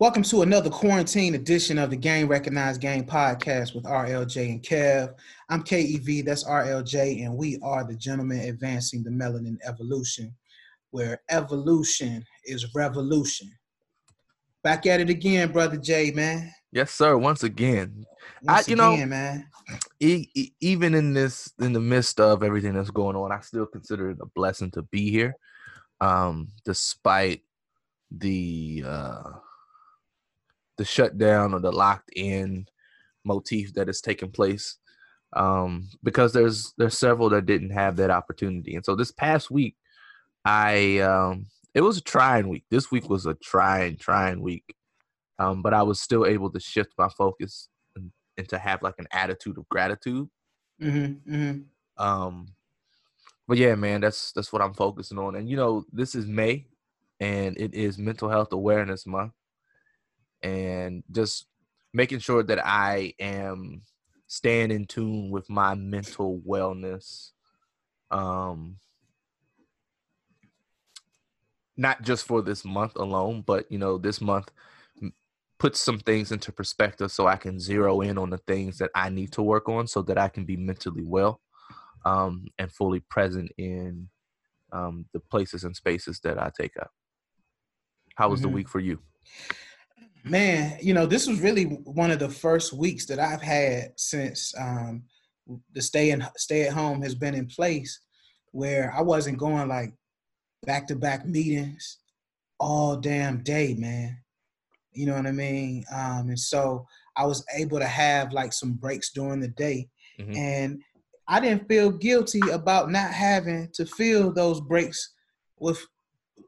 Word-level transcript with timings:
Welcome 0.00 0.24
to 0.24 0.42
another 0.42 0.70
quarantine 0.70 1.36
edition 1.36 1.78
of 1.78 1.88
the 1.90 1.96
Game 1.96 2.26
Recognized 2.26 2.80
Game 2.80 3.04
podcast 3.04 3.76
with 3.76 3.84
RLJ 3.84 4.50
and 4.50 4.60
Kev. 4.60 5.14
I'm 5.48 5.62
KEV, 5.62 6.24
that's 6.24 6.42
RLJ, 6.42 7.24
and 7.24 7.36
we 7.36 7.60
are 7.62 7.84
the 7.84 7.94
gentlemen 7.94 8.40
advancing 8.40 9.04
the 9.04 9.10
melanin 9.10 9.56
evolution, 9.64 10.34
where 10.90 11.22
evolution 11.30 12.24
is 12.44 12.74
revolution. 12.74 13.48
Back 14.64 14.84
at 14.86 15.00
it 15.00 15.10
again, 15.10 15.52
brother 15.52 15.76
J, 15.76 16.10
man. 16.10 16.50
Yes, 16.72 16.90
sir. 16.90 17.16
Once 17.16 17.44
again, 17.44 18.04
Once 18.42 18.66
I, 18.66 18.70
you 18.70 18.74
know, 18.74 18.96
man. 19.06 19.46
e- 20.00 20.28
e- 20.34 20.52
even 20.60 20.94
in 20.94 21.14
this, 21.14 21.52
in 21.60 21.72
the 21.72 21.80
midst 21.80 22.18
of 22.18 22.42
everything 22.42 22.72
that's 22.74 22.90
going 22.90 23.14
on, 23.14 23.30
I 23.30 23.38
still 23.42 23.66
consider 23.66 24.10
it 24.10 24.18
a 24.20 24.26
blessing 24.34 24.72
to 24.72 24.82
be 24.82 25.12
here, 25.12 25.36
um, 26.00 26.48
despite 26.64 27.42
the 28.10 28.82
uh, 28.84 29.22
the 30.76 30.84
shutdown 30.84 31.54
or 31.54 31.60
the 31.60 31.72
locked 31.72 32.10
in 32.14 32.66
motif 33.24 33.74
that 33.74 33.86
has 33.88 34.00
taken 34.00 34.30
place. 34.30 34.76
Um, 35.34 35.88
because 36.02 36.32
there's 36.32 36.72
there's 36.78 36.98
several 36.98 37.28
that 37.30 37.46
didn't 37.46 37.70
have 37.70 37.96
that 37.96 38.10
opportunity, 38.10 38.76
and 38.76 38.84
so 38.84 38.94
this 38.94 39.10
past 39.10 39.50
week, 39.50 39.76
I 40.44 40.98
um, 40.98 41.46
it 41.74 41.80
was 41.80 41.98
a 41.98 42.02
trying 42.02 42.48
week. 42.48 42.64
This 42.70 42.90
week 42.90 43.10
was 43.10 43.26
a 43.26 43.34
trying, 43.34 43.96
trying 43.96 44.40
week. 44.40 44.74
Um, 45.38 45.62
but 45.62 45.74
I 45.74 45.82
was 45.82 46.00
still 46.00 46.24
able 46.24 46.50
to 46.50 46.60
shift 46.60 46.92
my 46.96 47.08
focus 47.08 47.68
and, 47.96 48.12
and 48.38 48.48
to 48.50 48.58
have 48.58 48.82
like 48.82 48.94
an 48.98 49.08
attitude 49.12 49.58
of 49.58 49.68
gratitude. 49.68 50.28
Mm-hmm, 50.80 51.34
mm-hmm. 51.34 52.02
Um, 52.04 52.46
but 53.48 53.58
yeah, 53.58 53.74
man, 53.74 54.00
that's 54.00 54.32
that's 54.32 54.52
what 54.52 54.62
I'm 54.62 54.74
focusing 54.74 55.18
on. 55.18 55.34
And 55.34 55.48
you 55.48 55.56
know, 55.56 55.84
this 55.92 56.14
is 56.14 56.26
May, 56.26 56.66
and 57.20 57.56
it 57.58 57.74
is 57.74 57.98
Mental 57.98 58.28
Health 58.28 58.52
Awareness 58.52 59.06
Month, 59.06 59.32
and 60.44 61.02
just 61.10 61.46
making 61.92 62.20
sure 62.20 62.42
that 62.42 62.64
I 62.64 63.14
am 63.18 63.82
staying 64.26 64.70
in 64.70 64.86
tune 64.86 65.30
with 65.30 65.48
my 65.48 65.74
mental 65.74 66.40
wellness. 66.46 67.30
Um, 68.10 68.76
not 71.76 72.02
just 72.02 72.26
for 72.26 72.42
this 72.42 72.64
month 72.64 72.94
alone, 72.96 73.42
but 73.44 73.70
you 73.70 73.78
know, 73.78 73.98
this 73.98 74.20
month 74.20 74.50
puts 75.58 75.80
some 75.80 75.98
things 75.98 76.30
into 76.30 76.52
perspective 76.52 77.10
so 77.10 77.26
I 77.26 77.36
can 77.36 77.58
zero 77.58 78.00
in 78.00 78.18
on 78.18 78.30
the 78.30 78.38
things 78.38 78.78
that 78.78 78.90
I 78.94 79.08
need 79.08 79.32
to 79.32 79.42
work 79.42 79.68
on 79.68 79.86
so 79.86 80.02
that 80.02 80.18
I 80.18 80.28
can 80.28 80.44
be 80.44 80.56
mentally 80.56 81.04
well 81.04 81.40
um, 82.04 82.46
and 82.58 82.70
fully 82.70 83.00
present 83.00 83.50
in 83.56 84.08
um, 84.72 85.06
the 85.12 85.20
places 85.20 85.64
and 85.64 85.74
spaces 85.74 86.20
that 86.20 86.38
I 86.38 86.50
take 86.56 86.76
up. 86.76 86.90
How 88.16 88.28
was 88.28 88.40
Mhm. 88.40 88.42
the 88.42 88.48
week 88.48 88.68
for 88.68 88.80
you? 88.80 89.00
Man, 90.24 90.78
you 90.80 90.94
know, 90.94 91.04
this 91.04 91.26
was 91.26 91.40
really 91.40 91.64
one 91.64 92.10
of 92.10 92.18
the 92.18 92.30
first 92.30 92.72
weeks 92.72 93.04
that 93.06 93.20
I've 93.20 93.42
had 93.42 93.92
since 93.96 94.54
um, 94.58 95.02
the 95.74 95.82
stay 95.82 96.10
in 96.10 96.24
stay 96.38 96.62
at 96.66 96.72
home 96.72 97.02
has 97.02 97.14
been 97.14 97.34
in 97.34 97.46
place, 97.46 98.00
where 98.52 98.90
I 98.96 99.02
wasn't 99.02 99.36
going 99.38 99.68
like 99.68 99.92
back 100.64 100.86
to 100.88 100.96
back 100.96 101.26
meetings 101.26 101.98
all 102.58 102.96
damn 102.96 103.42
day, 103.42 103.74
man. 103.74 104.16
You 104.92 105.06
know 105.06 105.14
what 105.14 105.26
I 105.26 105.32
mean? 105.32 105.84
Um, 105.92 106.28
and 106.30 106.40
so 106.40 106.86
I 107.16 107.26
was 107.26 107.44
able 107.54 107.78
to 107.78 107.86
have 107.86 108.32
like 108.32 108.54
some 108.54 108.72
breaks 108.72 109.12
during 109.12 109.40
the 109.40 109.48
day, 109.48 109.90
Mhm. 110.18 110.36
and 110.36 110.82
I 111.28 111.38
didn't 111.40 111.68
feel 111.68 111.90
guilty 111.90 112.40
about 112.50 112.90
not 112.90 113.12
having 113.12 113.68
to 113.74 113.84
fill 113.84 114.32
those 114.32 114.60
breaks 114.62 115.12
with 115.58 115.78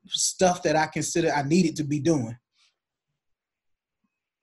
stuff 0.07 0.63
that 0.63 0.77
I 0.77 0.87
consider 0.87 1.31
I 1.31 1.43
needed 1.43 1.77
to 1.77 1.85
be 1.85 2.01
doing. 2.01 2.39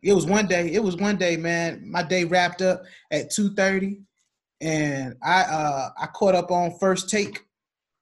It 0.04 0.14
was 0.14 0.26
one 0.26 0.48
day. 0.48 0.72
It 0.74 0.84
was 0.84 0.98
one 0.98 1.16
day, 1.16 1.38
man. 1.38 1.82
My 1.90 2.04
day 2.04 2.26
wrapped 2.26 2.62
up 2.62 2.84
at 3.10 3.32
two 3.32 3.54
thirty, 3.56 4.02
and 4.60 5.16
I 5.24 5.42
uh 5.44 5.90
I 6.00 6.08
caught 6.08 6.36
up 6.36 6.52
on 6.52 6.78
first 6.78 7.10
take, 7.10 7.46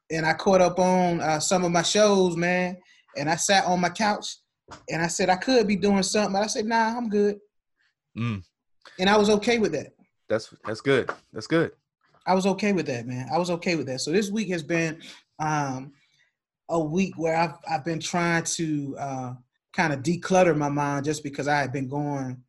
and 0.10 0.26
I 0.26 0.34
caught 0.34 0.62
up 0.62 0.80
on 0.80 1.22
uh, 1.22 1.40
some 1.40 1.64
of 1.64 1.72
my 1.72 1.84
shows, 1.84 2.36
man. 2.36 2.78
And 3.16 3.30
I 3.30 3.36
sat 3.36 3.66
on 3.66 3.80
my 3.80 3.90
couch, 3.90 4.38
and 4.90 5.02
I 5.02 5.08
said 5.08 5.30
I 5.30 5.36
could 5.36 5.68
be 5.68 5.76
doing 5.76 6.02
something, 6.02 6.34
but 6.34 6.42
I 6.42 6.48
said 6.48 6.66
nah, 6.66 6.98
I'm 6.98 7.08
good, 7.10 7.38
Mm, 8.18 8.44
and 9.00 9.10
I 9.10 9.18
was 9.18 9.30
okay 9.30 9.60
with 9.60 9.72
that. 9.74 9.94
that's 10.28 10.54
that's 10.66 10.82
good. 10.82 11.12
That's 11.34 11.48
good. 11.48 11.72
I 12.26 12.34
was 12.34 12.46
okay 12.46 12.74
with 12.74 12.88
that, 12.88 13.06
man. 13.06 13.28
I 13.34 13.38
was 13.38 13.50
okay 13.52 13.76
with 13.76 13.88
that. 13.88 14.02
So 14.02 14.12
this 14.12 14.30
week 14.32 14.50
has 14.50 14.64
been 14.64 15.02
um, 15.40 15.92
a 16.70 16.80
week 16.80 17.14
where 17.18 17.36
I've 17.36 17.56
I've 17.70 17.86
been 17.86 18.00
trying 18.00 18.44
to 18.44 18.96
uh, 19.00 19.34
kind 19.74 19.94
of 19.94 20.02
declutter 20.02 20.56
my 20.58 20.70
mind 20.70 21.06
just 21.06 21.24
because 21.24 21.48
I 21.48 21.60
had 21.60 21.72
been 21.74 21.88
going 21.88 22.44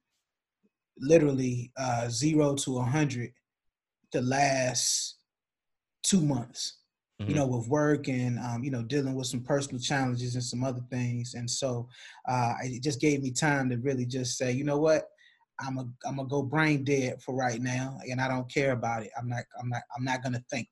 literally 0.98 1.72
uh, 1.76 2.08
zero 2.08 2.54
to 2.54 2.78
a 2.78 2.82
hundred 2.82 3.32
the 4.12 4.22
last 4.22 5.16
two 6.02 6.20
months. 6.20 6.78
You 7.26 7.34
Mhm. 7.34 7.36
know, 7.36 7.46
with 7.46 7.68
work 7.68 8.08
and 8.08 8.38
um, 8.40 8.64
you 8.64 8.70
know 8.72 8.82
dealing 8.82 9.14
with 9.14 9.28
some 9.28 9.42
personal 9.44 9.80
challenges 9.80 10.34
and 10.34 10.42
some 10.44 10.64
other 10.64 10.82
things, 10.90 11.34
and 11.34 11.48
so 11.48 11.88
uh, 12.28 12.54
it 12.62 12.82
just 12.82 13.00
gave 13.00 13.22
me 13.22 13.30
time 13.30 13.70
to 13.70 13.76
really 13.78 14.06
just 14.06 14.36
say, 14.36 14.50
you 14.52 14.64
know 14.64 14.78
what, 14.78 15.08
I'm 15.60 15.78
a 15.78 15.82
I'm 16.04 16.16
gonna 16.16 16.28
go 16.28 16.42
brain 16.42 16.84
dead 16.84 17.22
for 17.22 17.34
right 17.36 17.60
now, 17.60 17.98
and 18.10 18.20
I 18.20 18.28
don't 18.28 18.52
care 18.52 18.72
about 18.72 19.04
it. 19.04 19.10
I'm 19.16 19.28
not 19.28 19.44
I'm 19.60 19.68
not 19.68 19.82
I'm 19.96 20.04
not 20.04 20.22
gonna 20.22 20.42
think. 20.50 20.68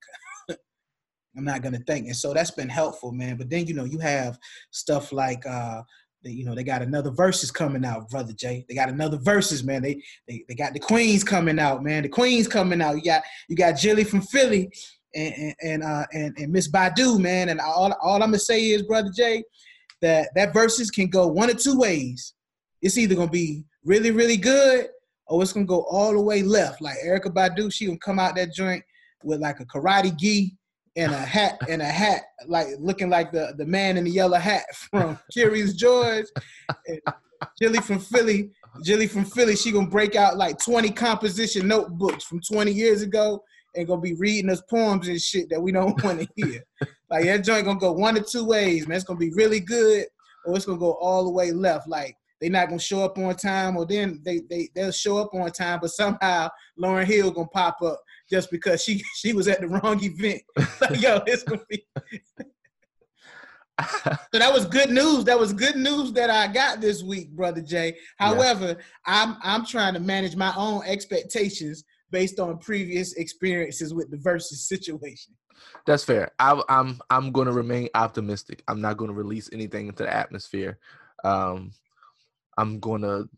I'm 1.36 1.44
not 1.44 1.62
gonna 1.62 1.78
think, 1.86 2.06
and 2.06 2.16
so 2.16 2.34
that's 2.34 2.50
been 2.50 2.68
helpful, 2.68 3.12
man. 3.12 3.36
But 3.36 3.50
then 3.50 3.66
you 3.66 3.74
know 3.74 3.84
you 3.84 3.98
have 4.00 4.38
stuff 4.72 5.12
like 5.12 5.46
uh, 5.46 5.82
they, 6.22 6.30
you 6.30 6.44
know 6.44 6.54
they 6.54 6.64
got 6.64 6.82
another 6.82 7.10
Verzuz 7.10 7.52
coming 7.52 7.84
out, 7.84 8.08
brother 8.10 8.32
Jay. 8.32 8.64
They 8.68 8.74
got 8.74 8.88
another 8.88 9.18
Verzuz, 9.18 9.64
man. 9.64 9.82
They 9.82 10.02
they 10.28 10.44
they 10.48 10.54
got 10.54 10.72
the 10.72 10.80
Queens 10.80 11.24
coming 11.24 11.58
out, 11.58 11.82
man. 11.82 12.02
The 12.02 12.08
Queens 12.08 12.46
coming 12.46 12.82
out. 12.82 12.96
You 12.96 13.02
got 13.02 13.22
you 13.48 13.56
got 13.56 13.78
Jilly 13.78 14.04
from 14.04 14.20
Philly 14.22 14.70
and 15.14 15.34
and 15.34 15.54
and 15.62 15.82
uh, 15.82 16.06
and, 16.12 16.36
and 16.38 16.52
Miss 16.52 16.70
Badu, 16.70 17.18
man. 17.18 17.48
And 17.48 17.60
all 17.60 17.92
all 18.02 18.14
I'm 18.14 18.30
gonna 18.30 18.38
say 18.38 18.70
is, 18.70 18.82
brother 18.82 19.10
Jay, 19.14 19.42
that 20.02 20.30
that 20.34 20.52
Verzuz 20.52 20.92
can 20.92 21.08
go 21.08 21.26
one 21.26 21.50
of 21.50 21.58
two 21.58 21.78
ways. 21.78 22.34
It's 22.82 22.98
either 22.98 23.14
gonna 23.14 23.30
be 23.30 23.64
really 23.84 24.10
really 24.10 24.36
good 24.36 24.88
or 25.26 25.42
it's 25.42 25.52
gonna 25.52 25.66
go 25.66 25.84
all 25.90 26.12
the 26.12 26.20
way 26.20 26.42
left. 26.42 26.82
Like 26.82 26.96
Erykah 27.04 27.32
Badu, 27.32 27.72
she 27.72 27.86
gonna 27.86 27.98
come 27.98 28.18
out 28.18 28.36
that 28.36 28.52
joint 28.52 28.82
with 29.24 29.40
like 29.40 29.60
a 29.60 29.64
karate 29.64 30.16
gi 30.16 30.56
and 31.00 31.12
a 31.12 31.18
hat 31.18 31.58
and 31.68 31.80
a 31.80 31.86
hat, 31.86 32.22
like 32.46 32.68
looking 32.78 33.08
like 33.08 33.32
the 33.32 33.54
the 33.56 33.64
man 33.64 33.96
in 33.96 34.04
the 34.04 34.10
yellow 34.10 34.38
hat 34.38 34.64
from 34.90 35.18
Curious 35.32 35.72
George. 35.72 36.26
And 36.86 37.00
Jilly 37.60 37.80
from 37.80 37.98
Philly, 37.98 38.50
Jilly 38.84 39.06
from 39.06 39.24
Philly, 39.24 39.56
she 39.56 39.72
gonna 39.72 39.88
break 39.88 40.14
out 40.14 40.36
like 40.36 40.58
20 40.58 40.90
composition 40.90 41.66
notebooks 41.66 42.24
from 42.24 42.40
20 42.40 42.70
years 42.70 43.00
ago 43.00 43.42
and 43.74 43.86
gonna 43.86 44.00
be 44.00 44.14
reading 44.14 44.50
us 44.50 44.62
poems 44.68 45.08
and 45.08 45.20
shit 45.20 45.48
that 45.48 45.60
we 45.60 45.72
don't 45.72 46.02
want 46.04 46.20
to 46.20 46.28
hear. 46.36 46.62
like 47.08 47.24
that 47.24 47.44
joint 47.44 47.64
gonna 47.64 47.78
go 47.78 47.92
one 47.92 48.18
or 48.18 48.22
two 48.22 48.44
ways, 48.44 48.86
man. 48.86 48.96
It's 48.96 49.04
gonna 49.04 49.18
be 49.18 49.32
really 49.32 49.60
good, 49.60 50.06
or 50.44 50.54
it's 50.54 50.66
gonna 50.66 50.78
go 50.78 50.92
all 50.92 51.24
the 51.24 51.30
way 51.30 51.50
left. 51.50 51.88
Like 51.88 52.14
they 52.42 52.50
not 52.50 52.68
gonna 52.68 52.78
show 52.78 53.04
up 53.04 53.16
on 53.16 53.34
time, 53.36 53.78
or 53.78 53.86
then 53.86 54.20
they 54.22 54.40
they 54.50 54.68
they'll 54.74 54.92
show 54.92 55.16
up 55.16 55.32
on 55.32 55.50
time, 55.50 55.78
but 55.80 55.90
somehow 55.90 56.50
Lauryn 56.78 57.04
Hill 57.06 57.30
gonna 57.30 57.48
pop 57.48 57.80
up 57.80 58.02
just 58.30 58.50
because 58.50 58.82
she 58.82 59.02
she 59.16 59.32
was 59.32 59.48
at 59.48 59.60
the 59.60 59.68
wrong 59.68 60.02
event. 60.02 60.42
like 60.80 61.00
yo, 61.00 61.20
it's 61.26 61.42
gonna 61.42 61.62
be. 61.68 61.84
So 64.32 64.38
that 64.38 64.52
was 64.52 64.66
good 64.66 64.90
news. 64.90 65.24
That 65.24 65.38
was 65.38 65.52
good 65.52 65.76
news 65.76 66.12
that 66.12 66.28
I 66.28 66.52
got 66.52 66.80
this 66.80 67.02
week, 67.02 67.30
brother 67.30 67.62
Jay. 67.62 67.96
However, 68.18 68.76
I'm 69.06 69.36
I'm 69.42 69.64
trying 69.64 69.94
to 69.94 70.00
manage 70.00 70.36
my 70.36 70.52
own 70.56 70.82
expectations 70.84 71.84
based 72.10 72.40
on 72.40 72.58
previous 72.58 73.14
experiences 73.14 73.94
with 73.94 74.10
the 74.10 74.16
Verzuz 74.18 74.66
situation. 74.66 75.34
That's 75.86 76.04
fair. 76.04 76.30
I, 76.38 76.60
I'm 76.68 77.00
I'm 77.10 77.32
going 77.32 77.46
to 77.46 77.52
remain 77.52 77.88
optimistic. 77.94 78.62
I'm 78.68 78.80
not 78.80 78.96
going 78.96 79.10
to 79.10 79.16
release 79.16 79.50
anything 79.52 79.88
into 79.88 80.04
the 80.04 80.14
atmosphere. 80.14 80.78
Um, 81.24 81.72
I'm 82.56 82.80
going 82.80 83.02
to. 83.02 83.28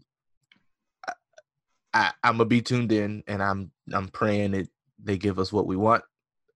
I, 1.95 2.11
I'm 2.25 2.39
gonna 2.39 2.47
be 2.47 2.63
tuned 2.63 2.91
in, 2.91 3.23
and 3.27 3.43
I'm 3.43 3.71
I'm 3.93 4.09
praying 4.09 4.53
that 4.53 4.67
they 5.03 5.19
give 5.19 5.39
us 5.39 5.53
what 5.53 5.67
we 5.67 5.77
want. 5.77 6.03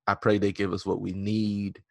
I 0.06 0.14
pray 0.14 0.38
they 0.38 0.52
give 0.52 0.72
us 0.72 0.86
what 0.86 1.00
we 1.00 1.12
need, 1.12 1.82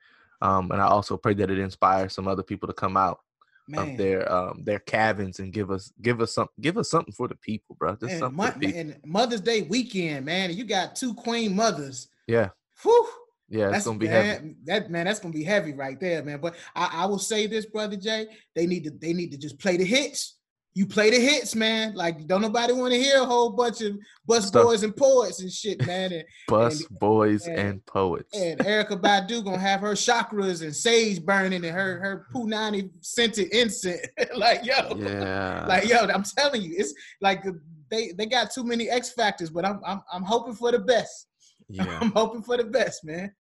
um, 0.42 0.72
and 0.72 0.81
I 0.81 0.86
also 0.86 1.18
pray 1.18 1.34
that 1.36 1.52
it 1.52 1.60
inspires 1.60 2.13
some 2.13 2.28
other 2.28 2.44
people 2.44 2.68
to 2.68 2.74
come 2.74 2.96
out 2.98 3.19
Man, 3.68 3.92
of 3.92 3.98
their 3.98 4.31
um, 4.31 4.62
their 4.63 4.80
cabins 4.80 5.40
and 5.40 5.52
give 5.52 5.72
us 5.72 5.92
give 6.02 6.22
us 6.22 6.34
some 6.34 6.48
give 6.62 6.78
us 6.78 6.90
something 6.90 7.13
for 7.13 7.28
the 7.28 7.36
people, 7.36 7.75
bro. 7.78 7.96
Just 7.96 8.13
man, 8.13 8.19
something 8.19 8.38
Mo- 8.38 8.52
people. 8.60 8.80
and 8.80 9.00
Mother's 9.06 9.42
Day 9.42 9.63
weekend, 9.63 10.25
man. 10.25 10.54
You 10.54 10.63
got 10.63 10.96
two 10.96 11.13
queen 11.13 11.56
mothers. 11.56 12.07
Yeah, 12.28 12.50
Whew. 12.84 13.07
yeah, 13.50 13.66
it's 13.66 13.72
That's 13.74 13.86
gonna 13.86 14.00
be 14.00 14.07
man, 14.07 14.25
heavy. 14.25 14.56
That 14.66 14.92
man, 14.92 15.06
that's 15.06 15.19
gonna 15.19 15.34
be 15.34 15.44
heavy 15.44 15.74
right 15.74 16.00
there, 16.00 16.24
man. 16.24 16.40
But 16.40 16.56
I, 16.75 16.90
I 16.94 17.06
will 17.06 17.19
say 17.19 17.48
this, 17.48 17.66
brother 17.66 17.98
Jay. 17.98 18.28
They 18.56 18.66
need 18.66 18.86
to 18.86 18.92
they 18.92 19.13
need 19.13 19.31
to 19.31 19.38
just 19.38 19.60
play 19.60 19.78
the 19.78 19.86
hits 19.86 20.36
you 20.75 20.86
play 20.86 21.10
the 21.10 21.18
hits, 21.18 21.56
man. 21.56 21.95
Like, 21.95 22.27
don't 22.27 22.42
nobody 22.42 22.74
want 22.74 22.94
to 22.94 23.00
hear 23.00 23.22
a 23.22 23.25
whole 23.25 23.50
bunch 23.50 23.80
of 23.81 23.98
bus 24.25 24.48
Stuff. 24.48 24.66
boys 24.66 24.83
and 24.83 24.94
poets 24.95 25.42
and 25.42 25.50
shit, 25.50 25.86
man. 25.88 26.12
And, 26.12 26.25
bus 26.50 26.86
and, 26.86 27.00
boys 27.00 27.48
and, 27.48 27.57
and, 27.57 27.86
poets. 27.86 28.38
And 28.38 28.60
Erykah 28.60 29.01
Badu 29.01 29.44
gonna 29.44 29.57
have 29.57 29.80
her 29.80 29.94
chakras 29.94 30.62
and 30.62 30.75
sage 30.75 31.24
burning 31.24 31.63
and 31.63 31.74
her 31.74 32.00
her 32.00 32.27
punani 32.33 32.89
scented 33.00 33.54
incense. 33.54 34.06
like, 34.36 34.66
yo, 34.66 34.98
yeah. 34.98 35.66
Like, 35.66 35.88
yo, 35.88 36.00
I'm 36.07 36.24
telling 36.24 36.62
you, 36.62 36.75
it's 36.78 36.94
like 37.21 37.45
uh, 37.48 37.51
they 37.89 38.12
they 38.12 38.25
got 38.25 38.51
too 38.51 38.66
many 38.66 38.89
X 38.89 39.13
factors, 39.13 39.50
but 39.50 39.66
I'm 39.66 39.80
I'm 39.86 40.01
I'm 40.12 40.24
hoping 40.24 40.56
for 40.56 40.74
the 40.74 40.80
best. 40.80 41.28
Yeah. 41.69 41.86
I'm 42.01 42.12
hoping 42.12 42.44
for 42.44 42.57
the 42.57 42.66
best, 42.66 43.06
man. 43.06 43.33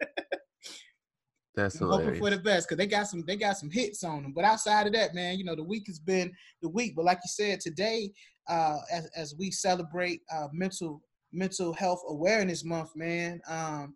That's 1.55 1.79
I'm 1.79 1.89
hoping 1.89 2.15
for 2.15 2.29
the 2.29 2.37
best 2.37 2.67
because 2.67 2.77
they 2.77 2.87
got 2.87 3.07
some 3.07 3.23
they 3.25 3.35
got 3.35 3.57
some 3.57 3.71
hits 3.71 4.03
on 4.03 4.23
them. 4.23 4.33
But 4.33 4.45
outside 4.45 4.87
of 4.87 4.93
that, 4.93 5.15
man, 5.15 5.37
you 5.37 5.45
know 5.45 5.55
the 5.55 5.63
week 5.63 5.87
has 5.87 5.99
been 5.99 6.33
the 6.61 6.69
week. 6.69 6.95
But 6.95 7.05
like 7.05 7.19
you 7.23 7.29
said, 7.29 7.59
today, 7.61 8.11
uh, 8.47 8.77
as 8.91 9.09
as 9.15 9.35
we 9.37 9.51
celebrate 9.51 10.21
uh, 10.33 10.47
mental 10.51 11.01
mental 11.31 11.73
health 11.73 12.01
awareness 12.07 12.63
month, 12.63 12.95
man, 12.95 13.41
um, 13.47 13.95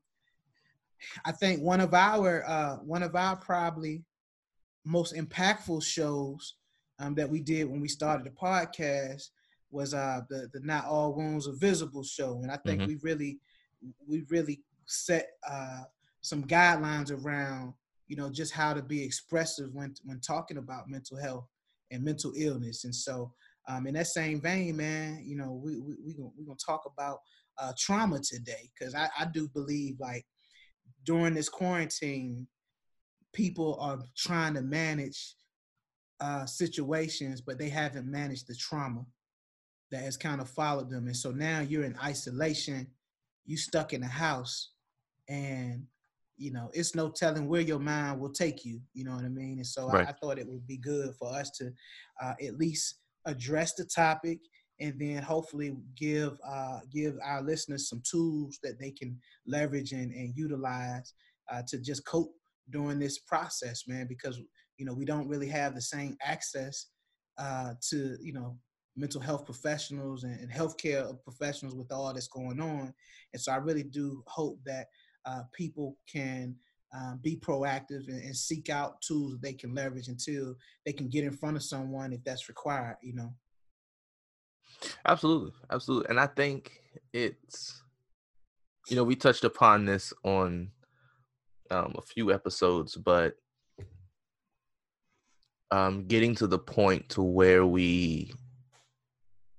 I 1.26 1.32
think 1.32 1.62
one 1.62 1.82
of 1.82 1.94
our 1.94 2.48
uh, 2.48 2.76
one 2.78 3.04
of 3.04 3.16
our 3.16 3.36
probably 3.36 4.04
most 4.86 5.16
impactful 5.16 5.84
shows 5.84 6.56
um, 7.00 7.16
that 7.16 7.30
we 7.30 7.42
did 7.42 7.70
when 7.70 7.82
we 7.82 7.88
started 7.88 8.26
the 8.26 8.32
podcast 8.32 9.30
was 9.72 9.94
uh, 9.94 10.22
the 10.30 10.50
the 10.54 10.62
Not 10.62 10.86
All 10.86 11.14
Wounds 11.14 11.48
Are 11.48 11.56
Visible 11.58 12.04
show, 12.04 12.40
and 12.42 12.52
I 12.52 12.58
think 12.66 12.82
mm-hmm. 12.82 12.88
we 12.88 12.98
really 13.02 13.40
we 14.08 14.24
really 14.30 14.62
set 14.86 15.28
uh, 15.50 15.84
some 16.22 16.44
guidelines 16.44 17.12
around 17.12 17.74
you 18.08 18.16
know 18.16 18.30
just 18.30 18.54
how 18.54 18.74
to 18.74 18.82
be 18.82 19.04
expressive 19.04 19.70
when 19.74 19.94
when 20.04 20.20
talking 20.20 20.58
about 20.58 20.90
mental 20.90 21.18
health 21.18 21.46
and 21.92 22.04
mental 22.04 22.34
illness. 22.36 22.84
And 22.84 22.94
so 22.94 23.34
um, 23.68 23.88
in 23.88 23.94
that 23.94 24.08
same 24.08 24.42
vein 24.42 24.78
man 24.78 25.24
you 25.26 25.38
know 25.38 25.60
we 25.64 25.80
we 25.80 25.96
we 26.06 26.14
gonna, 26.14 26.32
we 26.38 26.46
gonna 26.46 26.58
talk 26.64 26.84
about 26.86 27.20
uh, 27.58 27.74
trauma 27.78 28.20
today. 28.20 28.70
Because 28.78 28.96
I, 28.96 29.10
I 29.18 29.26
do 29.26 29.48
believe 29.50 29.96
like 30.00 30.26
during 31.06 31.34
this 31.34 31.50
quarantine 31.50 32.48
people 33.34 33.78
are 33.80 34.00
trying 34.18 34.56
to 34.56 34.62
manage 34.62 35.36
uh, 36.20 36.46
situations 36.46 37.42
but 37.42 37.58
they 37.58 37.70
haven't 37.70 38.10
managed 38.10 38.48
the 38.48 38.56
trauma 38.56 39.06
that 39.92 40.04
has 40.04 40.18
kind 40.18 40.42
of 40.42 40.50
followed 40.50 40.90
them. 40.90 41.08
And 41.08 41.16
so 41.16 41.32
now 41.32 41.62
you're 41.62 41.84
in 41.84 41.96
isolation 42.04 42.88
you 43.50 43.58
stuck 43.58 43.94
in 43.94 44.02
the 44.02 44.08
house 44.08 44.70
and 45.28 45.88
you 46.40 46.52
know, 46.52 46.72
it's 46.74 46.96
no 46.96 47.10
telling 47.10 47.48
where 47.48 47.62
your 47.62 47.80
mind 47.80 48.20
will 48.20 48.32
take 48.32 48.64
you. 48.64 48.80
You 48.94 49.04
know 49.04 49.16
what 49.16 49.26
I 49.26 49.30
mean? 49.30 49.58
And 49.58 49.68
so 49.68 49.88
right. 49.88 50.08
I, 50.08 50.10
I, 50.12 50.14
thought 50.14 50.40
it 50.40 50.48
would 50.48 50.66
be 50.66 50.78
good 50.78 51.14
for 51.20 51.28
us 51.36 51.52
to 51.58 51.72
uh, 52.22 52.34
at 52.42 52.58
least 52.58 52.96
address 53.26 53.74
the 53.74 53.84
topic 53.84 54.40
and 54.80 54.98
then 54.98 55.22
hopefully 55.22 55.76
give 55.98 56.38
uh, 56.48 56.80
give 56.92 57.16
our 57.24 57.42
listeners 57.42 57.90
some 57.90 58.02
tools 58.10 58.58
that 58.64 58.80
they 58.80 58.92
can 58.92 59.20
leverage 59.46 59.92
and, 59.92 60.14
and 60.14 60.34
utilize 60.36 61.14
uh, 61.52 61.62
to 61.68 61.78
just 61.78 62.06
cope 62.06 62.34
during 62.70 63.00
this 63.00 63.20
process, 63.20 63.84
man. 63.88 64.08
Because 64.08 64.40
you 64.78 64.86
know 64.86 64.94
we 64.94 65.06
don't 65.06 65.28
really 65.28 65.50
have 65.50 65.76
the 65.76 65.82
same 65.82 66.16
access 66.24 66.88
uh, 67.38 67.74
to 67.90 68.16
you 68.22 68.32
know 68.32 68.58
mental 68.96 69.22
health 69.22 69.46
professionals 69.46 70.24
and, 70.24 70.40
and 70.40 70.52
healthcare 70.52 71.14
professionals 71.24 71.76
with 71.76 71.92
all 71.92 72.14
that's 72.14 72.28
going 72.28 72.62
on. 72.62 72.94
And 73.34 73.42
so 73.42 73.52
I 73.52 73.58
really 73.58 73.84
do 73.84 74.24
hope 74.28 74.60
that 74.66 74.88
uh, 75.30 75.44
people 75.54 75.98
can 76.12 76.56
um, 76.94 77.20
be 77.22 77.36
proactive 77.36 78.08
and, 78.08 78.22
and, 78.24 78.36
seek 78.36 78.70
out 78.70 79.00
tools 79.02 79.34
that 79.34 79.42
they 79.44 79.54
can 79.54 79.76
leverage 79.76 80.08
until 80.08 80.56
they 80.86 80.92
can 80.92 81.08
get 81.08 81.24
in 81.24 81.32
front 81.32 81.56
of 81.56 81.62
someone 81.62 82.14
if 82.14 82.24
that's 82.24 82.50
required, 82.50 82.98
you 83.04 83.14
know. 83.14 83.32
Absolutely. 85.06 85.52
Absolutely. 85.70 86.10
And 86.10 86.20
I 86.20 86.26
think 86.26 86.72
it's, 87.14 87.84
you 88.88 88.96
know, 88.96 89.04
we 89.04 89.16
touched 89.16 89.44
upon 89.44 89.86
this 89.86 90.14
on 90.24 90.72
um, 91.70 91.94
a 91.96 92.02
few 92.02 92.34
episodes, 92.34 92.96
but 92.96 93.36
um, 95.70 96.08
getting 96.08 96.34
to 96.36 96.48
the 96.48 96.58
point 96.58 97.10
to 97.10 97.22
where 97.22 97.66
we 97.66 98.34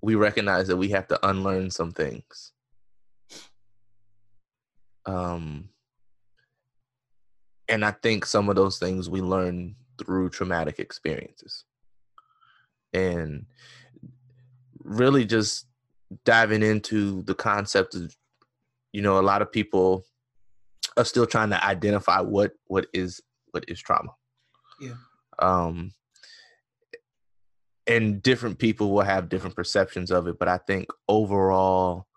we 0.01 0.15
recognize 0.15 0.67
that 0.67 0.77
we 0.77 0.89
have 0.89 1.07
to 1.07 1.27
unlearn 1.27 1.69
some 1.69 1.91
things 1.91 2.51
um, 5.05 5.69
and 7.67 7.85
I 7.85 7.91
think 7.91 8.25
some 8.25 8.49
of 8.49 8.55
those 8.55 8.77
things 8.77 9.09
we 9.09 9.21
learn 9.21 9.75
through 9.97 10.29
traumatic 10.29 10.79
experiences. 10.79 11.63
And 12.93 13.45
really 14.83 15.25
just 15.25 15.67
diving 16.25 16.63
into 16.63 17.21
the 17.23 17.35
concept 17.35 17.95
of, 17.95 18.15
you 18.91 19.01
know, 19.01 19.19
a 19.19 19.21
lot 19.21 19.41
of 19.41 19.51
people 19.51 20.05
are 20.97 21.05
still 21.05 21.25
trying 21.25 21.49
to 21.51 21.65
identify 21.65 22.19
what 22.19 22.51
what 22.67 22.87
is 22.93 23.21
what 23.51 23.63
is 23.69 23.79
trauma. 23.79 24.11
Yeah. 24.81 24.95
Um 25.39 25.93
and 27.87 28.21
different 28.21 28.59
people 28.59 28.91
will 28.91 29.01
have 29.03 29.29
different 29.29 29.55
perceptions 29.55 30.11
of 30.11 30.27
it, 30.27 30.37
but 30.37 30.47
I 30.47 30.57
think 30.57 30.89
overall 31.07 32.07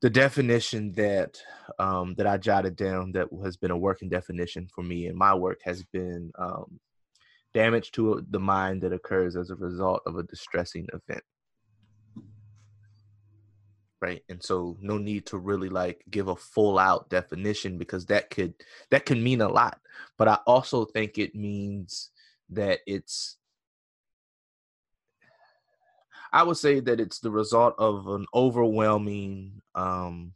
the 0.00 0.10
definition 0.10 0.92
that 0.92 1.40
um, 1.78 2.14
that 2.16 2.26
I 2.26 2.36
jotted 2.36 2.76
down 2.76 3.12
that 3.12 3.28
has 3.42 3.56
been 3.56 3.70
a 3.70 3.76
working 3.76 4.08
definition 4.08 4.68
for 4.72 4.82
me 4.82 5.06
in 5.06 5.16
my 5.16 5.34
work 5.34 5.60
has 5.64 5.82
been 5.82 6.30
um, 6.38 6.78
damage 7.52 7.90
to 7.92 8.24
the 8.30 8.38
mind 8.38 8.82
that 8.82 8.92
occurs 8.92 9.36
as 9.36 9.50
a 9.50 9.56
result 9.56 10.02
of 10.06 10.16
a 10.16 10.22
distressing 10.22 10.86
event. 10.92 11.24
Right, 14.00 14.22
and 14.28 14.40
so 14.40 14.76
no 14.80 14.96
need 14.96 15.26
to 15.26 15.38
really 15.38 15.68
like 15.68 16.04
give 16.08 16.28
a 16.28 16.36
full 16.36 16.78
out 16.78 17.10
definition 17.10 17.78
because 17.78 18.06
that 18.06 18.30
could 18.30 18.54
that 18.90 19.04
can 19.04 19.20
mean 19.20 19.40
a 19.40 19.48
lot. 19.48 19.80
But 20.16 20.28
I 20.28 20.38
also 20.46 20.84
think 20.84 21.18
it 21.18 21.34
means 21.34 22.10
that 22.50 22.78
it's 22.86 23.37
I 26.32 26.42
would 26.42 26.56
say 26.56 26.80
that 26.80 27.00
it's 27.00 27.20
the 27.20 27.30
result 27.30 27.74
of 27.78 28.06
an 28.08 28.26
overwhelming 28.34 29.62
um, 29.74 30.32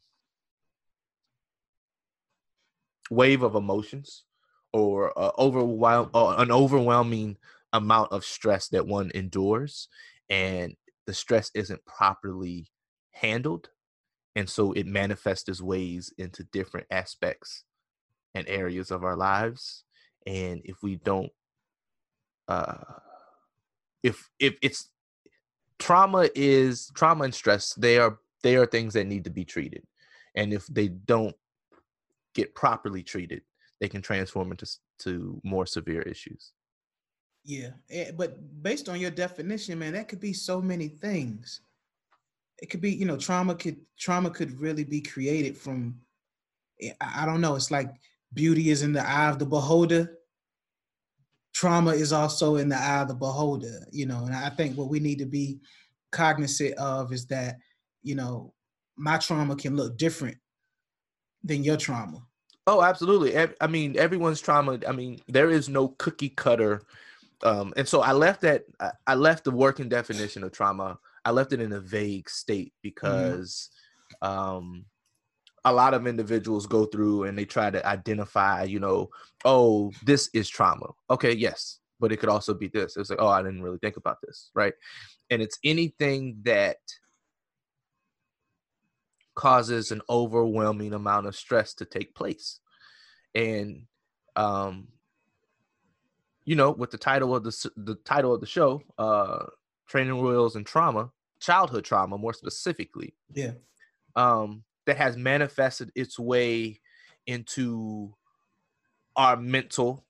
wave 3.10 3.42
of 3.42 3.54
emotions 3.54 4.24
or 4.72 5.16
uh, 5.18 5.32
overwhelm 5.38 6.10
an 6.14 6.50
overwhelming 6.50 7.36
amount 7.72 8.12
of 8.12 8.24
stress 8.24 8.68
that 8.68 8.86
one 8.86 9.10
endures 9.14 9.88
and 10.30 10.74
the 11.06 11.14
stress 11.14 11.50
isn't 11.54 11.84
properly 11.84 12.68
handled 13.10 13.68
and 14.34 14.48
so 14.48 14.72
it 14.72 14.86
manifests 14.86 15.48
its 15.48 15.60
ways 15.60 16.12
into 16.16 16.44
different 16.44 16.86
aspects 16.90 17.64
and 18.34 18.48
areas 18.48 18.90
of 18.90 19.04
our 19.04 19.16
lives 19.16 19.84
and 20.26 20.62
if 20.64 20.82
we 20.82 20.96
don't 20.96 21.30
uh 22.48 22.76
if 24.02 24.28
if 24.38 24.56
it's 24.62 24.88
trauma 25.82 26.28
is 26.36 26.90
trauma 26.94 27.24
and 27.24 27.34
stress 27.34 27.74
they 27.74 27.98
are 27.98 28.18
they 28.42 28.56
are 28.56 28.66
things 28.66 28.94
that 28.94 29.06
need 29.06 29.24
to 29.24 29.30
be 29.30 29.44
treated. 29.44 29.82
And 30.34 30.52
if 30.52 30.66
they 30.66 30.88
don't 30.88 31.34
get 32.34 32.54
properly 32.54 33.02
treated 33.02 33.42
they 33.80 33.88
can 33.88 34.00
transform 34.00 34.52
into 34.52 34.66
to 35.00 35.40
more 35.42 35.66
severe 35.66 36.02
issues. 36.02 36.52
Yeah 37.44 37.70
eh, 37.90 38.12
but 38.16 38.38
based 38.62 38.88
on 38.88 39.00
your 39.00 39.10
definition 39.10 39.78
man 39.78 39.94
that 39.94 40.08
could 40.08 40.20
be 40.20 40.32
so 40.32 40.62
many 40.62 40.88
things. 40.88 41.60
It 42.58 42.70
could 42.70 42.80
be 42.80 42.92
you 42.92 43.04
know 43.04 43.16
trauma 43.16 43.56
could 43.56 43.78
trauma 43.98 44.30
could 44.30 44.60
really 44.60 44.84
be 44.84 45.00
created 45.00 45.56
from 45.56 45.98
eh, 46.80 46.92
i 47.00 47.26
don't 47.26 47.40
know 47.40 47.56
it's 47.56 47.72
like 47.72 47.90
beauty 48.34 48.70
is 48.70 48.82
in 48.82 48.92
the 48.92 49.04
eye 49.06 49.28
of 49.28 49.40
the 49.40 49.46
beholder 49.46 50.16
trauma 51.52 51.90
is 51.90 52.12
also 52.12 52.56
in 52.56 52.68
the 52.68 52.76
eye 52.76 53.02
of 53.02 53.08
the 53.08 53.14
beholder, 53.14 53.86
you 53.90 54.06
know, 54.06 54.24
and 54.24 54.34
I 54.34 54.48
think 54.48 54.76
what 54.76 54.88
we 54.88 55.00
need 55.00 55.18
to 55.18 55.26
be 55.26 55.60
cognizant 56.10 56.74
of 56.74 57.12
is 57.12 57.26
that, 57.26 57.58
you 58.02 58.14
know, 58.14 58.52
my 58.96 59.18
trauma 59.18 59.56
can 59.56 59.76
look 59.76 59.96
different 59.96 60.36
than 61.44 61.64
your 61.64 61.76
trauma. 61.76 62.22
Oh, 62.66 62.82
absolutely. 62.82 63.36
I 63.60 63.66
mean, 63.66 63.98
everyone's 63.98 64.40
trauma. 64.40 64.78
I 64.86 64.92
mean, 64.92 65.20
there 65.26 65.50
is 65.50 65.68
no 65.68 65.88
cookie 65.88 66.28
cutter. 66.28 66.82
Um, 67.42 67.74
and 67.76 67.88
so 67.88 68.02
I 68.02 68.12
left 68.12 68.42
that, 68.42 68.64
I 69.06 69.14
left 69.14 69.44
the 69.44 69.50
working 69.50 69.88
definition 69.88 70.44
of 70.44 70.52
trauma. 70.52 70.98
I 71.24 71.32
left 71.32 71.52
it 71.52 71.60
in 71.60 71.72
a 71.72 71.80
vague 71.80 72.30
state 72.30 72.68
mm-hmm. 72.68 72.80
because, 72.82 73.70
mm-hmm. 74.22 74.38
um, 74.38 74.84
a 75.64 75.72
lot 75.72 75.94
of 75.94 76.06
individuals 76.06 76.66
go 76.66 76.86
through 76.86 77.24
and 77.24 77.38
they 77.38 77.44
try 77.44 77.70
to 77.70 77.86
identify, 77.86 78.64
you 78.64 78.80
know, 78.80 79.10
oh, 79.44 79.92
this 80.04 80.28
is 80.34 80.48
trauma. 80.48 80.86
Okay, 81.08 81.32
yes, 81.32 81.78
but 82.00 82.12
it 82.12 82.18
could 82.18 82.28
also 82.28 82.52
be 82.52 82.68
this. 82.68 82.96
It's 82.96 83.10
like, 83.10 83.20
oh, 83.20 83.28
I 83.28 83.42
didn't 83.42 83.62
really 83.62 83.78
think 83.78 83.96
about 83.96 84.18
this, 84.22 84.50
right? 84.54 84.74
And 85.30 85.40
it's 85.40 85.58
anything 85.62 86.38
that 86.42 86.78
causes 89.34 89.92
an 89.92 90.02
overwhelming 90.10 90.92
amount 90.92 91.26
of 91.26 91.36
stress 91.36 91.74
to 91.74 91.84
take 91.84 92.14
place. 92.14 92.60
And 93.34 93.86
um 94.36 94.88
you 96.44 96.56
know, 96.56 96.72
with 96.72 96.90
the 96.90 96.98
title 96.98 97.34
of 97.34 97.44
the 97.44 97.70
the 97.76 97.94
title 98.04 98.34
of 98.34 98.40
the 98.40 98.46
show, 98.46 98.82
uh 98.98 99.46
training 99.88 100.20
wheels 100.20 100.56
and 100.56 100.66
trauma, 100.66 101.10
childhood 101.40 101.84
trauma 101.84 102.18
more 102.18 102.32
specifically. 102.32 103.14
Yeah. 103.32 103.52
Um, 104.16 104.64
that 104.86 104.96
has 104.96 105.16
manifested 105.16 105.90
its 105.94 106.18
way 106.18 106.80
into 107.26 108.14
our 109.16 109.36
mental 109.36 110.04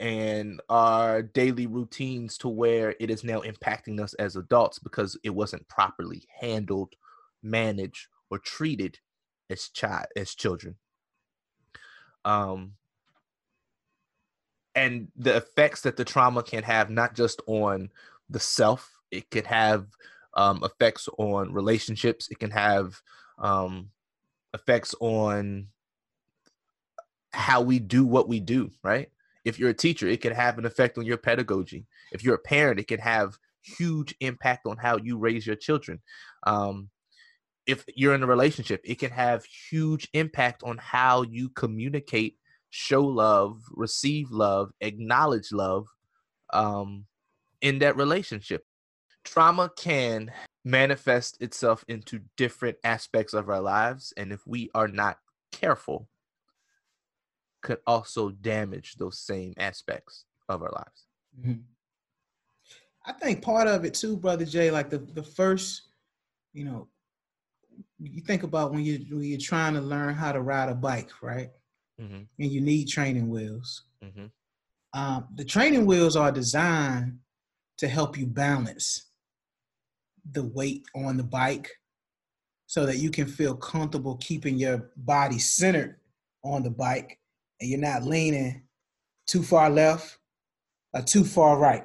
and 0.00 0.60
our 0.68 1.22
daily 1.22 1.66
routines 1.66 2.38
to 2.38 2.48
where 2.48 2.94
it 3.00 3.10
is 3.10 3.24
now 3.24 3.40
impacting 3.40 4.00
us 4.00 4.14
as 4.14 4.36
adults 4.36 4.78
because 4.78 5.18
it 5.24 5.30
wasn't 5.30 5.66
properly 5.68 6.24
handled, 6.40 6.94
managed, 7.42 8.06
or 8.30 8.38
treated 8.38 8.98
as 9.50 9.68
child 9.68 10.06
as 10.16 10.34
children. 10.34 10.76
Um 12.24 12.74
and 14.74 15.08
the 15.16 15.36
effects 15.36 15.80
that 15.82 15.96
the 15.96 16.04
trauma 16.04 16.42
can 16.42 16.62
have 16.62 16.88
not 16.88 17.14
just 17.14 17.42
on 17.48 17.90
the 18.30 18.38
self, 18.38 18.88
it 19.10 19.28
can 19.28 19.44
have 19.44 19.86
um, 20.34 20.62
effects 20.62 21.08
on 21.18 21.52
relationships, 21.52 22.28
it 22.30 22.38
can 22.38 22.52
have 22.52 23.00
um, 23.38 23.90
effects 24.54 24.94
on 25.00 25.68
how 27.32 27.60
we 27.60 27.78
do 27.78 28.04
what 28.04 28.28
we 28.28 28.40
do, 28.40 28.70
right? 28.82 29.10
If 29.44 29.58
you're 29.58 29.70
a 29.70 29.74
teacher, 29.74 30.08
it 30.08 30.20
can 30.20 30.32
have 30.32 30.58
an 30.58 30.66
effect 30.66 30.98
on 30.98 31.06
your 31.06 31.16
pedagogy. 31.16 31.86
If 32.12 32.24
you're 32.24 32.34
a 32.34 32.38
parent, 32.38 32.80
it 32.80 32.88
can 32.88 33.00
have 33.00 33.36
huge 33.62 34.14
impact 34.20 34.66
on 34.66 34.76
how 34.76 34.98
you 34.98 35.18
raise 35.18 35.46
your 35.46 35.56
children. 35.56 36.00
Um, 36.46 36.90
if 37.66 37.84
you're 37.94 38.14
in 38.14 38.22
a 38.22 38.26
relationship, 38.26 38.80
it 38.84 38.98
can 38.98 39.10
have 39.10 39.44
huge 39.44 40.08
impact 40.14 40.62
on 40.62 40.78
how 40.78 41.22
you 41.22 41.50
communicate, 41.50 42.36
show 42.70 43.04
love, 43.04 43.60
receive 43.70 44.30
love, 44.30 44.70
acknowledge 44.80 45.52
love 45.52 45.86
um, 46.52 47.04
in 47.60 47.78
that 47.80 47.96
relationship. 47.96 48.64
Trauma 49.28 49.70
can 49.76 50.32
manifest 50.64 51.36
itself 51.42 51.84
into 51.86 52.20
different 52.38 52.78
aspects 52.82 53.34
of 53.34 53.50
our 53.50 53.60
lives, 53.60 54.14
and 54.16 54.32
if 54.32 54.46
we 54.46 54.70
are 54.74 54.88
not 54.88 55.18
careful, 55.52 56.08
could 57.62 57.78
also 57.86 58.30
damage 58.30 58.94
those 58.94 59.18
same 59.18 59.52
aspects 59.58 60.24
of 60.48 60.62
our 60.62 60.70
lives. 60.70 61.06
Mm-hmm. 61.38 61.60
I 63.04 63.12
think 63.12 63.42
part 63.42 63.68
of 63.68 63.84
it 63.84 63.92
too, 63.92 64.16
brother 64.16 64.46
Jay, 64.46 64.70
like 64.70 64.88
the 64.88 64.98
the 64.98 65.22
first, 65.22 65.82
you 66.54 66.64
know, 66.64 66.88
you 67.98 68.22
think 68.22 68.44
about 68.44 68.72
when 68.72 68.82
you 68.82 69.04
when 69.10 69.24
you're 69.24 69.38
trying 69.38 69.74
to 69.74 69.80
learn 69.82 70.14
how 70.14 70.32
to 70.32 70.40
ride 70.40 70.70
a 70.70 70.74
bike, 70.74 71.10
right? 71.20 71.50
Mm-hmm. 72.00 72.22
And 72.38 72.50
you 72.50 72.62
need 72.62 72.86
training 72.86 73.28
wheels. 73.28 73.84
Mm-hmm. 74.02 74.26
Um, 74.98 75.28
the 75.34 75.44
training 75.44 75.84
wheels 75.84 76.16
are 76.16 76.32
designed 76.32 77.18
to 77.76 77.88
help 77.88 78.16
you 78.16 78.26
balance 78.26 79.07
the 80.32 80.44
weight 80.44 80.84
on 80.94 81.16
the 81.16 81.22
bike 81.22 81.70
so 82.66 82.84
that 82.84 82.98
you 82.98 83.10
can 83.10 83.26
feel 83.26 83.54
comfortable 83.54 84.16
keeping 84.16 84.58
your 84.58 84.90
body 84.96 85.38
centered 85.38 85.96
on 86.44 86.62
the 86.62 86.70
bike 86.70 87.18
and 87.60 87.70
you're 87.70 87.80
not 87.80 88.04
leaning 88.04 88.62
too 89.26 89.42
far 89.42 89.70
left 89.70 90.18
or 90.92 91.02
too 91.02 91.24
far 91.24 91.58
right. 91.58 91.84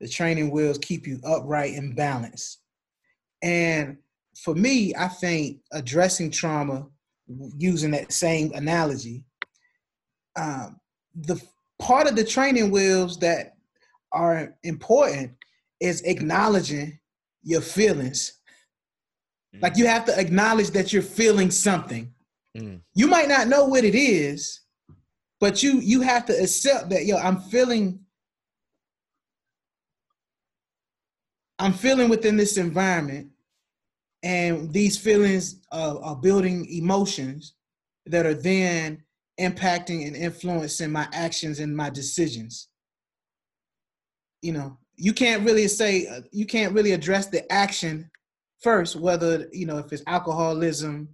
The 0.00 0.08
training 0.08 0.50
wheels 0.50 0.78
keep 0.78 1.06
you 1.06 1.20
upright 1.24 1.74
and 1.74 1.94
balanced. 1.94 2.58
And 3.42 3.98
for 4.36 4.54
me, 4.54 4.94
I 4.96 5.08
think 5.08 5.58
addressing 5.72 6.30
trauma 6.30 6.86
using 7.56 7.92
that 7.92 8.12
same 8.12 8.52
analogy, 8.54 9.24
um, 10.36 10.80
the 11.14 11.40
part 11.78 12.08
of 12.08 12.16
the 12.16 12.24
training 12.24 12.70
wheels 12.70 13.18
that 13.18 13.54
are 14.12 14.54
important 14.62 15.32
is 15.80 16.02
acknowledging 16.02 16.98
your 17.42 17.60
feelings. 17.60 18.38
Like 19.60 19.76
you 19.76 19.86
have 19.86 20.04
to 20.06 20.18
acknowledge 20.18 20.70
that 20.70 20.92
you're 20.92 21.02
feeling 21.02 21.50
something. 21.50 22.12
Mm. 22.56 22.80
You 22.94 23.06
might 23.06 23.28
not 23.28 23.48
know 23.48 23.64
what 23.64 23.84
it 23.84 23.94
is, 23.94 24.60
but 25.40 25.62
you 25.62 25.80
you 25.80 26.00
have 26.00 26.24
to 26.26 26.32
accept 26.32 26.90
that 26.90 27.04
yo, 27.04 27.16
I'm 27.16 27.38
feeling 27.38 28.00
I'm 31.58 31.72
feeling 31.72 32.08
within 32.08 32.36
this 32.36 32.56
environment, 32.56 33.28
and 34.22 34.72
these 34.72 34.96
feelings 34.96 35.60
are 35.70 36.16
building 36.16 36.66
emotions 36.66 37.54
that 38.06 38.26
are 38.26 38.34
then 38.34 39.02
impacting 39.38 40.06
and 40.06 40.16
influencing 40.16 40.90
my 40.90 41.08
actions 41.12 41.60
and 41.60 41.76
my 41.76 41.90
decisions. 41.90 42.68
You 44.40 44.52
know, 44.54 44.78
you 44.96 45.12
can't 45.12 45.44
really 45.44 45.68
say 45.68 46.06
uh, 46.06 46.20
you 46.30 46.46
can't 46.46 46.74
really 46.74 46.92
address 46.92 47.26
the 47.26 47.50
action 47.52 48.10
first, 48.60 48.96
whether 48.96 49.48
you 49.52 49.66
know 49.66 49.78
if 49.78 49.92
it's 49.92 50.02
alcoholism 50.06 51.08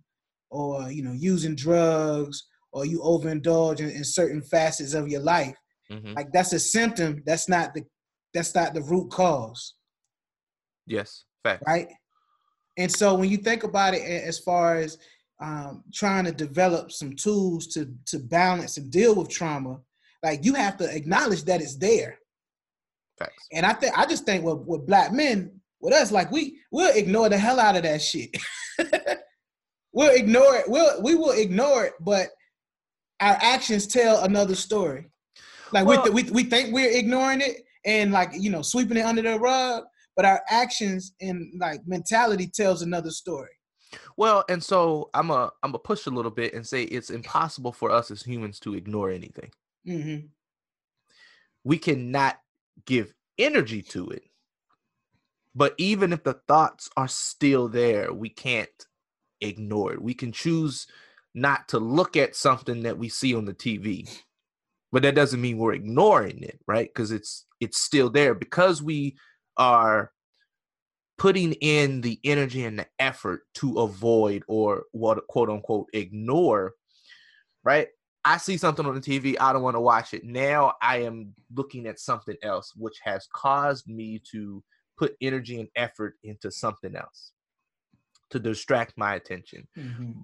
or 0.51 0.91
you 0.91 1.03
know 1.03 1.13
using 1.13 1.55
drugs 1.55 2.45
or 2.73 2.85
you 2.85 3.01
overindulge 3.01 3.81
in, 3.81 3.91
in 3.91 4.05
certain 4.05 4.43
facets 4.43 4.95
of 4.95 5.09
your 5.09 5.21
life. 5.21 5.57
Mm-hmm. 5.91 6.15
Like 6.15 6.33
that's 6.33 6.53
a 6.53 6.59
symptom. 6.59 7.23
That's 7.25 7.49
not 7.49 7.75
the 7.75 7.83
that's 8.35 8.55
not 8.55 8.75
the 8.75 8.83
root 8.83 9.11
cause. 9.11 9.75
Yes, 10.87 11.25
fact. 11.43 11.63
Right. 11.67 11.89
And 12.77 12.91
so 12.91 13.15
when 13.15 13.31
you 13.31 13.39
think 13.39 13.65
about 13.65 13.95
it, 13.95 14.03
as 14.03 14.39
far 14.39 14.77
as 14.77 14.99
um, 15.41 15.83
trying 15.93 16.25
to 16.25 16.33
develop 16.33 16.93
some 16.93 17.15
tools 17.17 17.67
to 17.69 17.93
to 18.07 18.19
balance 18.19 18.77
and 18.77 18.91
deal 18.91 19.15
with 19.15 19.31
trauma, 19.31 19.79
like 20.23 20.45
you 20.45 20.55
have 20.55 20.77
to 20.79 20.95
acknowledge 20.95 21.45
that 21.45 21.61
it's 21.61 21.77
there. 21.77 22.19
Facts. 23.19 23.47
And 23.53 23.67
I 23.67 23.73
think 23.73 23.97
I 23.99 24.07
just 24.07 24.25
think 24.25 24.45
with, 24.45 24.59
with 24.67 24.87
black 24.87 25.13
men, 25.13 25.61
with 25.81 25.95
us, 25.95 26.13
like 26.13 26.31
we 26.31 26.59
we'll 26.71 26.95
ignore 26.95 27.29
the 27.29 27.39
hell 27.39 27.61
out 27.61 27.77
of 27.77 27.83
that 27.83 28.03
shit. 28.03 28.37
we'll 29.93 30.15
ignore 30.15 30.57
it. 30.57 30.69
We'll 30.69 31.03
we 31.03 31.15
will 31.15 31.33
ignore 31.33 31.85
it, 31.85 31.95
but 32.01 32.29
our 33.21 33.37
actions 33.41 33.87
tell 33.87 34.25
another 34.25 34.55
story. 34.55 35.11
Like 35.73 35.87
well, 35.87 36.03
we, 36.13 36.23
th- 36.23 36.33
we 36.33 36.43
we 36.43 36.51
think 36.51 36.73
we're 36.73 36.97
ignoring 36.97 37.41
it 37.41 37.65
and 37.85 38.13
like 38.13 38.31
you 38.33 38.51
know 38.51 38.63
sweeping 38.63 38.97
it 38.97 39.05
under 39.05 39.23
the 39.23 39.39
rug, 39.39 39.85
but 40.17 40.25
our 40.25 40.43
actions 40.49 41.13
and 41.21 41.53
like 41.59 41.81
mentality 41.87 42.47
tells 42.47 42.83
another 42.83 43.11
story. 43.11 43.51
Well, 44.17 44.45
and 44.49 44.63
so 44.63 45.11
I'm 45.15 45.31
a 45.31 45.51
I'm 45.63 45.75
a 45.75 45.79
push 45.79 46.07
a 46.07 46.11
little 46.11 46.31
bit 46.31 46.55
and 46.55 46.67
say 46.67 46.85
it's 46.85 47.11
impossible 47.11 47.73
for 47.73 47.91
us 47.91 48.11
as 48.11 48.23
humans 48.23 48.61
to 48.61 48.75
ignore 48.75 49.11
anything. 49.11 49.51
Mm-hmm. 49.87 50.27
We 51.65 51.79
cannot 51.79 52.39
give 52.87 53.13
energy 53.39 53.83
to 53.83 54.09
it, 54.11 54.23
but 55.55 55.75
even 55.79 56.13
if 56.13 56.23
the 56.23 56.35
thoughts 56.47 56.89
are 56.97 57.09
still 57.09 57.69
there, 57.69 58.13
we 58.13 58.29
can't 58.29 58.69
ignore 59.41 59.93
it. 59.93 60.03
We 60.03 60.15
can 60.15 60.33
choose 60.33 60.87
not 61.35 61.69
to 61.69 61.79
look 61.79 62.17
at 62.17 62.37
something 62.37 62.83
that 62.83 62.99
we 62.99 63.09
see 63.09 63.35
on 63.35 63.45
the 63.45 63.55
TV. 63.55 64.09
But 64.91 65.03
that 65.03 65.15
doesn't 65.15 65.41
mean 65.41 65.59
we're 65.59 65.75
ignoring 65.75 66.43
it, 66.43 66.61
right? 66.67 66.89
Because 66.89 67.13
it's 67.13 67.45
it's 67.61 67.81
still 67.81 68.09
there 68.09 68.35
because 68.35 68.83
we 68.83 69.17
are 69.57 70.13
putting 71.19 71.53
in 71.55 72.01
the 72.01 72.19
energy 72.25 72.65
and 72.65 72.79
the 72.79 72.87
effort 72.99 73.43
to 73.55 73.81
avoid 73.81 74.45
or 74.49 74.85
what 74.93 75.27
quote 75.27 75.51
unquote 75.51 75.89
ignore, 75.93 76.73
right? 77.65 77.89
I 78.35 78.37
see 78.37 78.57
something 78.57 78.85
on 78.87 78.95
the 78.95 79.01
TV, 79.01 79.37
I 79.41 79.53
don't 79.53 79.63
want 79.63 79.77
to 79.77 79.81
watch 79.81 80.15
it. 80.15 80.25
Now 80.25 80.75
I 80.83 80.99
am 80.99 81.35
looking 81.55 81.87
at 81.87 81.99
something 81.99 82.37
else, 82.43 82.73
which 82.77 82.99
has 83.03 83.27
caused 83.33 83.89
me 83.89 84.21
to 84.33 84.63
put 84.97 85.17
energy 85.21 85.61
and 85.61 85.69
effort 85.77 86.17
into 86.23 86.51
something 86.51 86.97
else 86.97 87.33
to 88.31 88.39
distract 88.39 88.95
my 88.97 89.15
attention. 89.15 89.67
Mm-hmm 89.77 90.21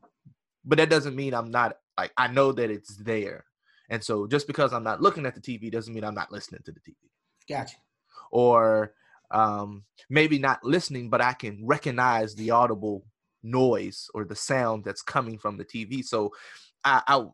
but 0.64 0.78
that 0.78 0.90
doesn't 0.90 1.16
mean 1.16 1.34
I'm 1.34 1.50
not 1.50 1.76
like 1.99 2.12
I 2.16 2.28
know 2.28 2.52
that 2.52 2.70
it's 2.70 2.96
there. 2.96 3.44
And 3.90 4.02
so 4.02 4.26
just 4.26 4.46
because 4.46 4.73
I'm 4.73 4.82
not 4.82 5.02
looking 5.02 5.26
at 5.26 5.34
the 5.34 5.40
TV 5.40 5.70
doesn't 5.70 5.92
mean 5.92 6.04
I'm 6.04 6.14
not 6.14 6.32
listening 6.32 6.62
to 6.64 6.73
the 6.73 6.80
TV. 6.80 6.96
Gotcha. 7.49 7.76
Or 8.30 8.94
um, 9.30 9.84
maybe 10.08 10.38
not 10.38 10.64
listening, 10.64 11.11
but 11.11 11.20
I 11.20 11.34
can 11.34 11.61
recognize 11.64 12.34
the 12.34 12.50
audible 12.50 13.04
noise 13.42 14.08
or 14.14 14.25
the 14.25 14.34
sound 14.34 14.84
that's 14.84 15.02
coming 15.02 15.38
from 15.38 15.58
the 15.58 15.64
TV. 15.64 16.02
So 16.02 16.32
I, 16.82 17.02
I, 17.06 17.26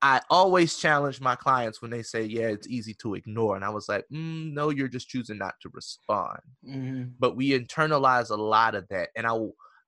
I 0.00 0.20
always 0.30 0.76
challenge 0.76 1.20
my 1.20 1.34
clients 1.34 1.82
when 1.82 1.90
they 1.90 2.02
say, 2.02 2.22
"Yeah, 2.24 2.48
it's 2.48 2.68
easy 2.68 2.94
to 2.94 3.14
ignore," 3.14 3.56
and 3.56 3.64
I 3.64 3.70
was 3.70 3.88
like, 3.88 4.04
mm, 4.12 4.52
"No, 4.52 4.70
you're 4.70 4.88
just 4.88 5.08
choosing 5.08 5.38
not 5.38 5.54
to 5.62 5.70
respond." 5.72 6.40
Mm-hmm. 6.66 7.10
But 7.18 7.36
we 7.36 7.58
internalize 7.58 8.30
a 8.30 8.36
lot 8.36 8.74
of 8.74 8.86
that, 8.88 9.10
and 9.16 9.26
I, 9.26 9.36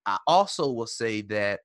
I 0.07 0.19
also 0.27 0.71
will 0.71 0.89
say 0.89 1.23
that 1.23 1.61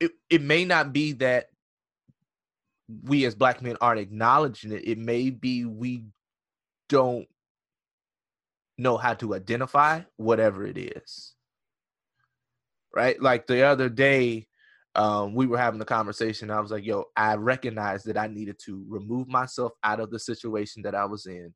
it, 0.00 0.12
it 0.30 0.42
may 0.42 0.64
not 0.64 0.92
be 0.92 1.12
that 1.14 1.48
we 3.02 3.24
as 3.24 3.34
black 3.34 3.62
men 3.62 3.76
aren't 3.80 4.00
acknowledging 4.00 4.72
it. 4.72 4.86
It 4.86 4.98
may 4.98 5.30
be 5.30 5.64
we 5.64 6.04
don't 6.88 7.26
know 8.78 8.96
how 8.96 9.14
to 9.14 9.34
identify 9.34 10.02
whatever 10.16 10.66
it 10.66 10.78
is. 10.78 11.33
Right? 12.94 13.20
Like 13.20 13.46
the 13.46 13.62
other 13.62 13.88
day, 13.88 14.46
um, 14.94 15.34
we 15.34 15.46
were 15.46 15.58
having 15.58 15.80
a 15.80 15.86
conversation. 15.86 16.50
I 16.50 16.60
was 16.60 16.70
like, 16.70 16.84
yo, 16.84 17.06
I 17.16 17.34
recognized 17.34 18.06
that 18.06 18.16
I 18.16 18.28
needed 18.28 18.58
to 18.66 18.84
remove 18.88 19.28
myself 19.28 19.72
out 19.82 20.00
of 20.00 20.10
the 20.10 20.18
situation 20.18 20.82
that 20.82 20.94
I 20.94 21.04
was 21.04 21.26
in 21.26 21.52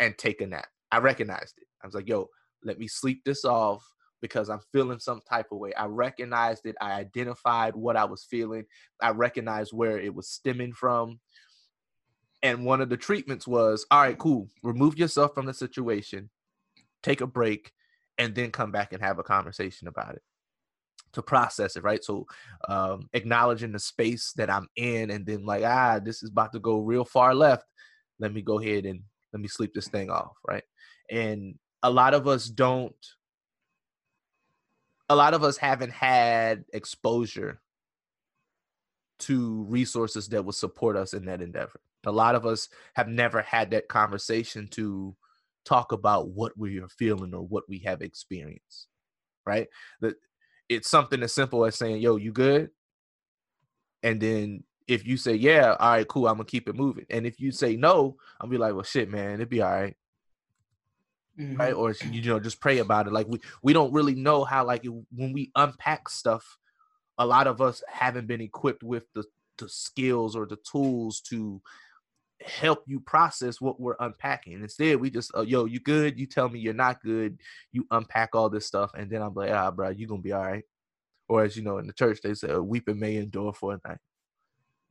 and 0.00 0.18
take 0.18 0.40
a 0.40 0.46
nap. 0.46 0.66
I 0.90 0.98
recognized 0.98 1.54
it. 1.58 1.68
I 1.82 1.86
was 1.86 1.94
like, 1.94 2.08
yo, 2.08 2.28
let 2.64 2.78
me 2.78 2.88
sleep 2.88 3.22
this 3.24 3.44
off 3.44 3.84
because 4.20 4.48
I'm 4.48 4.60
feeling 4.72 4.98
some 4.98 5.20
type 5.28 5.46
of 5.52 5.58
way. 5.58 5.72
I 5.74 5.86
recognized 5.86 6.66
it. 6.66 6.76
I 6.80 6.92
identified 6.92 7.76
what 7.76 7.96
I 7.96 8.04
was 8.04 8.24
feeling. 8.24 8.64
I 9.00 9.10
recognized 9.10 9.72
where 9.72 9.98
it 9.98 10.14
was 10.14 10.28
stemming 10.28 10.72
from. 10.72 11.20
And 12.42 12.64
one 12.64 12.80
of 12.80 12.88
the 12.88 12.96
treatments 12.96 13.46
was, 13.46 13.86
all 13.90 14.00
right, 14.00 14.18
cool. 14.18 14.48
Remove 14.64 14.98
yourself 14.98 15.34
from 15.34 15.46
the 15.46 15.54
situation, 15.54 16.28
take 17.02 17.20
a 17.20 17.26
break, 17.26 17.70
and 18.18 18.34
then 18.34 18.50
come 18.50 18.72
back 18.72 18.92
and 18.92 19.00
have 19.00 19.20
a 19.20 19.24
conversation 19.24 19.86
about 19.86 20.16
it 20.16 20.22
to 21.12 21.22
process 21.22 21.76
it, 21.76 21.82
right? 21.82 22.02
So 22.02 22.26
um, 22.68 23.08
acknowledging 23.12 23.72
the 23.72 23.78
space 23.78 24.32
that 24.36 24.50
I'm 24.50 24.68
in, 24.76 25.10
and 25.10 25.26
then 25.26 25.44
like, 25.44 25.64
ah, 25.64 26.00
this 26.02 26.22
is 26.22 26.30
about 26.30 26.52
to 26.52 26.60
go 26.60 26.78
real 26.80 27.04
far 27.04 27.34
left. 27.34 27.64
Let 28.18 28.32
me 28.32 28.42
go 28.42 28.58
ahead 28.58 28.86
and 28.86 29.02
let 29.32 29.40
me 29.40 29.48
sleep 29.48 29.74
this 29.74 29.88
thing 29.88 30.10
off, 30.10 30.36
right? 30.46 30.64
And 31.10 31.56
a 31.82 31.90
lot 31.90 32.14
of 32.14 32.26
us 32.28 32.46
don't. 32.46 32.94
A 35.08 35.16
lot 35.16 35.34
of 35.34 35.44
us 35.44 35.58
haven't 35.58 35.92
had 35.92 36.64
exposure 36.72 37.60
to 39.20 39.64
resources 39.68 40.28
that 40.28 40.44
would 40.44 40.54
support 40.54 40.96
us 40.96 41.12
in 41.12 41.26
that 41.26 41.42
endeavor. 41.42 41.80
A 42.06 42.12
lot 42.12 42.34
of 42.34 42.46
us 42.46 42.68
have 42.94 43.08
never 43.08 43.42
had 43.42 43.70
that 43.70 43.88
conversation 43.88 44.68
to 44.68 45.14
talk 45.64 45.92
about 45.92 46.30
what 46.30 46.56
we 46.56 46.80
are 46.80 46.88
feeling 46.88 47.34
or 47.34 47.42
what 47.42 47.64
we 47.68 47.78
have 47.80 48.02
experienced 48.02 48.88
right 49.46 49.68
that 50.00 50.14
it's 50.68 50.90
something 50.90 51.22
as 51.22 51.34
simple 51.34 51.64
as 51.64 51.76
saying, 51.76 52.00
"Yo, 52.00 52.16
you 52.16 52.32
good?" 52.32 52.70
And 54.02 54.20
then 54.20 54.64
if 54.88 55.06
you 55.06 55.16
say, 55.16 55.34
"Yeah, 55.34 55.76
all 55.78 55.90
right, 55.90 56.08
cool, 56.08 56.28
I'm 56.28 56.34
gonna 56.34 56.44
keep 56.44 56.68
it 56.68 56.76
moving," 56.76 57.06
and 57.10 57.26
if 57.26 57.40
you 57.40 57.52
say 57.52 57.76
no, 57.76 58.16
I'll 58.40 58.48
be 58.48 58.58
like, 58.58 58.74
"Well, 58.74 58.82
shit, 58.82 59.10
man, 59.10 59.34
it'd 59.34 59.48
be 59.48 59.62
all 59.62 59.70
right." 59.70 59.96
Mm-hmm. 61.40 61.56
right 61.56 61.72
or 61.72 61.94
you 62.10 62.20
know 62.28 62.38
just 62.38 62.60
pray 62.60 62.76
about 62.76 63.06
it 63.06 63.12
like 63.14 63.26
we 63.26 63.40
we 63.62 63.72
don't 63.72 63.90
really 63.90 64.14
know 64.14 64.44
how 64.44 64.66
like 64.66 64.84
when 64.84 65.32
we 65.32 65.50
unpack 65.56 66.10
stuff 66.10 66.58
a 67.16 67.24
lot 67.24 67.46
of 67.46 67.62
us 67.62 67.82
haven't 67.88 68.26
been 68.26 68.42
equipped 68.42 68.82
with 68.82 69.04
the 69.14 69.24
the 69.56 69.66
skills 69.66 70.36
or 70.36 70.44
the 70.44 70.58
tools 70.70 71.22
to 71.22 71.62
help 72.42 72.84
you 72.86 73.00
process 73.00 73.60
what 73.60 73.80
we're 73.80 73.96
unpacking. 74.00 74.60
Instead, 74.60 75.00
we 75.00 75.10
just, 75.10 75.30
uh, 75.36 75.42
yo, 75.42 75.64
you 75.64 75.80
good? 75.80 76.18
You 76.18 76.26
tell 76.26 76.48
me 76.48 76.60
you're 76.60 76.74
not 76.74 77.02
good. 77.02 77.38
You 77.72 77.86
unpack 77.90 78.34
all 78.34 78.50
this 78.50 78.66
stuff, 78.66 78.92
and 78.94 79.10
then 79.10 79.22
I'm 79.22 79.34
like, 79.34 79.50
ah, 79.50 79.70
bro, 79.70 79.90
you 79.90 80.06
gonna 80.06 80.22
be 80.22 80.32
all 80.32 80.44
right. 80.44 80.64
Or 81.28 81.44
as 81.44 81.56
you 81.56 81.62
know, 81.62 81.78
in 81.78 81.86
the 81.86 81.92
church, 81.92 82.20
they 82.22 82.34
say, 82.34 82.54
weeping 82.56 82.98
may 82.98 83.16
endure 83.16 83.52
for 83.52 83.74
a 83.74 83.88
night. 83.88 83.98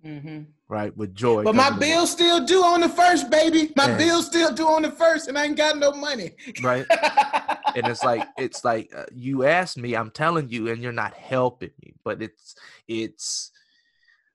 Mm-hmm. 0.06 0.42
Right 0.68 0.96
with 0.98 1.14
joy, 1.14 1.44
but 1.44 1.54
my 1.54 1.70
bills 1.70 2.10
still 2.10 2.44
due 2.44 2.64
on 2.64 2.82
the 2.82 2.90
first, 2.90 3.30
baby. 3.30 3.72
My 3.76 3.86
Man. 3.86 3.98
bills 4.00 4.26
still 4.26 4.52
due 4.52 4.68
on 4.68 4.82
the 4.82 4.90
first, 4.90 5.28
and 5.28 5.38
I 5.38 5.46
ain't 5.46 5.56
got 5.56 5.78
no 5.78 5.92
money. 5.92 6.32
Right, 6.64 6.88
and 7.76 7.86
it's 7.86 8.04
like 8.04 8.28
it's 8.36 8.66
like 8.66 8.90
uh, 8.96 9.04
you 9.14 9.44
asked 9.44 9.78
me, 9.78 9.96
I'm 9.96 10.10
telling 10.10 10.50
you, 10.50 10.70
and 10.70 10.82
you're 10.82 10.92
not 10.92 11.14
helping 11.14 11.70
me. 11.84 11.94
But 12.04 12.24
it's 12.24 12.56
it's 12.88 13.52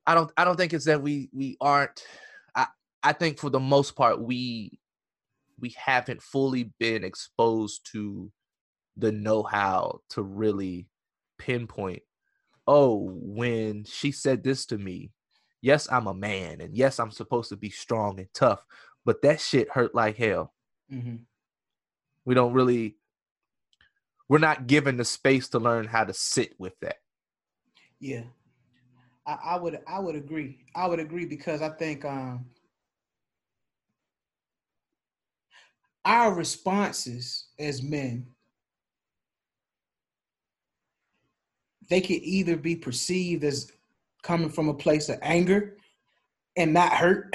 I 0.07 0.15
don't 0.15 0.31
I 0.37 0.45
don't 0.45 0.57
think 0.57 0.73
it's 0.73 0.85
that 0.85 1.03
we 1.03 1.31
we 1.33 1.57
aren't 1.61 2.01
I 3.07 3.13
think 3.13 3.39
for 3.39 3.51
the 3.51 3.61
most 3.61 3.95
part 3.95 4.21
we 4.21 4.81
we 5.61 5.73
haven't 5.77 6.21
fully 6.21 6.73
been 6.81 7.05
exposed 7.05 7.87
to 7.93 8.33
the 8.97 9.13
know-how 9.13 10.01
to 10.11 10.23
really 10.23 10.89
pinpoint 11.39 12.03
oh 12.67 13.09
when 13.13 13.85
she 13.85 14.11
said 14.11 14.43
this 14.43 14.67
to 14.67 14.77
me 14.77 15.13
yes 15.63 15.87
i'm 15.93 16.09
a 16.09 16.15
man 16.15 16.61
and 16.61 16.77
yes 16.77 16.99
i'm 16.99 17.13
supposed 17.13 17.51
to 17.51 17.57
be 17.57 17.71
strong 17.71 18.19
and 18.19 18.29
tough 18.35 18.65
but 19.05 19.23
that 19.23 19.41
shit 19.41 19.71
hurt 19.71 19.95
like 19.95 20.17
hell. 20.17 20.53
Mm-hmm. 20.93 21.17
we 22.25 22.35
don't 22.35 22.55
really 22.55 22.97
we're 24.29 24.39
not 24.39 24.67
given 24.67 24.97
the 24.97 25.05
space 25.05 25.49
to 25.51 25.61
learn 25.61 25.87
how 25.87 26.03
to 26.03 26.13
sit 26.13 26.55
with 26.59 26.73
that. 26.81 26.97
Yeah. 28.01 28.25
I, 29.25 29.39
I 29.45 29.57
would 29.59 29.79
i 29.87 30.01
would 30.01 30.17
agree. 30.17 30.59
I 30.75 30.89
would 30.89 30.99
agree 30.99 31.27
because 31.27 31.63
i 31.63 31.69
think 31.69 32.05
um 32.05 32.47
our 36.07 36.33
responses 36.33 37.49
as 37.59 37.83
men 37.83 38.25
they 41.91 42.00
could 42.00 42.23
either 42.23 42.57
be 42.57 42.75
perceived 42.76 43.45
as 43.45 43.71
coming 44.23 44.49
from 44.49 44.69
a 44.69 44.75
place 44.75 45.09
of 45.09 45.19
anger 45.21 45.76
and 46.57 46.73
not 46.73 46.93
hurt 46.93 47.35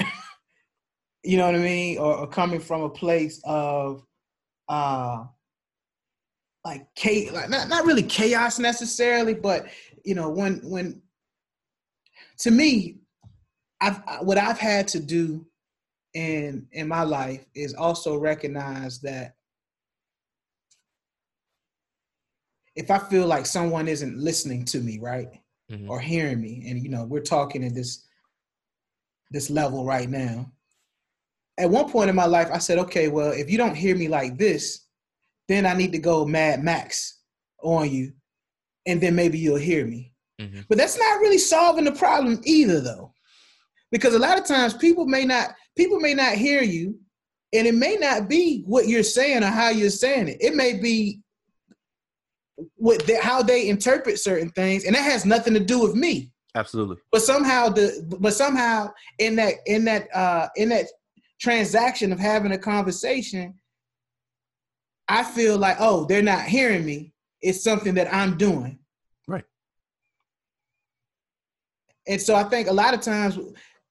you 1.22 1.36
know 1.36 1.46
what 1.46 1.54
i 1.54 1.58
mean? 1.58 1.98
Or, 1.98 2.16
or, 2.16 2.26
coming 2.26 2.60
from 2.60 2.82
a 2.82 2.90
place 2.90 3.40
of 3.44 4.04
uh 4.68 5.24
like 6.64 6.86
chaos 6.94 7.34
like 7.34 7.50
not, 7.50 7.68
not 7.68 7.84
really 7.84 8.02
chaos 8.02 8.58
necessarily 8.58 9.34
but 9.34 9.66
you 10.04 10.14
know 10.14 10.30
when 10.30 10.60
when 10.62 11.02
to 12.38 12.50
me 12.50 13.00
i've 13.80 14.00
what 14.20 14.38
i've 14.38 14.58
had 14.58 14.88
to 14.88 15.00
do 15.00 15.44
in 16.14 16.66
in 16.72 16.88
my 16.88 17.02
life 17.02 17.44
is 17.54 17.74
also 17.74 18.16
recognize 18.16 19.00
that 19.00 19.34
if 22.74 22.90
I 22.90 22.98
feel 22.98 23.26
like 23.26 23.46
someone 23.46 23.88
isn't 23.88 24.18
listening 24.18 24.64
to 24.66 24.80
me, 24.80 24.98
right, 24.98 25.28
mm-hmm. 25.70 25.90
or 25.90 26.00
hearing 26.00 26.40
me, 26.40 26.64
and 26.68 26.82
you 26.82 26.88
know 26.88 27.04
we're 27.04 27.20
talking 27.20 27.64
at 27.64 27.74
this 27.74 28.06
this 29.30 29.50
level 29.50 29.84
right 29.84 30.08
now. 30.08 30.50
At 31.58 31.70
one 31.70 31.90
point 31.90 32.10
in 32.10 32.16
my 32.16 32.26
life, 32.26 32.48
I 32.52 32.58
said, 32.58 32.78
okay, 32.78 33.08
well, 33.08 33.32
if 33.32 33.50
you 33.50 33.58
don't 33.58 33.74
hear 33.74 33.94
me 33.94 34.08
like 34.08 34.38
this, 34.38 34.86
then 35.48 35.66
I 35.66 35.74
need 35.74 35.92
to 35.92 35.98
go 35.98 36.24
Mad 36.24 36.62
Max 36.62 37.20
on 37.62 37.90
you, 37.90 38.12
and 38.86 39.00
then 39.00 39.14
maybe 39.14 39.38
you'll 39.38 39.56
hear 39.56 39.86
me. 39.86 40.12
Mm-hmm. 40.40 40.60
But 40.68 40.78
that's 40.78 40.98
not 40.98 41.20
really 41.20 41.38
solving 41.38 41.84
the 41.84 41.92
problem 41.92 42.40
either, 42.44 42.80
though, 42.80 43.12
because 43.90 44.14
a 44.14 44.18
lot 44.18 44.38
of 44.38 44.46
times 44.46 44.74
people 44.74 45.04
may 45.04 45.24
not 45.24 45.54
people 45.76 46.00
may 46.00 46.14
not 46.14 46.34
hear 46.34 46.62
you, 46.62 46.98
and 47.52 47.66
it 47.66 47.74
may 47.74 47.96
not 47.96 48.28
be 48.28 48.62
what 48.66 48.88
you're 48.88 49.02
saying 49.02 49.42
or 49.42 49.48
how 49.48 49.68
you're 49.68 49.90
saying 49.90 50.28
it. 50.28 50.38
It 50.40 50.54
may 50.54 50.80
be 50.80 51.20
what 52.76 53.06
the, 53.06 53.18
how 53.20 53.42
they 53.42 53.68
interpret 53.68 54.18
certain 54.18 54.50
things, 54.50 54.84
and 54.84 54.94
that 54.94 55.02
has 55.02 55.24
nothing 55.24 55.54
to 55.54 55.60
do 55.60 55.80
with 55.80 55.94
me. 55.94 56.32
Absolutely. 56.54 56.96
But 57.10 57.22
somehow 57.22 57.68
the 57.68 58.06
but 58.20 58.34
somehow 58.34 58.90
in 59.18 59.36
that 59.36 59.54
in 59.66 59.84
that 59.84 60.14
uh 60.14 60.48
in 60.56 60.68
that 60.68 60.86
transaction 61.40 62.12
of 62.12 62.18
having 62.18 62.52
a 62.52 62.58
conversation, 62.58 63.54
I 65.08 65.24
feel 65.24 65.56
like 65.56 65.78
oh 65.80 66.04
they're 66.04 66.22
not 66.22 66.44
hearing 66.44 66.84
me. 66.84 67.12
It's 67.40 67.64
something 67.64 67.94
that 67.94 68.12
I'm 68.12 68.36
doing. 68.36 68.78
Right. 69.26 69.44
And 72.06 72.20
so 72.20 72.34
I 72.34 72.44
think 72.44 72.68
a 72.68 72.72
lot 72.72 72.94
of 72.94 73.00
times 73.00 73.38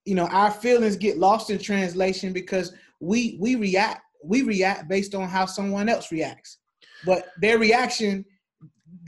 you 0.04 0.14
know 0.14 0.26
our 0.26 0.50
feelings 0.50 0.96
get 0.96 1.18
lost 1.18 1.50
in 1.50 1.58
translation 1.58 2.32
because 2.32 2.72
we 3.00 3.36
we 3.40 3.54
react 3.54 4.02
we 4.24 4.42
react 4.42 4.88
based 4.88 5.14
on 5.14 5.28
how 5.28 5.46
someone 5.46 5.88
else 5.88 6.12
reacts. 6.12 6.58
But 7.04 7.26
their 7.40 7.58
reaction 7.58 8.24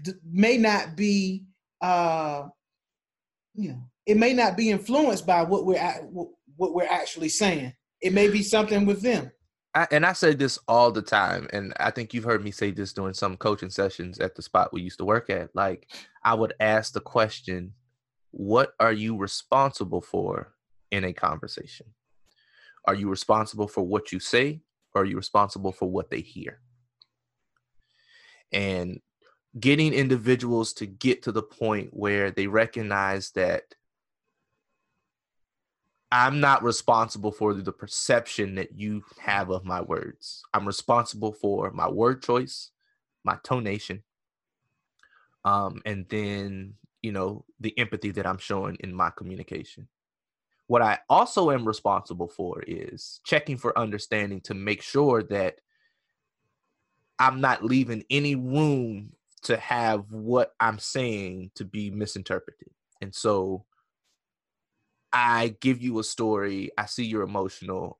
d- 0.02 0.12
may 0.24 0.56
not 0.56 0.96
be 0.96 1.44
uh 1.80 2.44
you 3.54 3.70
know 3.70 3.82
it 4.06 4.16
may 4.16 4.32
not 4.32 4.56
be 4.56 4.70
influenced 4.70 5.26
by 5.26 5.42
what 5.42 5.64
we're 5.64 5.78
at, 5.78 6.02
what 6.10 6.74
we're 6.74 6.88
actually 6.88 7.28
saying. 7.28 7.72
It 8.00 8.12
may 8.12 8.28
be 8.28 8.42
something 8.42 8.84
with 8.84 9.00
them. 9.00 9.30
I, 9.74 9.88
and 9.90 10.06
I 10.06 10.12
say 10.12 10.34
this 10.34 10.58
all 10.68 10.92
the 10.92 11.02
time, 11.02 11.48
and 11.52 11.72
I 11.80 11.90
think 11.90 12.14
you've 12.14 12.24
heard 12.24 12.44
me 12.44 12.50
say 12.50 12.70
this 12.70 12.92
during 12.92 13.14
some 13.14 13.36
coaching 13.36 13.70
sessions 13.70 14.20
at 14.20 14.36
the 14.36 14.42
spot 14.42 14.72
we 14.72 14.82
used 14.82 14.98
to 14.98 15.04
work 15.04 15.30
at. 15.30 15.54
Like, 15.54 15.90
I 16.22 16.34
would 16.34 16.52
ask 16.60 16.92
the 16.92 17.00
question, 17.00 17.72
What 18.30 18.74
are 18.78 18.92
you 18.92 19.16
responsible 19.16 20.00
for 20.00 20.53
in 20.90 21.04
a 21.04 21.12
conversation? 21.12 21.86
Are 22.84 22.94
you 22.94 23.08
responsible 23.08 23.68
for 23.68 23.82
what 23.82 24.12
you 24.12 24.20
say 24.20 24.60
or 24.94 25.02
are 25.02 25.06
you 25.06 25.16
responsible 25.16 25.72
for 25.72 25.90
what 25.90 26.10
they 26.10 26.20
hear? 26.20 26.60
And 28.52 29.00
getting 29.58 29.92
individuals 29.92 30.72
to 30.74 30.86
get 30.86 31.22
to 31.22 31.32
the 31.32 31.42
point 31.42 31.90
where 31.92 32.30
they 32.30 32.46
recognize 32.46 33.30
that 33.32 33.62
I'm 36.10 36.38
not 36.38 36.62
responsible 36.62 37.32
for 37.32 37.54
the 37.54 37.72
perception 37.72 38.54
that 38.54 38.78
you 38.78 39.02
have 39.18 39.50
of 39.50 39.64
my 39.64 39.80
words. 39.80 40.44
I'm 40.52 40.66
responsible 40.66 41.32
for 41.32 41.72
my 41.72 41.88
word 41.88 42.22
choice, 42.22 42.70
my 43.24 43.36
tonation, 43.44 44.02
um, 45.44 45.82
and 45.84 46.06
then 46.08 46.74
you 47.02 47.10
know 47.10 47.44
the 47.60 47.76
empathy 47.78 48.12
that 48.12 48.26
I'm 48.26 48.38
showing 48.38 48.76
in 48.76 48.94
my 48.94 49.10
communication. 49.10 49.88
What 50.66 50.82
I 50.82 50.98
also 51.10 51.50
am 51.50 51.66
responsible 51.66 52.28
for 52.28 52.62
is 52.66 53.20
checking 53.24 53.58
for 53.58 53.78
understanding 53.78 54.40
to 54.42 54.54
make 54.54 54.82
sure 54.82 55.22
that 55.24 55.60
I'm 57.18 57.40
not 57.40 57.64
leaving 57.64 58.04
any 58.10 58.34
room 58.34 59.12
to 59.42 59.56
have 59.58 60.10
what 60.10 60.54
I'm 60.58 60.78
saying 60.78 61.50
to 61.56 61.64
be 61.64 61.90
misinterpreted. 61.90 62.70
And 63.02 63.14
so 63.14 63.66
I 65.12 65.54
give 65.60 65.82
you 65.82 65.98
a 65.98 66.04
story, 66.04 66.70
I 66.76 66.86
see 66.86 67.04
you're 67.04 67.22
emotional, 67.22 67.98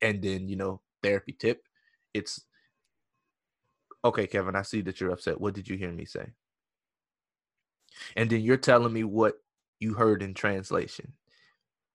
and 0.00 0.22
then, 0.22 0.48
you 0.48 0.56
know, 0.56 0.80
therapy 1.02 1.32
tip. 1.32 1.66
It's 2.14 2.44
okay, 4.04 4.26
Kevin, 4.26 4.54
I 4.54 4.62
see 4.62 4.82
that 4.82 5.00
you're 5.00 5.10
upset. 5.10 5.40
What 5.40 5.54
did 5.54 5.68
you 5.68 5.76
hear 5.76 5.90
me 5.90 6.04
say? 6.04 6.26
And 8.16 8.28
then 8.30 8.42
you're 8.42 8.56
telling 8.56 8.92
me 8.92 9.04
what 9.04 9.36
you 9.80 9.94
heard 9.94 10.22
in 10.22 10.34
translation. 10.34 11.14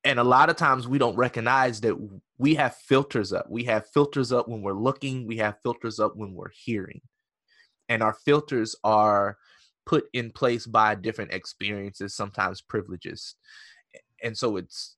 And 0.08 0.20
a 0.20 0.24
lot 0.24 0.50
of 0.50 0.56
times 0.56 0.88
we 0.88 0.98
don't 0.98 1.18
recognize 1.18 1.82
that 1.82 1.96
we 2.38 2.56
have 2.56 2.76
filters 2.78 3.34
up. 3.34 3.50
We 3.50 3.66
have 3.66 3.90
filters 3.90 4.32
up 4.32 4.48
when 4.48 4.62
we're 4.62 4.72
looking, 4.72 5.28
we 5.28 5.38
have 5.38 5.62
filters 5.62 6.00
up 6.00 6.16
when 6.16 6.34
we're 6.34 6.50
hearing. 6.50 7.02
And 7.90 8.02
our 8.02 8.14
filters 8.14 8.74
are 8.84 9.38
put 9.86 10.06
in 10.14 10.32
place 10.32 10.66
by 10.66 10.96
different 10.96 11.34
experiences, 11.34 12.16
sometimes 12.16 12.62
privileges. 12.62 13.36
And 14.24 14.38
so 14.38 14.56
it's 14.56 14.96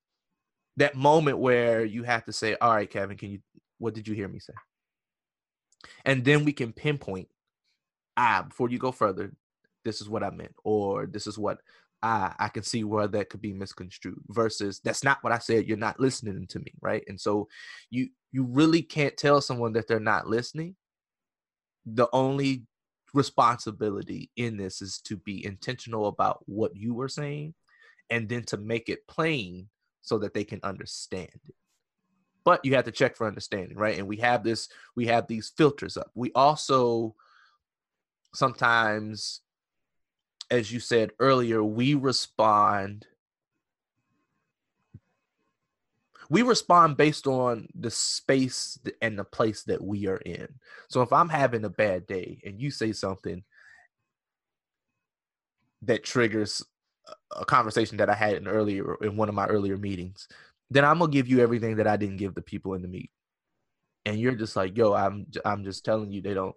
that 0.78 0.95
moment 0.95 1.39
where 1.39 1.84
you 1.84 2.04
have 2.04 2.26
to 2.26 2.32
say, 2.32 2.56
All 2.62 2.76
right, 2.76 2.89
Kevin, 2.89 3.17
can 3.17 3.32
you, 3.32 3.39
what 3.80 3.95
did 3.95 4.08
you 4.08 4.13
hear 4.13 4.28
me 4.28 4.39
say? 4.39 4.54
and 6.06 6.24
then 6.24 6.45
we 6.45 6.52
can 6.52 6.74
pinpoint 6.74 7.28
ah 8.17 8.43
before 8.48 8.69
you 8.69 8.78
go 8.78 8.91
further 8.91 9.32
this 9.86 10.02
is 10.02 10.10
what 10.10 10.24
i 10.24 10.30
meant 10.30 10.54
or 10.63 11.06
this 11.06 11.28
is 11.28 11.38
what 11.38 11.60
ah 12.01 12.35
i 12.39 12.47
can 12.47 12.63
see 12.63 12.83
where 12.83 13.07
that 13.07 13.29
could 13.29 13.41
be 13.41 13.53
misconstrued 13.53 14.19
versus 14.29 14.79
that's 14.83 15.03
not 15.03 15.17
what 15.21 15.33
i 15.33 15.38
said 15.38 15.67
you're 15.67 15.77
not 15.77 15.99
listening 15.99 16.47
to 16.47 16.59
me 16.59 16.73
right? 16.81 17.03
And 17.07 17.19
so 17.19 17.47
you 17.89 18.09
you 18.31 18.43
really 18.43 18.81
can't 18.81 19.17
tell 19.17 19.41
someone 19.41 19.73
that 19.73 19.88
they're 19.88 19.99
not 19.99 20.27
listening. 20.27 20.75
The 21.85 22.07
only 22.13 22.63
responsibility 23.13 24.29
in 24.35 24.57
this 24.57 24.81
is 24.81 24.99
to 25.01 25.17
be 25.17 25.43
intentional 25.43 26.07
about 26.07 26.43
what 26.45 26.75
you 26.75 26.93
were 26.93 27.09
saying 27.09 27.55
and 28.09 28.29
then 28.29 28.43
to 28.43 28.57
make 28.57 28.89
it 28.89 29.07
plain 29.07 29.69
so 30.01 30.19
that 30.19 30.33
they 30.33 30.43
can 30.43 30.59
understand 30.63 31.29
it. 31.33 31.55
But 32.45 32.63
you 32.63 32.75
have 32.75 32.85
to 32.85 32.91
check 32.91 33.15
for 33.15 33.27
understanding 33.27 33.77
right? 33.77 33.97
And 33.97 34.07
we 34.07 34.17
have 34.17 34.43
this 34.43 34.69
we 34.95 35.07
have 35.07 35.27
these 35.27 35.51
filters 35.55 35.97
up. 35.97 36.12
We 36.15 36.31
also 36.33 37.15
sometimes 38.33 39.41
as 40.51 40.71
you 40.71 40.79
said 40.79 41.12
earlier 41.19 41.63
we 41.63 41.93
respond 41.93 43.05
we 46.31 46.41
respond 46.43 46.95
based 46.95 47.25
on 47.25 47.67
the 47.73 47.89
space 47.89 48.77
and 49.01 49.17
the 49.17 49.23
place 49.23 49.63
that 49.63 49.83
we 49.83 50.07
are 50.07 50.17
in 50.17 50.47
so 50.88 51.01
if 51.01 51.12
i'm 51.13 51.29
having 51.29 51.65
a 51.65 51.69
bad 51.69 52.05
day 52.07 52.39
and 52.45 52.62
you 52.62 52.71
say 52.71 52.91
something 52.91 53.43
that 55.81 56.03
triggers 56.03 56.63
a 57.35 57.45
conversation 57.45 57.97
that 57.97 58.09
i 58.09 58.13
had 58.13 58.33
in 58.35 58.47
earlier 58.47 58.95
in 59.01 59.15
one 59.15 59.29
of 59.29 59.35
my 59.35 59.45
earlier 59.47 59.77
meetings 59.77 60.27
then 60.69 60.85
I'm 60.85 60.99
gonna 60.99 61.12
give 61.12 61.27
you 61.27 61.39
everything 61.39 61.77
that 61.77 61.88
I 61.88 61.97
didn't 61.97 62.17
give 62.17 62.35
the 62.35 62.41
people 62.41 62.73
in 62.73 62.81
the 62.81 62.88
meet. 62.88 63.12
And 64.05 64.19
you're 64.19 64.35
just 64.35 64.55
like, 64.55 64.77
yo, 64.77 64.93
I'm 64.93 65.27
I'm 65.45 65.63
just 65.63 65.83
telling 65.83 66.12
you 66.12 66.21
they 66.21 66.33
don't 66.33 66.55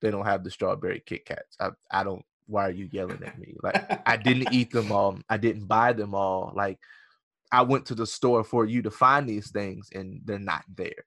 they 0.00 0.10
don't 0.10 0.26
have 0.26 0.44
the 0.44 0.50
strawberry 0.50 1.02
Kit 1.04 1.24
Kats. 1.24 1.56
I 1.60 1.70
I 1.90 2.04
don't 2.04 2.24
why 2.48 2.66
are 2.66 2.72
you 2.72 2.88
yelling 2.90 3.22
at 3.24 3.38
me? 3.38 3.54
Like 3.62 4.02
I 4.08 4.16
didn't 4.24 4.52
eat 4.52 4.70
them 4.70 4.90
all. 4.90 5.18
I 5.28 5.36
didn't 5.36 5.66
buy 5.66 5.92
them 5.92 6.14
all. 6.14 6.52
Like 6.54 6.78
I 7.52 7.62
went 7.62 7.86
to 7.86 7.94
the 7.94 8.06
store 8.06 8.42
for 8.42 8.64
you 8.64 8.82
to 8.82 8.90
find 8.90 9.28
these 9.28 9.50
things 9.50 9.90
and 9.94 10.22
they're 10.24 10.38
not 10.38 10.64
there. 10.74 11.04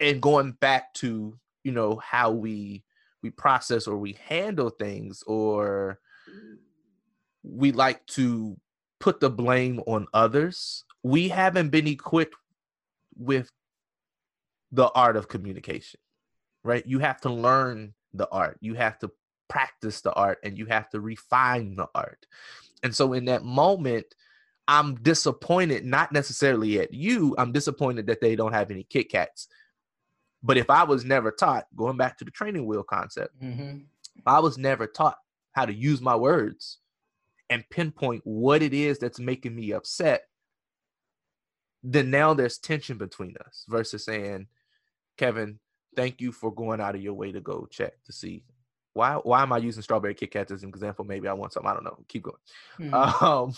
And 0.00 0.20
going 0.20 0.52
back 0.52 0.92
to, 0.94 1.38
you 1.62 1.72
know, 1.72 1.96
how 1.96 2.30
we 2.30 2.84
we 3.22 3.30
process 3.30 3.86
or 3.86 3.96
we 3.96 4.16
handle 4.28 4.70
things 4.70 5.22
or 5.26 5.98
we 7.42 7.72
like 7.72 8.04
to 8.06 8.56
put 9.00 9.20
the 9.20 9.30
blame 9.30 9.80
on 9.86 10.06
others. 10.12 10.84
We 11.02 11.28
haven't 11.28 11.70
been 11.70 11.86
equipped 11.86 12.36
with 13.16 13.50
the 14.72 14.88
art 14.90 15.16
of 15.16 15.28
communication, 15.28 16.00
right? 16.64 16.86
You 16.86 16.98
have 16.98 17.20
to 17.22 17.30
learn 17.30 17.94
the 18.16 18.28
art, 18.30 18.58
you 18.60 18.74
have 18.74 18.98
to 19.00 19.10
practice 19.48 20.00
the 20.00 20.12
art, 20.12 20.38
and 20.42 20.58
you 20.58 20.66
have 20.66 20.88
to 20.90 21.00
refine 21.00 21.76
the 21.76 21.88
art. 21.94 22.26
And 22.82 22.94
so, 22.94 23.12
in 23.12 23.26
that 23.26 23.44
moment, 23.44 24.06
I'm 24.68 24.96
disappointed, 24.96 25.84
not 25.84 26.12
necessarily 26.12 26.80
at 26.80 26.92
you, 26.92 27.34
I'm 27.38 27.52
disappointed 27.52 28.06
that 28.08 28.20
they 28.20 28.36
don't 28.36 28.52
have 28.52 28.70
any 28.70 28.84
Kit 28.84 29.10
Kats. 29.10 29.48
But 30.42 30.56
if 30.56 30.70
I 30.70 30.84
was 30.84 31.04
never 31.04 31.30
taught, 31.30 31.66
going 31.74 31.96
back 31.96 32.18
to 32.18 32.24
the 32.24 32.30
training 32.30 32.66
wheel 32.66 32.82
concept, 32.82 33.40
mm-hmm. 33.40 33.78
I 34.26 34.40
was 34.40 34.58
never 34.58 34.86
taught 34.86 35.18
how 35.52 35.66
to 35.66 35.74
use 35.74 36.00
my 36.00 36.16
words, 36.16 36.78
and 37.48 37.68
pinpoint 37.70 38.22
what 38.24 38.62
it 38.62 38.74
is 38.74 38.98
that's 38.98 39.20
making 39.20 39.54
me 39.54 39.72
upset, 39.72 40.22
then 41.82 42.10
now 42.10 42.34
there's 42.34 42.58
tension 42.58 42.98
between 42.98 43.36
us 43.46 43.64
versus 43.68 44.04
saying, 44.04 44.48
Kevin, 45.16 45.58
thank 45.96 46.20
you 46.20 46.30
for 46.30 46.54
going 46.54 46.80
out 46.80 46.94
of 46.94 47.02
your 47.02 47.14
way 47.14 47.32
to 47.32 47.40
go 47.40 47.66
check 47.70 47.94
to 48.04 48.12
see 48.12 48.44
why 48.96 49.14
why 49.14 49.42
am 49.42 49.52
I 49.52 49.58
using 49.58 49.82
strawberry 49.82 50.14
Kit 50.14 50.30
Kats 50.30 50.50
as 50.50 50.62
an 50.62 50.70
example? 50.70 51.04
Maybe 51.04 51.28
I 51.28 51.34
want 51.34 51.52
some. 51.52 51.66
I 51.66 51.74
don't 51.74 51.84
know. 51.84 51.98
Keep 52.08 52.24
going. 52.24 52.36
Mm-hmm. 52.80 53.24
Um, 53.24 53.54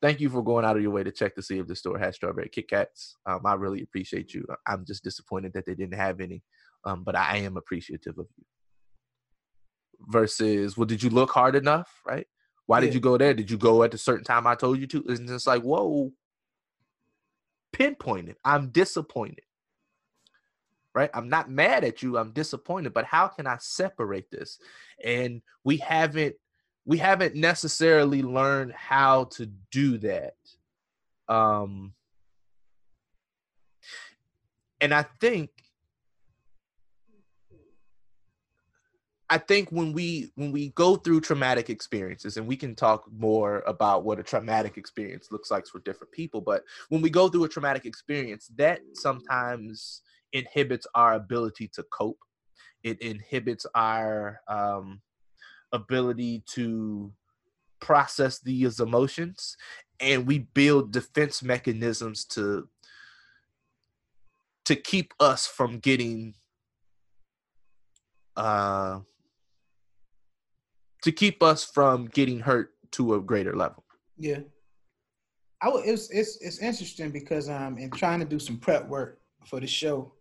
thank 0.00 0.20
you 0.20 0.30
for 0.30 0.42
going 0.42 0.64
out 0.64 0.76
of 0.76 0.82
your 0.82 0.90
way 0.90 1.04
to 1.04 1.12
check 1.12 1.34
to 1.34 1.42
see 1.42 1.58
if 1.58 1.66
the 1.66 1.76
store 1.76 1.98
has 1.98 2.16
strawberry 2.16 2.48
Kit 2.48 2.68
Kats. 2.68 3.16
Um, 3.26 3.40
I 3.44 3.54
really 3.54 3.82
appreciate 3.82 4.32
you. 4.32 4.46
I'm 4.66 4.84
just 4.86 5.04
disappointed 5.04 5.52
that 5.52 5.66
they 5.66 5.74
didn't 5.74 5.98
have 5.98 6.20
any, 6.20 6.42
um, 6.84 7.04
but 7.04 7.14
I 7.14 7.38
am 7.38 7.56
appreciative 7.58 8.18
of 8.18 8.26
you. 8.36 8.44
Versus, 10.08 10.76
well, 10.76 10.86
did 10.86 11.02
you 11.02 11.10
look 11.10 11.30
hard 11.30 11.54
enough? 11.54 12.00
Right? 12.06 12.26
Why 12.66 12.78
yeah. 12.78 12.86
did 12.86 12.94
you 12.94 13.00
go 13.00 13.18
there? 13.18 13.34
Did 13.34 13.50
you 13.50 13.58
go 13.58 13.82
at 13.82 13.94
a 13.94 13.98
certain 13.98 14.24
time 14.24 14.46
I 14.46 14.54
told 14.54 14.78
you 14.78 14.86
to? 14.88 15.04
And 15.06 15.28
it's 15.28 15.46
like, 15.46 15.62
whoa, 15.62 16.12
pinpointed. 17.72 18.36
I'm 18.42 18.70
disappointed. 18.70 19.44
Right? 20.94 21.10
I'm 21.14 21.28
not 21.28 21.50
mad 21.50 21.84
at 21.84 22.02
you. 22.02 22.18
I'm 22.18 22.32
disappointed. 22.32 22.92
But 22.92 23.06
how 23.06 23.28
can 23.28 23.46
I 23.46 23.56
separate 23.58 24.30
this? 24.30 24.58
And 25.02 25.42
we 25.64 25.78
haven't 25.78 26.36
we 26.84 26.98
haven't 26.98 27.34
necessarily 27.34 28.22
learned 28.22 28.72
how 28.72 29.24
to 29.24 29.46
do 29.70 29.98
that. 29.98 30.34
Um 31.28 31.94
and 34.80 34.92
I 34.92 35.04
think 35.20 35.50
I 39.32 39.38
think 39.38 39.70
when 39.70 39.94
we 39.94 40.30
when 40.34 40.52
we 40.52 40.68
go 40.70 40.94
through 40.94 41.22
traumatic 41.22 41.70
experiences, 41.70 42.36
and 42.36 42.46
we 42.46 42.54
can 42.54 42.74
talk 42.74 43.04
more 43.10 43.62
about 43.66 44.04
what 44.04 44.18
a 44.18 44.22
traumatic 44.22 44.76
experience 44.76 45.28
looks 45.32 45.50
like 45.50 45.66
for 45.66 45.78
different 45.78 46.12
people, 46.12 46.42
but 46.42 46.64
when 46.90 47.00
we 47.00 47.08
go 47.08 47.30
through 47.30 47.44
a 47.44 47.48
traumatic 47.48 47.86
experience, 47.86 48.50
that 48.56 48.80
sometimes 48.92 50.02
inhibits 50.32 50.86
our 50.94 51.14
ability 51.14 51.68
to 51.74 51.82
cope. 51.84 52.18
It 52.82 53.00
inhibits 53.00 53.66
our 53.74 54.40
um, 54.48 55.00
ability 55.72 56.42
to 56.54 57.12
process 57.80 58.38
these 58.40 58.80
emotions, 58.80 59.56
and 60.00 60.26
we 60.26 60.40
build 60.40 60.92
defense 60.92 61.42
mechanisms 61.42 62.24
to 62.24 62.68
to 64.64 64.76
keep 64.76 65.12
us 65.18 65.46
from 65.46 65.78
getting 65.78 66.34
uh 68.36 69.00
to 71.02 71.10
keep 71.12 71.42
us 71.42 71.64
from 71.64 72.06
getting 72.06 72.38
hurt 72.38 72.70
to 72.92 73.14
a 73.14 73.20
greater 73.20 73.56
level. 73.56 73.84
Yeah. 74.16 74.40
I 75.60 75.66
w- 75.66 75.84
it's 75.84 76.10
it's 76.10 76.40
it's 76.40 76.58
interesting 76.58 77.10
because 77.10 77.48
um 77.48 77.78
in 77.78 77.90
trying 77.90 78.20
to 78.20 78.24
do 78.24 78.38
some 78.38 78.58
prep 78.58 78.88
work 78.88 79.20
for 79.44 79.60
the 79.60 79.66
show, 79.66 80.12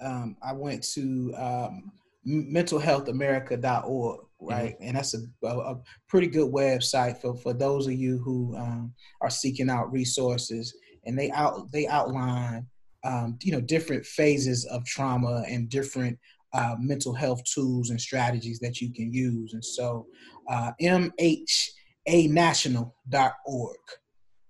um, 0.00 0.36
I 0.42 0.52
went 0.52 0.82
to 0.94 1.34
um, 1.36 1.92
mentalhealthamerica.org, 2.26 4.20
right? 4.40 4.74
Mm-hmm. 4.74 4.84
And 4.84 4.96
that's 4.96 5.14
a, 5.14 5.20
a, 5.46 5.58
a, 5.58 5.80
pretty 6.08 6.26
good 6.26 6.52
website 6.52 7.18
for, 7.18 7.36
for 7.36 7.52
those 7.52 7.86
of 7.86 7.94
you 7.94 8.18
who 8.18 8.56
um, 8.56 8.92
are 9.20 9.30
seeking 9.30 9.70
out 9.70 9.92
resources. 9.92 10.76
And 11.04 11.18
they 11.18 11.30
out 11.30 11.70
they 11.72 11.86
outline 11.86 12.66
um, 13.04 13.38
you 13.42 13.52
know 13.52 13.60
different 13.60 14.04
phases 14.04 14.64
of 14.66 14.84
trauma 14.84 15.44
and 15.48 15.68
different 15.68 16.18
uh, 16.52 16.74
mental 16.78 17.14
health 17.14 17.42
tools 17.44 17.90
and 17.90 18.00
strategies 18.00 18.58
that 18.60 18.80
you 18.80 18.92
can 18.92 19.12
use. 19.12 19.52
And 19.52 19.64
so, 19.64 20.06
uh, 20.48 20.72
mhanational.org, 20.80 23.76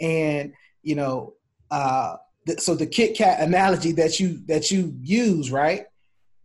And, 0.00 0.52
you 0.82 0.94
know, 0.94 1.34
uh, 1.70 2.16
th- 2.46 2.60
so 2.60 2.74
the 2.74 2.86
Kit 2.86 3.16
Kat 3.16 3.40
analogy 3.40 3.92
that 3.92 4.20
you 4.20 4.40
that 4.46 4.70
you 4.70 4.94
use, 5.02 5.50
right? 5.50 5.84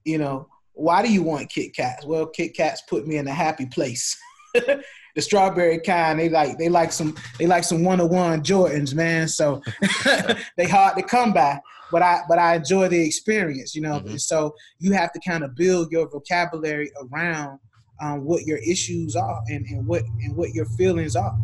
You 0.06 0.18
know, 0.18 0.48
why 0.74 1.02
do 1.02 1.12
you 1.12 1.24
want 1.24 1.50
Kit 1.50 1.76
Kats? 1.76 2.06
Well, 2.06 2.26
Kit 2.28 2.56
Kats 2.56 2.82
put 2.82 3.08
me 3.08 3.18
in 3.18 3.28
a 3.28 3.34
happy 3.34 3.66
place. 3.66 4.18
the 4.54 5.22
strawberry 5.22 5.80
kind, 5.80 6.20
they 6.20 6.30
like 6.30 6.58
they 6.58 6.70
like 6.70 6.92
some 6.92 7.16
they 7.38 7.46
like 7.46 7.64
some 7.64 7.84
one 7.84 8.02
on 8.02 8.10
one 8.10 8.44
Jordans, 8.44 8.94
man. 8.94 9.28
So 9.28 9.62
they 10.58 10.68
hard 10.68 10.98
to 10.98 11.04
come 11.04 11.34
by. 11.34 11.60
But 11.92 12.02
I 12.02 12.22
but 12.28 12.40
I 12.40 12.56
enjoy 12.56 12.88
the 12.88 13.06
experience, 13.06 13.76
you 13.76 13.82
know. 13.82 14.00
Mm-hmm. 14.00 14.18
So 14.18 14.56
you 14.80 14.94
have 14.94 15.12
to 15.14 15.20
kind 15.20 15.44
of 15.44 15.56
build 15.56 15.92
your 15.92 16.10
vocabulary 16.10 16.92
around 17.02 17.60
um, 18.02 18.24
what 18.24 18.44
your 18.44 18.58
issues 18.58 19.16
are 19.16 19.42
and, 19.48 19.66
and 19.68 19.86
what 19.86 20.02
and 20.24 20.36
what 20.36 20.54
your 20.54 20.66
feelings 20.66 21.16
are. 21.16 21.38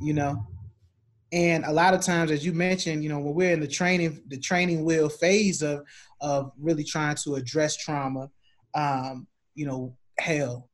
You 0.00 0.14
know. 0.14 0.46
And 1.32 1.64
a 1.64 1.72
lot 1.72 1.94
of 1.94 2.00
times, 2.00 2.30
as 2.30 2.44
you 2.44 2.52
mentioned, 2.52 3.02
you 3.04 3.08
know, 3.08 3.20
when 3.20 3.34
we're 3.34 3.52
in 3.52 3.60
the 3.60 3.68
training, 3.68 4.22
the 4.28 4.38
training 4.38 4.84
wheel 4.84 5.08
phase 5.08 5.62
of 5.62 5.84
of 6.20 6.52
really 6.58 6.84
trying 6.84 7.16
to 7.16 7.36
address 7.36 7.76
trauma, 7.76 8.28
um, 8.74 9.26
you 9.54 9.66
know, 9.66 9.96
hell, 10.18 10.68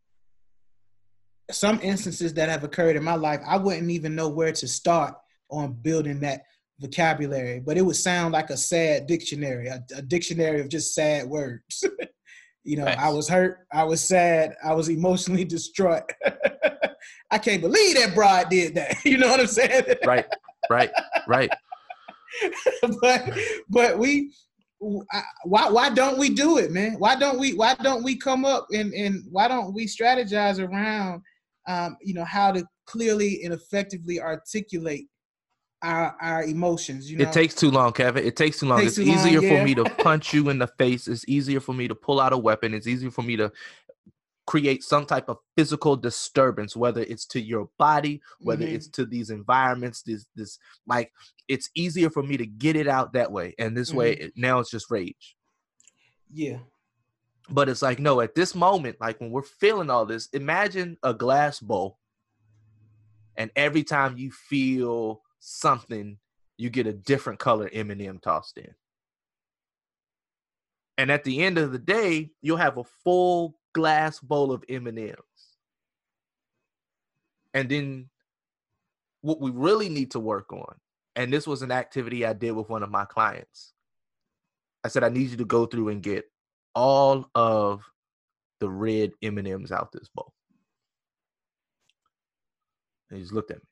some 1.50 1.80
instances 1.82 2.34
that 2.34 2.48
have 2.48 2.64
occurred 2.64 2.96
in 2.96 3.04
my 3.04 3.14
life, 3.14 3.40
I 3.46 3.56
wouldn't 3.56 3.90
even 3.90 4.14
know 4.14 4.28
where 4.28 4.52
to 4.52 4.66
start 4.66 5.14
on 5.50 5.74
building 5.74 6.20
that 6.20 6.42
vocabulary, 6.80 7.60
but 7.60 7.76
it 7.76 7.82
would 7.82 7.96
sound 7.96 8.32
like 8.32 8.50
a 8.50 8.56
sad 8.56 9.06
dictionary, 9.06 9.68
a, 9.68 9.82
a 9.94 10.02
dictionary 10.02 10.60
of 10.60 10.68
just 10.68 10.94
sad 10.94 11.26
words. 11.26 11.84
you 12.64 12.76
know, 12.76 12.84
nice. 12.84 12.98
I 12.98 13.08
was 13.10 13.28
hurt, 13.28 13.66
I 13.72 13.84
was 13.84 14.00
sad, 14.00 14.54
I 14.64 14.74
was 14.74 14.88
emotionally 14.88 15.44
distraught. 15.56 16.10
I 17.30 17.38
can't 17.38 17.62
believe 17.62 17.96
that 17.96 18.14
broad 18.14 18.50
did 18.50 18.74
that. 18.74 19.04
You 19.04 19.18
know 19.18 19.28
what 19.28 19.40
I'm 19.40 19.46
saying? 19.46 19.84
right, 20.04 20.26
right, 20.70 20.90
right. 21.26 21.50
but 23.00 23.38
but 23.68 23.98
we 23.98 24.32
why 24.78 25.68
why 25.70 25.90
don't 25.90 26.18
we 26.18 26.30
do 26.30 26.58
it, 26.58 26.70
man? 26.70 26.96
Why 26.98 27.16
don't 27.16 27.38
we 27.38 27.54
why 27.54 27.74
don't 27.82 28.02
we 28.02 28.16
come 28.16 28.44
up 28.44 28.66
and 28.72 28.92
and 28.92 29.24
why 29.30 29.48
don't 29.48 29.74
we 29.74 29.86
strategize 29.86 30.58
around 30.58 31.22
um, 31.66 31.96
you 32.02 32.14
know 32.14 32.24
how 32.24 32.52
to 32.52 32.64
clearly 32.86 33.42
and 33.44 33.52
effectively 33.52 34.20
articulate 34.20 35.06
our 35.82 36.16
our 36.20 36.44
emotions. 36.44 37.10
You 37.10 37.18
know, 37.18 37.24
it 37.24 37.32
takes 37.32 37.54
too 37.54 37.70
long, 37.70 37.92
Kevin. 37.92 38.24
It 38.24 38.36
takes 38.36 38.60
too 38.60 38.66
long. 38.66 38.80
It 38.80 38.86
it's 38.86 38.98
easier 38.98 39.40
long, 39.40 39.50
yeah. 39.50 39.58
for 39.58 39.64
me 39.64 39.74
to 39.74 39.84
punch 39.98 40.34
you 40.34 40.48
in 40.50 40.58
the 40.58 40.66
face. 40.66 41.08
It's 41.08 41.24
easier 41.28 41.60
for 41.60 41.72
me 41.72 41.88
to 41.88 41.94
pull 41.94 42.20
out 42.20 42.32
a 42.32 42.38
weapon. 42.38 42.74
It's 42.74 42.86
easier 42.86 43.10
for 43.10 43.22
me 43.22 43.36
to 43.36 43.52
create 44.46 44.84
some 44.84 45.04
type 45.04 45.28
of 45.28 45.38
physical 45.56 45.96
disturbance, 45.96 46.76
whether 46.76 47.02
it's 47.02 47.26
to 47.26 47.40
your 47.40 47.68
body, 47.78 48.20
whether 48.40 48.64
mm-hmm. 48.64 48.76
it's 48.76 48.88
to 48.88 49.04
these 49.04 49.30
environments. 49.30 50.02
This 50.02 50.26
this 50.34 50.58
like 50.86 51.12
it's 51.48 51.70
easier 51.74 52.10
for 52.10 52.22
me 52.22 52.36
to 52.36 52.46
get 52.46 52.76
it 52.76 52.88
out 52.88 53.12
that 53.12 53.32
way, 53.32 53.54
and 53.58 53.76
this 53.76 53.90
mm-hmm. 53.90 53.98
way 53.98 54.32
now 54.36 54.60
it's 54.60 54.70
just 54.70 54.90
rage. 54.90 55.36
Yeah. 56.32 56.58
But 57.48 57.68
it's 57.68 57.82
like 57.82 57.98
no, 57.98 58.20
at 58.20 58.34
this 58.34 58.54
moment, 58.54 58.96
like 59.00 59.20
when 59.20 59.30
we're 59.30 59.42
feeling 59.42 59.90
all 59.90 60.06
this, 60.06 60.28
imagine 60.32 60.96
a 61.02 61.14
glass 61.14 61.60
bowl, 61.60 61.98
and 63.36 63.50
every 63.56 63.82
time 63.82 64.16
you 64.16 64.30
feel 64.30 65.22
something, 65.40 66.18
you 66.56 66.70
get 66.70 66.86
a 66.86 66.92
different 66.92 67.38
color 67.38 67.68
M&M 67.72 68.18
tossed 68.18 68.58
in. 68.58 68.74
And 70.98 71.10
at 71.10 71.24
the 71.24 71.42
end 71.42 71.58
of 71.58 71.72
the 71.72 71.78
day, 71.78 72.30
you'll 72.40 72.56
have 72.56 72.78
a 72.78 72.84
full 73.04 73.58
glass 73.76 74.18
bowl 74.20 74.52
of 74.52 74.64
M&Ms. 74.70 75.14
And 77.52 77.68
then 77.68 78.08
what 79.20 79.38
we 79.38 79.50
really 79.50 79.90
need 79.90 80.10
to 80.12 80.18
work 80.20 80.50
on, 80.50 80.76
and 81.14 81.30
this 81.30 81.46
was 81.46 81.60
an 81.60 81.70
activity 81.70 82.24
I 82.24 82.32
did 82.32 82.52
with 82.52 82.70
one 82.70 82.82
of 82.82 82.90
my 82.90 83.04
clients. 83.04 83.74
I 84.82 84.88
said 84.88 85.04
I 85.04 85.10
need 85.10 85.28
you 85.28 85.36
to 85.36 85.44
go 85.44 85.66
through 85.66 85.90
and 85.90 86.02
get 86.02 86.24
all 86.74 87.28
of 87.34 87.82
the 88.60 88.70
red 88.70 89.12
M&Ms 89.22 89.72
out 89.72 89.92
this 89.92 90.08
bowl. 90.08 90.32
And 93.10 93.18
he 93.18 93.22
just 93.22 93.34
looked 93.34 93.50
at 93.50 93.58
me. 93.58 93.68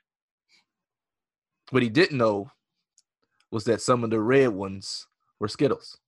What 1.71 1.83
he 1.83 1.89
didn't 1.89 2.19
know 2.19 2.51
was 3.51 3.65
that 3.65 3.81
some 3.81 4.05
of 4.05 4.11
the 4.11 4.21
red 4.21 4.49
ones 4.49 5.07
were 5.41 5.49
Skittles. 5.49 5.99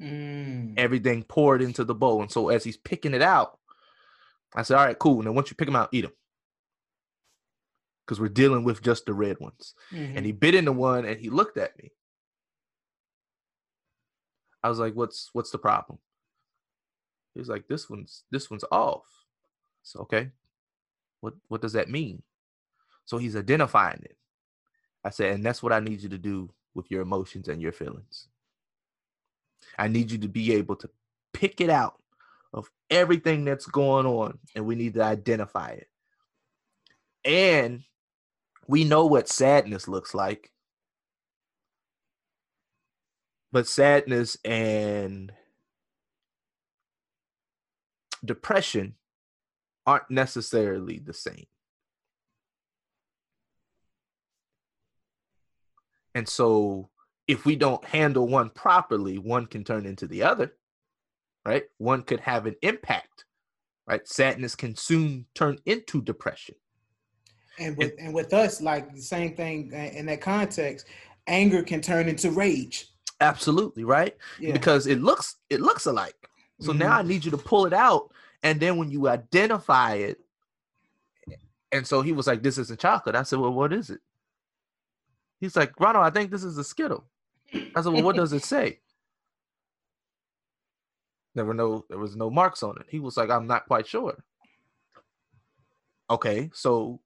Mm. 0.00 0.74
Everything 0.76 1.24
poured 1.24 1.62
into 1.62 1.84
the 1.84 1.94
bowl. 1.94 2.22
And 2.22 2.30
so 2.30 2.48
as 2.50 2.64
he's 2.64 2.76
picking 2.76 3.14
it 3.14 3.22
out, 3.22 3.58
I 4.54 4.62
said, 4.62 4.76
All 4.76 4.86
right, 4.86 4.98
cool. 4.98 5.22
Now, 5.22 5.32
once 5.32 5.50
you 5.50 5.56
pick 5.56 5.66
them 5.66 5.76
out, 5.76 5.90
eat 5.92 6.02
them. 6.02 6.12
Because 8.06 8.20
we're 8.20 8.28
dealing 8.28 8.64
with 8.64 8.82
just 8.82 9.06
the 9.06 9.12
red 9.12 9.38
ones. 9.40 9.74
Mm-hmm. 9.92 10.16
And 10.16 10.26
he 10.26 10.32
bit 10.32 10.54
into 10.54 10.72
one 10.72 11.04
and 11.04 11.20
he 11.20 11.28
looked 11.30 11.58
at 11.58 11.76
me. 11.78 11.92
I 14.62 14.68
was 14.68 14.78
like, 14.78 14.94
What's 14.94 15.30
what's 15.32 15.50
the 15.50 15.58
problem? 15.58 15.98
He 17.34 17.40
was 17.40 17.48
like, 17.48 17.68
This 17.68 17.90
one's 17.90 18.24
this 18.30 18.50
one's 18.50 18.64
off. 18.70 19.04
So 19.82 20.00
okay. 20.00 20.30
What 21.20 21.34
what 21.48 21.60
does 21.60 21.72
that 21.72 21.90
mean? 21.90 22.22
So 23.04 23.18
he's 23.18 23.36
identifying 23.36 24.02
it. 24.04 24.16
I 25.04 25.10
said, 25.10 25.34
and 25.34 25.44
that's 25.44 25.62
what 25.62 25.72
I 25.72 25.80
need 25.80 26.02
you 26.02 26.08
to 26.10 26.18
do 26.18 26.50
with 26.74 26.90
your 26.90 27.02
emotions 27.02 27.48
and 27.48 27.62
your 27.62 27.72
feelings. 27.72 28.28
I 29.78 29.88
need 29.88 30.10
you 30.10 30.18
to 30.18 30.28
be 30.28 30.54
able 30.54 30.76
to 30.76 30.90
pick 31.32 31.60
it 31.60 31.70
out 31.70 32.02
of 32.52 32.70
everything 32.90 33.44
that's 33.44 33.66
going 33.66 34.06
on, 34.06 34.38
and 34.54 34.66
we 34.66 34.74
need 34.74 34.94
to 34.94 35.02
identify 35.02 35.70
it. 35.70 35.88
And 37.24 37.82
we 38.66 38.84
know 38.84 39.06
what 39.06 39.28
sadness 39.28 39.86
looks 39.86 40.14
like. 40.14 40.50
But 43.50 43.66
sadness 43.66 44.36
and 44.44 45.32
depression 48.24 48.94
aren't 49.86 50.10
necessarily 50.10 50.98
the 50.98 51.14
same. 51.14 51.46
And 56.14 56.28
so 56.28 56.90
if 57.28 57.44
we 57.44 57.54
don't 57.54 57.84
handle 57.84 58.26
one 58.26 58.50
properly, 58.50 59.18
one 59.18 59.46
can 59.46 59.62
turn 59.62 59.86
into 59.86 60.06
the 60.06 60.22
other, 60.22 60.54
right? 61.44 61.64
One 61.76 62.02
could 62.02 62.20
have 62.20 62.46
an 62.46 62.56
impact, 62.62 63.26
right? 63.86 64.06
Sadness 64.08 64.56
can 64.56 64.74
soon 64.74 65.26
turn 65.34 65.58
into 65.66 66.02
depression. 66.02 66.56
And 67.58 67.76
with 67.76 67.92
and, 67.98 68.08
and 68.08 68.14
with 68.14 68.32
us, 68.32 68.62
like 68.62 68.94
the 68.94 69.02
same 69.02 69.36
thing 69.36 69.72
in 69.72 70.06
that 70.06 70.20
context, 70.20 70.86
anger 71.26 71.62
can 71.62 71.80
turn 71.80 72.08
into 72.08 72.30
rage. 72.30 72.86
Absolutely, 73.20 73.84
right? 73.84 74.16
Yeah. 74.40 74.52
Because 74.52 74.86
it 74.86 75.00
looks 75.00 75.36
it 75.50 75.60
looks 75.60 75.86
alike. 75.86 76.14
So 76.60 76.70
mm-hmm. 76.70 76.78
now 76.78 76.98
I 76.98 77.02
need 77.02 77.24
you 77.24 77.30
to 77.32 77.38
pull 77.38 77.66
it 77.66 77.72
out, 77.72 78.10
and 78.42 78.58
then 78.58 78.78
when 78.78 78.90
you 78.90 79.08
identify 79.08 79.94
it, 79.94 80.18
and 81.72 81.86
so 81.86 82.00
he 82.00 82.12
was 82.12 82.26
like, 82.26 82.42
"This 82.42 82.58
isn't 82.58 82.80
chocolate." 82.80 83.16
I 83.16 83.24
said, 83.24 83.38
"Well, 83.40 83.52
what 83.52 83.72
is 83.72 83.90
it?" 83.90 84.00
He's 85.40 85.56
like, 85.56 85.78
Ronald, 85.78 86.04
I 86.04 86.10
think 86.10 86.30
this 86.30 86.44
is 86.44 86.58
a 86.58 86.64
Skittle. 86.64 87.04
I 87.54 87.80
said, 87.80 87.92
Well, 87.92 88.02
what 88.02 88.16
does 88.16 88.32
it 88.32 88.44
say? 88.44 88.80
Never 91.34 91.54
know 91.54 91.84
there 91.88 91.98
was 91.98 92.16
no 92.16 92.30
marks 92.30 92.62
on 92.62 92.76
it. 92.80 92.86
He 92.88 92.98
was 92.98 93.16
like, 93.16 93.30
I'm 93.30 93.46
not 93.46 93.66
quite 93.66 93.86
sure. 93.86 94.24
Okay, 96.10 96.50
so 96.52 97.00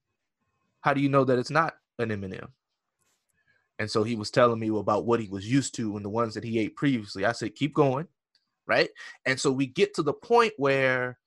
how 0.81 0.95
do 0.95 1.01
you 1.01 1.09
know 1.09 1.25
that 1.25 1.39
it's 1.39 1.51
not 1.51 1.75
an 1.99 2.13
M&M? 2.13 2.49
And 3.79 3.91
so 3.91 4.05
he 4.05 4.15
was 4.15 4.31
telling 4.31 4.61
me 4.61 4.69
about 4.69 5.07
what 5.07 5.21
he 5.21 5.29
was 5.29 5.51
used 5.51 5.75
to 5.75 5.97
and 5.97 6.05
the 6.05 6.09
ones 6.11 6.35
that 6.35 6.45
he 6.45 6.59
ate 6.59 6.77
previously. 6.77 7.25
I 7.25 7.33
said, 7.33 7.57
keep 7.57 7.75
going, 7.75 8.07
right? 8.67 8.91
And 9.27 9.39
so 9.39 9.51
we 9.51 9.67
get 9.67 9.95
to 9.95 10.03
the 10.03 10.13
point 10.13 10.53
where 10.57 11.19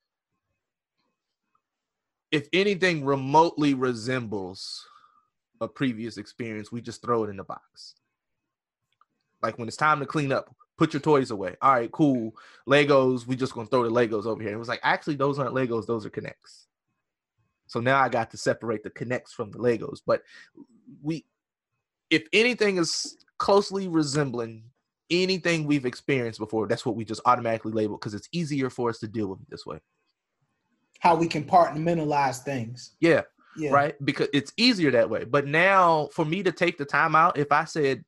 if 2.32 2.48
anything 2.54 3.06
remotely 3.06 3.74
resembles 3.74 4.88
a 5.62 5.68
previous 5.68 6.18
experience, 6.18 6.72
we 6.72 6.82
just 6.82 7.02
throw 7.02 7.24
it 7.24 7.30
in 7.30 7.38
the 7.38 7.44
box. 7.44 7.96
Like 9.46 9.60
when 9.60 9.68
it's 9.68 9.78
time 9.78 10.00
to 10.00 10.08
clean 10.08 10.32
up, 10.32 10.54
put 10.76 10.94
your 10.94 11.02
toys 11.02 11.30
away. 11.30 11.56
All 11.62 11.74
right, 11.74 11.92
cool. 11.92 12.34
Legos, 12.68 13.28
we 13.28 13.36
just 13.36 13.54
gonna 13.54 13.68
throw 13.68 13.84
the 13.84 13.90
Legos 13.90 14.26
over 14.26 14.42
here. 14.42 14.54
It 14.54 14.58
was 14.58 14.68
like, 14.68 14.80
actually, 14.82 15.16
those 15.16 15.38
aren't 15.38 15.54
Legos, 15.54 15.86
those 15.86 16.06
are 16.06 16.10
K'NEX. 16.10 16.66
So 17.68 17.80
now 17.80 18.00
I 18.02 18.10
got 18.10 18.32
to 18.32 18.38
separate 18.38 18.84
the 18.84 18.90
K'NEX 18.90 19.30
from 19.30 19.52
the 19.52 19.60
Legos. 19.60 20.00
But 20.06 20.24
we, 21.04 21.26
if 22.10 22.24
anything 22.34 22.78
is 22.78 23.18
closely 23.38 23.88
resembling 23.88 24.64
anything 25.12 25.68
we've 25.68 25.86
experienced 25.86 26.40
before, 26.40 26.68
that's 26.68 26.86
what 26.86 26.96
we 26.96 27.06
just 27.06 27.22
automatically 27.26 27.72
label 27.72 27.98
because 27.98 28.16
it's 28.16 28.30
easier 28.32 28.72
for 28.72 28.90
us 28.90 28.98
to 29.00 29.08
deal 29.08 29.28
with 29.28 29.42
it 29.42 29.50
this 29.52 29.66
way. 29.66 29.78
How 31.00 31.16
we 31.16 31.28
can 31.28 31.44
compartmentalize 31.44 32.40
things. 32.40 32.96
Yeah 33.00 33.22
yeah. 33.56 33.72
right? 33.72 34.06
Because 34.06 34.28
it's 34.34 34.52
easier 34.58 34.92
that 34.92 35.10
way. 35.10 35.24
But 35.24 35.48
now 35.48 36.10
for 36.12 36.26
me 36.26 36.44
to 36.44 36.52
take 36.52 36.78
the 36.78 36.86
time 36.86 37.16
out, 37.16 37.38
if 37.38 37.52
I 37.52 37.66
said 37.66 38.04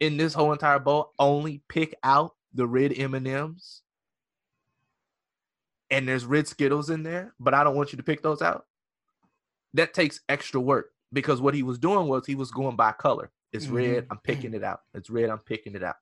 in 0.00 0.16
this 0.16 0.34
whole 0.34 0.52
entire 0.52 0.78
bowl, 0.78 1.12
only 1.18 1.62
pick 1.68 1.94
out 2.02 2.34
the 2.54 2.66
red 2.66 2.92
M 2.96 3.14
and 3.14 3.26
M's, 3.26 3.82
and 5.90 6.06
there's 6.06 6.24
red 6.24 6.46
Skittles 6.46 6.90
in 6.90 7.02
there, 7.02 7.34
but 7.40 7.54
I 7.54 7.64
don't 7.64 7.76
want 7.76 7.92
you 7.92 7.96
to 7.96 8.02
pick 8.02 8.22
those 8.22 8.42
out. 8.42 8.66
That 9.74 9.94
takes 9.94 10.20
extra 10.28 10.60
work 10.60 10.90
because 11.12 11.40
what 11.40 11.54
he 11.54 11.62
was 11.62 11.78
doing 11.78 12.08
was 12.08 12.26
he 12.26 12.34
was 12.34 12.50
going 12.50 12.76
by 12.76 12.92
color. 12.92 13.30
It's 13.52 13.66
mm-hmm. 13.66 13.74
red, 13.74 14.06
I'm 14.10 14.18
picking 14.18 14.54
it 14.54 14.62
out. 14.62 14.80
It's 14.94 15.10
red, 15.10 15.30
I'm 15.30 15.38
picking 15.38 15.74
it 15.74 15.82
out. 15.82 15.96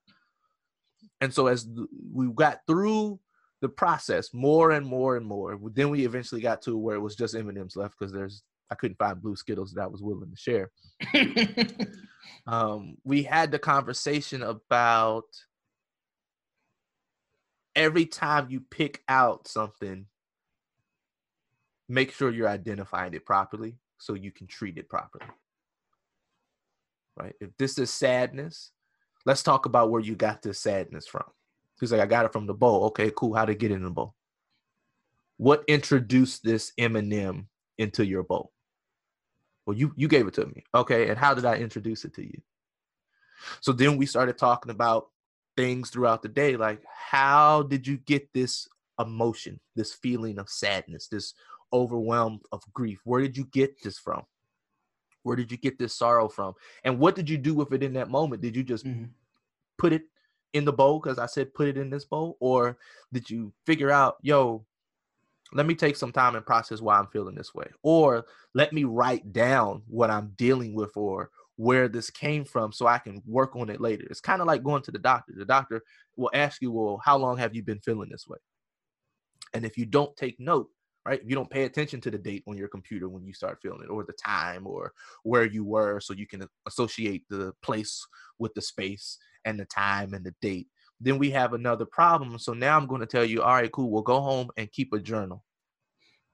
And 1.21 1.33
so 1.33 1.47
as 1.47 1.67
we 2.13 2.27
got 2.27 2.59
through 2.67 3.19
the 3.61 3.69
process 3.69 4.33
more 4.33 4.71
and 4.71 4.85
more 4.85 5.17
and 5.17 5.25
more, 5.25 5.57
then 5.73 5.89
we 5.89 6.05
eventually 6.05 6.41
got 6.41 6.61
to 6.63 6.77
where 6.77 6.95
it 6.95 7.01
was 7.01 7.15
just 7.15 7.35
M&Ms 7.35 7.75
left 7.75 7.95
because 7.97 8.13
there's 8.13 8.43
I 8.69 8.75
couldn't 8.75 8.97
find 8.97 9.21
blue 9.21 9.35
Skittles 9.35 9.71
that 9.73 9.83
I 9.83 9.87
was 9.87 10.01
willing 10.01 10.29
to 10.29 10.35
share. 10.35 10.71
um, 12.45 12.97
we 13.03 13.23
had 13.23 13.51
the 13.51 13.59
conversation 13.59 14.43
about 14.43 15.25
every 17.75 18.05
time 18.05 18.47
you 18.49 18.59
pick 18.59 19.03
out 19.07 19.47
something, 19.47 20.05
make 21.87 22.11
sure 22.11 22.31
you're 22.31 22.49
identifying 22.49 23.13
it 23.13 23.25
properly 23.25 23.77
so 23.97 24.13
you 24.13 24.31
can 24.31 24.47
treat 24.47 24.77
it 24.77 24.89
properly. 24.89 25.25
Right? 27.15 27.35
If 27.39 27.55
this 27.57 27.77
is 27.77 27.89
sadness, 27.89 28.71
let's 29.25 29.43
talk 29.43 29.65
about 29.65 29.91
where 29.91 30.01
you 30.01 30.15
got 30.15 30.41
this 30.41 30.59
sadness 30.59 31.07
from. 31.07 31.23
He's 31.79 31.91
like, 31.91 32.01
I 32.01 32.05
got 32.07 32.25
it 32.25 32.33
from 32.33 32.47
the 32.47 32.53
bowl. 32.53 32.85
Okay, 32.85 33.11
cool. 33.15 33.35
How 33.35 33.45
to 33.45 33.53
get 33.53 33.71
in 33.71 33.83
the 33.83 33.91
bowl? 33.91 34.15
What 35.37 35.63
introduced 35.67 36.43
this 36.43 36.73
M&M 36.77 37.47
into 37.77 38.05
your 38.05 38.23
bowl? 38.23 38.51
Well, 39.67 39.77
you 39.77 39.91
you 39.97 40.07
gave 40.07 40.25
it 40.27 40.33
to 40.35 40.45
me. 40.45 40.63
Okay, 40.73 41.09
and 41.09 41.17
how 41.19 41.33
did 41.33 41.45
I 41.45 41.57
introduce 41.57 42.05
it 42.05 42.13
to 42.15 42.23
you? 42.23 42.41
So 43.59 43.73
then 43.73 43.97
we 43.97 44.05
started 44.05 44.37
talking 44.37 44.71
about 44.71 45.09
things 45.57 45.89
throughout 45.89 46.21
the 46.21 46.29
day 46.29 46.55
like 46.55 46.81
how 46.85 47.63
did 47.63 47.85
you 47.85 47.97
get 47.97 48.31
this 48.33 48.67
emotion, 48.99 49.59
this 49.75 49.93
feeling 49.93 50.39
of 50.39 50.49
sadness, 50.49 51.07
this 51.07 51.33
overwhelmed 51.73 52.41
of 52.51 52.61
grief? 52.73 53.01
Where 53.03 53.21
did 53.21 53.35
you 53.35 53.45
get 53.45 53.83
this 53.83 53.99
from? 53.99 54.23
Where 55.23 55.35
did 55.35 55.51
you 55.51 55.57
get 55.57 55.77
this 55.77 55.93
sorrow 55.93 56.29
from? 56.29 56.53
And 56.85 56.97
what 56.97 57.15
did 57.15 57.29
you 57.29 57.37
do 57.37 57.53
with 57.53 57.73
it 57.73 57.83
in 57.83 57.93
that 57.93 58.09
moment? 58.09 58.41
Did 58.41 58.55
you 58.55 58.63
just 58.63 58.85
mm-hmm. 58.85 59.05
put 59.77 59.91
it 59.91 60.03
in 60.53 60.63
the 60.63 60.71
bowl 60.71 60.99
because 60.99 61.19
I 61.19 61.25
said 61.25 61.53
put 61.53 61.67
it 61.67 61.77
in 61.77 61.89
this 61.89 62.05
bowl? 62.05 62.37
Or 62.39 62.77
did 63.11 63.29
you 63.29 63.51
figure 63.65 63.91
out, 63.91 64.15
yo, 64.21 64.65
let 65.53 65.65
me 65.65 65.75
take 65.75 65.95
some 65.95 66.11
time 66.11 66.35
and 66.35 66.45
process 66.45 66.81
why 66.81 66.97
I'm 66.97 67.07
feeling 67.07 67.35
this 67.35 67.53
way? 67.53 67.67
Or 67.83 68.25
let 68.53 68.73
me 68.73 68.83
write 68.83 69.31
down 69.31 69.83
what 69.87 70.09
I'm 70.09 70.33
dealing 70.37 70.73
with 70.73 70.95
or 70.95 71.29
where 71.55 71.87
this 71.87 72.09
came 72.09 72.45
from 72.45 72.71
so 72.71 72.85
I 72.85 72.99
can 72.99 73.21
work 73.25 73.55
on 73.55 73.69
it 73.69 73.81
later. 73.81 74.05
It's 74.09 74.21
kind 74.21 74.41
of 74.41 74.47
like 74.47 74.63
going 74.63 74.83
to 74.83 74.91
the 74.91 74.99
doctor. 74.99 75.33
The 75.35 75.45
doctor 75.45 75.81
will 76.15 76.29
ask 76.33 76.61
you, 76.61 76.71
Well, 76.71 77.01
how 77.03 77.17
long 77.17 77.37
have 77.37 77.55
you 77.55 77.63
been 77.63 77.79
feeling 77.79 78.09
this 78.09 78.27
way? 78.27 78.37
And 79.53 79.65
if 79.65 79.77
you 79.77 79.85
don't 79.85 80.15
take 80.17 80.39
note, 80.39 80.69
right, 81.05 81.21
if 81.21 81.29
you 81.29 81.35
don't 81.35 81.49
pay 81.49 81.63
attention 81.63 82.01
to 82.01 82.11
the 82.11 82.17
date 82.17 82.43
on 82.47 82.57
your 82.57 82.67
computer 82.67 83.09
when 83.09 83.25
you 83.25 83.33
start 83.33 83.59
feeling 83.61 83.81
it, 83.83 83.89
or 83.89 84.03
the 84.03 84.13
time, 84.13 84.67
or 84.67 84.91
where 85.23 85.45
you 85.45 85.63
were, 85.63 85.99
so 85.99 86.13
you 86.13 86.27
can 86.27 86.45
associate 86.67 87.23
the 87.29 87.53
place 87.63 88.05
with 88.37 88.53
the 88.53 88.61
space 88.61 89.17
and 89.45 89.59
the 89.59 89.65
time 89.65 90.13
and 90.13 90.25
the 90.25 90.35
date, 90.41 90.67
then 90.99 91.17
we 91.17 91.31
have 91.31 91.53
another 91.53 91.85
problem. 91.85 92.39
So 92.39 92.53
now 92.53 92.77
I'm 92.77 92.87
going 92.87 93.01
to 93.01 93.07
tell 93.07 93.25
you, 93.25 93.43
All 93.43 93.53
right, 93.53 93.71
cool, 93.71 93.89
we'll 93.89 94.01
go 94.01 94.21
home 94.21 94.49
and 94.57 94.71
keep 94.71 94.93
a 94.93 94.99
journal 94.99 95.43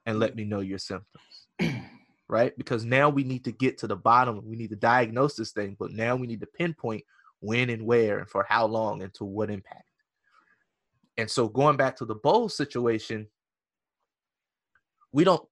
and 0.06 0.19
let 0.19 0.36
me 0.36 0.43
know 0.43 0.60
your 0.60 0.80
symptoms. 0.80 1.47
right? 2.30 2.58
Because 2.58 2.86
now 2.86 3.10
we 3.10 3.23
need 3.23 3.45
to 3.45 3.52
get 3.52 3.78
to 3.80 3.88
the 3.88 3.95
bottom. 3.95 4.41
We 4.45 4.56
need 4.56 4.69
to 4.71 4.76
diagnose 4.76 5.36
this 5.36 5.52
thing, 5.52 5.76
but 5.80 5.91
now 5.91 6.15
we 6.15 6.28
need 6.28 6.39
to 6.41 6.47
pinpoint 6.47 7.04
when 7.41 7.69
and 7.69 7.86
where 7.86 8.19
and 8.19 8.30
for 8.30 8.45
how 8.47 8.65
long 8.65 9.04
and 9.04 9.13
to 9.15 9.26
what 9.26 9.49
impact. 9.49 9.84
And 11.17 11.30
so 11.30 11.47
going 11.47 11.78
back 11.78 11.97
to 11.97 12.06
the 12.06 12.15
bowl 12.15 12.49
situation, 12.49 13.28
we 15.12 15.23
don't 15.23 15.47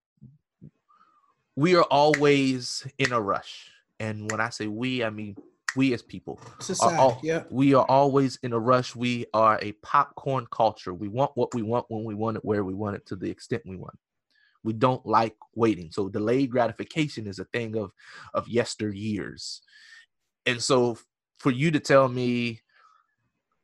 we 1.55 1.75
are 1.75 1.83
always 1.83 2.87
in 2.97 3.11
a 3.11 3.21
rush. 3.21 3.69
And 3.99 4.31
when 4.31 4.41
I 4.41 4.49
say 4.49 4.67
we, 4.67 5.03
I 5.03 5.11
mean 5.11 5.35
we 5.75 5.93
as 5.93 6.01
people. 6.01 6.39
Society, 6.59 6.95
all, 6.95 7.19
yeah. 7.23 7.43
We 7.49 7.73
are 7.73 7.85
always 7.85 8.37
in 8.43 8.53
a 8.53 8.59
rush. 8.59 8.95
We 8.95 9.25
are 9.33 9.59
a 9.61 9.73
popcorn 9.83 10.47
culture. 10.51 10.93
We 10.93 11.07
want 11.07 11.31
what 11.35 11.53
we 11.53 11.61
want 11.61 11.85
when 11.89 12.03
we 12.03 12.15
want 12.15 12.37
it, 12.37 12.45
where 12.45 12.63
we 12.63 12.73
want 12.73 12.95
it, 12.95 13.05
to 13.07 13.15
the 13.15 13.29
extent 13.29 13.63
we 13.65 13.77
want. 13.77 13.97
We 14.63 14.73
don't 14.73 15.05
like 15.05 15.35
waiting. 15.55 15.91
So 15.91 16.09
delayed 16.09 16.51
gratification 16.51 17.27
is 17.27 17.39
a 17.39 17.45
thing 17.45 17.75
of 17.77 17.91
of 18.33 18.45
yesteryears. 18.47 19.61
And 20.45 20.61
so 20.61 20.97
for 21.37 21.51
you 21.51 21.71
to 21.71 21.79
tell 21.79 22.07
me, 22.07 22.61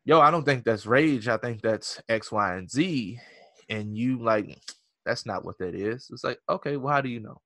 yo, 0.05 0.19
I 0.19 0.31
don't 0.31 0.43
think 0.43 0.63
that's 0.63 0.85
rage. 0.85 1.27
I 1.27 1.37
think 1.37 1.61
that's 1.61 2.01
X, 2.09 2.31
Y, 2.31 2.55
and 2.55 2.69
Z. 2.69 3.19
And 3.69 3.97
you 3.97 4.23
like, 4.23 4.57
that's 5.05 5.25
not 5.25 5.45
what 5.45 5.57
that 5.59 5.75
is. 5.75 6.09
It's 6.11 6.23
like, 6.23 6.39
okay, 6.49 6.77
well, 6.77 6.93
how 6.93 7.01
do 7.01 7.09
you 7.09 7.19
know? 7.19 7.41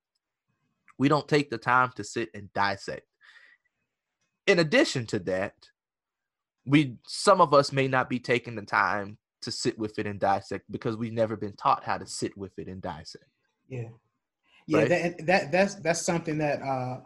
We 0.97 1.09
don't 1.09 1.27
take 1.27 1.49
the 1.49 1.57
time 1.57 1.91
to 1.95 2.03
sit 2.03 2.29
and 2.33 2.53
dissect. 2.53 3.07
In 4.51 4.59
addition 4.59 5.05
to 5.07 5.19
that, 5.19 5.55
we 6.65 6.97
some 7.07 7.39
of 7.39 7.53
us 7.53 7.71
may 7.71 7.87
not 7.87 8.09
be 8.09 8.19
taking 8.19 8.55
the 8.55 8.61
time 8.63 9.17
to 9.41 9.51
sit 9.51 9.79
with 9.79 9.97
it 9.97 10.05
and 10.05 10.19
dissect 10.19 10.69
because 10.69 10.97
we've 10.97 11.13
never 11.13 11.35
been 11.37 11.53
taught 11.53 11.83
how 11.83 11.97
to 11.97 12.05
sit 12.05 12.37
with 12.37 12.59
it 12.59 12.67
and 12.67 12.81
dissect. 12.81 13.25
Yeah. 13.69 13.89
Yeah, 14.67 14.79
right? 14.79 14.89
that, 14.89 15.25
that 15.25 15.51
that's 15.51 15.75
that's 15.75 16.01
something 16.01 16.37
that 16.37 16.61
uh 16.61 16.99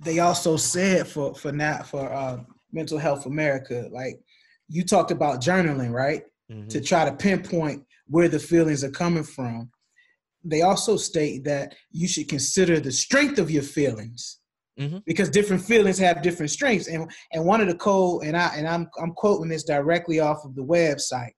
they 0.00 0.18
also 0.18 0.56
said 0.56 1.06
for 1.06 1.34
for 1.34 1.52
not 1.52 1.86
for 1.86 2.10
uh 2.12 2.38
mental 2.72 2.98
health 2.98 3.26
America. 3.26 3.88
Like 3.92 4.20
you 4.68 4.84
talked 4.84 5.10
about 5.10 5.42
journaling, 5.42 5.92
right? 5.92 6.22
Mm-hmm. 6.50 6.68
To 6.68 6.80
try 6.80 7.04
to 7.04 7.12
pinpoint 7.12 7.84
where 8.06 8.28
the 8.28 8.40
feelings 8.40 8.82
are 8.84 8.90
coming 8.90 9.22
from. 9.22 9.70
They 10.42 10.62
also 10.62 10.96
state 10.96 11.44
that 11.44 11.74
you 11.90 12.08
should 12.08 12.28
consider 12.28 12.80
the 12.80 12.92
strength 12.92 13.38
of 13.38 13.50
your 13.50 13.62
feelings. 13.62 14.40
Mm-hmm. 14.78 14.98
Because 15.06 15.30
different 15.30 15.62
feelings 15.62 15.98
have 15.98 16.20
different 16.22 16.50
strengths, 16.50 16.88
and 16.88 17.08
and 17.32 17.44
one 17.44 17.60
of 17.60 17.68
the 17.68 17.76
code, 17.76 18.24
and 18.24 18.36
I 18.36 18.54
and 18.56 18.66
I'm 18.66 18.90
I'm 19.00 19.12
quoting 19.12 19.48
this 19.48 19.62
directly 19.62 20.18
off 20.18 20.44
of 20.44 20.56
the 20.56 20.64
website. 20.64 21.30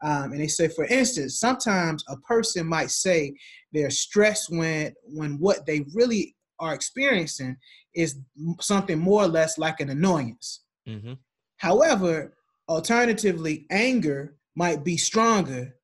Um, 0.00 0.30
and 0.30 0.40
they 0.40 0.46
say, 0.46 0.68
for 0.68 0.84
instance, 0.84 1.40
sometimes 1.40 2.04
a 2.08 2.16
person 2.18 2.66
might 2.66 2.90
say 2.92 3.34
they're 3.72 3.90
stressed 3.90 4.50
when 4.50 4.94
when 5.02 5.38
what 5.40 5.66
they 5.66 5.84
really 5.92 6.36
are 6.60 6.74
experiencing 6.74 7.56
is 7.94 8.20
something 8.60 8.98
more 8.98 9.22
or 9.22 9.28
less 9.28 9.58
like 9.58 9.80
an 9.80 9.90
annoyance. 9.90 10.62
Mm-hmm. 10.88 11.14
However, 11.56 12.34
alternatively, 12.68 13.66
anger 13.70 14.36
might 14.54 14.84
be 14.84 14.96
stronger 14.96 15.74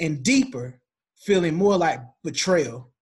and 0.00 0.22
deeper, 0.22 0.80
feeling 1.18 1.54
more 1.54 1.76
like 1.76 2.00
betrayal. 2.22 2.92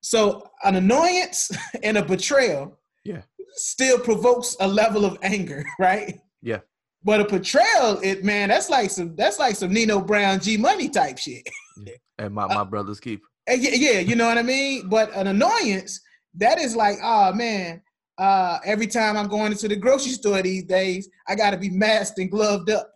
So, 0.00 0.50
an 0.64 0.76
annoyance 0.76 1.50
and 1.82 1.98
a 1.98 2.04
betrayal 2.04 2.78
yeah. 3.04 3.22
still 3.52 3.98
provokes 3.98 4.56
a 4.60 4.68
level 4.68 5.04
of 5.04 5.18
anger, 5.22 5.64
right? 5.78 6.20
Yeah. 6.42 6.60
But 7.02 7.20
a 7.20 7.24
betrayal, 7.24 7.98
it 8.02 8.24
man, 8.24 8.50
that's 8.50 8.68
like 8.68 8.90
some 8.90 9.16
that's 9.16 9.38
like 9.38 9.56
some 9.56 9.72
Nino 9.72 10.00
Brown 10.00 10.38
G 10.40 10.56
Money 10.56 10.88
type 10.88 11.18
shit. 11.18 11.48
And 12.18 12.34
my, 12.34 12.46
my 12.46 12.56
uh, 12.56 12.64
brother's 12.66 13.00
keep. 13.00 13.22
Yeah, 13.48 13.70
yeah, 13.72 14.00
you 14.00 14.14
know 14.14 14.26
what 14.26 14.36
I 14.36 14.42
mean? 14.42 14.90
But 14.90 15.10
an 15.16 15.28
annoyance, 15.28 15.98
that 16.34 16.58
is 16.58 16.76
like, 16.76 16.96
oh 17.02 17.32
man, 17.32 17.80
uh, 18.18 18.58
every 18.66 18.86
time 18.86 19.16
I'm 19.16 19.28
going 19.28 19.52
into 19.52 19.66
the 19.68 19.76
grocery 19.76 20.12
store 20.12 20.42
these 20.42 20.64
days, 20.64 21.08
I 21.26 21.34
gotta 21.34 21.56
be 21.56 21.70
masked 21.70 22.18
and 22.18 22.30
gloved 22.30 22.68
up. 22.68 22.90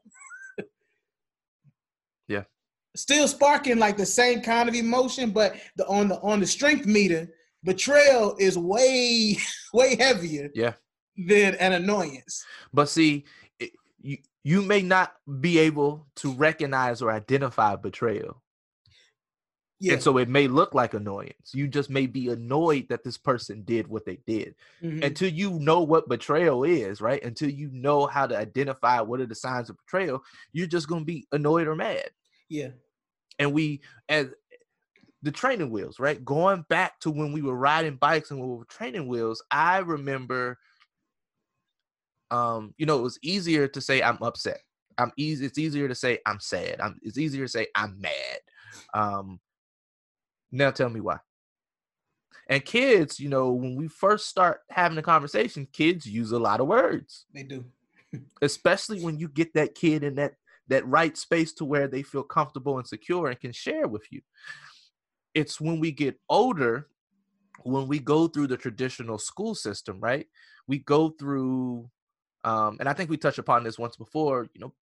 yeah. 2.29 2.43
Still 2.97 3.27
sparking 3.27 3.79
like 3.79 3.97
the 3.97 4.07
same 4.07 4.41
kind 4.41 4.69
of 4.69 4.75
emotion, 4.75 5.31
but 5.31 5.57
the 5.77 5.87
on 5.87 6.09
the 6.09 6.21
on 6.21 6.41
the 6.41 6.47
strength 6.47 6.87
meter, 6.87 7.29
betrayal 7.65 8.37
is 8.39 8.57
way, 8.57 9.37
way 9.73 9.97
heavier. 9.97 10.51
Yeah. 10.55 10.75
Than 11.17 11.55
an 11.57 11.73
annoyance. 11.75 12.45
But 12.73 12.89
see, 12.89 13.25
you 14.01 14.19
you 14.43 14.63
may 14.63 14.83
not 14.83 15.15
be 15.41 15.59
able 15.59 16.07
to 16.17 16.33
recognize 16.33 17.01
or 17.01 17.11
identify 17.11 17.77
betrayal. 17.77 18.43
Yeah. 19.81 19.95
And 19.95 20.03
so 20.03 20.19
it 20.19 20.29
may 20.29 20.47
look 20.47 20.75
like 20.75 20.95
annoyance. 20.95 21.53
You 21.53 21.67
just 21.67 21.91
may 21.91 22.07
be 22.07 22.29
annoyed 22.29 22.87
that 22.89 23.03
this 23.03 23.19
person 23.19 23.63
did 23.65 23.87
what 23.89 24.07
they 24.07 24.19
did. 24.27 24.55
Mm-hmm. 24.83 25.03
Until 25.03 25.29
you 25.29 25.59
know 25.59 25.83
what 25.83 26.09
betrayal 26.09 26.65
is, 26.65 27.01
right? 27.01 27.23
Until 27.23 27.51
you 27.51 27.71
know 27.73 28.07
how 28.07 28.27
to 28.27 28.37
identify 28.37 29.01
what 29.01 29.21
are 29.21 29.27
the 29.27 29.35
signs 29.35 29.69
of 29.69 29.77
betrayal, 29.77 30.23
you're 30.53 30.67
just 30.67 30.89
going 30.89 31.03
to 31.03 31.07
be 31.07 31.27
annoyed 31.33 31.67
or 31.67 31.75
mad. 31.75 32.09
Yeah. 32.49 32.69
And 33.39 33.53
we, 33.53 33.81
as 34.09 34.29
the 35.23 35.33
training 35.33 35.71
wheels, 35.71 35.99
right? 35.99 36.25
Going 36.25 36.65
back 36.69 37.01
to 37.01 37.11
when 37.11 37.33
we 37.33 37.43
were 37.43 37.57
riding 37.57 37.97
bikes 37.97 38.31
and 38.31 38.41
we 38.41 38.47
were 38.47 38.65
training 38.67 39.09
wheels, 39.09 39.43
I 39.51 39.79
remember 39.79 40.59
um, 42.31 42.75
you 42.79 42.87
know, 42.87 42.99
it 42.99 43.03
was 43.03 43.19
easier 43.23 43.69
to 43.69 43.81
say 43.81 44.03
I'm 44.03 44.19
upset. 44.21 44.59
I'm 44.99 45.13
easy. 45.17 45.47
It's 45.47 45.59
easier 45.59 45.89
to 45.89 45.95
say 45.95 46.19
I'm 46.27 46.41
sad. 46.41 46.81
I'm. 46.81 46.99
It's 47.03 47.19
easier 47.19 47.45
to 47.45 47.51
say 47.51 47.67
I'm 47.75 48.01
mad. 48.01 48.39
Um, 48.93 49.41
now 50.51 50.71
tell 50.71 50.89
me 50.89 51.01
why. 51.01 51.19
And 52.49 52.65
kids, 52.65 53.19
you 53.19 53.29
know, 53.29 53.53
when 53.53 53.77
we 53.77 53.89
first 53.89 54.29
start 54.29 54.61
having 54.69 54.99
a 54.99 55.03
conversation, 55.03 55.67
kids 55.73 56.07
use 56.07 56.33
a 56.33 56.39
lot 56.39 56.61
of 56.61 56.67
words. 56.67 57.25
They 57.33 57.43
do. 57.43 57.65
Especially 58.43 59.03
when 59.03 59.19
you 59.19 59.29
get 59.29 59.55
that 59.55 59.75
kid 59.75 60.03
in 60.05 60.17
that 60.17 60.35
that 60.69 60.87
right 60.87 61.17
space 61.17 61.53
to 61.55 61.65
where 61.65 61.89
they 61.89 62.03
feel 62.03 62.23
comfortable 62.23 62.79
and 62.79 62.87
secure 62.87 63.29
and 63.29 63.39
can 63.39 63.53
share 63.53 63.87
with 63.87 64.05
you. 64.11 64.21
It's 65.35 65.61
when 65.61 65.81
we 65.81 65.93
get 65.93 66.19
older, 66.29 66.89
when 67.63 67.89
we 67.89 67.99
go 67.99 68.29
through 68.29 68.47
the 68.47 68.57
traditional 68.57 69.19
school 69.19 69.55
system, 69.55 70.01
right? 70.01 70.27
We 70.67 70.79
go 70.79 71.11
through, 71.11 71.91
um, 72.45 72.77
and 72.81 72.89
I 72.89 72.93
think 72.93 73.11
we 73.11 73.17
touched 73.17 73.39
upon 73.39 73.65
this 73.65 73.79
once 73.79 73.97
before, 73.97 74.49
you 74.55 74.61
know, 74.61 74.73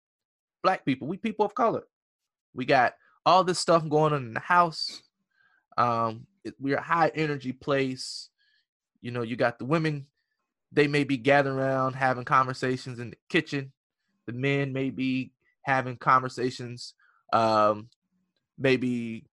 black 0.62 0.84
people, 0.84 1.08
we 1.08 1.16
people 1.16 1.44
of 1.44 1.54
color. 1.54 1.82
We 2.54 2.64
got 2.64 2.94
all 3.24 3.44
this 3.44 3.58
stuff 3.58 3.88
going 3.88 4.12
on 4.12 4.26
in 4.26 4.34
the 4.34 4.40
house. 4.40 5.02
Um, 5.76 6.26
it, 6.44 6.54
we're 6.60 6.76
a 6.76 6.82
high 6.82 7.10
energy 7.14 7.52
place. 7.52 8.28
You 9.00 9.10
know, 9.10 9.22
you 9.22 9.36
got 9.36 9.58
the 9.58 9.64
women, 9.64 10.06
they 10.70 10.86
may 10.86 11.04
be 11.04 11.16
gathering 11.16 11.58
around 11.58 11.94
having 11.94 12.24
conversations 12.24 12.98
in 12.98 13.10
the 13.10 13.16
kitchen. 13.28 13.72
The 14.26 14.32
men 14.32 14.72
may 14.72 14.90
be 14.90 15.32
having 15.62 15.96
conversations, 15.96 16.94
um, 17.32 17.88
maybe 18.58 19.26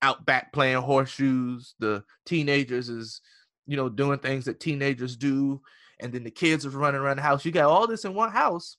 out 0.00 0.24
back 0.26 0.52
playing 0.52 0.82
horseshoes. 0.82 1.74
The 1.78 2.04
teenagers 2.26 2.88
is, 2.88 3.20
you 3.66 3.76
know, 3.76 3.88
doing 3.88 4.18
things 4.18 4.44
that 4.46 4.60
teenagers 4.60 5.16
do. 5.16 5.60
And 6.00 6.12
then 6.12 6.24
the 6.24 6.30
kids 6.30 6.66
are 6.66 6.70
running 6.70 7.00
around 7.00 7.16
the 7.16 7.22
house. 7.22 7.44
You 7.44 7.52
got 7.52 7.70
all 7.70 7.86
this 7.86 8.04
in 8.04 8.14
one 8.14 8.32
house. 8.32 8.76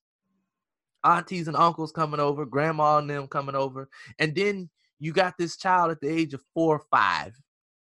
Aunties 1.05 1.47
and 1.47 1.57
uncles 1.57 1.91
coming 1.91 2.19
over, 2.19 2.45
grandma 2.45 2.97
and 2.97 3.09
them 3.09 3.27
coming 3.27 3.55
over. 3.55 3.89
And 4.19 4.33
then 4.33 4.69
you 4.99 5.11
got 5.11 5.37
this 5.37 5.57
child 5.57 5.91
at 5.91 5.99
the 5.99 6.07
age 6.07 6.33
of 6.33 6.41
four 6.53 6.77
or 6.77 6.85
five 6.89 7.35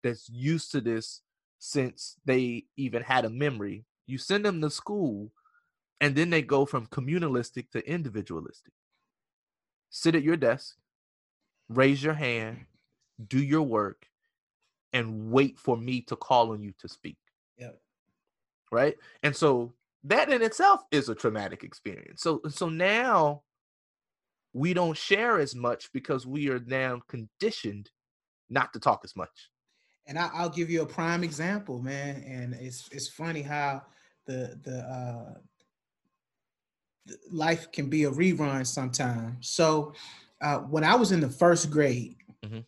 that's 0.04 0.28
used 0.30 0.72
to 0.72 0.82
this 0.82 1.22
since 1.60 2.16
they 2.26 2.66
even 2.78 3.04
had 3.04 3.26
a 3.26 3.30
memory. 3.30 3.86
You 4.08 4.18
send 4.18 4.44
them 4.44 4.60
to 4.62 4.72
school, 4.72 5.32
and 6.00 6.16
then 6.16 6.32
they 6.32 6.42
go 6.42 6.66
from 6.66 6.88
communalistic 6.88 7.70
to 7.72 7.88
individualistic. 7.88 8.74
Sit 9.92 10.16
at 10.16 10.24
your 10.24 10.38
desk, 10.38 10.76
raise 11.70 12.02
your 12.02 12.14
hand, 12.14 12.66
do 13.28 13.42
your 13.42 13.62
work, 13.62 14.08
and 14.94 15.32
wait 15.32 15.60
for 15.60 15.78
me 15.78 16.02
to 16.04 16.16
call 16.16 16.52
on 16.52 16.64
you 16.64 16.74
to 16.80 16.88
speak. 16.88 17.18
Yep. 17.58 17.80
Right. 18.72 18.96
And 19.22 19.36
so 19.36 19.74
that 20.06 20.32
in 20.32 20.42
itself 20.42 20.82
is 20.92 21.10
a 21.10 21.16
traumatic 21.16 21.64
experience. 21.64 22.24
So 22.24 22.42
so 22.48 22.70
now 22.70 23.44
we 24.54 24.74
don't 24.74 24.98
share 24.98 25.40
as 25.40 25.56
much 25.56 25.92
because 25.94 26.26
we 26.26 26.50
are 26.50 26.60
now 26.66 27.02
conditioned 27.08 27.90
not 28.50 28.74
to 28.74 28.80
talk 28.80 29.02
as 29.04 29.16
much. 29.16 29.50
And 30.08 30.18
I, 30.18 30.42
will 30.42 30.50
give 30.50 30.70
you 30.70 30.82
a 30.82 30.86
prime 30.86 31.24
example, 31.24 31.82
man. 31.82 32.24
And 32.26 32.54
it's 32.54 32.88
it's 32.92 33.10
funny 33.10 33.42
how 33.42 33.84
the 34.26 34.60
the 34.64 34.80
uh, 34.80 35.40
life 37.32 37.72
can 37.72 37.90
be 37.90 38.04
a 38.06 38.12
rerun 38.12 38.66
sometimes. 38.66 39.50
So 39.50 39.94
uh, 40.42 40.60
when 40.60 40.84
I 40.84 40.96
was 40.96 41.12
in 41.12 41.20
the 41.20 41.30
first 41.30 41.70
grade, 41.70 42.16
mm-hmm. 42.44 42.60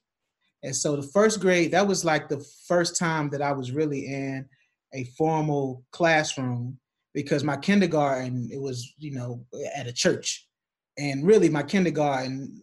and 0.64 0.76
so 0.76 0.96
the 0.96 1.08
first 1.08 1.40
grade 1.40 1.72
that 1.72 1.88
was 1.88 2.06
like 2.06 2.30
the 2.30 2.46
first 2.68 2.98
time 2.98 3.30
that 3.30 3.42
I 3.42 3.52
was 3.52 3.72
really 3.72 4.06
in 4.06 4.46
a 4.94 5.04
formal 5.18 5.84
classroom 5.92 6.80
because 7.14 7.44
my 7.44 7.58
kindergarten 7.58 8.50
it 8.52 8.62
was 8.62 8.94
you 8.98 9.12
know 9.12 9.44
at 9.76 9.88
a 9.88 9.94
church 9.94 10.48
and 10.98 11.26
really 11.26 11.50
my 11.50 11.64
kindergarten 11.64 12.62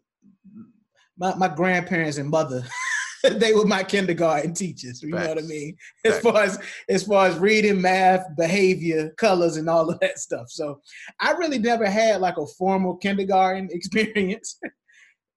my, 1.18 1.34
my 1.34 1.48
grandparents 1.48 2.18
and 2.18 2.30
mother 2.30 2.64
they 3.36 3.52
were 3.52 3.66
my 3.66 3.82
kindergarten 3.82 4.54
teachers 4.54 5.02
you 5.02 5.10
Facts. 5.10 5.22
know 5.22 5.28
what 5.34 5.44
i 5.44 5.46
mean 5.46 5.76
as 6.04 6.12
Facts. 6.14 6.24
far 6.24 6.42
as 6.42 6.58
as 6.88 7.02
far 7.04 7.26
as 7.26 7.38
reading 7.38 7.80
math 7.80 8.24
behavior 8.36 9.10
colors 9.18 9.56
and 9.56 9.68
all 9.68 9.90
of 9.90 9.98
that 10.00 10.18
stuff 10.18 10.46
so 10.48 10.80
i 11.20 11.32
really 11.32 11.58
never 11.58 11.88
had 11.88 12.20
like 12.20 12.38
a 12.38 12.46
formal 12.46 12.96
kindergarten 12.96 13.68
experience 13.72 14.58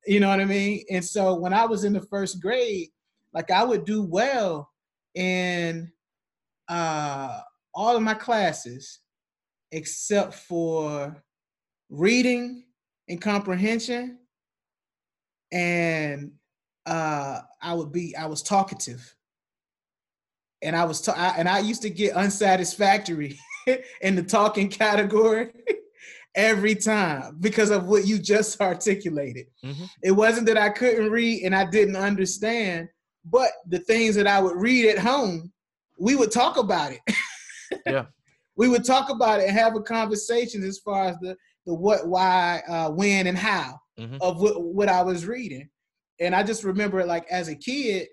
you 0.05 0.19
know 0.19 0.29
what 0.29 0.39
i 0.39 0.45
mean 0.45 0.83
and 0.89 1.03
so 1.03 1.35
when 1.35 1.53
i 1.53 1.65
was 1.65 1.83
in 1.83 1.93
the 1.93 2.01
first 2.01 2.41
grade 2.41 2.89
like 3.33 3.51
i 3.51 3.63
would 3.63 3.85
do 3.85 4.03
well 4.03 4.69
in 5.15 5.91
uh 6.69 7.39
all 7.73 7.95
of 7.95 8.03
my 8.03 8.13
classes 8.13 8.99
except 9.71 10.35
for 10.35 11.23
reading 11.89 12.63
and 13.09 13.21
comprehension 13.21 14.19
and 15.51 16.31
uh 16.85 17.39
i 17.61 17.73
would 17.73 17.91
be 17.91 18.15
i 18.15 18.25
was 18.25 18.41
talkative 18.41 19.15
and 20.61 20.75
i 20.75 20.83
was 20.83 21.01
ta- 21.01 21.15
I, 21.15 21.39
and 21.39 21.47
i 21.47 21.59
used 21.59 21.81
to 21.83 21.89
get 21.89 22.15
unsatisfactory 22.15 23.39
in 24.01 24.15
the 24.15 24.23
talking 24.23 24.69
category 24.69 25.51
every 26.35 26.75
time 26.75 27.37
because 27.39 27.69
of 27.69 27.87
what 27.87 28.05
you 28.05 28.17
just 28.17 28.59
articulated 28.61 29.47
mm-hmm. 29.63 29.85
it 30.01 30.11
wasn't 30.11 30.47
that 30.47 30.57
i 30.57 30.69
couldn't 30.69 31.11
read 31.11 31.43
and 31.43 31.55
i 31.55 31.65
didn't 31.65 31.95
understand 31.95 32.89
but 33.25 33.49
the 33.67 33.79
things 33.79 34.15
that 34.15 34.27
i 34.27 34.39
would 34.39 34.55
read 34.55 34.89
at 34.89 34.99
home 34.99 35.51
we 35.99 36.15
would 36.15 36.31
talk 36.31 36.57
about 36.57 36.91
it 36.91 37.15
yeah 37.85 38.05
we 38.55 38.67
would 38.67 38.83
talk 38.83 39.09
about 39.09 39.39
it 39.39 39.47
and 39.47 39.57
have 39.57 39.75
a 39.75 39.81
conversation 39.81 40.63
as 40.63 40.77
far 40.79 41.05
as 41.05 41.17
the 41.21 41.35
the 41.65 41.73
what, 41.73 42.07
why, 42.07 42.61
uh, 42.67 42.89
when, 42.89 43.27
and 43.27 43.37
how 43.37 43.79
mm-hmm. 43.99 44.17
of 44.21 44.41
what, 44.41 44.61
what 44.61 44.89
I 44.89 45.01
was 45.01 45.25
reading. 45.25 45.69
And 46.19 46.35
I 46.35 46.43
just 46.43 46.63
remember, 46.63 47.05
like 47.05 47.25
as 47.29 47.47
a 47.47 47.55
kid, 47.55 48.07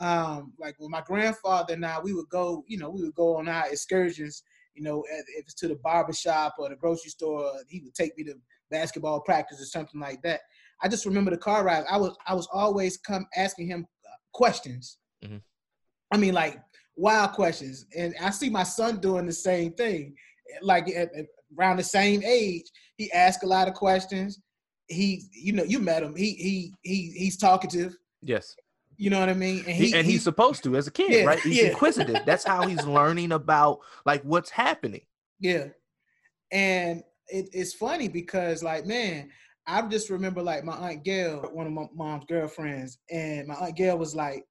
um, 0.00 0.52
like 0.58 0.74
with 0.78 0.90
my 0.90 1.02
grandfather 1.02 1.74
and 1.74 1.86
I, 1.86 2.00
we 2.00 2.12
would 2.12 2.28
go, 2.28 2.64
you 2.66 2.78
know, 2.78 2.90
we 2.90 3.02
would 3.02 3.14
go 3.14 3.36
on 3.36 3.48
our 3.48 3.68
excursions. 3.70 4.42
You 4.74 4.82
know, 4.82 5.04
if 5.10 5.44
it's 5.44 5.54
to 5.54 5.68
the 5.68 5.76
barber 5.76 6.12
shop 6.12 6.54
or 6.58 6.68
the 6.68 6.76
grocery 6.76 7.10
store, 7.10 7.52
he 7.68 7.80
would 7.80 7.94
take 7.94 8.16
me 8.16 8.24
to 8.24 8.34
basketball 8.70 9.20
practice 9.20 9.60
or 9.60 9.66
something 9.66 10.00
like 10.00 10.22
that. 10.22 10.40
I 10.82 10.88
just 10.88 11.06
remember 11.06 11.30
the 11.30 11.36
car 11.36 11.64
ride. 11.64 11.84
I 11.88 11.96
was 11.96 12.16
I 12.26 12.34
was 12.34 12.48
always 12.52 12.96
come 12.96 13.26
asking 13.36 13.68
him 13.68 13.86
uh, 14.04 14.16
questions. 14.32 14.98
Mm-hmm. 15.24 15.36
I 16.10 16.16
mean, 16.16 16.34
like 16.34 16.60
wild 16.96 17.32
questions, 17.32 17.86
and 17.96 18.14
I 18.20 18.30
see 18.30 18.50
my 18.50 18.64
son 18.64 18.98
doing 18.98 19.26
the 19.26 19.32
same 19.32 19.72
thing. 19.74 20.14
Like 20.60 20.88
at, 20.88 21.14
at, 21.14 21.26
around 21.58 21.76
the 21.76 21.84
same 21.84 22.22
age, 22.24 22.64
he 22.96 23.12
asks 23.12 23.44
a 23.44 23.46
lot 23.46 23.68
of 23.68 23.74
questions. 23.74 24.40
He, 24.88 25.22
you 25.32 25.52
know, 25.52 25.64
you 25.64 25.78
met 25.78 26.02
him. 26.02 26.14
He 26.14 26.32
he 26.32 26.74
he 26.82 27.12
he's 27.16 27.36
talkative. 27.36 27.96
Yes. 28.20 28.56
You 28.96 29.10
know 29.10 29.18
what 29.18 29.28
I 29.28 29.34
mean? 29.34 29.58
And, 29.66 29.74
he, 29.74 29.88
he 29.88 29.94
and 29.94 30.04
he's 30.04 30.14
he, 30.14 30.18
supposed 30.20 30.62
to 30.64 30.76
as 30.76 30.86
a 30.86 30.90
kid, 30.90 31.10
yeah, 31.10 31.24
right? 31.24 31.40
He's 31.40 31.56
yeah. 31.56 31.68
inquisitive. 31.68 32.22
That's 32.26 32.44
how 32.44 32.66
he's 32.66 32.84
learning 32.84 33.32
about 33.32 33.80
like 34.04 34.22
what's 34.22 34.50
happening. 34.50 35.00
Yeah. 35.40 35.68
And 36.52 37.02
it, 37.28 37.48
it's 37.52 37.72
funny 37.72 38.08
because 38.08 38.62
like, 38.62 38.86
man, 38.86 39.30
I 39.66 39.82
just 39.82 40.10
remember 40.10 40.42
like 40.42 40.64
my 40.64 40.74
aunt 40.74 41.04
Gail, 41.04 41.40
one 41.52 41.66
of 41.66 41.72
my 41.72 41.86
mom's 41.94 42.24
girlfriends, 42.26 42.98
and 43.10 43.48
my 43.48 43.54
aunt 43.54 43.76
Gail 43.76 43.98
was 43.98 44.14
like, 44.14 44.44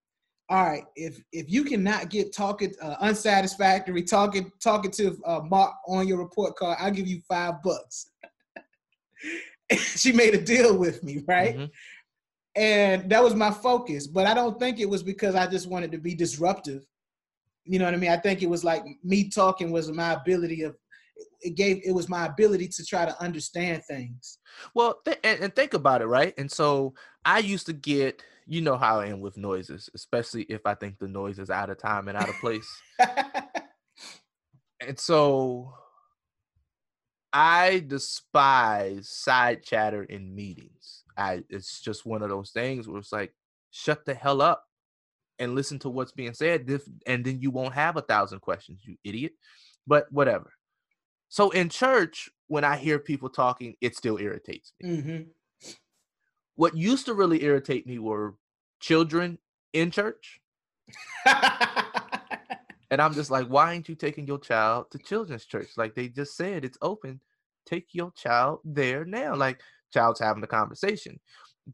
all 0.50 0.66
right, 0.66 0.84
if 0.96 1.22
if 1.32 1.50
you 1.50 1.64
cannot 1.64 2.10
get 2.10 2.34
talking 2.34 2.74
uh, 2.82 2.96
unsatisfactory 3.00 4.04
talking 4.04 4.52
talkative 4.60 5.18
uh, 5.26 5.40
mark 5.40 5.74
on 5.88 6.08
your 6.08 6.18
report 6.18 6.56
card, 6.58 6.78
I'll 6.80 6.92
give 6.92 7.08
you 7.08 7.22
five 7.28 7.62
bucks. 7.64 8.10
she 9.96 10.12
made 10.12 10.34
a 10.34 10.42
deal 10.42 10.78
with 10.78 11.04
me, 11.04 11.24
right? 11.28 11.56
Mm-hmm. 11.56 11.66
And 12.56 13.10
that 13.10 13.24
was 13.24 13.34
my 13.34 13.52
focus. 13.52 14.08
But 14.08 14.28
I 14.28 14.34
don't 14.34 14.60
think 14.60 14.80
it 14.80 14.90
was 14.90 15.04
because 15.04 15.36
I 15.36 15.48
just 15.48 15.70
wanted 15.70 15.92
to 15.94 15.98
be 15.98 16.14
disruptive. 16.14 16.86
You 17.64 17.80
know 17.80 17.86
what 17.86 17.94
I 17.94 17.98
mean? 17.98 18.12
I 18.12 18.18
think 18.18 18.42
it 18.42 18.50
was 18.50 18.64
like 18.64 18.84
me 19.04 19.30
talking 19.30 19.72
was 19.72 19.92
my 19.92 20.14
ability 20.14 20.64
of 20.64 20.76
it 21.42 21.56
gave 21.56 21.82
it 21.86 21.92
was 21.92 22.10
my 22.10 22.26
ability 22.26 22.68
to 22.68 22.86
try 22.86 23.06
to 23.06 23.22
understand 23.22 23.84
things. 23.84 24.40
Well, 24.74 25.00
th- 25.06 25.20
and, 25.24 25.40
and 25.42 25.56
think 25.56 25.74
about 25.74 26.02
it, 26.02 26.08
right? 26.08 26.34
And 26.38 26.52
so 26.52 26.94
I 27.24 27.40
used 27.40 27.68
to 27.68 27.74
get 27.74 28.24
you 28.48 28.62
know 28.62 28.76
how 28.76 29.00
I 29.00 29.08
am 29.08 29.22
with 29.22 29.38
noises, 29.38 29.90
especially 29.94 30.44
if 30.44 30.66
I 30.66 30.74
think 30.74 30.98
the 31.00 31.08
noise 31.08 31.40
is 31.40 31.50
out 31.50 31.70
of 31.70 31.78
time 31.78 32.08
and 32.08 32.18
out 32.18 32.30
of 32.30 32.36
place. 32.36 32.68
and 34.86 35.00
so 35.00 35.74
I 37.34 37.84
despise 37.88 39.10
side 39.10 39.64
chatter 39.64 40.04
in 40.04 40.36
meetings. 40.36 41.04
I 41.18 41.44
it's 41.50 41.82
just 41.82 42.06
one 42.06 42.22
of 42.22 42.30
those 42.30 42.52
things 42.52 42.88
where 42.88 43.00
it's 43.00 43.12
like, 43.12 43.34
shut 43.72 44.06
the 44.06 44.14
hell 44.14 44.42
up 44.42 44.66
and 45.40 45.56
listen 45.56 45.80
to 45.80 45.90
what's 45.90 46.12
being 46.12 46.34
said, 46.34 46.70
and 47.08 47.26
then 47.26 47.40
you 47.42 47.52
won't 47.52 47.74
have 47.74 47.98
a 47.98 48.02
thousand 48.02 48.40
questions, 48.42 48.82
you 48.84 48.96
idiot. 49.04 49.34
But 49.88 50.06
whatever. 50.12 50.52
So 51.30 51.50
in 51.52 51.70
church, 51.70 52.30
when 52.48 52.64
I 52.64 52.76
hear 52.76 53.00
people 53.00 53.30
talking, 53.30 53.76
it 53.82 53.96
still 53.96 54.18
irritates 54.18 54.74
me. 54.82 54.90
Mm-hmm. 54.90 55.70
What 56.56 56.76
used 56.76 57.06
to 57.06 57.14
really 57.14 57.44
irritate 57.44 57.88
me 57.88 57.98
were 57.98 58.36
children 58.82 59.38
in 59.74 59.92
church. 59.92 60.42
and 62.92 63.02
I'm 63.02 63.14
just 63.14 63.32
like, 63.32 63.48
why 63.48 63.74
ain't 63.74 63.88
you 63.88 63.96
taking 63.96 64.28
your 64.28 64.38
child 64.38 64.92
to 64.92 65.00
children's 65.00 65.46
church? 65.46 65.70
Like 65.78 65.96
they 65.96 66.10
just 66.10 66.36
said, 66.36 66.66
it's 66.66 66.78
open. 66.82 67.22
Take 67.66 67.88
your 67.94 68.12
child 68.12 68.60
there 68.66 69.06
now. 69.06 69.34
Like 69.36 69.62
child's 69.94 70.20
having 70.20 70.44
a 70.44 70.48
conversation. 70.48 71.20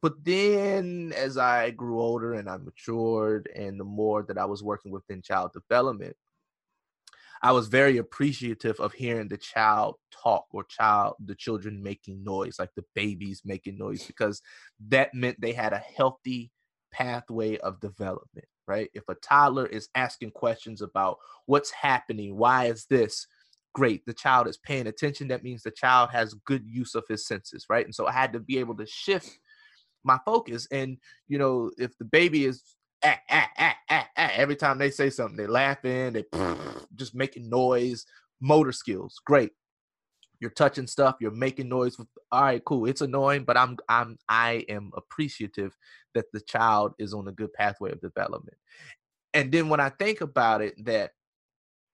But 0.02 0.24
then 0.24 1.14
as 1.16 1.38
I 1.38 1.72
grew 1.72 2.00
older 2.00 2.36
and 2.36 2.48
I 2.48 2.58
matured, 2.58 3.50
and 3.56 3.80
the 3.80 3.84
more 3.86 4.24
that 4.28 4.38
I 4.38 4.46
was 4.46 4.62
working 4.62 4.92
within 4.92 5.24
child 5.24 5.52
development, 5.54 6.16
I 7.42 7.52
was 7.52 7.68
very 7.68 7.98
appreciative 7.98 8.80
of 8.80 8.94
hearing 8.94 9.28
the 9.28 9.38
child 9.38 9.96
talk 10.12 10.46
or 10.52 10.66
child 10.66 11.16
the 11.24 11.36
children 11.36 11.82
making 11.82 12.24
noise, 12.24 12.58
like 12.60 12.72
the 12.76 12.86
babies 12.96 13.42
making 13.46 13.78
noise, 13.78 14.06
because 14.06 14.42
that 14.90 15.14
meant 15.14 15.40
they 15.42 15.54
had 15.54 15.74
a 15.74 15.78
healthy 15.96 16.52
pathway 16.92 17.58
of 17.58 17.80
development, 17.80 18.48
right? 18.68 18.90
If 18.94 19.04
a 19.10 19.16
toddler 19.16 19.66
is 19.66 19.90
asking 19.96 20.32
questions 20.32 20.82
about 20.82 21.18
what's 21.46 21.72
happening, 21.72 22.38
why 22.38 22.66
is 22.66 22.86
this? 22.86 23.28
Great, 23.74 24.06
the 24.06 24.14
child 24.14 24.48
is 24.48 24.58
paying 24.58 24.88
attention. 24.88 25.28
That 25.28 25.44
means 25.44 25.62
the 25.64 25.72
child 25.72 26.10
has 26.12 26.34
good 26.46 26.64
use 26.66 26.96
of 26.96 27.04
his 27.08 27.28
senses, 27.28 27.66
right? 27.70 27.86
And 27.86 27.94
so 27.94 28.08
I 28.08 28.12
had 28.12 28.34
to 28.34 28.40
be 28.40 28.58
able 28.58 28.76
to 28.78 28.86
shift 28.88 29.40
my 30.04 30.18
focus. 30.26 30.68
And 30.72 30.98
you 31.28 31.38
know, 31.38 31.72
if 31.78 31.98
the 31.98 32.06
baby 32.06 32.46
is 32.46 32.64
ah, 33.04 33.20
ah, 33.30 33.50
ah, 33.58 33.76
ah, 33.90 34.08
ah, 34.18 34.32
every 34.34 34.56
time 34.56 34.78
they 34.78 34.90
say 34.90 35.10
something, 35.10 35.38
they're 35.38 35.48
laughing, 35.48 36.14
they 36.14 36.26
just 36.96 37.16
making 37.16 37.50
noise, 37.50 38.06
motor 38.42 38.72
skills, 38.72 39.20
great. 39.26 39.52
You're 40.40 40.52
touching 40.52 40.88
stuff, 40.88 41.16
you're 41.20 41.32
making 41.32 41.70
noise. 41.70 41.98
All 42.32 42.42
right, 42.42 42.64
cool. 42.64 42.86
It's 42.86 43.02
annoying, 43.02 43.44
but 43.44 43.58
I'm 43.58 43.78
I'm 43.90 44.18
I 44.30 44.66
am 44.70 44.92
appreciative 44.96 45.76
that 46.14 46.26
the 46.34 46.42
child 46.42 46.94
is 47.00 47.14
on 47.14 47.28
a 47.28 47.32
good 47.32 47.54
pathway 47.54 47.92
of 47.92 48.02
development. 48.02 48.58
And 49.34 49.52
then 49.52 49.70
when 49.70 49.80
I 49.80 49.90
think 49.90 50.22
about 50.22 50.62
it, 50.62 50.74
that 50.86 51.12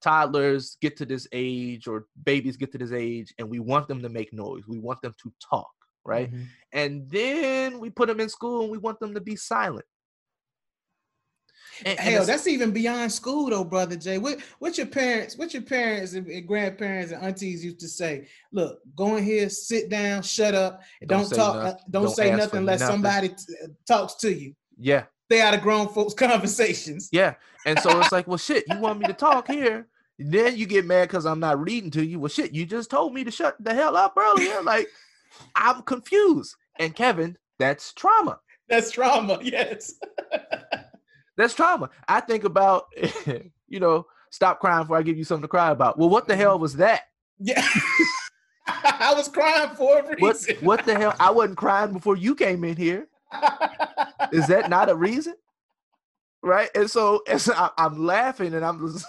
toddlers 0.04 0.78
get 0.82 0.98
to 0.98 1.06
this 1.06 1.28
age 1.32 1.88
or 1.88 2.06
babies 2.26 2.58
get 2.58 2.72
to 2.74 2.78
this 2.78 2.92
age 2.92 3.34
and 3.40 3.50
we 3.50 3.60
want 3.60 3.88
them 3.88 4.02
to 4.02 4.10
make 4.10 4.34
noise 4.34 4.64
we 4.68 4.78
want 4.78 5.02
them 5.02 5.16
to 5.22 5.32
talk 5.50 5.72
right 6.04 6.30
mm-hmm. 6.30 6.44
and 6.74 7.10
then 7.10 7.80
we 7.80 7.90
put 7.90 8.10
them 8.10 8.20
in 8.20 8.28
school 8.28 8.64
and 8.64 8.72
we 8.72 8.78
want 8.78 9.00
them 9.00 9.14
to 9.14 9.22
be 9.22 9.38
silent 9.38 9.86
and, 11.86 12.00
Hell, 12.00 12.22
and 12.22 12.30
that's 12.30 12.48
even 12.48 12.72
beyond 12.72 13.12
school, 13.12 13.50
though, 13.50 13.64
brother 13.64 13.96
Jay. 13.96 14.18
What 14.18 14.40
what 14.60 14.78
your 14.78 14.88
parents, 14.88 15.38
what 15.38 15.54
your 15.54 15.64
parents 15.64 16.14
and, 16.14 16.28
and, 16.28 16.48
grandparents 16.48 17.12
and 17.12 17.24
aunties 17.24 17.64
used 17.64 17.80
to 17.80 17.88
say? 17.88 18.28
Look, 18.52 18.80
go 18.96 19.18
in 19.18 19.24
here, 19.24 19.50
sit 19.50 19.90
down, 19.90 20.24
shut 20.24 20.54
up, 20.54 20.82
don't, 21.06 21.30
don't 21.30 21.38
talk, 21.38 21.56
uh, 21.56 21.74
don't, 21.90 22.04
don't, 22.04 22.16
say 22.16 22.32
nothing 22.32 22.60
unless 22.60 22.80
nothing. 22.80 22.94
somebody 22.94 23.30
t- 23.30 23.36
uh, 23.64 23.68
talks 23.88 24.16
to 24.16 24.34
you. 24.34 24.54
Yeah, 24.78 25.06
stay 25.30 25.42
out 25.42 25.54
of 25.54 25.62
grown 25.62 25.88
folks' 25.90 26.14
conversations. 26.18 27.10
Yeah, 27.12 27.36
and 27.66 27.80
so 27.80 28.00
it's 28.00 28.12
like, 28.12 28.28
well, 28.30 28.38
shit, 28.38 28.64
you 28.70 28.78
want 28.78 29.00
me 29.00 29.08
to 29.08 29.14
talk 29.14 29.48
here? 29.48 29.88
Then 30.20 30.56
you 30.56 30.68
get 30.68 30.86
mad 30.86 31.08
because 31.08 31.26
I'm 31.26 31.40
not 31.40 31.60
reading 31.60 31.92
to 31.92 32.06
you. 32.06 32.20
Well, 32.20 32.30
shit, 32.30 32.54
you 32.54 32.66
just 32.66 32.90
told 32.90 33.14
me 33.14 33.24
to 33.24 33.32
shut 33.32 33.56
the 33.60 33.74
hell 33.74 33.98
up 33.98 34.14
earlier. 34.18 34.62
Like, 34.62 34.88
I'm 35.56 35.82
confused. 35.82 36.56
And 36.80 36.96
Kevin, 36.96 37.38
that's 37.60 37.94
trauma. 37.94 38.40
That's 38.70 38.92
trauma. 38.92 39.40
Yes. 39.44 39.96
That's 41.38 41.54
trauma. 41.54 41.90
I 42.08 42.20
think 42.20 42.44
about, 42.44 42.86
you 43.68 43.80
know, 43.80 44.06
stop 44.30 44.60
crying 44.60 44.84
before 44.84 44.98
I 44.98 45.04
give 45.04 45.18
you 45.18 45.24
something 45.24 45.44
to 45.44 45.48
cry 45.48 45.72
about. 45.72 45.98
Well, 45.98 46.10
what 46.10 46.28
the 46.28 46.36
hell 46.36 46.54
mm-hmm. 46.54 46.62
was 46.62 46.76
that? 46.78 47.04
Yeah. 47.40 47.66
I 48.68 49.14
was 49.16 49.28
crying 49.28 49.70
for 49.76 50.00
a 50.00 50.16
reason. 50.16 50.56
What, 50.58 50.64
what 50.64 50.86
the 50.86 50.96
hell? 50.96 51.16
I 51.20 51.32
wasn't 51.32 51.58
crying 51.58 51.94
before 51.94 52.16
you 52.16 52.36
came 52.36 52.64
in 52.64 52.78
here. 52.78 53.08
Is 54.32 54.48
that 54.48 54.70
not 54.70 54.90
a 54.90 54.96
reason? 54.96 55.36
Right. 56.42 56.70
And 56.76 56.90
so, 56.90 57.24
and 57.28 57.42
so 57.42 57.54
I, 57.54 57.70
am 57.78 58.06
laughing 58.06 58.54
and 58.54 58.64
I'm 58.64 58.86
just, 58.86 59.06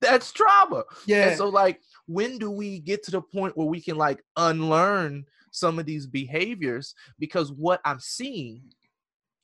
that's 0.00 0.32
trauma. 0.32 0.84
Yeah. 1.06 1.28
And 1.28 1.38
so, 1.38 1.48
like, 1.48 1.80
when 2.06 2.38
do 2.38 2.50
we 2.50 2.80
get 2.80 3.02
to 3.04 3.10
the 3.10 3.20
point 3.20 3.56
where 3.56 3.66
we 3.66 3.80
can 3.80 3.96
like 3.96 4.22
unlearn 4.36 5.24
some 5.52 5.78
of 5.78 5.86
these 5.86 6.06
behaviors? 6.06 6.94
Because 7.18 7.52
what 7.52 7.80
I'm 7.84 8.00
seeing, 8.00 8.62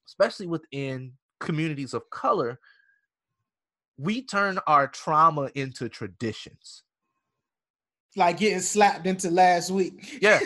especially 0.08 0.46
within 0.46 1.12
communities 1.40 1.94
of 1.94 2.08
color, 2.10 2.58
we 3.98 4.22
turn 4.22 4.58
our 4.66 4.88
trauma 4.88 5.50
into 5.54 5.88
traditions. 5.88 6.82
Like 8.16 8.38
getting 8.38 8.60
slapped 8.60 9.06
into 9.06 9.30
last 9.30 9.70
week. 9.70 10.18
Yeah. 10.22 10.40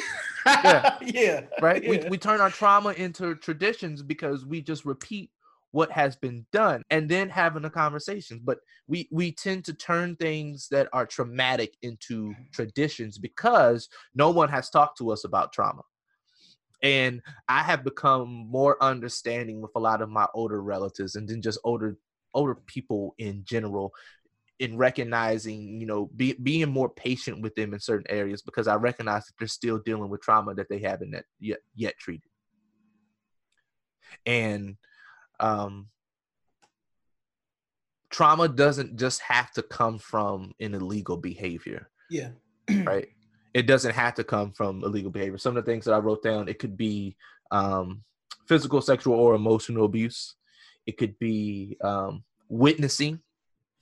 Yeah. 0.46 0.96
yeah. 1.02 1.40
Right? 1.60 1.82
Yeah. 1.82 1.90
We, 1.90 2.08
we 2.10 2.18
turn 2.18 2.40
our 2.40 2.50
trauma 2.50 2.90
into 2.92 3.34
traditions 3.36 4.02
because 4.02 4.44
we 4.44 4.60
just 4.60 4.84
repeat 4.84 5.30
what 5.72 5.90
has 5.92 6.16
been 6.16 6.44
done 6.52 6.82
and 6.90 7.08
then 7.08 7.28
having 7.28 7.64
a 7.64 7.70
conversation 7.70 8.40
but 8.44 8.58
we 8.88 9.08
we 9.12 9.30
tend 9.32 9.64
to 9.64 9.72
turn 9.72 10.16
things 10.16 10.66
that 10.70 10.88
are 10.92 11.06
traumatic 11.06 11.76
into 11.82 12.30
mm-hmm. 12.30 12.42
traditions 12.52 13.18
because 13.18 13.88
no 14.14 14.30
one 14.30 14.48
has 14.48 14.68
talked 14.68 14.98
to 14.98 15.10
us 15.10 15.24
about 15.24 15.52
trauma 15.52 15.82
and 16.82 17.20
i 17.48 17.60
have 17.62 17.84
become 17.84 18.28
more 18.48 18.82
understanding 18.82 19.60
with 19.60 19.70
a 19.74 19.80
lot 19.80 20.00
of 20.02 20.08
my 20.08 20.26
older 20.34 20.62
relatives 20.62 21.14
and 21.14 21.28
then 21.28 21.42
just 21.42 21.58
older 21.64 21.96
older 22.34 22.54
people 22.66 23.14
in 23.18 23.42
general 23.44 23.92
in 24.60 24.76
recognizing 24.76 25.80
you 25.80 25.86
know 25.86 26.10
be, 26.14 26.34
being 26.34 26.70
more 26.70 26.88
patient 26.88 27.40
with 27.40 27.54
them 27.54 27.72
in 27.72 27.80
certain 27.80 28.06
areas 28.10 28.42
because 28.42 28.68
i 28.68 28.74
recognize 28.74 29.24
that 29.24 29.32
they're 29.38 29.48
still 29.48 29.78
dealing 29.78 30.10
with 30.10 30.20
trauma 30.20 30.54
that 30.54 30.68
they 30.68 30.78
haven't 30.78 31.14
yet 31.40 31.58
yet 31.74 31.98
treated. 31.98 32.28
And 34.26 34.76
um 35.38 35.88
trauma 38.10 38.48
doesn't 38.48 38.98
just 38.98 39.22
have 39.22 39.50
to 39.52 39.62
come 39.62 39.98
from 39.98 40.52
an 40.60 40.74
illegal 40.74 41.16
behavior 41.16 41.88
yeah. 42.10 42.30
right 42.84 43.08
it 43.52 43.66
doesn't 43.66 43.94
have 43.94 44.14
to 44.14 44.24
come 44.24 44.52
from 44.52 44.84
illegal 44.84 45.10
behavior. 45.10 45.38
Some 45.38 45.56
of 45.56 45.64
the 45.64 45.70
things 45.70 45.84
that 45.84 45.94
I 45.94 45.98
wrote 45.98 46.22
down, 46.22 46.48
it 46.48 46.58
could 46.58 46.76
be 46.76 47.16
um, 47.50 48.02
physical, 48.46 48.80
sexual, 48.80 49.14
or 49.14 49.34
emotional 49.34 49.84
abuse. 49.84 50.36
It 50.86 50.98
could 50.98 51.18
be 51.18 51.76
um, 51.82 52.24
witnessing 52.48 53.20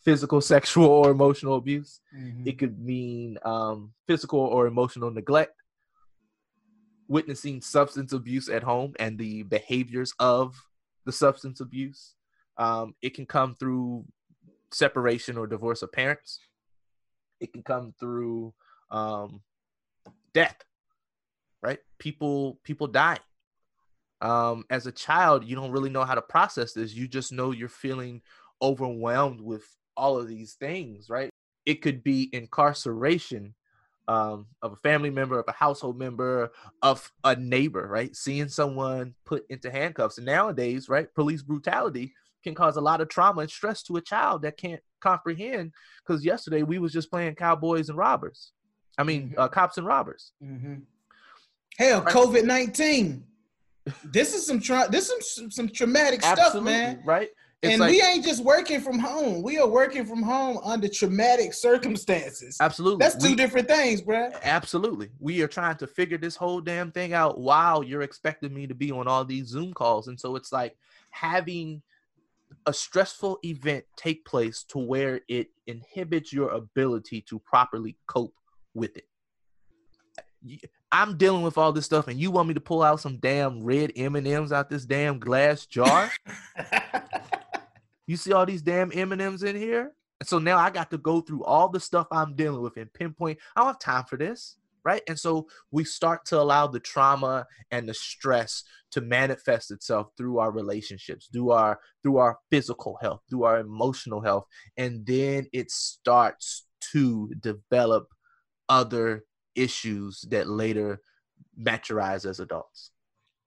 physical, 0.05 0.41
sexual, 0.55 0.87
or 0.87 1.11
emotional 1.11 1.57
abuse. 1.57 2.01
Mm-hmm. 2.17 2.49
It 2.49 2.59
could 2.59 2.79
mean 2.81 3.39
um, 3.45 3.93
physical 4.07 4.41
or 4.41 4.67
emotional 4.67 5.11
neglect. 5.11 5.55
Witnessing 7.09 7.63
substance 7.63 8.13
abuse 8.13 8.49
at 8.49 8.63
home 8.63 8.95
and 8.99 9.19
the 9.19 9.43
behaviors 9.45 10.13
of 10.19 10.63
the 11.07 11.13
substance 11.13 11.61
abuse. 11.61 12.15
Um, 12.59 12.95
it 13.01 13.15
can 13.15 13.25
come 13.25 13.55
through 13.55 14.05
separation 14.73 15.39
or 15.39 15.47
divorce 15.47 15.83
of 15.83 15.93
parents. 15.93 16.41
It 17.41 17.53
can 17.53 17.63
come 17.63 17.95
through 17.99 18.53
um, 18.91 19.41
death 20.39 20.65
right 21.63 21.79
people 21.99 22.61
people 22.65 22.87
die 22.87 23.19
um 24.21 24.65
as 24.71 24.87
a 24.87 24.93
child 24.93 25.45
you 25.45 25.57
don't 25.57 25.73
really 25.73 25.91
know 25.91 26.05
how 26.05 26.15
to 26.15 26.23
process 26.23 26.73
this 26.73 26.95
you 26.95 27.09
just 27.09 27.33
know 27.33 27.51
you're 27.51 27.69
feeling 27.69 28.21
overwhelmed 28.63 29.41
with 29.41 29.65
all 29.97 30.19
of 30.19 30.29
these 30.29 30.55
things 30.55 31.09
right 31.09 31.31
it 31.67 31.83
could 31.83 32.03
be 32.03 32.31
incarceration 32.33 33.55
um, 34.09 34.47
of 34.63 34.73
a 34.73 34.77
family 34.77 35.11
member, 35.11 35.39
of 35.39 35.45
a 35.49 35.53
household 35.53 35.99
member, 35.99 36.51
of 36.81 37.13
a 37.25 37.37
neighbor, 37.37 37.87
right? 37.87 38.17
Seeing 38.17 38.49
someone 38.49 39.15
put 39.27 39.45
into 39.51 39.71
handcuffs. 39.71 40.17
And 40.17 40.27
nowadays, 40.27 40.89
right, 40.89 41.15
police 41.15 41.43
brutality 41.43 42.15
can 42.43 42.55
cause 42.55 42.77
a 42.77 42.81
lot 42.81 43.03
of 43.03 43.09
trauma 43.11 43.43
and 43.43 43.51
stress 43.51 43.83
to 43.83 43.97
a 43.97 44.01
child 44.01 44.43
that 44.43 44.57
can't 44.57 44.81
comprehend. 45.01 45.73
Because 46.03 46.25
yesterday 46.25 46.63
we 46.63 46.79
was 46.79 46.93
just 46.93 47.11
playing 47.11 47.35
cowboys 47.35 47.91
and 47.91 47.99
robbers. 47.99 48.53
I 48.99 49.05
mean, 49.05 49.31
mm-hmm. 49.31 49.41
uh, 49.41 49.49
cops 49.49 49.79
and 49.79 49.87
robbers. 49.87 50.33
Mm-hmm. 50.45 50.75
Hell, 51.79 52.03
right. 52.03 52.15
COVID 52.15 52.45
nineteen. 52.45 53.25
this 54.05 54.35
is 54.35 54.47
some 54.47 54.61
tra- 54.61 54.89
this 54.91 55.09
is 55.09 55.35
some, 55.35 55.51
some 55.51 55.69
traumatic 55.69 56.23
stuff, 56.23 56.61
man. 56.63 57.01
Right. 57.05 57.31
It's 57.61 57.73
and 57.73 57.81
like, 57.81 57.91
we 57.91 58.01
ain't 58.03 58.25
just 58.25 58.45
working 58.45 58.81
from 58.81 59.01
home. 59.01 59.43
We 59.43 59.59
are 59.59 59.67
working 59.67 60.07
from 60.07 60.23
home 60.23 60.61
under 60.63 60.89
traumatic 60.89 61.53
circumstances. 61.53 62.57
Absolutely. 62.61 62.99
That's 63.05 63.17
two 63.17 63.31
we, 63.31 63.35
different 63.35 63.67
things, 63.67 64.01
bro. 64.01 64.31
Absolutely. 64.45 65.09
We 65.19 65.43
are 65.43 65.49
trying 65.49 65.77
to 65.79 65.89
figure 65.89 66.19
this 66.19 66.37
whole 66.37 66.61
damn 66.61 66.93
thing 66.93 67.15
out 67.15 67.41
while 67.41 67.83
you're 67.83 68.03
expecting 68.03 68.55
me 68.55 68.69
to 68.69 68.77
be 68.77 68.93
on 68.93 69.09
all 69.09 69.25
these 69.25 69.49
Zoom 69.49 69.75
calls. 69.75 70.07
And 70.07 70.21
so 70.21 70.37
it's 70.37 70.53
like 70.53 70.77
having 71.11 71.83
a 72.67 72.73
stressful 72.73 73.41
event 73.45 73.85
take 73.97 74.25
place 74.25 74.63
to 74.69 74.79
where 74.79 75.23
it 75.27 75.49
inhibits 75.67 76.33
your 76.33 76.51
ability 76.51 77.23
to 77.23 77.41
properly 77.41 77.97
cope 78.07 78.35
with 78.75 78.97
it. 78.97 79.05
I'm 80.91 81.17
dealing 81.17 81.43
with 81.43 81.59
all 81.59 81.73
this 81.73 81.85
stuff, 81.85 82.09
and 82.09 82.19
you 82.19 82.31
want 82.31 82.49
me 82.49 82.55
to 82.55 82.61
pull 82.61 82.83
out 82.83 83.01
some 83.01 83.19
damn 83.19 83.63
red 83.63 83.93
M 83.97 84.17
and 84.17 84.27
M's 84.27 84.53
out 84.53 84.71
this 84.71 84.85
damn 84.85 85.19
glass 85.19 85.67
jar? 85.67 86.11
you 88.07 88.17
see 88.17 88.33
all 88.33 88.47
these 88.47 88.63
damn 88.63 88.93
M 88.95 89.13
and 89.13 89.21
M's 89.21 89.43
in 89.43 89.57
here, 89.57 89.93
and 90.21 90.29
so 90.29 90.39
now 90.39 90.59
I 90.59 90.71
got 90.71 90.91
to 90.91 90.99
go 90.99 91.21
through 91.21 91.45
all 91.45 91.69
the 91.69 91.81
stuff 91.81 92.07
I'm 92.11 92.35
dealing 92.35 92.63
with 92.63 92.77
and 92.77 92.93
pinpoint. 92.93 93.39
I 93.55 93.61
don't 93.61 93.69
have 93.69 93.79
time 93.79 94.05
for 94.05 94.17
this, 94.17 94.57
right? 94.85 95.03
And 95.09 95.19
so 95.19 95.49
we 95.71 95.85
start 95.85 96.25
to 96.27 96.41
allow 96.41 96.67
the 96.67 96.81
trauma 96.81 97.47
and 97.71 97.89
the 97.89 97.95
stress 97.95 98.65
to 98.93 99.01
manifest 99.01 99.71
itself 99.71 100.09
through 100.17 100.39
our 100.39 100.51
relationships, 100.51 101.29
through 101.33 101.51
our 101.51 101.79
through 102.03 102.17
our 102.17 102.39
physical 102.51 102.99
health, 103.03 103.21
through 103.29 103.45
our 103.45 103.59
emotional 103.59 104.21
health, 104.21 104.47
and 104.77 105.05
then 105.05 105.47
it 105.53 105.71
starts 105.71 106.67
to 106.93 107.31
develop 107.41 108.09
other 108.69 109.25
issues 109.55 110.23
that 110.31 110.49
later 110.49 111.01
maturize 111.61 112.29
as 112.29 112.41
adults. 112.41 112.91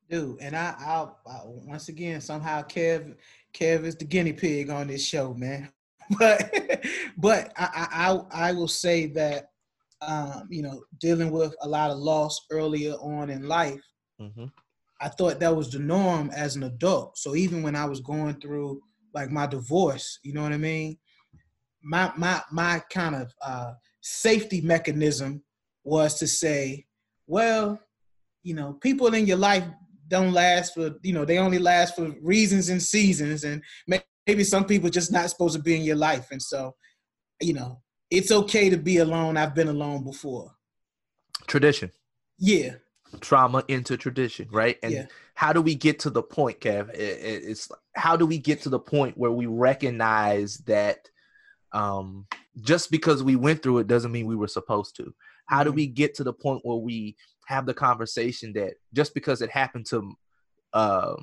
Dude, 0.09 0.39
and 0.41 0.55
I, 0.55 0.75
I'll, 0.79 1.19
I 1.25 1.39
once 1.45 1.87
again 1.87 2.19
somehow 2.19 2.63
Kev, 2.63 3.15
Kev 3.53 3.85
is 3.85 3.95
the 3.95 4.05
guinea 4.05 4.33
pig 4.33 4.69
on 4.69 4.87
this 4.87 5.05
show, 5.05 5.33
man. 5.33 5.71
but 6.19 6.53
but 7.17 7.53
I, 7.57 8.19
I 8.33 8.49
I 8.49 8.51
will 8.51 8.67
say 8.67 9.07
that 9.07 9.51
um, 10.01 10.47
you 10.49 10.61
know 10.61 10.83
dealing 10.99 11.31
with 11.31 11.55
a 11.61 11.67
lot 11.67 11.91
of 11.91 11.97
loss 11.97 12.45
earlier 12.51 12.93
on 12.95 13.29
in 13.29 13.47
life, 13.47 13.81
mm-hmm. 14.19 14.45
I 14.99 15.07
thought 15.07 15.39
that 15.39 15.55
was 15.55 15.71
the 15.71 15.79
norm 15.79 16.29
as 16.35 16.57
an 16.57 16.63
adult. 16.63 17.17
So 17.17 17.35
even 17.35 17.63
when 17.63 17.77
I 17.77 17.85
was 17.85 18.01
going 18.01 18.35
through 18.41 18.81
like 19.13 19.31
my 19.31 19.47
divorce, 19.47 20.19
you 20.23 20.33
know 20.33 20.43
what 20.43 20.51
I 20.51 20.57
mean, 20.57 20.97
my 21.81 22.11
my 22.17 22.41
my 22.51 22.81
kind 22.91 23.15
of 23.15 23.33
uh, 23.41 23.73
safety 24.01 24.61
mechanism 24.61 25.43
was 25.83 26.15
to 26.19 26.27
say, 26.27 26.85
well, 27.27 27.79
you 28.43 28.53
know, 28.53 28.73
people 28.73 29.13
in 29.13 29.25
your 29.25 29.37
life 29.37 29.63
don't 30.11 30.33
last 30.33 30.73
for 30.73 30.91
you 31.01 31.13
know 31.13 31.25
they 31.25 31.37
only 31.37 31.57
last 31.57 31.95
for 31.95 32.11
reasons 32.21 32.69
and 32.69 32.83
seasons 32.83 33.45
and 33.45 33.63
maybe 34.27 34.43
some 34.43 34.65
people 34.65 34.89
just 34.89 35.11
not 35.11 35.29
supposed 35.29 35.55
to 35.55 35.63
be 35.63 35.75
in 35.75 35.83
your 35.83 35.95
life. 35.95 36.27
And 36.31 36.41
so 36.41 36.75
you 37.41 37.53
know 37.53 37.81
it's 38.11 38.31
okay 38.31 38.69
to 38.69 38.77
be 38.77 38.97
alone. 38.97 39.37
I've 39.37 39.55
been 39.55 39.69
alone 39.69 40.03
before. 40.03 40.51
Tradition. 41.47 41.91
Yeah. 42.37 42.75
Trauma 43.21 43.63
into 43.67 43.97
tradition 43.97 44.47
right? 44.51 44.77
And 44.83 44.93
yeah. 44.93 45.05
how 45.33 45.53
do 45.53 45.61
we 45.61 45.75
get 45.75 45.99
to 45.99 46.09
the 46.09 46.23
point 46.23 46.59
kev? 46.59 46.89
It's 46.93 47.71
how 47.95 48.17
do 48.17 48.25
we 48.25 48.37
get 48.37 48.61
to 48.63 48.69
the 48.69 48.79
point 48.79 49.17
where 49.17 49.31
we 49.31 49.45
recognize 49.45 50.57
that 50.59 51.09
um 51.73 52.25
just 52.61 52.91
because 52.91 53.23
we 53.23 53.35
went 53.35 53.63
through 53.63 53.77
it 53.77 53.87
doesn't 53.87 54.11
mean 54.11 54.25
we 54.25 54.35
were 54.35 54.47
supposed 54.47 54.95
to 54.95 55.13
how 55.45 55.59
mm-hmm. 55.59 55.69
do 55.69 55.71
we 55.73 55.87
get 55.87 56.13
to 56.13 56.23
the 56.23 56.33
point 56.33 56.61
where 56.63 56.77
we 56.77 57.15
have 57.45 57.65
the 57.65 57.73
conversation 57.73 58.53
that 58.53 58.75
just 58.93 59.13
because 59.13 59.41
it 59.41 59.49
happened 59.49 59.85
to 59.85 60.13
uh, 60.73 61.15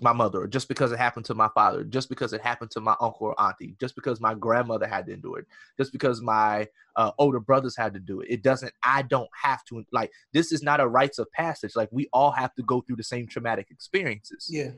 my 0.00 0.12
mother, 0.12 0.42
or 0.42 0.46
just 0.48 0.68
because 0.68 0.92
it 0.92 0.98
happened 0.98 1.24
to 1.26 1.34
my 1.34 1.48
father, 1.54 1.84
just 1.84 2.08
because 2.08 2.32
it 2.32 2.40
happened 2.40 2.70
to 2.72 2.80
my 2.80 2.96
uncle 3.00 3.28
or 3.28 3.40
auntie, 3.40 3.76
just 3.80 3.94
because 3.94 4.20
my 4.20 4.34
grandmother 4.34 4.86
had 4.86 5.06
to 5.06 5.16
do 5.16 5.34
it, 5.34 5.46
just 5.78 5.92
because 5.92 6.20
my 6.20 6.66
uh, 6.96 7.12
older 7.18 7.40
brothers 7.40 7.76
had 7.76 7.94
to 7.94 8.00
do 8.00 8.20
it, 8.20 8.28
it 8.30 8.42
doesn't. 8.42 8.72
I 8.82 9.02
don't 9.02 9.28
have 9.40 9.64
to. 9.66 9.84
Like 9.92 10.10
this 10.32 10.52
is 10.52 10.62
not 10.62 10.80
a 10.80 10.88
rites 10.88 11.18
of 11.18 11.30
passage. 11.32 11.76
Like 11.76 11.88
we 11.92 12.08
all 12.12 12.32
have 12.32 12.54
to 12.54 12.62
go 12.62 12.80
through 12.80 12.96
the 12.96 13.04
same 13.04 13.26
traumatic 13.26 13.68
experiences. 13.70 14.48
Yeah. 14.50 14.70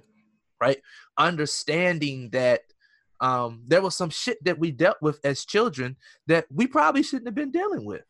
Right. 0.61 0.79
Understanding 1.19 2.31
that 2.31 2.61
um, 3.21 3.63
there 3.67 3.83
was 3.83 3.97
some 3.97 4.11
shit 4.11 4.43
that 4.45 4.59
we 4.59 4.71
dealt 4.71 4.99
with 5.01 5.21
as 5.25 5.45
children 5.45 5.97
that 6.27 6.47
we 6.53 6.67
probably 6.67 7.03
shouldn't 7.03 7.29
have 7.29 7.35
been 7.35 7.51
dealing 7.51 7.85
with. 7.85 8.05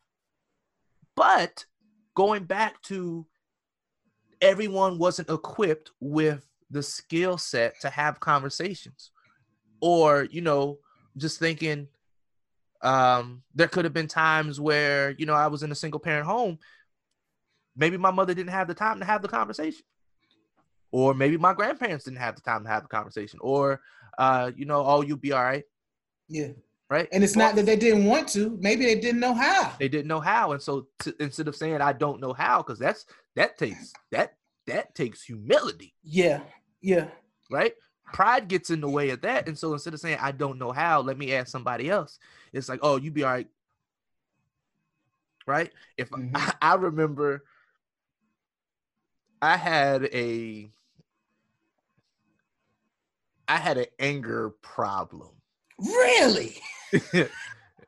But 1.15 1.65
going 2.15 2.43
back 2.43 2.81
to 2.83 3.25
everyone 4.41 4.97
wasn't 4.97 5.29
equipped 5.29 5.91
with 5.99 6.47
the 6.69 6.83
skill 6.83 7.37
set 7.37 7.79
to 7.81 7.89
have 7.89 8.19
conversations 8.19 9.11
or 9.81 10.27
you 10.31 10.41
know 10.41 10.77
just 11.15 11.39
thinking 11.39 11.87
um 12.81 13.41
there 13.55 13.67
could 13.67 13.85
have 13.85 13.93
been 13.93 14.07
times 14.07 14.59
where 14.59 15.11
you 15.17 15.25
know 15.25 15.33
i 15.33 15.47
was 15.47 15.63
in 15.63 15.71
a 15.71 15.75
single 15.75 15.99
parent 15.99 16.25
home 16.25 16.57
maybe 17.75 17.97
my 17.97 18.11
mother 18.11 18.33
didn't 18.33 18.51
have 18.51 18.67
the 18.67 18.73
time 18.73 18.99
to 18.99 19.05
have 19.05 19.21
the 19.21 19.27
conversation 19.27 19.83
or 20.91 21.13
maybe 21.13 21.37
my 21.37 21.53
grandparents 21.53 22.05
didn't 22.05 22.19
have 22.19 22.35
the 22.35 22.41
time 22.41 22.63
to 22.63 22.69
have 22.69 22.83
the 22.83 22.89
conversation 22.89 23.39
or 23.41 23.81
uh 24.17 24.51
you 24.55 24.65
know 24.65 24.83
oh 24.85 25.01
you'll 25.01 25.17
be 25.17 25.31
all 25.31 25.43
right 25.43 25.63
yeah 26.27 26.49
right? 26.89 27.07
And 27.11 27.23
it's 27.23 27.35
well, 27.35 27.47
not 27.47 27.55
that 27.55 27.65
they 27.65 27.75
didn't 27.75 28.05
want 28.05 28.27
to. 28.29 28.57
Maybe 28.61 28.85
they 28.85 28.99
didn't 28.99 29.19
know 29.19 29.33
how. 29.33 29.73
They 29.79 29.87
didn't 29.87 30.07
know 30.07 30.19
how, 30.19 30.53
and 30.53 30.61
so 30.61 30.87
to, 30.99 31.15
instead 31.19 31.47
of 31.47 31.55
saying 31.55 31.81
I 31.81 31.93
don't 31.93 32.21
know 32.21 32.33
how, 32.33 32.61
because 32.61 32.79
that's 32.79 33.05
that 33.35 33.57
takes 33.57 33.93
that 34.11 34.35
that 34.67 34.95
takes 34.95 35.23
humility. 35.23 35.93
Yeah, 36.03 36.41
yeah. 36.81 37.07
Right. 37.49 37.73
Pride 38.13 38.47
gets 38.47 38.69
in 38.69 38.79
the 38.79 38.89
way 38.89 39.09
of 39.09 39.21
that, 39.21 39.47
and 39.47 39.57
so 39.57 39.73
instead 39.73 39.93
of 39.93 39.99
saying 39.99 40.19
I 40.21 40.31
don't 40.31 40.59
know 40.59 40.71
how, 40.71 41.01
let 41.01 41.17
me 41.17 41.33
ask 41.33 41.49
somebody 41.49 41.89
else. 41.89 42.19
It's 42.53 42.69
like, 42.69 42.79
oh, 42.81 42.97
you'll 42.97 43.13
be 43.13 43.23
all 43.23 43.31
right. 43.31 43.47
Right. 45.45 45.71
If 45.97 46.09
mm-hmm. 46.09 46.35
I, 46.35 46.53
I 46.61 46.75
remember, 46.75 47.43
I 49.41 49.57
had 49.57 50.05
a 50.05 50.69
I 53.47 53.57
had 53.57 53.77
an 53.77 53.85
anger 53.99 54.55
problem 54.61 55.37
Really? 55.79 56.57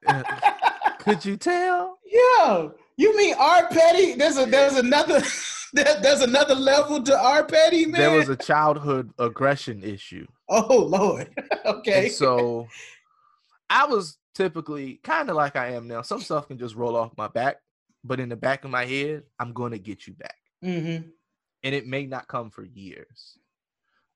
Could 0.99 1.25
you 1.25 1.37
tell? 1.37 1.99
Yo, 2.05 2.73
you 2.97 3.17
mean 3.17 3.35
R 3.37 3.67
Petty? 3.69 4.13
There's 4.13 4.37
a 4.37 4.45
there's 4.45 4.75
another 4.75 5.21
there's 5.73 6.21
another 6.21 6.55
level 6.55 7.01
to 7.03 7.19
R 7.19 7.45
Petty, 7.45 7.85
man. 7.85 7.99
There 7.99 8.17
was 8.17 8.29
a 8.29 8.35
childhood 8.35 9.11
aggression 9.17 9.83
issue. 9.83 10.27
Oh 10.49 10.77
Lord. 10.77 11.29
okay. 11.65 12.05
And 12.05 12.11
so 12.11 12.67
I 13.69 13.85
was 13.85 14.17
typically 14.35 14.99
kind 15.03 15.29
of 15.29 15.35
like 15.35 15.55
I 15.55 15.73
am 15.73 15.87
now. 15.87 16.01
Some 16.01 16.21
stuff 16.21 16.47
can 16.47 16.57
just 16.57 16.75
roll 16.75 16.95
off 16.95 17.11
my 17.17 17.27
back, 17.27 17.57
but 18.03 18.19
in 18.19 18.29
the 18.29 18.35
back 18.35 18.65
of 18.65 18.71
my 18.71 18.85
head, 18.85 19.23
I'm 19.39 19.53
going 19.53 19.71
to 19.71 19.79
get 19.79 20.07
you 20.07 20.13
back. 20.13 20.35
Mm-hmm. 20.63 21.09
And 21.63 21.75
it 21.75 21.87
may 21.87 22.05
not 22.05 22.27
come 22.27 22.49
for 22.49 22.63
years. 22.63 23.37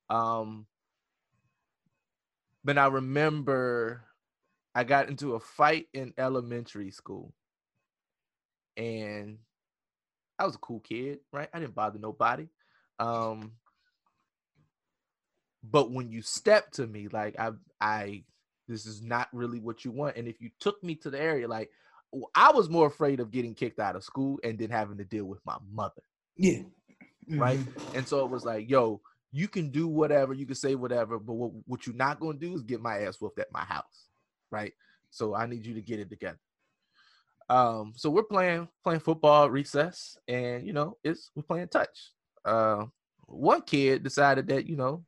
Um, 0.09 0.65
but 2.63 2.77
I 2.77 2.87
remember 2.87 4.03
I 4.75 4.83
got 4.83 5.09
into 5.09 5.35
a 5.35 5.39
fight 5.39 5.87
in 5.93 6.13
elementary 6.17 6.91
school. 6.91 7.33
And 8.75 9.37
I 10.39 10.45
was 10.45 10.55
a 10.55 10.59
cool 10.59 10.79
kid, 10.79 11.19
right? 11.31 11.49
I 11.53 11.59
didn't 11.59 11.75
bother 11.75 11.99
nobody. 11.99 12.47
Um, 12.99 13.53
but 15.63 15.91
when 15.91 16.09
you 16.09 16.21
step 16.21 16.71
to 16.71 16.87
me, 16.87 17.07
like 17.11 17.39
I, 17.39 17.51
I, 17.79 18.23
this 18.67 18.85
is 18.85 19.01
not 19.01 19.27
really 19.31 19.59
what 19.59 19.85
you 19.85 19.91
want. 19.91 20.17
And 20.17 20.27
if 20.27 20.41
you 20.41 20.49
took 20.59 20.83
me 20.83 20.95
to 20.95 21.11
the 21.11 21.21
area, 21.21 21.47
like 21.47 21.69
I 22.33 22.51
was 22.51 22.69
more 22.69 22.87
afraid 22.87 23.19
of 23.19 23.31
getting 23.31 23.53
kicked 23.53 23.79
out 23.79 23.95
of 23.95 24.03
school 24.03 24.39
and 24.43 24.57
then 24.57 24.69
having 24.69 24.97
to 24.97 25.03
deal 25.03 25.25
with 25.25 25.45
my 25.45 25.57
mother. 25.71 26.01
Yeah. 26.35 26.59
Mm-hmm. 27.29 27.39
Right. 27.39 27.59
And 27.93 28.07
so 28.07 28.25
it 28.25 28.31
was 28.31 28.43
like, 28.43 28.69
yo, 28.69 29.01
you 29.33 29.47
can 29.47 29.69
do 29.71 29.87
whatever, 29.87 30.33
you 30.33 30.45
can 30.45 30.55
say 30.55 30.75
whatever, 30.75 31.17
but 31.17 31.33
what, 31.33 31.51
what 31.65 31.87
you're 31.87 31.95
not 31.95 32.19
going 32.19 32.39
to 32.39 32.45
do 32.45 32.53
is 32.53 32.61
get 32.61 32.81
my 32.81 32.99
ass 32.99 33.19
whooped 33.19 33.39
at 33.39 33.51
my 33.51 33.63
house, 33.65 34.07
right? 34.51 34.73
So 35.09 35.33
I 35.33 35.47
need 35.47 35.65
you 35.65 35.73
to 35.73 35.81
get 35.81 35.99
it 35.99 36.09
together. 36.09 36.39
Um, 37.49 37.93
so 37.95 38.11
we're 38.11 38.23
playing 38.23 38.69
playing 38.83 39.01
football 39.01 39.49
recess, 39.49 40.17
and 40.27 40.65
you 40.65 40.71
know, 40.71 40.97
it's 41.03 41.31
we're 41.35 41.43
playing 41.43 41.67
touch. 41.67 42.11
Uh, 42.45 42.85
one 43.25 43.63
kid 43.63 44.03
decided 44.03 44.47
that 44.47 44.67
you 44.67 44.75
know 44.77 45.03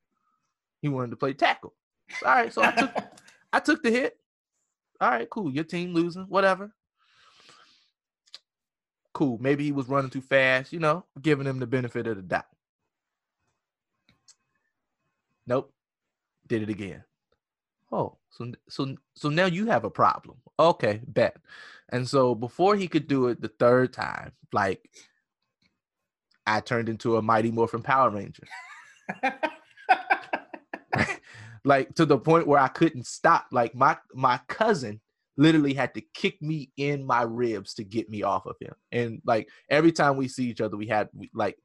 he 0.82 0.89
wanted 0.89 1.11
to 1.11 1.17
play 1.17 1.34
tackle. 1.34 1.73
All 2.26 2.32
right, 2.32 2.51
so 2.51 2.63
I 2.63 2.71
took 2.71 2.91
I 3.53 3.59
took 3.59 3.84
the 3.84 3.91
hit. 3.91 4.17
All 4.99 5.11
right, 5.11 5.30
cool. 5.30 5.51
Your 5.51 5.63
team 5.63 5.93
losing, 5.93 6.23
whatever. 6.23 6.73
Cool. 9.13 9.38
Maybe 9.39 9.63
he 9.63 9.71
was 9.71 9.88
running 9.88 10.09
too 10.09 10.21
fast, 10.21 10.73
you 10.73 10.80
know, 10.80 11.05
giving 11.21 11.47
him 11.47 11.59
the 11.59 11.67
benefit 11.67 12.07
of 12.07 12.17
the 12.17 12.21
doubt. 12.21 12.45
Nope. 15.48 15.74
Did 16.48 16.64
it 16.64 16.70
again. 16.70 17.04
Oh, 17.91 18.18
so 18.30 18.52
so 18.70 18.96
so 19.16 19.30
now 19.30 19.46
you 19.46 19.68
have 19.68 19.84
a 19.84 19.89
problem. 19.89 20.38
Okay, 20.60 21.02
bet. 21.08 21.38
And 21.89 22.08
so 22.08 22.36
before 22.36 22.76
he 22.76 22.88
could 22.88 23.08
do 23.08 23.28
it 23.28 23.41
the 23.41 23.48
third 23.48 23.93
time, 23.93 24.32
like 24.52 24.89
I 26.46 26.60
turned 26.60 26.89
into 26.89 27.18
a 27.18 27.22
Mighty 27.22 27.52
Morphin 27.52 27.82
Power 27.82 28.10
Ranger. 28.10 28.43
like 31.64 31.93
to 31.96 32.06
the 32.06 32.18
point 32.18 32.48
where 32.48 32.60
I 32.60 32.68
couldn't 32.68 33.08
stop. 33.08 33.48
Like 33.52 33.76
my 33.76 33.98
my 34.14 34.39
cousin 34.48 35.02
literally 35.38 35.74
had 35.74 35.93
to 35.93 36.02
kick 36.14 36.41
me 36.41 36.72
in 36.78 37.06
my 37.06 37.24
ribs 37.24 37.74
to 37.76 37.84
get 37.84 38.10
me 38.10 38.24
off 38.24 38.46
of 38.46 38.56
him. 38.60 38.74
And 38.91 39.22
like 39.26 39.50
every 39.70 39.91
time 39.91 40.18
we 40.18 40.28
see 40.28 40.46
each 40.46 40.62
other, 40.62 40.78
we 40.78 40.88
had 40.88 41.10
we, 41.14 41.30
like 41.34 41.58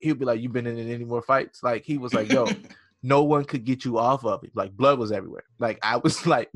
he'd 0.00 0.18
be 0.18 0.24
like, 0.24 0.40
"You 0.40 0.48
been 0.48 0.66
in 0.66 0.78
any 0.78 1.04
more 1.04 1.22
fights?" 1.22 1.62
Like 1.62 1.84
he 1.84 1.98
was 1.98 2.14
like, 2.14 2.30
"Yo." 2.32 2.46
no 3.02 3.22
one 3.22 3.44
could 3.44 3.64
get 3.64 3.84
you 3.84 3.98
off 3.98 4.24
of 4.24 4.44
it. 4.44 4.50
Like 4.54 4.76
blood 4.76 4.98
was 4.98 5.12
everywhere. 5.12 5.44
Like 5.58 5.78
I 5.82 5.96
was 5.96 6.26
like 6.26 6.50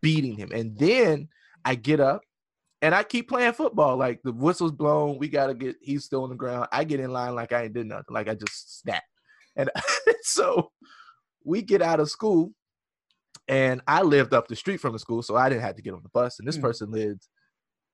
beating 0.00 0.36
him. 0.36 0.50
And 0.52 0.76
then 0.76 1.28
I 1.64 1.74
get 1.74 2.00
up 2.00 2.22
and 2.80 2.94
I 2.94 3.04
keep 3.04 3.28
playing 3.28 3.52
football. 3.52 3.96
Like 3.96 4.20
the 4.22 4.32
whistle's 4.32 4.72
blown. 4.72 5.18
We 5.18 5.28
gotta 5.28 5.54
get 5.54 5.76
he's 5.80 6.04
still 6.04 6.24
on 6.24 6.30
the 6.30 6.36
ground. 6.36 6.68
I 6.72 6.84
get 6.84 7.00
in 7.00 7.12
line 7.12 7.34
like 7.34 7.52
I 7.52 7.64
ain't 7.64 7.74
did 7.74 7.86
nothing. 7.86 8.04
Like 8.10 8.28
I 8.28 8.34
just 8.34 8.80
snapped. 8.80 9.06
And 9.56 9.70
so 10.22 10.72
we 11.44 11.62
get 11.62 11.82
out 11.82 12.00
of 12.00 12.10
school 12.10 12.52
and 13.48 13.80
I 13.86 14.02
lived 14.02 14.34
up 14.34 14.48
the 14.48 14.56
street 14.56 14.78
from 14.78 14.92
the 14.92 14.98
school, 14.98 15.22
so 15.22 15.36
I 15.36 15.48
didn't 15.48 15.62
have 15.62 15.76
to 15.76 15.82
get 15.82 15.94
on 15.94 16.02
the 16.02 16.08
bus. 16.10 16.38
And 16.38 16.46
this 16.46 16.58
mm. 16.58 16.62
person 16.62 16.90
lived 16.90 17.26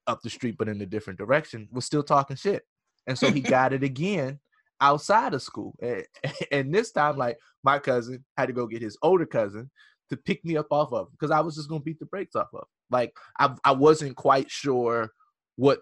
up 0.07 0.21
the 0.23 0.31
street, 0.31 0.57
but 0.59 0.69
in 0.69 0.81
a 0.81 0.87
different 0.87 1.19
direction, 1.19 1.69
was 1.73 1.85
still 1.85 2.03
talking 2.03 2.37
shit. 2.37 2.63
And 3.07 3.19
so 3.19 3.31
he 3.31 3.41
got 3.41 3.73
it 3.73 3.83
again 3.83 4.39
outside 4.81 5.35
of 5.35 5.43
school. 5.43 5.75
And, 5.81 6.05
and 6.53 6.75
this 6.75 6.93
time, 6.93 7.17
like 7.17 7.39
my 7.63 7.79
cousin 7.79 8.25
had 8.37 8.47
to 8.47 8.53
go 8.53 8.67
get 8.67 8.83
his 8.83 8.99
older 9.03 9.27
cousin 9.27 9.71
to 10.11 10.17
pick 10.17 10.45
me 10.45 10.57
up 10.57 10.69
off 10.71 10.93
of 10.93 11.11
because 11.13 11.31
I 11.31 11.41
was 11.41 11.57
just 11.57 11.69
gonna 11.69 11.81
beat 11.81 11.99
the 11.99 12.07
brakes 12.07 12.35
off 12.35 12.49
of. 12.55 12.67
Like 12.91 13.13
I 13.39 13.55
I 13.65 13.73
wasn't 13.73 14.17
quite 14.17 14.51
sure 14.51 15.11
what 15.57 15.81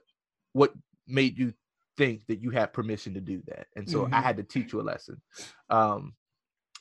what 0.52 0.72
made 1.06 1.38
you 1.38 1.54
think 1.96 2.22
that 2.28 2.42
you 2.42 2.50
had 2.50 2.72
permission 2.72 3.14
to 3.14 3.20
do 3.20 3.42
that, 3.46 3.66
and 3.76 3.88
so 3.88 4.04
mm-hmm. 4.04 4.14
I 4.14 4.20
had 4.20 4.36
to 4.38 4.42
teach 4.42 4.72
you 4.72 4.80
a 4.80 4.82
lesson. 4.82 5.20
Um, 5.70 6.14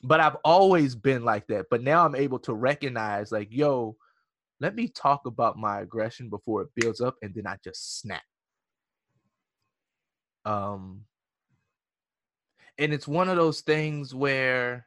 but 0.02 0.20
I've 0.20 0.36
always 0.44 0.94
been 0.94 1.24
like 1.24 1.46
that. 1.48 1.66
But 1.70 1.82
now 1.82 2.04
I'm 2.04 2.14
able 2.14 2.38
to 2.40 2.54
recognize, 2.54 3.32
like, 3.32 3.48
yo, 3.50 3.96
let 4.60 4.74
me 4.74 4.88
talk 4.88 5.22
about 5.26 5.56
my 5.56 5.80
aggression 5.80 6.28
before 6.28 6.62
it 6.62 6.68
builds 6.74 7.00
up, 7.00 7.16
and 7.22 7.34
then 7.34 7.46
I 7.46 7.56
just 7.62 8.00
snap. 8.00 8.22
Um, 10.44 11.02
and 12.78 12.92
it's 12.92 13.08
one 13.08 13.28
of 13.28 13.36
those 13.36 13.60
things 13.60 14.14
where 14.14 14.86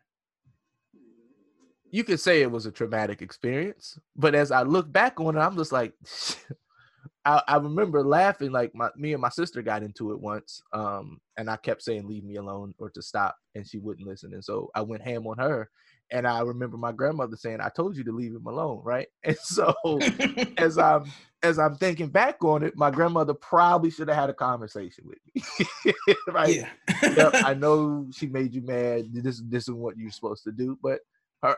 you 1.92 2.04
could 2.04 2.20
say 2.20 2.42
it 2.42 2.52
was 2.52 2.66
a 2.66 2.72
traumatic 2.72 3.22
experience, 3.22 3.98
but 4.16 4.36
as 4.36 4.52
I 4.52 4.62
look 4.62 4.92
back 4.92 5.20
on 5.20 5.36
it, 5.36 5.40
I'm 5.40 5.58
just 5.58 5.72
like, 5.72 5.94
I, 7.26 7.42
I 7.48 7.58
remember 7.58 8.04
laughing 8.04 8.52
like 8.52 8.74
my 8.76 8.90
me 8.96 9.14
and 9.14 9.22
my 9.22 9.30
sister 9.30 9.62
got 9.62 9.84
into 9.84 10.12
it 10.12 10.20
once, 10.20 10.62
um, 10.74 11.20
and 11.38 11.50
I 11.50 11.58
kept 11.58 11.82
saying 11.82 12.08
leave 12.08 12.24
me 12.24 12.36
alone 12.36 12.74
or 12.78 12.90
to 12.92 13.02
stop, 13.02 13.36
and 13.56 13.68
she 13.68 13.80
wouldn't 13.80 14.08
listen, 14.08 14.34
and 14.34 14.44
so 14.44 14.70
I 14.76 14.82
went 14.82 15.04
ham 15.04 15.26
on 15.28 15.38
her. 15.38 15.70
And 16.12 16.28
I 16.28 16.41
remember 16.41 16.78
my 16.78 16.91
grandmother 16.91 17.36
saying, 17.36 17.60
"I 17.62 17.70
told 17.70 17.95
you 17.95 18.03
to 18.05 18.12
leave 18.12 18.34
him 18.34 18.47
alone, 18.47 18.82
right?" 18.84 19.07
And 19.24 19.38
so, 19.38 19.74
as 20.57 20.78
I'm 20.78 21.12
as 21.43 21.60
I'm 21.60 21.76
thinking 21.76 22.10
back 22.10 22.43
on 22.43 22.64
it, 22.64 22.76
my 22.76 22.91
grandmother 22.91 23.34
probably 23.34 23.91
should 23.91 24.10
have 24.10 24.18
had 24.18 24.30
a 24.30 24.34
conversation 24.34 25.05
with 25.07 25.20
me, 25.34 25.93
right? 26.28 26.55
Yeah. 26.55 26.70
yep, 27.16 27.32
I 27.36 27.53
know 27.53 28.07
she 28.12 28.28
made 28.28 28.53
you 28.53 28.62
mad. 28.62 29.10
This 29.14 29.41
this 29.45 29.68
is 29.68 29.74
what 29.74 29.97
you're 29.97 30.12
supposed 30.12 30.43
to 30.45 30.51
do, 30.51 30.78
but 30.82 30.99
her 31.43 31.55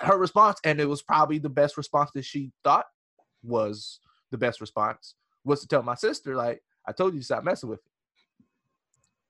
her 0.00 0.18
response, 0.18 0.58
and 0.64 0.80
it 0.80 0.88
was 0.88 1.02
probably 1.02 1.38
the 1.38 1.48
best 1.48 1.76
response 1.76 2.10
that 2.14 2.24
she 2.24 2.52
thought 2.64 2.86
was 3.42 4.00
the 4.30 4.38
best 4.38 4.60
response 4.60 5.14
was 5.44 5.60
to 5.60 5.68
tell 5.68 5.82
my 5.82 5.94
sister, 5.94 6.34
like, 6.36 6.62
I 6.86 6.92
told 6.92 7.14
you 7.14 7.20
to 7.20 7.24
stop 7.24 7.44
messing 7.44 7.68
with 7.68 7.80
me. 7.80 8.46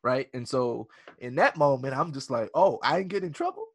Right. 0.02 0.28
And 0.34 0.48
so 0.48 0.88
in 1.18 1.36
that 1.36 1.56
moment, 1.56 1.94
I'm 1.94 2.12
just 2.12 2.30
like, 2.30 2.50
oh, 2.54 2.78
I 2.82 3.00
ain't 3.00 3.08
get 3.08 3.24
in 3.24 3.32
trouble. 3.32 3.66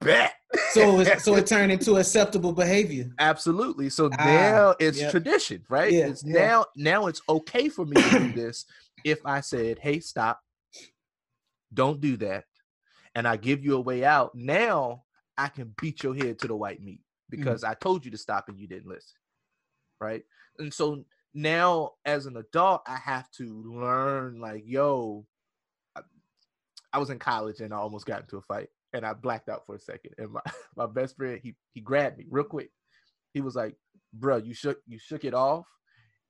Bet. 0.00 0.34
so 0.72 1.04
so 1.04 1.36
it 1.36 1.46
turned 1.46 1.72
into 1.72 1.96
acceptable 1.96 2.52
behavior. 2.52 3.10
Absolutely. 3.18 3.90
So 3.90 4.10
ah, 4.18 4.24
now 4.24 4.74
it's 4.80 5.00
yep. 5.00 5.10
tradition, 5.10 5.64
right? 5.68 5.92
Yeah, 5.92 6.06
it's 6.06 6.24
yeah. 6.24 6.32
now 6.32 6.64
now 6.76 7.06
it's 7.06 7.20
okay 7.28 7.68
for 7.68 7.84
me 7.84 8.00
to 8.00 8.10
do 8.10 8.32
this 8.34 8.64
if 9.04 9.20
I 9.24 9.40
said, 9.40 9.78
"Hey, 9.78 10.00
stop. 10.00 10.40
Don't 11.72 12.00
do 12.00 12.16
that." 12.18 12.44
And 13.14 13.26
I 13.28 13.36
give 13.36 13.64
you 13.64 13.76
a 13.76 13.80
way 13.80 14.04
out. 14.04 14.34
Now 14.34 15.04
I 15.36 15.48
can 15.48 15.74
beat 15.80 16.02
your 16.02 16.14
head 16.14 16.38
to 16.40 16.48
the 16.48 16.56
white 16.56 16.82
meat 16.82 17.00
because 17.28 17.62
mm-hmm. 17.62 17.70
I 17.72 17.74
told 17.74 18.04
you 18.04 18.10
to 18.12 18.18
stop 18.18 18.48
and 18.48 18.58
you 18.58 18.66
didn't 18.66 18.88
listen. 18.88 19.16
Right? 20.00 20.22
And 20.58 20.72
so 20.72 21.04
now 21.34 21.92
as 22.04 22.26
an 22.26 22.36
adult, 22.36 22.82
I 22.86 22.96
have 22.96 23.30
to 23.32 23.62
learn 23.66 24.40
like, 24.40 24.62
yo, 24.64 25.26
I 26.92 26.98
was 26.98 27.10
in 27.10 27.18
college 27.18 27.60
and 27.60 27.72
I 27.72 27.76
almost 27.76 28.06
got 28.06 28.22
into 28.22 28.36
a 28.36 28.42
fight 28.42 28.68
and 28.92 29.04
I 29.04 29.12
blacked 29.12 29.48
out 29.48 29.66
for 29.66 29.74
a 29.74 29.80
second. 29.80 30.14
And 30.18 30.32
my, 30.32 30.40
my 30.76 30.86
best 30.86 31.16
friend, 31.16 31.40
he 31.42 31.54
he 31.72 31.80
grabbed 31.80 32.18
me 32.18 32.26
real 32.30 32.44
quick. 32.44 32.70
He 33.32 33.40
was 33.40 33.54
like, 33.54 33.76
bro, 34.12 34.36
you 34.36 34.54
shook 34.54 34.78
you 34.86 34.98
shook 34.98 35.24
it 35.24 35.34
off 35.34 35.66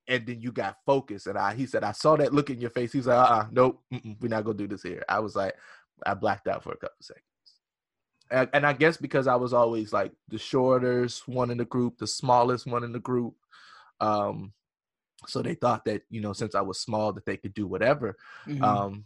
and 0.09 0.27
then 0.27 0.41
you 0.41 0.53
got 0.53 0.77
focused. 0.85 1.27
And 1.27 1.39
I 1.39 1.55
he 1.55 1.67
said, 1.67 1.85
I 1.85 1.93
saw 1.93 2.17
that 2.17 2.35
look 2.35 2.51
in 2.51 2.61
your 2.61 2.71
face. 2.71 2.93
He's 2.93 3.07
was 3.07 3.09
like, 3.09 3.31
uh-uh, 3.31 3.47
nope, 3.51 3.83
we're 4.21 4.29
not 4.29 4.45
gonna 4.45 4.59
do 4.59 4.69
this 4.69 4.83
here. 4.83 5.05
I 5.09 5.21
was 5.21 5.37
like, 5.37 5.55
I 6.05 6.15
blacked 6.15 6.49
out 6.49 6.63
for 6.63 6.73
a 6.73 6.77
couple 6.77 6.97
seconds. 7.01 7.25
And, 8.33 8.49
and 8.53 8.65
I 8.65 8.75
guess 8.75 8.97
because 8.97 9.27
I 9.27 9.35
was 9.35 9.53
always 9.53 9.93
like 9.93 10.13
the 10.29 10.39
shortest 10.39 11.27
one 11.27 11.51
in 11.51 11.59
the 11.59 11.65
group, 11.65 11.99
the 11.99 12.07
smallest 12.07 12.65
one 12.67 12.85
in 12.85 12.93
the 12.93 13.01
group, 13.01 13.35
um, 14.01 14.53
so 15.27 15.43
they 15.43 15.55
thought 15.55 15.85
that 15.85 16.03
you 16.11 16.21
know 16.21 16.33
since 16.33 16.55
I 16.55 16.61
was 16.61 16.81
small 16.81 17.13
that 17.13 17.27
they 17.27 17.37
could 17.37 17.55
do 17.55 17.67
whatever. 17.67 18.17
Mm-hmm. 18.47 18.65
Um, 18.65 19.05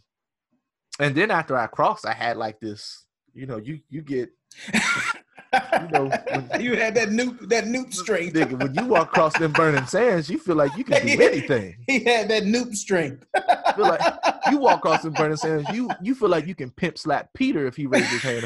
and 0.99 1.13
then 1.13 1.31
after 1.31 1.57
I 1.57 1.67
crossed, 1.67 2.05
I 2.05 2.13
had 2.13 2.37
like 2.37 2.59
this, 2.59 3.04
you 3.35 3.45
know, 3.45 3.57
you 3.57 3.79
you 3.89 4.01
get. 4.01 4.29
you 4.73 5.89
know, 5.91 6.09
when, 6.31 6.49
you 6.61 6.75
had 6.75 6.95
that 6.95 7.09
noob, 7.09 7.49
that 7.49 7.65
noob 7.65 7.93
strength. 7.93 8.33
Nigga, 8.33 8.57
when 8.57 8.73
you 8.73 8.85
walk 8.85 9.09
across 9.09 9.37
them 9.37 9.51
burning 9.51 9.85
sands, 9.85 10.29
you 10.29 10.39
feel 10.39 10.55
like 10.55 10.75
you 10.77 10.83
can 10.83 11.05
do 11.05 11.21
anything. 11.21 11.75
He 11.87 12.03
had 12.03 12.29
that 12.29 12.43
noob 12.43 12.75
strength. 12.75 13.25
feel 13.75 13.87
like 13.87 14.01
you 14.49 14.57
walk 14.57 14.79
across 14.79 15.03
them 15.03 15.13
burning 15.13 15.37
sands, 15.37 15.67
you 15.73 15.89
you 16.01 16.15
feel 16.15 16.29
like 16.29 16.47
you 16.47 16.55
can 16.55 16.71
pimp 16.71 16.97
slap 16.97 17.29
Peter 17.33 17.67
if 17.67 17.75
he 17.75 17.85
raises 17.85 18.21
his 18.21 18.21
hand, 18.21 18.45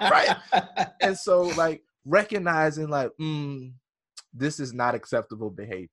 right? 0.00 0.36
And 1.00 1.16
so, 1.16 1.42
like 1.42 1.82
recognizing, 2.06 2.88
like, 2.88 3.10
mm, 3.20 3.72
this 4.32 4.58
is 4.58 4.72
not 4.72 4.94
acceptable 4.94 5.50
behavior 5.50 5.88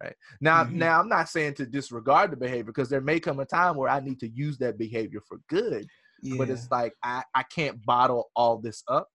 right 0.00 0.14
now 0.40 0.64
mm-hmm. 0.64 0.78
now 0.78 1.00
i'm 1.00 1.08
not 1.08 1.28
saying 1.28 1.54
to 1.54 1.66
disregard 1.66 2.30
the 2.30 2.36
behavior 2.36 2.64
because 2.64 2.88
there 2.88 3.00
may 3.00 3.18
come 3.18 3.40
a 3.40 3.44
time 3.44 3.76
where 3.76 3.88
i 3.88 4.00
need 4.00 4.18
to 4.20 4.28
use 4.28 4.56
that 4.58 4.78
behavior 4.78 5.20
for 5.26 5.38
good 5.48 5.86
yeah. 6.22 6.36
but 6.36 6.50
it's 6.50 6.70
like 6.70 6.94
I, 7.02 7.22
I 7.34 7.42
can't 7.42 7.84
bottle 7.84 8.30
all 8.34 8.58
this 8.58 8.82
up 8.88 9.08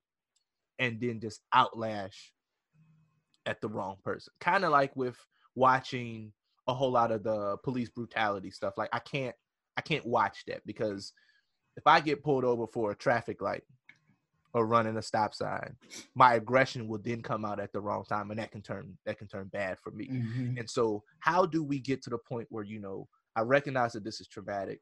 and 0.80 1.00
then 1.00 1.20
just 1.20 1.42
outlash 1.54 2.16
at 3.46 3.62
the 3.62 3.68
wrong 3.68 3.98
person 4.04 4.34
kind 4.40 4.64
of 4.64 4.72
like 4.72 4.96
with 4.96 5.18
watching 5.56 6.32
a 6.68 6.74
whole 6.74 6.92
lot 6.92 7.12
of 7.12 7.24
the 7.24 7.58
police 7.64 7.90
brutality 7.90 8.50
stuff 8.50 8.74
like 8.78 8.90
i 8.94 9.00
can't 9.00 9.36
i 9.78 9.82
can't 9.82 10.06
watch 10.06 10.44
that 10.48 10.62
because 10.66 11.12
if 11.76 11.86
i 11.86 12.00
get 12.00 12.24
pulled 12.24 12.46
over 12.46 12.66
for 12.68 12.92
a 12.92 12.96
traffic 12.96 13.42
light 13.42 13.64
or 14.54 14.66
running 14.66 14.98
a 14.98 15.02
stop 15.02 15.34
sign, 15.34 15.76
my 16.16 16.36
aggression 16.36 16.88
will 16.88 17.00
then 17.00 17.22
come 17.22 17.44
out 17.44 17.60
at 17.60 17.74
the 17.74 17.82
wrong 17.82 18.04
time, 18.08 18.30
and 18.30 18.40
that 18.40 18.52
can 18.52 18.62
turn 18.62 18.98
that 19.06 19.18
can 19.18 19.28
turn 19.28 19.48
bad 19.48 19.80
for 19.80 19.92
me. 19.92 20.08
Mm-hmm. 20.08 20.58
And 20.58 20.70
so, 20.70 21.04
how 21.20 21.46
do 21.46 21.64
we 21.64 21.80
get 21.80 22.02
to 22.04 22.10
the 22.10 22.18
point 22.18 22.48
where 22.50 22.64
you 22.64 22.80
know 22.80 23.08
I 23.36 23.42
recognize 23.42 23.94
that 23.94 24.04
this 24.04 24.22
is 24.22 24.28
traumatic, 24.28 24.80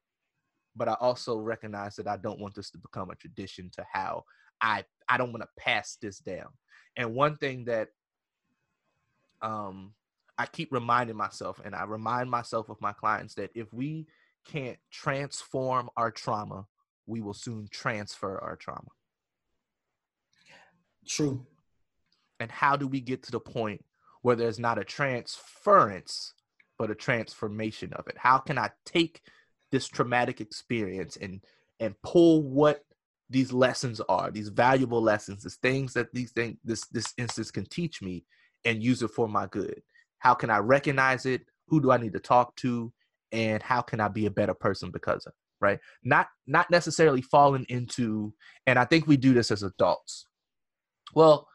but 0.75 0.87
I 0.87 0.93
also 0.93 1.37
recognize 1.37 1.95
that 1.97 2.07
I 2.07 2.17
don't 2.17 2.39
want 2.39 2.55
this 2.55 2.71
to 2.71 2.77
become 2.77 3.09
a 3.09 3.15
tradition 3.15 3.69
to 3.73 3.85
how 3.91 4.23
I 4.61 4.85
I 5.07 5.17
don't 5.17 5.31
want 5.31 5.43
to 5.43 5.61
pass 5.61 5.97
this 6.01 6.19
down. 6.19 6.49
And 6.95 7.13
one 7.13 7.37
thing 7.37 7.65
that 7.65 7.89
um 9.41 9.93
I 10.37 10.45
keep 10.45 10.71
reminding 10.71 11.17
myself, 11.17 11.61
and 11.63 11.75
I 11.75 11.83
remind 11.83 12.29
myself 12.29 12.69
of 12.69 12.81
my 12.81 12.93
clients 12.93 13.35
that 13.35 13.51
if 13.53 13.71
we 13.73 14.07
can't 14.45 14.79
transform 14.89 15.89
our 15.95 16.09
trauma, 16.09 16.65
we 17.05 17.21
will 17.21 17.33
soon 17.33 17.67
transfer 17.69 18.39
our 18.39 18.55
trauma. 18.55 18.89
True. 21.07 21.45
And 22.39 22.49
how 22.49 22.75
do 22.75 22.87
we 22.87 23.01
get 23.01 23.23
to 23.23 23.31
the 23.31 23.39
point 23.39 23.83
where 24.21 24.35
there's 24.35 24.59
not 24.59 24.79
a 24.79 24.83
transference, 24.83 26.33
but 26.77 26.89
a 26.89 26.95
transformation 26.95 27.93
of 27.93 28.07
it? 28.07 28.17
How 28.17 28.37
can 28.37 28.57
I 28.57 28.71
take 28.85 29.21
this 29.71 29.87
traumatic 29.87 30.41
experience 30.41 31.17
and 31.17 31.41
and 31.79 31.95
pull 32.03 32.43
what 32.43 32.83
these 33.29 33.51
lessons 33.53 34.01
are, 34.09 34.29
these 34.29 34.49
valuable 34.49 35.01
lessons, 35.01 35.43
these 35.43 35.55
things 35.57 35.93
that 35.93 36.13
these 36.13 36.31
things 36.31 36.57
this 36.63 36.85
this 36.87 37.13
instance 37.17 37.51
can 37.51 37.65
teach 37.65 38.01
me 38.01 38.25
and 38.65 38.83
use 38.83 39.01
it 39.01 39.11
for 39.11 39.27
my 39.27 39.47
good? 39.47 39.81
How 40.19 40.33
can 40.33 40.49
I 40.49 40.57
recognize 40.57 41.25
it? 41.25 41.41
Who 41.67 41.81
do 41.81 41.91
I 41.91 41.97
need 41.97 42.13
to 42.13 42.19
talk 42.19 42.55
to? 42.57 42.91
And 43.31 43.63
how 43.63 43.81
can 43.81 43.99
I 43.99 44.09
be 44.09 44.25
a 44.25 44.31
better 44.31 44.53
person 44.53 44.91
because 44.91 45.25
of? 45.25 45.33
Right? 45.59 45.79
Not 46.03 46.27
not 46.47 46.69
necessarily 46.69 47.21
falling 47.21 47.65
into, 47.69 48.33
and 48.67 48.77
I 48.77 48.85
think 48.85 49.07
we 49.07 49.17
do 49.17 49.33
this 49.33 49.51
as 49.51 49.63
adults 49.63 50.25
well, 51.13 51.47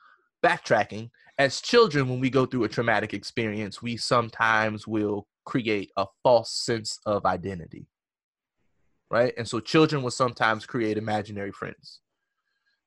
backtracking, 0.45 1.11
as 1.39 1.61
children, 1.61 2.09
when 2.09 2.21
we 2.21 2.31
go 2.31 2.47
through 2.47 2.65
a 2.65 2.69
traumatic 2.69 3.15
experience, 3.15 3.83
we 3.83 3.97
sometimes 3.97 4.87
will 4.87 5.27
create 5.45 5.91
a 5.97 6.07
false 6.23 6.53
sense 6.53 6.99
of 7.07 7.27
identity. 7.27 7.87
Right? 9.11 9.33
And 9.39 9.47
so 9.47 9.61
children 9.61 10.03
will 10.03 10.11
sometimes 10.11 10.67
create 10.67 10.99
imaginary 10.99 11.53
friends. 11.53 12.01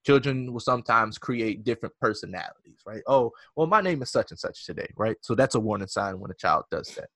Children 0.05 0.51
will 0.51 0.59
sometimes 0.59 1.17
create 1.17 1.63
different 1.63 1.93
personalities, 1.99 2.80
right? 2.86 3.01
Oh, 3.07 3.32
well, 3.55 3.67
my 3.67 3.82
name 3.82 4.01
is 4.01 4.09
such 4.11 4.32
and 4.32 4.39
such 4.39 4.65
today, 4.65 4.88
right? 4.97 5.17
So 5.22 5.36
that's 5.36 5.55
a 5.55 5.59
warning 5.59 5.88
sign 5.88 6.20
when 6.20 6.32
a 6.32 6.36
child 6.36 6.65
does 6.72 6.88
that. 6.95 7.09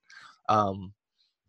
Um, 0.50 0.94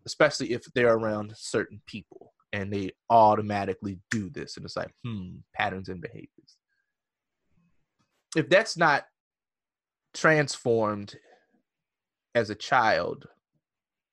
especially 0.07 0.53
if 0.53 0.65
they're 0.75 0.95
around 0.95 1.33
certain 1.37 1.81
people 1.87 2.33
and 2.53 2.73
they 2.73 2.93
automatically 3.11 3.99
do 4.11 4.31
this. 4.31 4.57
And 4.57 4.65
it's 4.65 4.77
like, 4.77 4.93
hmm, 5.05 5.37
patterns 5.55 5.89
and 5.89 6.01
behaviors 6.01 6.57
if 8.35 8.49
that's 8.49 8.77
not 8.77 9.05
transformed 10.13 11.17
as 12.35 12.51
a 12.51 12.55
child, 12.55 13.27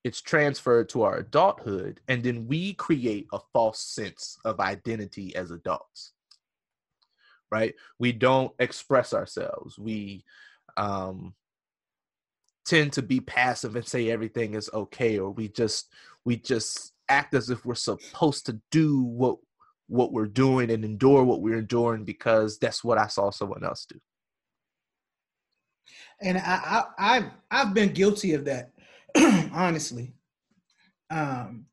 it's 0.04 0.20
transferred 0.20 0.88
to 0.90 1.02
our 1.02 1.18
adulthood, 1.18 2.00
and 2.08 2.22
then 2.22 2.46
we 2.46 2.74
create 2.74 3.26
a 3.32 3.38
false 3.52 3.80
sense 3.80 4.38
of 4.44 4.60
identity 4.60 5.34
as 5.36 5.50
adults. 5.50 6.12
Right? 7.50 7.74
We 7.98 8.12
don't 8.12 8.52
express 8.58 9.12
ourselves. 9.12 9.78
We 9.78 10.24
um, 10.76 11.34
tend 12.64 12.94
to 12.94 13.02
be 13.02 13.20
passive 13.20 13.76
and 13.76 13.86
say 13.86 14.10
everything 14.10 14.54
is 14.54 14.70
okay, 14.72 15.18
or 15.18 15.30
we 15.30 15.48
just 15.48 15.92
we 16.24 16.36
just 16.36 16.94
act 17.08 17.34
as 17.34 17.50
if 17.50 17.64
we're 17.64 17.74
supposed 17.74 18.46
to 18.46 18.60
do 18.70 19.02
what 19.02 19.36
what 19.88 20.12
we're 20.12 20.26
doing 20.26 20.70
and 20.70 20.84
endure 20.84 21.24
what 21.24 21.42
we're 21.42 21.58
enduring 21.58 22.04
because 22.04 22.58
that's 22.58 22.82
what 22.82 22.98
I 22.98 23.08
saw 23.08 23.30
someone 23.30 23.64
else 23.64 23.84
do 23.84 24.00
and 26.22 26.38
I, 26.38 26.42
I 26.42 26.84
I've 26.98 27.30
I've 27.50 27.74
been 27.74 27.92
guilty 27.92 28.34
of 28.34 28.44
that, 28.46 28.70
honestly. 29.52 30.14
Um, 31.10 31.66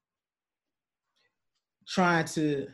trying 1.88 2.26
to 2.26 2.68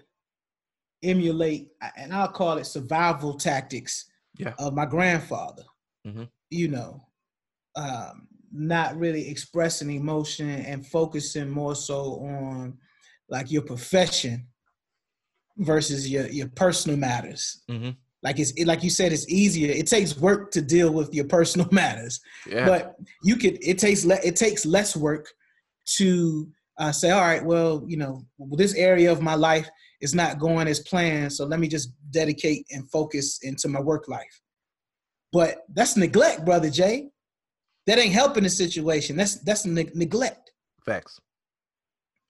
emulate, 1.03 1.69
and 1.97 2.13
I'll 2.13 2.27
call 2.27 2.57
it 2.57 2.65
survival 2.65 3.35
tactics 3.37 4.05
Yeah. 4.37 4.53
of 4.59 4.73
my 4.73 4.85
grandfather. 4.85 5.63
Mhm. 6.05 6.29
You 6.49 6.67
know, 6.69 7.07
um, 7.75 8.27
not 8.51 8.97
really 8.97 9.27
expressing 9.29 9.91
emotion 9.91 10.49
and 10.49 10.85
focusing 10.87 11.49
more 11.49 11.75
so 11.75 12.19
on 12.25 12.77
like 13.29 13.51
your 13.51 13.61
profession 13.63 14.47
versus 15.57 16.09
your 16.09 16.27
your 16.27 16.47
personal 16.49 16.97
matters. 16.97 17.63
Mhm. 17.69 17.97
Like 18.25 18.39
it's 18.39 18.51
it, 18.57 18.65
like 18.65 18.83
you 18.83 18.89
said, 18.89 19.13
it's 19.13 19.29
easier. 19.29 19.71
It 19.71 19.85
takes 19.85 20.17
work 20.17 20.49
to 20.53 20.61
deal 20.61 20.91
with 20.91 21.13
your 21.13 21.25
personal 21.25 21.67
matters, 21.71 22.19
Yeah. 22.49 22.65
but 22.65 22.95
you 23.23 23.35
could. 23.35 23.57
It 23.63 23.77
takes 23.77 24.03
le- 24.03 24.19
it 24.25 24.35
takes 24.35 24.65
less 24.65 24.95
work 24.95 25.27
to 25.97 26.49
uh, 26.79 26.91
say, 26.91 27.11
all 27.11 27.21
right, 27.21 27.45
well, 27.45 27.83
you 27.87 27.97
know, 27.97 28.25
this 28.57 28.73
area 28.73 29.11
of 29.11 29.21
my 29.21 29.35
life 29.35 29.69
is 30.01 30.15
not 30.15 30.39
going 30.39 30.67
as 30.67 30.79
planned, 30.79 31.31
so 31.31 31.45
let 31.45 31.59
me 31.59 31.67
just 31.67 31.89
dedicate 32.09 32.65
and 32.71 32.89
focus 32.89 33.39
into 33.43 33.67
my 33.69 33.79
work 33.79 34.07
life. 34.07 34.41
But 35.31 35.59
that's 35.75 35.95
neglect, 35.95 36.43
brother 36.45 36.71
Jay. 36.71 37.09
That 37.85 37.99
ain't 37.99 38.13
helping 38.13 38.43
the 38.43 38.49
situation. 38.49 39.15
That's 39.17 39.35
that's 39.43 39.67
ne- 39.67 39.91
neglect 39.93 40.51
Facts. 40.83 41.19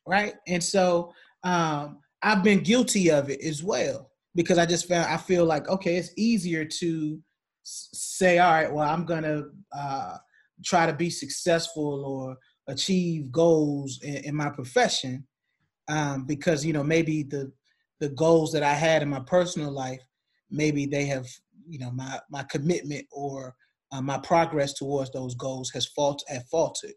right? 0.06 0.34
And 0.48 0.62
so 0.62 1.14
um, 1.44 2.00
I've 2.22 2.44
been 2.44 2.60
guilty 2.64 3.10
of 3.12 3.30
it 3.30 3.40
as 3.42 3.64
well 3.64 4.12
because 4.36 4.58
I 4.58 4.66
just 4.66 4.88
found 4.88 5.06
I 5.12 5.18
feel 5.18 5.46
like 5.46 5.68
okay, 5.70 5.96
it's 5.96 6.12
easier 6.18 6.66
to 6.66 7.20
say, 7.64 8.38
all 8.38 8.52
right, 8.52 8.72
well, 8.72 8.88
I'm 8.88 9.06
gonna 9.06 9.44
uh, 9.76 10.18
try 10.64 10.86
to 10.86 10.94
be 10.94 11.10
successful 11.10 12.06
or 12.06 12.38
achieve 12.68 13.32
goals 13.32 14.00
in, 14.04 14.18
in 14.18 14.36
my 14.36 14.50
profession 14.50 15.26
um, 15.88 16.26
because 16.26 16.66
you 16.66 16.74
know 16.74 16.84
maybe 16.84 17.24
the 17.24 17.52
the 18.00 18.10
goals 18.10 18.52
that 18.52 18.64
I 18.64 18.74
had 18.74 19.02
in 19.02 19.10
my 19.10 19.22
personal 19.22 19.72
life, 19.72 20.02
maybe 20.50 20.86
they 20.86 21.06
have 21.06 21.28
you 21.68 21.80
know 21.80 21.92
my 21.92 22.20
my 22.30 22.44
commitment 22.44 23.06
or 23.12 23.56
uh, 23.92 24.02
my 24.02 24.18
progress 24.20 24.74
towards 24.74 25.12
those 25.12 25.36
goals 25.36 25.72
has 25.72 25.88
fault 25.88 26.24
have 26.28 26.48
faltered. 26.50 26.94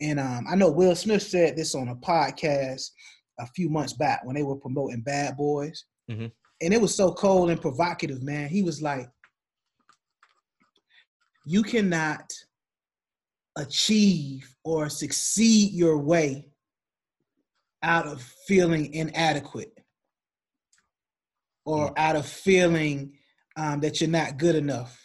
And 0.00 0.18
um, 0.18 0.46
I 0.50 0.56
know 0.56 0.70
Will 0.70 0.96
Smith 0.96 1.22
said 1.22 1.56
this 1.56 1.74
on 1.74 1.88
a 1.88 1.96
podcast 1.96 2.90
a 3.38 3.46
few 3.48 3.68
months 3.68 3.92
back 3.92 4.24
when 4.24 4.34
they 4.34 4.42
were 4.42 4.56
promoting 4.56 5.02
Bad 5.02 5.36
Boys. 5.36 5.84
Mhm. 6.10 6.32
And 6.64 6.72
it 6.72 6.80
was 6.80 6.94
so 6.94 7.12
cold 7.12 7.50
and 7.50 7.60
provocative, 7.60 8.22
man. 8.22 8.48
He 8.48 8.62
was 8.62 8.80
like, 8.80 9.08
You 11.44 11.62
cannot 11.62 12.32
achieve 13.56 14.48
or 14.64 14.88
succeed 14.88 15.72
your 15.72 15.98
way 15.98 16.48
out 17.82 18.06
of 18.06 18.22
feeling 18.48 18.92
inadequate 18.94 19.78
or 21.66 21.92
out 21.98 22.16
of 22.16 22.26
feeling 22.26 23.12
um, 23.56 23.80
that 23.80 24.00
you're 24.00 24.10
not 24.10 24.38
good 24.38 24.56
enough 24.56 24.98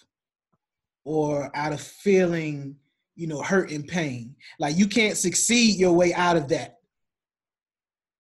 or 1.04 1.52
out 1.56 1.74
of 1.74 1.82
feeling 1.82 2.76
you 3.16 3.28
know 3.28 3.42
hurt 3.42 3.70
and 3.72 3.86
pain. 3.86 4.34
Like 4.60 4.78
you 4.78 4.88
can't 4.88 5.18
succeed 5.18 5.78
your 5.78 5.92
way 5.92 6.14
out 6.14 6.38
of 6.38 6.48
that. 6.50 6.78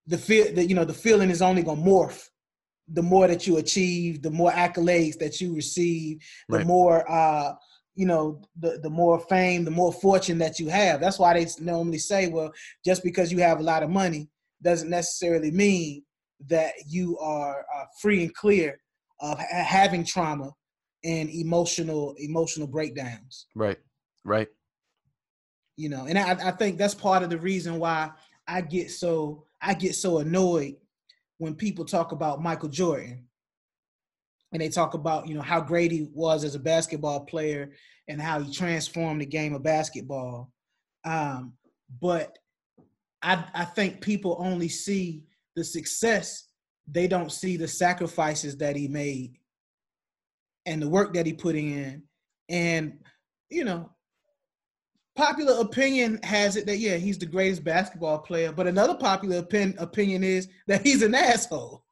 The 0.07 0.17
feel 0.17 0.53
that 0.55 0.67
you 0.67 0.75
know 0.75 0.85
the 0.85 0.93
feeling 0.93 1.29
is 1.29 1.41
only 1.41 1.63
going 1.63 1.81
to 1.81 1.89
morph 1.89 2.29
the 2.93 3.01
more 3.03 3.27
that 3.27 3.45
you 3.47 3.57
achieve 3.57 4.21
the 4.21 4.31
more 4.31 4.51
accolades 4.51 5.17
that 5.17 5.39
you 5.39 5.53
receive 5.53 6.19
the 6.49 6.57
Right. 6.57 6.65
more 6.65 7.09
uh 7.11 7.53
you 7.95 8.05
know 8.05 8.41
the 8.59 8.79
the 8.81 8.89
more 8.89 9.19
fame 9.19 9.65
the 9.65 9.71
more 9.71 9.91
fortune 9.93 10.37
that 10.39 10.59
you 10.59 10.69
have 10.69 10.99
that's 10.99 11.19
why 11.19 11.33
they 11.33 11.47
normally 11.59 11.97
say 11.99 12.27
well 12.27 12.51
just 12.85 13.03
because 13.03 13.31
you 13.31 13.39
have 13.39 13.59
a 13.59 13.63
lot 13.63 13.83
of 13.83 13.89
money 13.89 14.29
doesn't 14.61 14.89
necessarily 14.89 15.51
mean 15.51 16.03
that 16.47 16.73
you 16.87 17.17
are 17.19 17.65
uh, 17.75 17.83
free 18.01 18.23
and 18.23 18.33
clear 18.33 18.79
of 19.19 19.37
ha- 19.37 19.63
having 19.63 20.03
trauma 20.05 20.51
and 21.03 21.29
emotional 21.29 22.15
emotional 22.17 22.67
breakdowns 22.67 23.47
Right. 23.55 23.77
Right. 24.23 24.47
you 25.77 25.89
know 25.89 26.05
and 26.05 26.17
I, 26.17 26.31
I 26.49 26.51
think 26.51 26.77
that's 26.77 26.95
part 26.95 27.23
of 27.23 27.29
the 27.29 27.37
reason 27.39 27.79
why 27.79 28.11
i 28.47 28.61
get 28.61 28.91
so 28.91 29.45
i 29.61 29.73
get 29.73 29.95
so 29.95 30.19
annoyed 30.19 30.75
when 31.39 31.55
people 31.55 31.83
talk 31.83 32.11
about 32.11 32.41
michael 32.41 32.69
jordan 32.69 33.25
and 34.51 34.61
they 34.61 34.69
talk 34.69 34.93
about 34.93 35.27
you 35.27 35.35
know 35.35 35.41
how 35.41 35.59
great 35.59 35.91
he 35.91 36.07
was 36.13 36.43
as 36.43 36.55
a 36.55 36.59
basketball 36.59 37.21
player 37.21 37.71
and 38.07 38.21
how 38.21 38.41
he 38.41 38.51
transformed 38.51 39.21
the 39.21 39.25
game 39.25 39.53
of 39.53 39.63
basketball. 39.63 40.51
Um, 41.05 41.53
but 42.01 42.37
I, 43.21 43.45
I 43.53 43.65
think 43.65 44.01
people 44.01 44.37
only 44.39 44.67
see 44.67 45.23
the 45.55 45.63
success 45.63 46.45
they 46.91 47.07
don't 47.07 47.31
see 47.31 47.55
the 47.55 47.67
sacrifices 47.67 48.57
that 48.57 48.75
he 48.75 48.87
made 48.87 49.37
and 50.65 50.81
the 50.81 50.89
work 50.89 51.13
that 51.13 51.27
he 51.27 51.33
put 51.33 51.55
in. 51.55 52.01
And 52.49 52.97
you 53.49 53.63
know 53.63 53.91
popular 55.19 55.59
opinion 55.59 56.17
has 56.23 56.55
it 56.55 56.65
that 56.65 56.77
yeah 56.77 56.95
he's 56.95 57.17
the 57.17 57.25
greatest 57.25 57.63
basketball 57.63 58.19
player 58.19 58.53
but 58.53 58.67
another 58.67 58.95
popular 58.95 59.37
opin- 59.37 59.75
opinion 59.77 60.23
is 60.23 60.47
that 60.67 60.81
he's 60.81 61.01
an 61.01 61.13
asshole. 61.13 61.83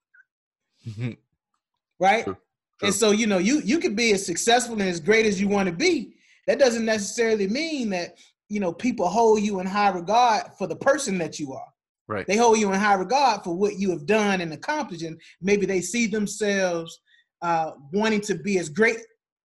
Right? 1.99 2.23
True, 2.23 2.37
and 2.83 2.93
so 2.93 3.11
you 3.11 3.27
know 3.27 3.37
you 3.37 3.61
you 3.65 3.79
could 3.79 3.95
be 3.95 4.13
as 4.13 4.25
successful 4.25 4.79
and 4.79 4.89
as 4.89 4.99
great 4.99 5.25
as 5.25 5.41
you 5.41 5.47
want 5.47 5.67
to 5.67 5.75
be. 5.75 6.13
That 6.45 6.59
doesn't 6.59 6.85
necessarily 6.85 7.47
mean 7.47 7.89
that 7.89 8.17
you 8.47 8.59
know 8.59 8.71
people 8.71 9.07
hold 9.09 9.41
you 9.41 9.59
in 9.59 9.67
high 9.67 9.89
regard 9.89 10.53
for 10.57 10.67
the 10.67 10.75
person 10.75 11.17
that 11.17 11.39
you 11.39 11.53
are. 11.53 11.67
Right. 12.09 12.25
they 12.25 12.37
hold 12.37 12.57
you 12.57 12.71
in 12.71 12.79
high 12.79 12.93
regard 12.93 13.43
for 13.43 13.53
what 13.53 13.77
you 13.77 13.89
have 13.89 14.05
done 14.05 14.39
and 14.39 14.53
accomplished 14.53 15.03
and 15.03 15.19
maybe 15.41 15.65
they 15.65 15.81
see 15.81 16.07
themselves 16.07 17.01
uh, 17.41 17.71
wanting 17.91 18.21
to 18.21 18.35
be 18.35 18.59
as 18.59 18.69
great 18.69 18.99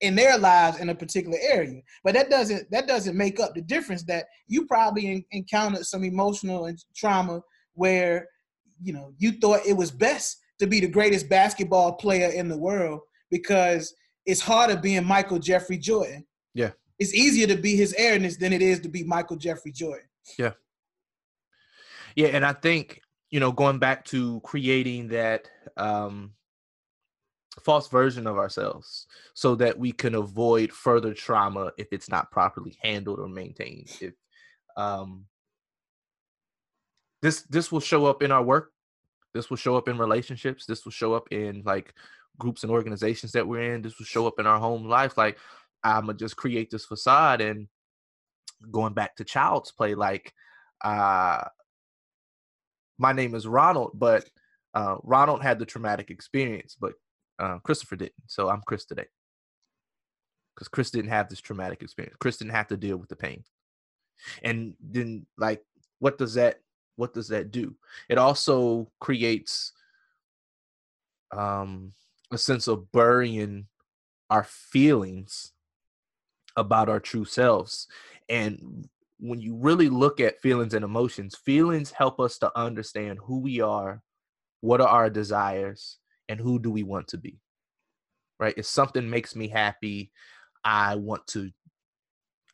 in 0.02 0.16
their 0.16 0.38
lives 0.38 0.80
in 0.80 0.89
a 0.89 0.95
particular 0.95 1.38
area 1.41 1.82
but 2.04 2.14
that 2.14 2.30
doesn't 2.30 2.70
that 2.72 2.88
doesn't 2.88 3.18
make 3.18 3.39
up 3.39 3.54
the 3.54 3.62
difference 3.62 4.04
that 4.04 4.26
you 4.47 4.66
probably 4.66 5.08
en- 5.12 5.26
encountered 5.32 5.86
some 5.86 6.04
emotional 6.04 6.66
and 6.66 6.84
trauma 6.95 7.41
where 7.74 8.28
you 8.82 8.93
know 8.93 9.14
you 9.18 9.34
thought 9.34 9.60
it 9.66 9.76
was 9.76 9.91
best 9.91 10.38
to 10.60 10.68
be 10.68 10.80
the 10.80 10.88
greatest 10.88 11.28
basketball 11.30 11.93
player 11.93 12.30
in 12.30 12.47
the 12.47 12.58
world 12.58 13.02
because 13.30 13.93
it's 14.26 14.41
harder 14.41 14.78
being 14.78 15.04
michael 15.06 15.39
jeffrey 15.39 15.78
jordan 15.78 16.26
Yeah. 16.54 16.72
it's 16.97 17.14
easier 17.14 17.47
to 17.47 17.56
be 17.58 17.76
his 17.76 17.93
airness 17.97 18.38
than 18.38 18.54
it 18.54 18.62
is 18.62 18.80
to 18.82 18.89
be 18.89 19.04
michael 19.04 19.38
jeffrey 19.38 19.72
jordan 19.72 20.08
Yeah. 20.38 20.52
Yeah, 22.16 22.30
and 22.30 22.45
I 22.45 22.54
think 22.54 23.02
you 23.30 23.39
know 23.39 23.52
going 23.52 23.80
back 23.80 24.04
to 24.06 24.39
creating 24.41 25.10
that 25.10 25.47
um, 25.78 26.34
false 27.60 27.88
version 27.88 28.28
of 28.28 28.38
ourselves 28.38 29.07
so 29.34 29.55
that 29.55 29.78
we 29.78 29.91
can 29.91 30.16
avoid 30.16 30.72
further 30.72 31.14
trauma 31.14 31.72
if 31.78 31.88
it's 31.91 32.10
not 32.10 32.32
properly 32.32 32.78
handled 32.82 33.20
or 33.20 33.28
maintained. 33.28 33.89
If 34.01 34.14
um, 34.78 35.26
this 37.22 37.41
this 37.43 37.72
will 37.72 37.80
show 37.80 38.05
up 38.05 38.24
in 38.24 38.32
our 38.32 38.43
work, 38.43 38.72
this 39.34 39.49
will 39.49 39.57
show 39.57 39.76
up 39.78 39.88
in 39.88 39.97
relationships, 39.97 40.66
this 40.66 40.86
will 40.86 40.91
show 40.91 41.14
up 41.14 41.28
in 41.32 41.64
like 41.66 41.93
groups 42.38 42.64
and 42.64 42.72
organizations 42.72 43.32
that 43.34 43.47
we're 43.47 43.74
in. 43.74 43.82
This 43.82 43.97
will 43.99 44.05
show 44.05 44.26
up 44.26 44.39
in 44.39 44.47
our 44.47 44.60
home 44.60 44.86
life. 44.86 45.18
Like 45.18 45.38
I'm 45.84 46.07
gonna 46.07 46.18
just 46.18 46.38
create 46.38 46.70
this 46.72 46.86
facade 46.86 47.41
and 47.41 47.68
going 48.72 48.93
back 48.93 49.16
to 49.18 49.24
child's 49.24 49.72
play, 49.72 49.95
like 49.95 50.34
uh 50.82 51.43
my 52.97 53.14
name 53.14 53.34
is 53.34 53.47
Ronald, 53.47 53.91
but 53.93 54.30
uh, 54.74 54.97
Ronald 55.03 55.41
had 55.41 55.57
the 55.57 55.66
traumatic 55.66 56.12
experience, 56.12 56.76
but 56.80 56.93
uh, 57.40 57.60
Christopher 57.60 57.96
didn't. 57.96 58.14
So 58.28 58.50
I'm 58.50 58.62
Chris 58.66 58.86
today. 58.86 59.06
Because 60.56 60.68
Chris 60.68 60.92
didn't 60.92 61.12
have 61.12 61.30
this 61.30 61.40
traumatic 61.40 61.82
experience. 61.82 62.18
Chris 62.20 62.38
didn't 62.38 62.54
have 62.54 62.68
to 62.68 62.78
deal 62.78 62.98
with 62.98 63.10
the 63.10 63.16
pain. 63.16 63.44
And 64.44 64.76
then 64.82 65.26
like 65.38 65.64
what 66.00 66.18
does 66.18 66.34
that 66.34 66.60
what 66.98 67.14
does 67.14 67.30
that 67.30 67.52
do? 67.52 67.76
It 68.10 68.18
also 68.18 68.92
creates 69.00 69.72
um 71.32 71.94
a 72.32 72.38
sense 72.38 72.68
of 72.68 72.92
burying 72.92 73.68
our 74.30 74.44
feelings 74.44 75.54
about 76.58 76.90
our 76.90 77.00
true 77.00 77.26
selves. 77.26 77.88
And 78.28 78.88
when 79.20 79.40
you 79.40 79.56
really 79.56 79.90
look 79.90 80.20
at 80.20 80.42
feelings 80.42 80.74
and 80.74 80.84
emotions, 80.84 81.36
feelings 81.36 81.92
help 81.92 82.20
us 82.20 82.38
to 82.40 82.52
understand 82.58 83.20
who 83.24 83.40
we 83.40 83.62
are, 83.62 84.02
what 84.62 84.82
are 84.82 84.88
our 84.88 85.10
desires, 85.10 85.99
and 86.30 86.40
who 86.40 86.60
do 86.60 86.72
we 86.72 86.84
want 86.84 87.10
to 87.10 87.18
be. 87.18 87.42
Right? 88.40 88.54
If 88.56 88.68
something 88.68 89.10
makes 89.10 89.36
me 89.36 89.50
happy, 89.50 90.12
I 90.64 90.96
want 90.96 91.28
to 91.28 91.52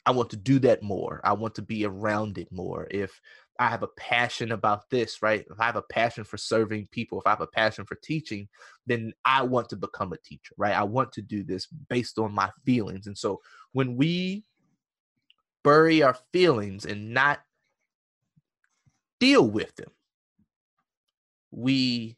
I 0.06 0.12
want 0.12 0.30
to 0.32 0.38
do 0.38 0.60
that 0.60 0.84
more. 0.84 1.20
I 1.24 1.34
want 1.34 1.56
to 1.56 1.64
be 1.64 1.84
around 1.84 2.38
it 2.38 2.52
more. 2.52 2.88
If 2.92 3.20
I 3.60 3.70
have 3.70 3.84
a 3.84 3.88
passion 3.88 4.52
about 4.52 4.90
this, 4.90 5.22
right? 5.22 5.46
If 5.50 5.60
I 5.60 5.66
have 5.66 5.78
a 5.78 5.82
passion 5.82 6.24
for 6.24 6.38
serving 6.38 6.90
people, 6.92 7.20
if 7.20 7.26
I 7.26 7.32
have 7.32 7.42
a 7.42 7.48
passion 7.48 7.86
for 7.86 7.96
teaching, 7.96 8.48
then 8.86 9.14
I 9.24 9.42
want 9.44 9.70
to 9.70 9.76
become 9.78 10.14
a 10.14 10.18
teacher, 10.18 10.54
right? 10.58 10.76
I 10.76 10.84
want 10.84 11.12
to 11.14 11.22
do 11.22 11.44
this 11.44 11.68
based 11.68 12.20
on 12.20 12.34
my 12.34 12.52
feelings. 12.66 13.08
And 13.08 13.18
so 13.18 13.42
when 13.72 13.96
we 13.96 14.44
bury 15.64 16.04
our 16.04 16.18
feelings 16.32 16.86
and 16.86 17.14
not 17.14 17.40
deal 19.20 19.50
with 19.50 19.76
them, 19.76 19.90
we 21.50 22.18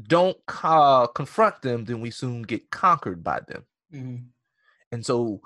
don't 0.00 0.38
uh, 0.62 1.06
confront 1.08 1.62
them, 1.62 1.84
then 1.84 2.00
we 2.00 2.10
soon 2.10 2.42
get 2.42 2.70
conquered 2.70 3.22
by 3.22 3.40
them. 3.46 3.64
Mm-hmm. 3.92 4.16
And 4.92 5.04
so 5.04 5.40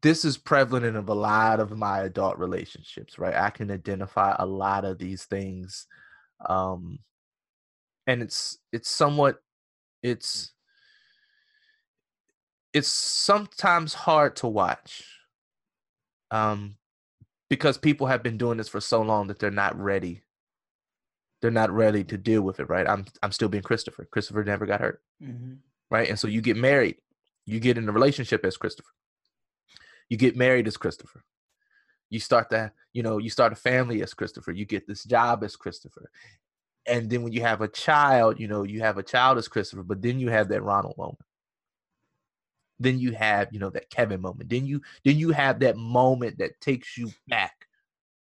this 0.00 0.24
is 0.24 0.38
prevalent 0.38 0.86
in 0.86 0.96
a 0.96 1.00
lot 1.00 1.60
of 1.60 1.76
my 1.76 2.00
adult 2.00 2.38
relationships, 2.38 3.18
right? 3.18 3.34
I 3.34 3.50
can 3.50 3.70
identify 3.70 4.34
a 4.38 4.46
lot 4.46 4.84
of 4.84 4.98
these 4.98 5.24
things. 5.24 5.86
Um 6.48 6.98
and 8.06 8.22
it's 8.22 8.58
it's 8.72 8.90
somewhat 8.90 9.42
it's 10.02 10.52
it's 12.72 12.88
sometimes 12.88 13.94
hard 13.94 14.36
to 14.36 14.48
watch. 14.48 15.04
Um 16.30 16.76
because 17.48 17.76
people 17.76 18.06
have 18.06 18.22
been 18.22 18.38
doing 18.38 18.56
this 18.56 18.68
for 18.68 18.80
so 18.80 19.02
long 19.02 19.26
that 19.26 19.38
they're 19.38 19.50
not 19.50 19.78
ready. 19.78 20.22
They're 21.42 21.50
not 21.50 21.70
ready 21.70 22.04
to 22.04 22.16
deal 22.16 22.40
with 22.42 22.60
it, 22.60 22.70
right? 22.70 22.88
I'm 22.88 23.04
I'm 23.22 23.32
still 23.32 23.48
being 23.48 23.62
Christopher. 23.62 24.06
Christopher 24.10 24.44
never 24.44 24.64
got 24.64 24.80
hurt. 24.80 25.02
Mm-hmm. 25.22 25.54
Right? 25.90 26.08
And 26.08 26.18
so 26.18 26.28
you 26.28 26.40
get 26.40 26.56
married. 26.56 26.96
You 27.44 27.60
get 27.60 27.76
in 27.76 27.88
a 27.88 27.92
relationship 27.92 28.44
as 28.46 28.56
Christopher 28.56 28.92
you 30.12 30.18
get 30.18 30.36
married 30.36 30.68
as 30.68 30.76
Christopher. 30.76 31.24
You 32.10 32.20
start 32.20 32.50
that, 32.50 32.74
you 32.92 33.02
know, 33.02 33.16
you 33.16 33.30
start 33.30 33.54
a 33.54 33.56
family 33.56 34.02
as 34.02 34.12
Christopher. 34.12 34.52
You 34.52 34.66
get 34.66 34.86
this 34.86 35.04
job 35.04 35.42
as 35.42 35.56
Christopher. 35.56 36.10
And 36.86 37.08
then 37.08 37.22
when 37.22 37.32
you 37.32 37.40
have 37.40 37.62
a 37.62 37.68
child, 37.68 38.38
you 38.38 38.46
know, 38.46 38.62
you 38.62 38.80
have 38.80 38.98
a 38.98 39.02
child 39.02 39.38
as 39.38 39.48
Christopher, 39.48 39.84
but 39.84 40.02
then 40.02 40.20
you 40.20 40.28
have 40.28 40.48
that 40.48 40.62
Ronald 40.62 40.98
moment. 40.98 41.24
Then 42.78 42.98
you 42.98 43.12
have, 43.12 43.48
you 43.52 43.58
know, 43.58 43.70
that 43.70 43.88
Kevin 43.88 44.20
moment. 44.20 44.50
Then 44.50 44.66
you 44.66 44.82
then 45.02 45.16
you 45.16 45.30
have 45.30 45.60
that 45.60 45.78
moment 45.78 46.36
that 46.40 46.60
takes 46.60 46.98
you 46.98 47.10
back 47.26 47.66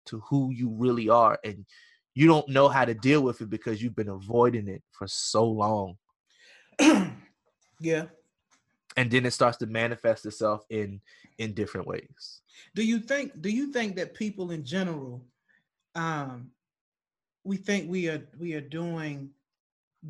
to 0.08 0.22
who 0.22 0.50
you 0.50 0.70
really 0.70 1.10
are 1.10 1.38
and 1.44 1.68
you 2.16 2.28
don't 2.28 2.48
know 2.48 2.70
how 2.70 2.86
to 2.86 2.94
deal 2.94 3.22
with 3.22 3.42
it 3.42 3.50
because 3.50 3.84
you've 3.84 3.96
been 3.96 4.10
avoiding 4.10 4.70
it 4.70 4.82
for 4.92 5.06
so 5.06 5.46
long. 5.46 5.98
yeah. 7.80 8.06
And 8.98 9.12
then 9.12 9.26
it 9.26 9.32
starts 9.32 9.58
to 9.58 9.66
manifest 9.68 10.26
itself 10.26 10.66
in 10.70 11.02
in 11.38 11.54
different 11.54 11.86
ways. 11.86 12.42
Do 12.74 12.84
you 12.84 13.00
think 13.00 13.42
do 13.42 13.50
you 13.50 13.74
think 13.74 13.98
that 13.98 14.14
people 14.14 14.52
in 14.52 14.64
general 14.64 15.26
um 15.94 16.50
we 17.44 17.58
think 17.58 17.90
we 17.90 18.08
are 18.08 18.26
we 18.40 18.54
are 18.54 18.62
doing 18.62 19.30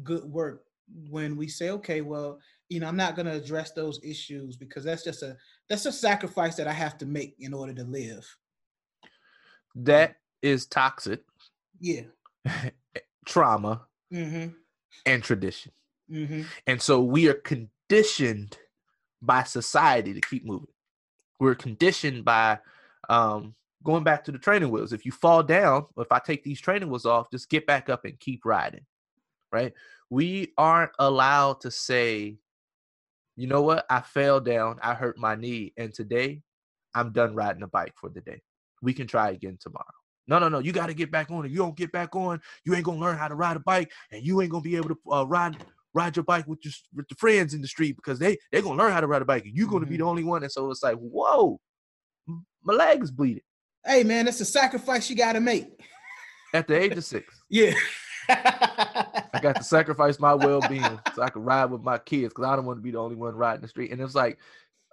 good 0.04 0.24
work 0.24 0.64
when 1.10 1.36
we 1.36 1.48
say 1.48 1.70
okay 1.72 2.02
well 2.02 2.40
you 2.70 2.80
know 2.80 2.88
i'm 2.88 2.96
not 2.96 3.16
going 3.16 3.26
to 3.26 3.32
address 3.32 3.72
those 3.72 4.00
issues 4.04 4.56
because 4.56 4.84
that's 4.84 5.04
just 5.04 5.24
a 5.24 5.36
that's 5.70 5.86
a 5.86 5.92
sacrifice 5.92 6.56
that 6.56 6.68
i 6.68 6.72
have 6.72 6.98
to 6.98 7.06
make 7.06 7.36
in 7.40 7.54
order 7.54 7.74
to 7.74 7.84
live. 7.84 8.26
That 9.76 10.18
is 10.42 10.68
toxic 10.68 11.24
yeah 11.80 12.02
trauma 13.26 13.82
mm-hmm. 14.14 14.48
and 15.06 15.24
tradition 15.24 15.72
mm-hmm. 16.12 16.42
and 16.68 16.82
so 16.82 17.02
we 17.02 17.28
are 17.28 17.34
conditioned 17.34 18.58
by 19.26 19.44
society 19.44 20.14
to 20.14 20.22
keep 20.22 20.46
moving. 20.46 20.68
We're 21.40 21.56
conditioned 21.56 22.24
by 22.24 22.60
um, 23.10 23.56
going 23.84 24.04
back 24.04 24.24
to 24.26 24.32
the 24.32 24.38
training 24.38 24.70
wheels. 24.70 24.94
If 24.94 25.06
you 25.06 25.12
fall 25.12 25.44
down, 25.44 25.86
if 25.98 26.12
I 26.12 26.20
take 26.20 26.44
these 26.44 26.62
training 26.62 26.90
wheels 26.90 27.06
off, 27.06 27.32
just 27.32 27.50
get 27.50 27.66
back 27.66 27.90
up 27.90 28.06
and 28.06 28.20
keep 28.20 28.46
riding. 28.46 28.86
Right? 29.52 29.74
We 30.10 30.54
aren't 30.58 30.92
allowed 31.00 31.62
to 31.62 31.72
say, 31.72 32.38
you 33.36 33.48
know 33.48 33.62
what? 33.62 33.86
I 33.90 34.02
fell 34.02 34.40
down, 34.40 34.80
I 34.82 34.94
hurt 34.94 35.18
my 35.18 35.36
knee, 35.36 35.74
and 35.78 35.94
today 35.94 36.42
I'm 36.94 37.12
done 37.12 37.36
riding 37.36 37.64
a 37.64 37.68
bike 37.68 37.94
for 37.96 38.10
the 38.10 38.22
day. 38.22 38.42
We 38.82 38.94
can 38.94 39.08
try 39.08 39.32
again 39.32 39.58
tomorrow. 39.60 39.86
No, 40.28 40.40
no, 40.40 40.50
no. 40.50 40.60
You 40.60 40.72
got 40.72 40.88
to 40.88 40.94
get 40.94 41.12
back 41.12 41.30
on. 41.30 41.46
If 41.46 41.52
you 41.52 41.58
don't 41.58 41.78
get 41.78 41.92
back 41.92 42.16
on, 42.16 42.42
you 42.64 42.74
ain't 42.74 42.84
gonna 42.84 43.00
learn 43.00 43.18
how 43.18 43.28
to 43.28 43.36
ride 43.36 43.58
a 43.58 43.60
bike, 43.60 43.92
and 44.12 44.26
you 44.26 44.42
ain't 44.42 44.52
gonna 44.52 44.62
be 44.62 44.76
able 44.76 44.90
to 44.90 44.98
uh, 45.12 45.24
ride 45.24 45.58
ride 45.96 46.16
your 46.16 46.24
bike 46.24 46.46
with 46.46 46.60
your 46.64 46.74
with 46.94 47.08
the 47.08 47.16
friends 47.16 47.54
in 47.54 47.62
the 47.62 47.68
street 47.68 47.96
because 47.96 48.20
they 48.20 48.38
they're 48.52 48.62
gonna 48.62 48.78
learn 48.78 48.92
how 48.92 49.00
to 49.00 49.08
ride 49.08 49.22
a 49.22 49.26
bike 49.26 49.46
and 49.46 49.58
you're 49.58 49.68
gonna 49.68 49.86
mm-hmm. 49.86 49.92
be 49.92 49.98
the 49.98 50.04
only 50.04 50.24
one. 50.24 50.44
And 50.44 50.52
so 50.52 50.70
it's 50.70 50.84
like, 50.84 50.98
whoa, 50.98 51.60
my 52.64 52.74
leg 52.74 53.02
is 53.02 53.12
bleeding. 53.12 53.42
Hey 53.84 54.04
man, 54.04 54.26
that's 54.26 54.42
a 54.42 54.46
sacrifice 54.46 55.10
you 55.10 55.16
gotta 55.16 55.40
make. 55.40 55.80
At 56.54 56.68
the 56.68 56.80
age 56.80 56.92
of 56.94 57.04
six. 57.04 57.42
yeah. 57.50 57.74
I 58.30 59.40
got 59.42 59.58
to 59.58 59.64
sacrifice 59.64 60.20
my 60.20 60.34
well-being 60.34 61.00
so 61.14 61.22
I 61.22 61.30
could 61.30 61.46
ride 61.46 61.66
with 61.66 61.84
my 61.84 62.00
kids 62.00 62.34
because 62.34 62.46
I 62.46 62.56
don't 62.56 62.66
want 62.66 62.80
to 62.80 62.82
be 62.82 62.92
the 62.92 62.98
only 62.98 63.16
one 63.16 63.36
riding 63.36 63.62
the 63.62 63.68
street. 63.68 63.92
And 63.92 64.02
it's 64.02 64.16
like, 64.16 64.40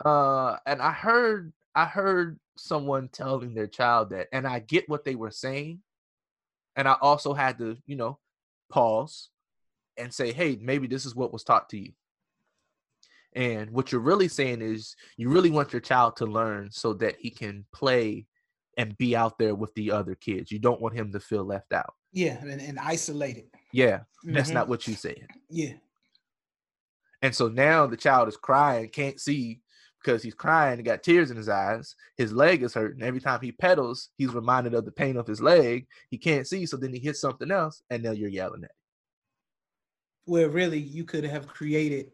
uh, 0.04 0.56
and 0.66 0.82
I 0.82 0.92
heard 0.92 1.52
I 1.74 1.86
heard 1.86 2.38
someone 2.56 3.08
telling 3.08 3.54
their 3.54 3.66
child 3.66 4.10
that, 4.10 4.28
and 4.32 4.46
I 4.46 4.58
get 4.60 4.88
what 4.88 5.04
they 5.04 5.14
were 5.14 5.30
saying. 5.30 5.80
And 6.76 6.88
I 6.88 6.96
also 7.00 7.34
had 7.34 7.58
to, 7.58 7.76
you 7.86 7.96
know, 7.96 8.18
pause 8.70 9.28
and 9.98 10.12
say, 10.12 10.32
hey, 10.32 10.58
maybe 10.60 10.86
this 10.86 11.04
is 11.04 11.14
what 11.14 11.32
was 11.32 11.44
taught 11.44 11.68
to 11.70 11.78
you. 11.78 11.92
And 13.34 13.70
what 13.70 13.92
you're 13.92 14.00
really 14.00 14.28
saying 14.28 14.60
is 14.60 14.94
you 15.16 15.30
really 15.30 15.50
want 15.50 15.72
your 15.72 15.80
child 15.80 16.16
to 16.16 16.26
learn 16.26 16.70
so 16.70 16.92
that 16.94 17.16
he 17.18 17.30
can 17.30 17.64
play 17.74 18.26
and 18.76 18.96
be 18.98 19.16
out 19.16 19.38
there 19.38 19.54
with 19.54 19.72
the 19.74 19.90
other 19.90 20.14
kids. 20.14 20.50
You 20.50 20.58
don't 20.58 20.80
want 20.80 20.94
him 20.94 21.12
to 21.12 21.20
feel 21.20 21.44
left 21.44 21.72
out. 21.72 21.94
Yeah, 22.12 22.38
and, 22.42 22.60
and 22.60 22.78
isolated. 22.78 23.44
Yeah, 23.72 23.98
mm-hmm. 23.98 24.34
that's 24.34 24.50
not 24.50 24.68
what 24.68 24.86
you 24.86 24.94
said. 24.94 25.26
Yeah. 25.48 25.74
And 27.22 27.34
so 27.34 27.48
now 27.48 27.86
the 27.86 27.96
child 27.96 28.28
is 28.28 28.36
crying, 28.36 28.88
can't 28.88 29.18
see 29.20 29.61
because 30.02 30.22
he's 30.22 30.34
crying 30.34 30.74
and 30.74 30.84
got 30.84 31.02
tears 31.02 31.30
in 31.30 31.36
his 31.36 31.48
eyes. 31.48 31.94
His 32.16 32.32
leg 32.32 32.62
is 32.62 32.74
hurting. 32.74 33.02
Every 33.02 33.20
time 33.20 33.40
he 33.40 33.52
pedals, 33.52 34.08
he's 34.18 34.34
reminded 34.34 34.74
of 34.74 34.84
the 34.84 34.92
pain 34.92 35.16
of 35.16 35.26
his 35.26 35.40
leg. 35.40 35.86
He 36.10 36.18
can't 36.18 36.46
see, 36.46 36.66
so 36.66 36.76
then 36.76 36.92
he 36.92 36.98
hits 36.98 37.20
something 37.20 37.50
else, 37.50 37.82
and 37.90 38.02
now 38.02 38.12
you're 38.12 38.28
yelling 38.28 38.64
at 38.64 38.70
him 38.70 38.76
where 40.24 40.48
really 40.48 40.78
you 40.78 41.04
could 41.04 41.24
have 41.24 41.46
created 41.46 42.10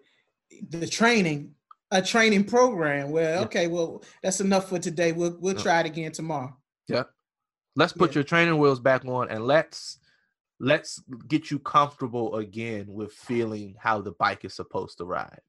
the 0.70 0.86
training 0.86 1.54
a 1.90 2.02
training 2.02 2.44
program 2.44 3.10
where 3.10 3.36
yeah. 3.36 3.40
okay 3.40 3.66
well 3.66 4.02
that's 4.22 4.40
enough 4.40 4.68
for 4.68 4.78
today 4.78 5.12
we'll 5.12 5.36
we'll 5.40 5.54
yeah. 5.56 5.62
try 5.62 5.80
it 5.80 5.86
again 5.86 6.12
tomorrow 6.12 6.54
yeah 6.88 7.04
let's 7.76 7.92
put 7.92 8.10
yeah. 8.10 8.16
your 8.16 8.24
training 8.24 8.58
wheels 8.58 8.80
back 8.80 9.04
on 9.04 9.30
and 9.30 9.46
let's 9.46 9.98
let's 10.60 11.02
get 11.28 11.50
you 11.50 11.58
comfortable 11.58 12.36
again 12.36 12.86
with 12.88 13.12
feeling 13.12 13.74
how 13.78 14.00
the 14.00 14.12
bike 14.12 14.44
is 14.44 14.54
supposed 14.54 14.98
to 14.98 15.04
ride 15.04 15.40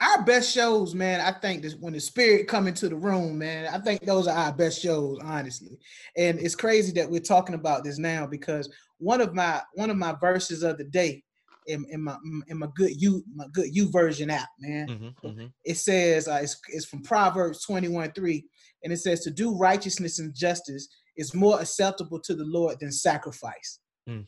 our 0.00 0.22
best 0.24 0.52
shows 0.52 0.94
man 0.94 1.20
i 1.20 1.30
think 1.30 1.62
this 1.62 1.74
when 1.74 1.92
the 1.92 2.00
spirit 2.00 2.48
come 2.48 2.66
into 2.66 2.88
the 2.88 2.96
room 2.96 3.38
man 3.38 3.66
i 3.72 3.78
think 3.78 4.00
those 4.02 4.26
are 4.26 4.36
our 4.36 4.52
best 4.52 4.80
shows 4.80 5.18
honestly 5.22 5.78
and 6.16 6.38
it's 6.38 6.54
crazy 6.54 6.92
that 6.92 7.10
we're 7.10 7.20
talking 7.20 7.54
about 7.54 7.84
this 7.84 7.98
now 7.98 8.26
because 8.26 8.72
one 8.98 9.20
of 9.20 9.34
my 9.34 9.60
one 9.74 9.90
of 9.90 9.96
my 9.96 10.14
verses 10.20 10.62
of 10.62 10.78
the 10.78 10.84
day 10.84 11.22
in, 11.66 11.84
in 11.90 12.02
my 12.02 12.16
in 12.48 12.58
my 12.58 12.68
good 12.74 13.00
you 13.00 13.24
my 13.34 13.46
good 13.52 13.72
YouVersion 13.74 14.30
app, 14.30 14.48
man. 14.58 14.88
Mm-hmm, 14.88 15.26
mm-hmm. 15.26 15.46
It 15.64 15.76
says 15.76 16.28
uh, 16.28 16.40
it's, 16.42 16.60
it's 16.68 16.86
from 16.86 17.02
Proverbs 17.02 17.64
21 17.64 18.12
3, 18.12 18.44
and 18.84 18.92
it 18.92 18.98
says 18.98 19.20
to 19.20 19.30
do 19.30 19.56
righteousness 19.56 20.18
and 20.18 20.34
justice 20.34 20.88
is 21.16 21.34
more 21.34 21.60
acceptable 21.60 22.20
to 22.20 22.34
the 22.34 22.44
Lord 22.44 22.78
than 22.80 22.92
sacrifice. 22.92 23.80
Mm. 24.08 24.26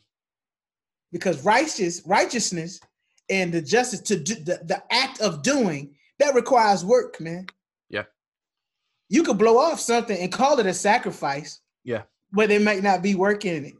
Because 1.11 1.43
righteous 1.43 2.01
righteousness 2.05 2.79
and 3.29 3.53
the 3.53 3.61
justice 3.61 4.01
to 4.01 4.17
do 4.17 4.35
the, 4.35 4.59
the 4.63 4.83
act 4.91 5.21
of 5.21 5.41
doing 5.43 5.95
that 6.19 6.35
requires 6.35 6.85
work, 6.85 7.19
man. 7.19 7.47
Yeah. 7.89 8.03
You 9.09 9.23
could 9.23 9.37
blow 9.37 9.57
off 9.57 9.79
something 9.79 10.17
and 10.17 10.31
call 10.31 10.59
it 10.59 10.65
a 10.65 10.73
sacrifice. 10.73 11.61
Yeah. 11.83 12.03
But 12.31 12.49
there 12.49 12.59
might 12.59 12.83
not 12.83 13.01
be 13.01 13.15
work 13.15 13.45
in 13.45 13.65
it. 13.65 13.73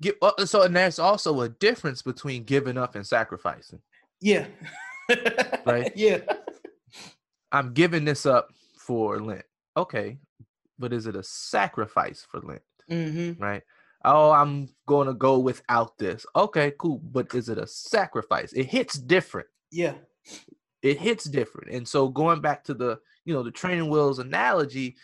Get, 0.00 0.16
uh, 0.20 0.44
so 0.44 0.62
and 0.62 0.74
there's 0.74 0.98
also 0.98 1.40
a 1.40 1.48
difference 1.48 2.02
between 2.02 2.44
giving 2.44 2.76
up 2.76 2.94
and 2.94 3.06
sacrificing. 3.06 3.80
Yeah. 4.20 4.46
right. 5.64 5.92
Yeah. 5.96 6.20
I'm 7.52 7.72
giving 7.72 8.04
this 8.04 8.26
up 8.26 8.52
for 8.78 9.20
Lent. 9.20 9.44
Okay, 9.76 10.18
but 10.78 10.92
is 10.92 11.06
it 11.06 11.16
a 11.16 11.22
sacrifice 11.22 12.26
for 12.28 12.40
Lent? 12.40 12.62
Mm-hmm. 12.88 13.42
Right. 13.42 13.62
Oh, 14.04 14.30
I'm 14.30 14.68
going 14.86 15.08
to 15.08 15.14
go 15.14 15.38
without 15.38 15.98
this. 15.98 16.24
Okay, 16.34 16.72
cool. 16.78 16.98
But 16.98 17.34
is 17.34 17.48
it 17.48 17.58
a 17.58 17.66
sacrifice? 17.66 18.52
It 18.52 18.66
hits 18.66 18.94
different. 18.94 19.48
Yeah. 19.70 19.94
It 20.82 20.98
hits 20.98 21.24
different. 21.24 21.72
And 21.72 21.86
so 21.86 22.08
going 22.08 22.40
back 22.40 22.64
to 22.64 22.74
the, 22.74 22.98
you 23.24 23.34
know, 23.34 23.42
the 23.42 23.50
training 23.50 23.90
wheels 23.90 24.18
analogy, 24.18 24.96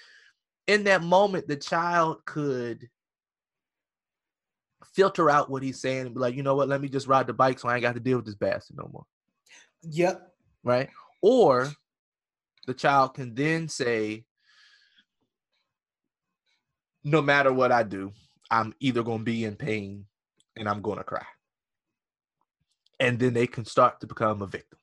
in 0.67 0.85
that 0.85 1.03
moment, 1.03 1.47
the 1.47 1.57
child 1.57 2.25
could 2.25 2.89
filter 4.95 5.29
out 5.29 5.51
what 5.51 5.63
he's 5.63 5.81
saying 5.81 6.07
and 6.07 6.15
be 6.15 6.21
like, 6.21 6.35
you 6.35 6.43
know 6.43 6.55
what, 6.55 6.69
let 6.69 6.81
me 6.81 6.89
just 6.89 7.07
ride 7.07 7.27
the 7.27 7.35
bike 7.35 7.59
so 7.59 7.69
I 7.69 7.75
ain't 7.75 7.83
got 7.83 7.95
to 7.95 8.01
deal 8.01 8.17
with 8.17 8.25
this 8.25 8.35
bastard 8.35 8.79
no 8.79 8.89
more. 8.91 9.05
Yep. 9.83 10.33
Right? 10.65 10.89
Or 11.21 11.71
the 12.67 12.75
child 12.75 13.15
can 13.15 13.35
then 13.35 13.69
say, 13.69 14.25
no 17.05 17.21
matter 17.21 17.53
what 17.53 17.71
I 17.71 17.83
do, 17.83 18.13
I'm 18.51 18.75
either 18.81 19.03
going 19.03 19.19
to 19.19 19.25
be 19.25 19.45
in 19.45 19.57
pain 19.57 20.07
and 20.57 20.69
I'm 20.69 20.83
going 20.83 20.99
to 20.99 21.05
cry. 21.05 21.27
And 22.99 23.19
then 23.19 23.35
they 23.35 23.47
can 23.47 23.65
start 23.65 24.01
to 24.01 24.07
become 24.07 24.43
a 24.43 24.47
victim. 24.47 24.79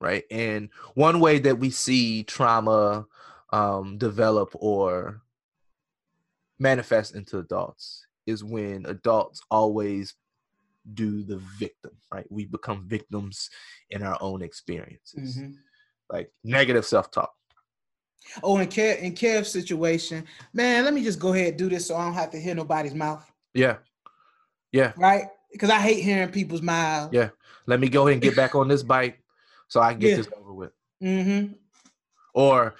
Right. 0.00 0.24
And 0.30 0.68
one 0.94 1.20
way 1.20 1.38
that 1.38 1.58
we 1.58 1.70
see 1.70 2.22
trauma 2.22 3.06
um, 3.52 3.96
develop 3.98 4.50
or 4.54 5.22
manifest 6.58 7.14
into 7.14 7.38
adults 7.38 8.06
is 8.26 8.44
when 8.44 8.84
adults 8.86 9.40
always 9.50 10.14
do 10.94 11.22
the 11.22 11.38
victim, 11.58 11.92
right? 12.12 12.26
We 12.30 12.44
become 12.44 12.86
victims 12.86 13.50
in 13.90 14.02
our 14.02 14.18
own 14.20 14.42
experiences. 14.42 15.38
Mhm. 15.38 15.54
Like 16.10 16.32
negative 16.44 16.84
self-talk. 16.86 17.32
Oh, 18.42 18.58
in 18.58 18.68
Kev, 18.68 18.98
in 19.00 19.14
Kev's 19.14 19.50
situation, 19.50 20.24
man, 20.52 20.84
let 20.84 20.92
me 20.92 21.02
just 21.02 21.18
go 21.18 21.32
ahead 21.32 21.48
and 21.48 21.56
do 21.58 21.68
this 21.68 21.86
so 21.86 21.96
I 21.96 22.04
don't 22.04 22.14
have 22.14 22.30
to 22.32 22.40
hear 22.40 22.54
nobody's 22.54 22.94
mouth, 22.94 23.24
Yeah. 23.54 23.76
Yeah. 24.72 24.92
right? 24.96 25.24
Because 25.52 25.70
I 25.70 25.78
hate 25.80 26.02
hearing 26.02 26.30
people's 26.30 26.60
mouths. 26.62 27.12
Yeah. 27.14 27.30
Let 27.66 27.80
me 27.80 27.88
go 27.88 28.02
ahead 28.06 28.14
and 28.14 28.22
get 28.22 28.36
back 28.36 28.54
on 28.54 28.68
this 28.68 28.82
bike 28.82 29.22
so 29.68 29.80
I 29.80 29.92
can 29.92 30.00
get 30.00 30.10
Yeah. 30.10 30.16
this 30.16 30.28
over 30.36 30.52
with. 30.52 30.72
Mm-hmm. 31.02 31.52
Or 32.34 32.74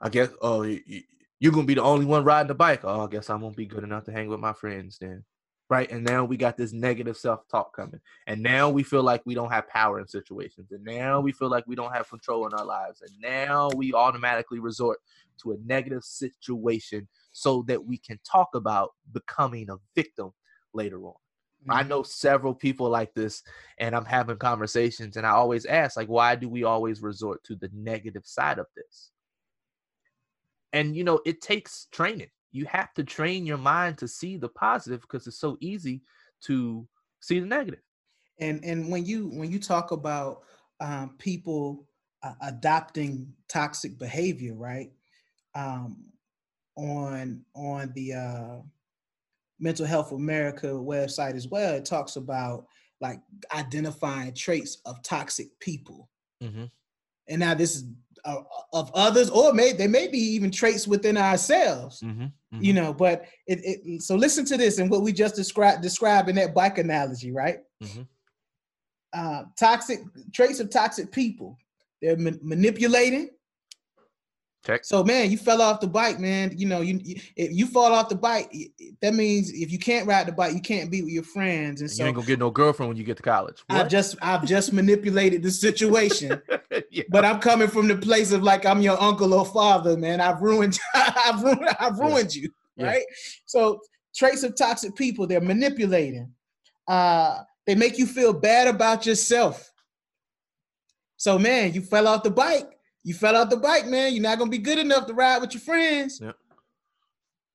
I 0.00 0.08
guess, 0.08 0.30
oh, 0.42 0.62
you're 0.62 1.52
gonna 1.52 1.66
be 1.66 1.74
the 1.74 1.82
only 1.82 2.06
one 2.06 2.24
riding 2.24 2.48
the 2.48 2.54
bike. 2.54 2.80
Oh, 2.84 3.04
I 3.04 3.08
guess 3.08 3.30
I 3.30 3.34
won't 3.36 3.56
be 3.56 3.66
good 3.66 3.84
enough 3.84 4.04
to 4.04 4.12
hang 4.12 4.28
with 4.28 4.40
my 4.40 4.52
friends 4.52 4.98
then. 4.98 5.24
Right. 5.70 5.90
And 5.90 6.02
now 6.02 6.24
we 6.24 6.38
got 6.38 6.56
this 6.56 6.72
negative 6.72 7.16
self-talk 7.18 7.76
coming. 7.76 8.00
And 8.26 8.42
now 8.42 8.70
we 8.70 8.82
feel 8.82 9.02
like 9.02 9.20
we 9.26 9.34
don't 9.34 9.52
have 9.52 9.68
power 9.68 10.00
in 10.00 10.08
situations. 10.08 10.72
And 10.72 10.82
now 10.82 11.20
we 11.20 11.30
feel 11.30 11.50
like 11.50 11.64
we 11.66 11.76
don't 11.76 11.94
have 11.94 12.08
control 12.08 12.46
in 12.46 12.54
our 12.54 12.64
lives. 12.64 13.02
And 13.02 13.12
now 13.20 13.68
we 13.76 13.92
automatically 13.92 14.60
resort 14.60 14.98
to 15.42 15.52
a 15.52 15.56
negative 15.66 16.04
situation 16.04 17.06
so 17.32 17.64
that 17.68 17.84
we 17.84 17.98
can 17.98 18.18
talk 18.24 18.48
about 18.54 18.94
becoming 19.12 19.68
a 19.68 19.76
victim 19.94 20.32
later 20.72 21.04
on. 21.04 21.14
I 21.68 21.80
Mm-hmm. 21.80 21.88
know 21.88 22.02
several 22.02 22.54
people 22.54 22.88
like 22.88 23.12
this, 23.14 23.42
and 23.78 23.94
I'm 23.94 24.04
having 24.04 24.36
conversations, 24.36 25.16
and 25.16 25.26
I 25.26 25.30
always 25.30 25.66
ask, 25.66 25.96
like, 25.96 26.08
why 26.08 26.36
do 26.36 26.48
we 26.48 26.64
always 26.64 27.02
resort 27.02 27.42
to 27.44 27.56
the 27.56 27.68
negative 27.74 28.24
side 28.24 28.58
of 28.58 28.66
this? 28.76 29.10
And 30.72 30.96
you 30.96 31.02
know, 31.04 31.20
it 31.26 31.40
takes 31.40 31.88
training. 31.90 32.28
You 32.58 32.66
have 32.66 32.92
to 32.94 33.04
train 33.04 33.46
your 33.46 33.58
mind 33.58 33.98
to 33.98 34.08
see 34.08 34.36
the 34.36 34.48
positive 34.48 35.00
because 35.02 35.26
it's 35.26 35.38
so 35.38 35.56
easy 35.60 36.02
to 36.42 36.86
see 37.20 37.40
the 37.40 37.46
negative. 37.46 37.80
and 38.40 38.64
and 38.64 38.90
when 38.90 39.04
you 39.04 39.28
when 39.28 39.50
you 39.50 39.58
talk 39.58 39.90
about 39.92 40.42
um, 40.80 41.14
people 41.18 41.86
uh, 42.22 42.34
adopting 42.42 43.32
toxic 43.48 43.98
behavior 43.98 44.54
right 44.54 44.90
um, 45.54 46.04
on 46.76 47.44
on 47.54 47.92
the 47.94 48.12
uh, 48.12 48.56
mental 49.58 49.86
health 49.86 50.12
america 50.12 50.66
website 50.68 51.34
as 51.34 51.48
well 51.48 51.74
it 51.74 51.84
talks 51.84 52.16
about 52.16 52.66
like 53.00 53.20
identifying 53.54 54.32
traits 54.34 54.78
of 54.84 55.02
toxic 55.02 55.48
people 55.60 56.08
Mm-hmm. 56.42 56.64
and 57.28 57.40
now 57.40 57.54
this 57.54 57.74
is 57.74 57.84
uh, 58.24 58.42
of 58.72 58.90
others 58.94 59.30
or 59.30 59.52
may 59.52 59.72
they 59.72 59.86
may 59.86 60.08
be 60.08 60.18
even 60.18 60.50
traits 60.50 60.86
within 60.88 61.16
ourselves 61.16 62.00
Mm-hmm. 62.02 62.26
you 62.60 62.72
know 62.72 62.92
but 62.94 63.24
it, 63.46 63.58
it 63.64 64.02
so 64.02 64.14
listen 64.16 64.44
to 64.46 64.56
this 64.56 64.78
and 64.78 64.90
what 64.90 65.02
we 65.02 65.12
just 65.12 65.34
described 65.36 65.82
described 65.82 66.28
in 66.28 66.36
that 66.36 66.54
bike 66.54 66.78
analogy 66.78 67.30
right 67.32 67.58
Mhm. 67.82 68.06
uh 69.12 69.42
toxic 69.58 70.00
traits 70.32 70.60
of 70.60 70.70
toxic 70.70 71.10
people 71.12 71.58
they're 72.00 72.16
ma- 72.16 72.30
manipulating 72.42 73.30
Check. 74.66 74.84
so 74.84 75.02
man 75.04 75.30
you 75.30 75.38
fell 75.38 75.62
off 75.62 75.80
the 75.80 75.86
bike 75.86 76.18
man 76.18 76.52
you 76.56 76.66
know 76.66 76.80
you, 76.80 77.00
you 77.02 77.20
if 77.36 77.52
you 77.52 77.66
fall 77.66 77.92
off 77.92 78.08
the 78.08 78.16
bike 78.16 78.52
that 79.00 79.14
means 79.14 79.50
if 79.52 79.70
you 79.70 79.78
can't 79.78 80.06
ride 80.06 80.26
the 80.26 80.32
bike 80.32 80.52
you 80.52 80.60
can't 80.60 80.90
be 80.90 81.00
with 81.00 81.12
your 81.12 81.22
friends 81.22 81.80
and 81.80 81.88
you 81.88 81.94
so 81.96 82.02
you 82.02 82.08
ain't 82.08 82.16
gonna 82.16 82.26
get 82.26 82.38
no 82.40 82.50
girlfriend 82.50 82.88
when 82.88 82.96
you 82.96 83.04
get 83.04 83.16
to 83.16 83.22
college. 83.22 83.62
i've 83.70 83.88
just 83.88 84.16
i've 84.20 84.44
just 84.44 84.72
manipulated 84.72 85.42
the 85.42 85.50
situation 85.50 86.42
yeah. 86.90 87.04
but 87.08 87.24
i'm 87.24 87.38
coming 87.40 87.68
from 87.68 87.86
the 87.88 87.96
place 87.96 88.32
of 88.32 88.42
like 88.42 88.66
i'm 88.66 88.82
your 88.82 89.00
uncle 89.00 89.32
or 89.32 89.46
father 89.46 89.96
man 89.96 90.20
i've 90.20 90.42
ruined 90.42 90.78
i've 90.94 91.42
ruined 91.42 91.68
i've 91.80 91.96
Yeah. 91.96 92.04
ruined 92.04 92.34
you 92.34 92.50
Yeah. 92.76 92.86
right 92.86 93.04
so 93.46 93.80
traits 94.14 94.42
of 94.42 94.56
toxic 94.56 94.94
people 94.96 95.26
they're 95.26 95.40
manipulating 95.40 96.32
uh 96.88 97.38
they 97.66 97.74
make 97.76 97.96
you 97.96 98.06
feel 98.06 98.32
bad 98.32 98.66
about 98.66 99.06
yourself 99.06 99.70
so 101.16 101.38
man 101.38 101.72
you 101.72 101.80
fell 101.80 102.08
off 102.08 102.22
the 102.22 102.30
bike 102.30 102.68
you 103.04 103.14
fell 103.14 103.36
off 103.36 103.50
the 103.50 103.56
bike 103.56 103.86
man. 103.86 104.12
You're 104.12 104.22
not 104.22 104.38
gonna 104.38 104.50
be 104.50 104.58
good 104.58 104.78
enough 104.78 105.06
to 105.06 105.14
ride 105.14 105.40
with 105.40 105.54
your 105.54 105.60
friends. 105.60 106.20
Yep. 106.22 106.36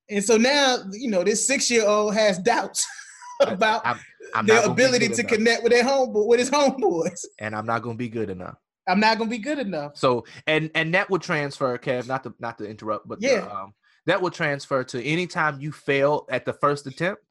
and 0.10 0.24
so 0.24 0.38
now 0.38 0.78
you 0.92 1.10
know 1.10 1.24
this 1.24 1.46
six-year-old 1.48 2.14
has 2.14 2.38
doubts 2.40 2.86
about 3.42 3.86
I'm, 3.86 4.00
I'm 4.36 4.46
their 4.46 4.64
ability 4.66 5.08
to 5.10 5.14
enough, 5.22 5.28
connect 5.32 5.64
with 5.64 5.72
their 5.72 5.84
homeboy 5.84 6.28
with 6.28 6.40
his 6.40 6.50
homeboys. 6.50 7.24
And 7.40 7.56
I'm 7.56 7.66
not 7.66 7.82
gonna 7.82 7.96
be 7.96 8.10
good 8.10 8.30
enough. 8.30 8.56
i'm 8.88 9.00
not 9.00 9.18
gonna 9.18 9.30
be 9.30 9.38
good 9.38 9.60
enough. 9.60 9.98
So 9.98 10.26
and 10.48 10.70
and 10.76 10.94
that 10.94 11.10
would 11.10 11.22
transfer, 11.22 11.78
Kev, 11.78 12.08
not 12.08 12.24
to 12.24 12.34
not 12.40 12.58
to 12.60 12.66
interrupt, 12.70 13.08
but 13.08 13.20
the, 13.20 13.28
Yeah. 13.28 13.48
um, 13.52 13.74
that 14.06 14.22
would 14.22 14.34
transfer 14.34 14.84
to 14.84 15.04
anytime 15.06 15.62
you 15.62 15.72
fail 15.72 16.26
at 16.30 16.46
the 16.46 16.54
first 16.54 16.86
attempt, 16.88 17.22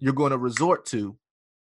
you're 0.00 0.12
going 0.12 0.30
to 0.32 0.38
resort 0.38 0.84
to, 0.86 1.16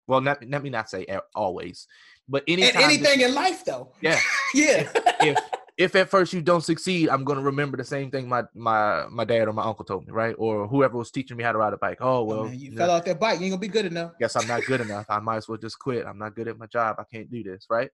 well, 0.08 0.22
not, 0.22 0.44
let 0.48 0.62
me 0.62 0.70
not 0.70 0.90
say 0.92 1.08
always, 1.34 1.88
but 2.30 2.44
and 2.48 2.60
anytime, 2.60 2.82
that- 2.82 2.92
anything 2.92 3.22
in 3.22 3.34
life 3.34 3.66
though. 3.66 3.92
Yeah, 4.02 4.20
yeah. 4.54 4.82
If 4.82 4.92
if 5.22 5.38
at 5.80 6.10
first 6.10 6.34
you 6.34 6.42
don't 6.42 6.64
succeed, 6.64 7.10
I'm 7.10 7.24
going 7.24 7.38
to 7.40 7.44
remember 7.44 7.78
the 7.78 7.84
same 7.84 8.12
thing 8.12 8.30
my 8.30 8.44
my 8.54 9.06
my 9.10 9.26
dad 9.26 9.48
or 9.48 9.54
my 9.54 9.64
uncle 9.64 9.86
told 9.86 10.06
me, 10.06 10.12
right, 10.14 10.36
or 10.38 10.68
whoever 10.68 10.98
was 10.98 11.12
teaching 11.12 11.36
me 11.38 11.44
how 11.44 11.52
to 11.52 11.58
ride 11.58 11.74
a 11.74 11.78
bike. 11.78 11.98
Oh 12.00 12.14
Oh, 12.18 12.24
well, 12.24 12.44
man, 12.46 12.60
you 12.60 12.72
you 12.72 12.78
fell 12.78 12.88
know, 12.88 12.94
off 12.94 13.06
that 13.06 13.20
bike. 13.20 13.40
You 13.40 13.46
ain't 13.46 13.54
gonna 13.54 13.60
be 13.60 13.68
good 13.68 13.86
enough. 13.86 14.12
guess 14.20 14.36
I'm 14.36 14.48
not 14.48 14.66
good 14.66 14.82
enough. 14.82 15.06
I 15.10 15.20
might 15.20 15.38
as 15.38 15.48
well 15.48 15.58
just 15.58 15.80
quit. 15.80 16.06
I'm 16.06 16.20
not 16.20 16.36
good 16.36 16.48
at 16.48 16.58
my 16.58 16.68
job. 16.68 16.98
I 17.00 17.04
can't 17.12 17.30
do 17.32 17.44
this, 17.44 17.66
right? 17.70 17.90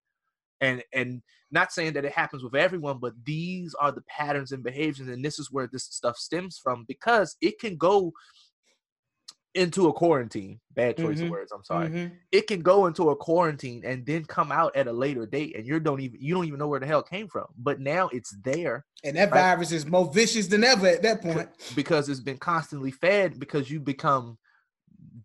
And 0.62 0.84
and 0.94 1.22
not 1.52 1.72
saying 1.72 1.94
that 1.94 2.06
it 2.06 2.12
happens 2.12 2.44
with 2.44 2.56
everyone, 2.56 3.00
but 3.00 3.14
these 3.26 3.74
are 3.76 3.92
the 3.92 4.04
patterns 4.10 4.52
and 4.52 4.64
behaviors, 4.64 5.08
and 5.08 5.24
this 5.24 5.40
is 5.40 5.50
where 5.52 5.70
this 5.72 5.86
stuff 5.86 6.18
stems 6.18 6.60
from 6.62 6.86
because 6.88 7.38
it 7.42 7.60
can 7.60 7.78
go 7.78 8.12
into 9.56 9.88
a 9.88 9.94
quarantine. 9.94 10.60
Bad 10.74 10.98
choice 10.98 11.20
Mhm. 11.20 11.26
of 11.26 11.30
words. 11.32 11.52
I'm 11.52 11.64
sorry. 11.64 11.90
Mhm. 11.90 12.12
It 12.32 12.48
can 12.48 12.62
go 12.62 12.86
into 12.86 13.10
a 13.10 13.16
quarantine 13.16 13.84
and 13.84 14.06
then 14.06 14.24
come 14.26 14.52
out 14.52 14.76
at 14.76 14.88
a 14.88 14.94
later 14.94 15.26
date, 15.26 15.56
and 15.56 15.66
you 15.68 15.80
don't 15.80 16.00
even 16.02 16.20
you 16.22 16.34
don't 16.36 16.46
even 16.46 16.60
know 16.60 16.68
where 16.68 16.80
the 16.80 16.86
hell 16.86 17.00
it 17.02 17.10
came 17.10 17.28
from. 17.28 17.48
But 17.58 17.80
now 17.80 18.10
it's 18.10 18.32
there 18.44 18.86
And 19.04 19.16
that 19.18 19.32
Right. 19.32 19.42
virus 19.42 19.72
is 19.72 19.86
more 19.86 20.12
vicious 20.14 20.48
than 20.48 20.64
ever 20.64 20.88
at 20.88 21.02
that 21.04 21.22
point. 21.22 21.50
because 21.76 22.10
it's 22.10 22.20
been 22.20 22.38
constantly 22.38 22.92
fed 22.92 23.40
because 23.40 23.70
you 23.72 23.80
become 23.80 24.38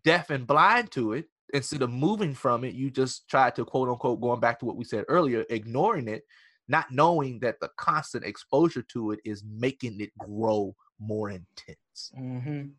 deaf 0.03 0.29
and 0.29 0.47
blind 0.47 0.91
to 0.91 1.13
it 1.13 1.25
instead 1.53 1.81
of 1.81 1.91
moving 1.91 2.33
from 2.33 2.63
it 2.63 2.73
you 2.73 2.89
just 2.89 3.27
try 3.29 3.49
to 3.49 3.63
quote 3.65 3.87
unquote 3.89 4.19
going 4.21 4.39
back 4.39 4.59
to 4.59 4.65
what 4.65 4.75
we 4.77 4.83
said 4.83 5.05
earlier 5.07 5.45
ignoring 5.49 6.07
it 6.07 6.23
not 6.67 6.89
knowing 6.91 7.39
that 7.39 7.59
the 7.59 7.69
constant 7.77 8.25
exposure 8.25 8.81
to 8.81 9.11
it 9.11 9.19
is 9.25 9.43
making 9.43 9.99
it 10.01 10.11
grow 10.17 10.75
more 10.99 11.29
intense 11.29 12.11
Mhm. 12.17 12.71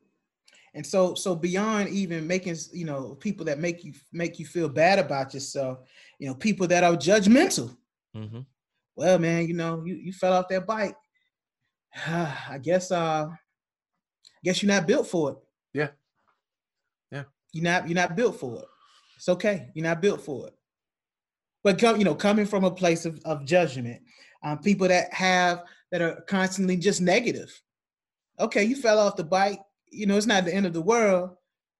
And 0.77 0.87
so, 0.87 1.14
so 1.14 1.35
beyond 1.35 1.89
even 1.89 2.27
making, 2.27 2.57
you 2.70 2.85
know, 2.85 3.14
people 3.14 3.47
that 3.47 3.59
make 3.59 3.83
you 3.83 3.95
make 4.12 4.39
you 4.39 4.45
feel 4.45 4.68
bad 4.68 4.99
about 4.99 5.33
yourself, 5.33 5.79
you 6.18 6.29
know, 6.29 6.35
people 6.35 6.66
that 6.66 6.85
are 6.85 6.93
judgmental. 6.93 7.74
mm-hmm. 8.14 8.41
Well, 8.95 9.18
man, 9.18 9.49
you 9.49 9.55
know, 9.55 9.83
you, 9.87 9.95
you 9.95 10.12
fell 10.12 10.35
off 10.35 10.49
that 10.49 10.66
bike. 10.66 10.95
I 12.07 12.61
guess, 12.62 12.93
uh, 12.93 13.29
guess 14.45 14.62
you're 14.62 14.72
not 14.72 14.87
built 14.87 15.07
for 15.07 15.31
it. 15.31 15.37
Yeah. 15.72 15.89
Yeah. 17.11 17.24
You're 17.53 17.64
not. 17.64 17.89
You're 17.89 17.97
not 17.97 18.14
built 18.14 18.39
for 18.39 18.59
it. 18.59 18.66
It's 19.16 19.31
okay. 19.31 19.70
You're 19.72 19.87
not 19.87 20.03
built 20.03 20.20
for 20.20 20.49
it. 20.49 20.55
But 21.64 21.79
come, 21.79 21.97
you 21.97 22.05
know, 22.05 22.14
coming 22.14 22.45
from 22.45 22.64
a 22.64 22.70
place 22.70 23.07
of, 23.07 23.18
of 23.24 23.47
judgment, 23.47 24.03
um, 24.43 24.59
people 24.59 24.89
that 24.89 25.12
have 25.14 25.64
that 25.91 26.03
are 26.03 26.20
constantly 26.29 26.77
just 26.77 27.01
negative. 27.01 27.62
Okay, 28.39 28.64
you 28.64 28.77
fell 28.77 28.99
off 28.99 29.16
the 29.16 29.24
bike. 29.24 29.61
You 29.91 30.07
know, 30.07 30.16
it's 30.16 30.26
not 30.26 30.45
the 30.45 30.55
end 30.55 30.66
of 30.66 30.72
the 30.72 30.82
world. 30.82 31.30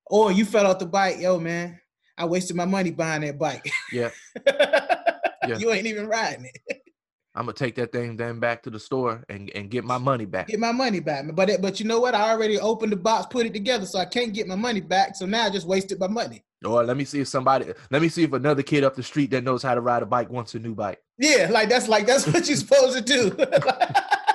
Or 0.07 0.31
you 0.33 0.45
fell 0.45 0.67
off 0.67 0.79
the 0.79 0.87
bike, 0.87 1.19
yo, 1.19 1.39
man. 1.39 1.81
I 2.17 2.25
wasted 2.25 2.57
my 2.57 2.65
money 2.65 2.91
buying 2.91 3.23
that 3.23 3.39
bike. 3.39 3.69
yeah 3.93 4.11
You 5.59 5.71
ain't 5.71 5.87
even 5.87 6.07
riding 6.09 6.47
it. 6.47 6.83
i'm 7.37 7.43
gonna 7.45 7.53
take 7.53 7.75
that 7.75 7.93
thing 7.93 8.17
then 8.17 8.41
back 8.41 8.63
to 8.63 8.71
the 8.71 8.81
store 8.81 9.23
and, 9.29 9.51
and 9.55 9.71
get 9.71 9.85
my 9.85 9.99
money 9.99 10.25
back 10.25 10.49
Get 10.49 10.59
my 10.59 10.73
money 10.73 11.01
back. 11.01 11.27
But 11.35 11.51
it, 11.51 11.61
but 11.61 11.79
you 11.79 11.85
know 11.87 12.01
what? 12.01 12.15
I 12.15 12.31
already 12.31 12.59
opened 12.59 12.93
the 12.93 12.97
box, 12.97 13.27
put 13.31 13.45
it 13.45 13.53
together, 13.53 13.85
so 13.85 13.99
I 13.99 14.07
can't 14.07 14.33
get 14.33 14.47
my 14.47 14.55
money 14.55 14.81
back. 14.81 15.15
So 15.17 15.27
now 15.27 15.45
I 15.45 15.51
just 15.51 15.67
wasted 15.67 16.01
my 16.01 16.07
money. 16.09 16.43
or 16.65 16.83
let 16.83 16.97
me 16.97 17.05
see 17.05 17.21
if 17.21 17.29
somebody 17.29 17.75
let 17.91 18.01
me 18.01 18.09
see 18.09 18.23
if 18.23 18.33
another 18.33 18.63
kid 18.63 18.85
up 18.85 18.95
the 18.97 19.03
street 19.03 19.31
that 19.33 19.45
knows 19.45 19.63
how 19.63 19.75
to 19.75 19.83
ride 19.83 20.03
a 20.03 20.07
bike 20.07 20.31
wants 20.31 20.55
a 20.55 20.59
new 20.59 20.75
bike 20.75 20.99
Yeah, 21.19 21.49
like 21.51 21.69
that's 21.69 21.89
like 21.89 22.07
that's 22.07 22.27
what 22.27 22.47
you're 22.49 22.57
supposed 22.57 22.97
to 22.97 23.03
do. 23.05 23.37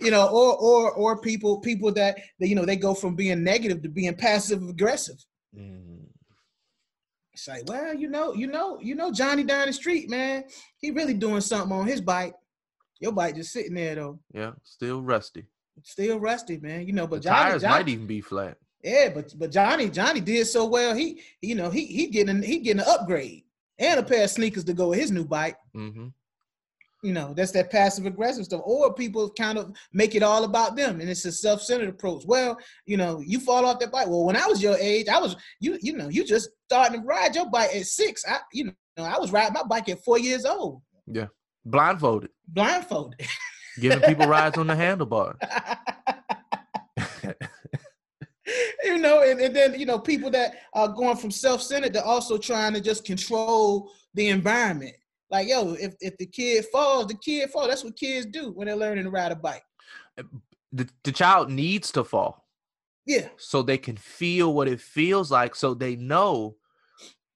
you 0.00 0.10
know, 0.10 0.26
or 0.28 0.56
or 0.56 0.92
or 0.92 1.20
people 1.20 1.60
people 1.60 1.92
that, 1.92 2.18
that 2.38 2.48
you 2.48 2.54
know 2.54 2.64
they 2.64 2.76
go 2.76 2.94
from 2.94 3.14
being 3.14 3.42
negative 3.42 3.82
to 3.82 3.88
being 3.88 4.14
passive 4.14 4.62
aggressive. 4.68 5.16
Mm, 5.56 6.06
It's 7.32 7.48
like, 7.48 7.62
well, 7.66 7.94
you 7.94 8.08
know, 8.08 8.32
you 8.34 8.46
know, 8.46 8.78
you 8.80 8.94
know, 8.94 9.12
Johnny 9.12 9.44
down 9.44 9.66
the 9.66 9.72
street, 9.72 10.08
man, 10.10 10.44
he 10.78 10.90
really 10.90 11.14
doing 11.14 11.40
something 11.40 11.76
on 11.76 11.86
his 11.86 12.00
bike. 12.00 12.34
Your 13.00 13.12
bike 13.12 13.36
just 13.36 13.52
sitting 13.52 13.74
there 13.74 13.94
though, 13.94 14.18
yeah 14.32 14.52
still 14.64 15.02
rusty 15.02 15.46
still 15.84 16.18
rusty, 16.18 16.58
man. 16.58 16.86
You 16.86 16.92
know, 16.92 17.06
but 17.06 17.22
the 17.22 17.28
Johnny, 17.28 17.50
tires 17.50 17.62
Johnny 17.62 17.74
might 17.74 17.88
even 17.88 18.06
be 18.06 18.20
flat 18.20 18.58
yeah, 18.82 19.08
but 19.12 19.34
but 19.36 19.50
Johnny, 19.50 19.88
Johnny 19.90 20.20
did 20.20 20.46
so 20.46 20.66
well. 20.66 20.94
He, 20.94 21.20
you 21.42 21.54
know, 21.54 21.70
he 21.70 21.86
he 21.86 22.06
getting 22.08 22.42
he 22.42 22.58
getting 22.58 22.80
an 22.80 22.88
upgrade 22.88 23.44
and 23.78 24.00
a 24.00 24.02
pair 24.02 24.24
of 24.24 24.30
sneakers 24.30 24.64
to 24.64 24.72
go 24.72 24.88
with 24.90 25.00
his 25.00 25.10
new 25.10 25.24
bike. 25.24 25.56
mm-hmm. 25.74 26.08
You 27.02 27.12
know, 27.12 27.32
that's 27.32 27.52
that 27.52 27.70
passive 27.70 28.06
aggressive 28.06 28.44
stuff. 28.44 28.62
Or 28.64 28.92
people 28.92 29.30
kind 29.30 29.56
of 29.56 29.72
make 29.92 30.16
it 30.16 30.22
all 30.22 30.44
about 30.44 30.74
them, 30.74 31.00
and 31.00 31.08
it's 31.08 31.24
a 31.24 31.32
self-centered 31.32 31.88
approach. 31.88 32.24
Well, 32.26 32.58
you 32.86 32.96
know, 32.96 33.20
you 33.20 33.38
fall 33.38 33.64
off 33.66 33.78
that 33.80 33.92
bike. 33.92 34.08
Well, 34.08 34.24
when 34.24 34.36
I 34.36 34.46
was 34.46 34.62
your 34.62 34.76
age, 34.76 35.08
I 35.08 35.20
was 35.20 35.36
you. 35.60 35.78
You 35.80 35.96
know, 35.96 36.08
you 36.08 36.24
just 36.24 36.50
starting 36.66 37.00
to 37.00 37.06
ride 37.06 37.36
your 37.36 37.48
bike 37.50 37.70
at 37.74 37.86
six. 37.86 38.24
I, 38.26 38.38
you 38.52 38.64
know, 38.64 39.04
I 39.04 39.18
was 39.18 39.30
riding 39.30 39.52
my 39.52 39.62
bike 39.62 39.88
at 39.88 40.02
four 40.04 40.18
years 40.18 40.44
old. 40.44 40.82
Yeah, 41.06 41.26
blindfolded. 41.64 42.30
Blindfolded. 42.48 43.24
Giving 43.80 44.00
people 44.00 44.26
rides 44.28 44.58
on 44.58 44.66
the 44.66 44.74
handlebar. 44.74 45.36
you 48.84 48.98
know, 48.98 49.22
and, 49.22 49.40
and 49.40 49.54
then 49.54 49.78
you 49.78 49.86
know, 49.86 49.98
people 49.98 50.30
that 50.30 50.54
are 50.72 50.88
going 50.88 51.16
from 51.16 51.30
self-centered 51.30 51.92
to 51.92 52.04
also 52.04 52.38
trying 52.38 52.74
to 52.74 52.80
just 52.80 53.04
control 53.04 53.92
the 54.14 54.28
environment. 54.28 54.96
Like, 55.30 55.48
yo, 55.48 55.74
if, 55.74 55.94
if 56.00 56.16
the 56.16 56.26
kid 56.26 56.64
falls, 56.66 57.06
the 57.06 57.14
kid 57.14 57.50
falls. 57.50 57.68
That's 57.68 57.84
what 57.84 57.96
kids 57.96 58.26
do 58.26 58.52
when 58.52 58.66
they're 58.66 58.76
learning 58.76 59.04
to 59.04 59.10
ride 59.10 59.32
a 59.32 59.36
bike. 59.36 59.62
The, 60.72 60.88
the 61.04 61.12
child 61.12 61.50
needs 61.50 61.92
to 61.92 62.04
fall. 62.04 62.46
Yeah. 63.06 63.28
So 63.36 63.62
they 63.62 63.78
can 63.78 63.96
feel 63.96 64.54
what 64.54 64.68
it 64.68 64.80
feels 64.80 65.30
like. 65.30 65.54
So 65.54 65.74
they 65.74 65.96
know, 65.96 66.56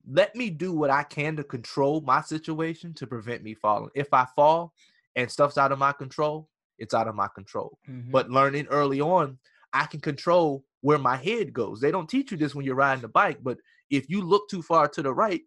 let 0.06 0.35
me 0.35 0.51
do 0.51 0.73
what 0.73 0.90
I 0.90 1.02
can 1.02 1.36
to 1.36 1.44
control 1.44 2.01
my 2.02 2.20
situation 2.20 2.93
to 2.94 3.06
prevent 3.06 3.43
me 3.43 3.55
falling. 3.55 3.90
If 3.94 4.12
I 4.12 4.27
fall 4.36 4.73
and 5.16 5.31
stuff's 5.31 5.59
out 5.59 5.73
of 5.73 5.78
my 5.78 5.93
control, 5.93 6.48
it's 6.78 6.94
out 6.94 7.09
of 7.09 7.14
my 7.14 7.28
control. 7.35 7.78
Mm-hmm. 7.89 8.10
But 8.10 8.31
learning 8.31 8.66
early 8.66 9.01
on, 9.01 9.39
I 9.73 9.86
can 9.86 10.01
control 10.01 10.64
where 10.81 10.98
my 10.98 11.16
head 11.16 11.52
goes. 11.52 11.81
They 11.81 11.90
don't 11.90 12.09
teach 12.09 12.32
you 12.32 12.36
this 12.36 12.55
when 12.55 12.66
you're 12.66 12.74
riding 12.74 13.02
the 13.02 13.09
bike, 13.09 13.39
but 13.43 13.59
if 13.89 14.10
you 14.10 14.23
look 14.23 14.48
too 14.48 14.62
far 14.62 14.89
to 14.89 15.02
the 15.02 15.12
right, 15.12 15.43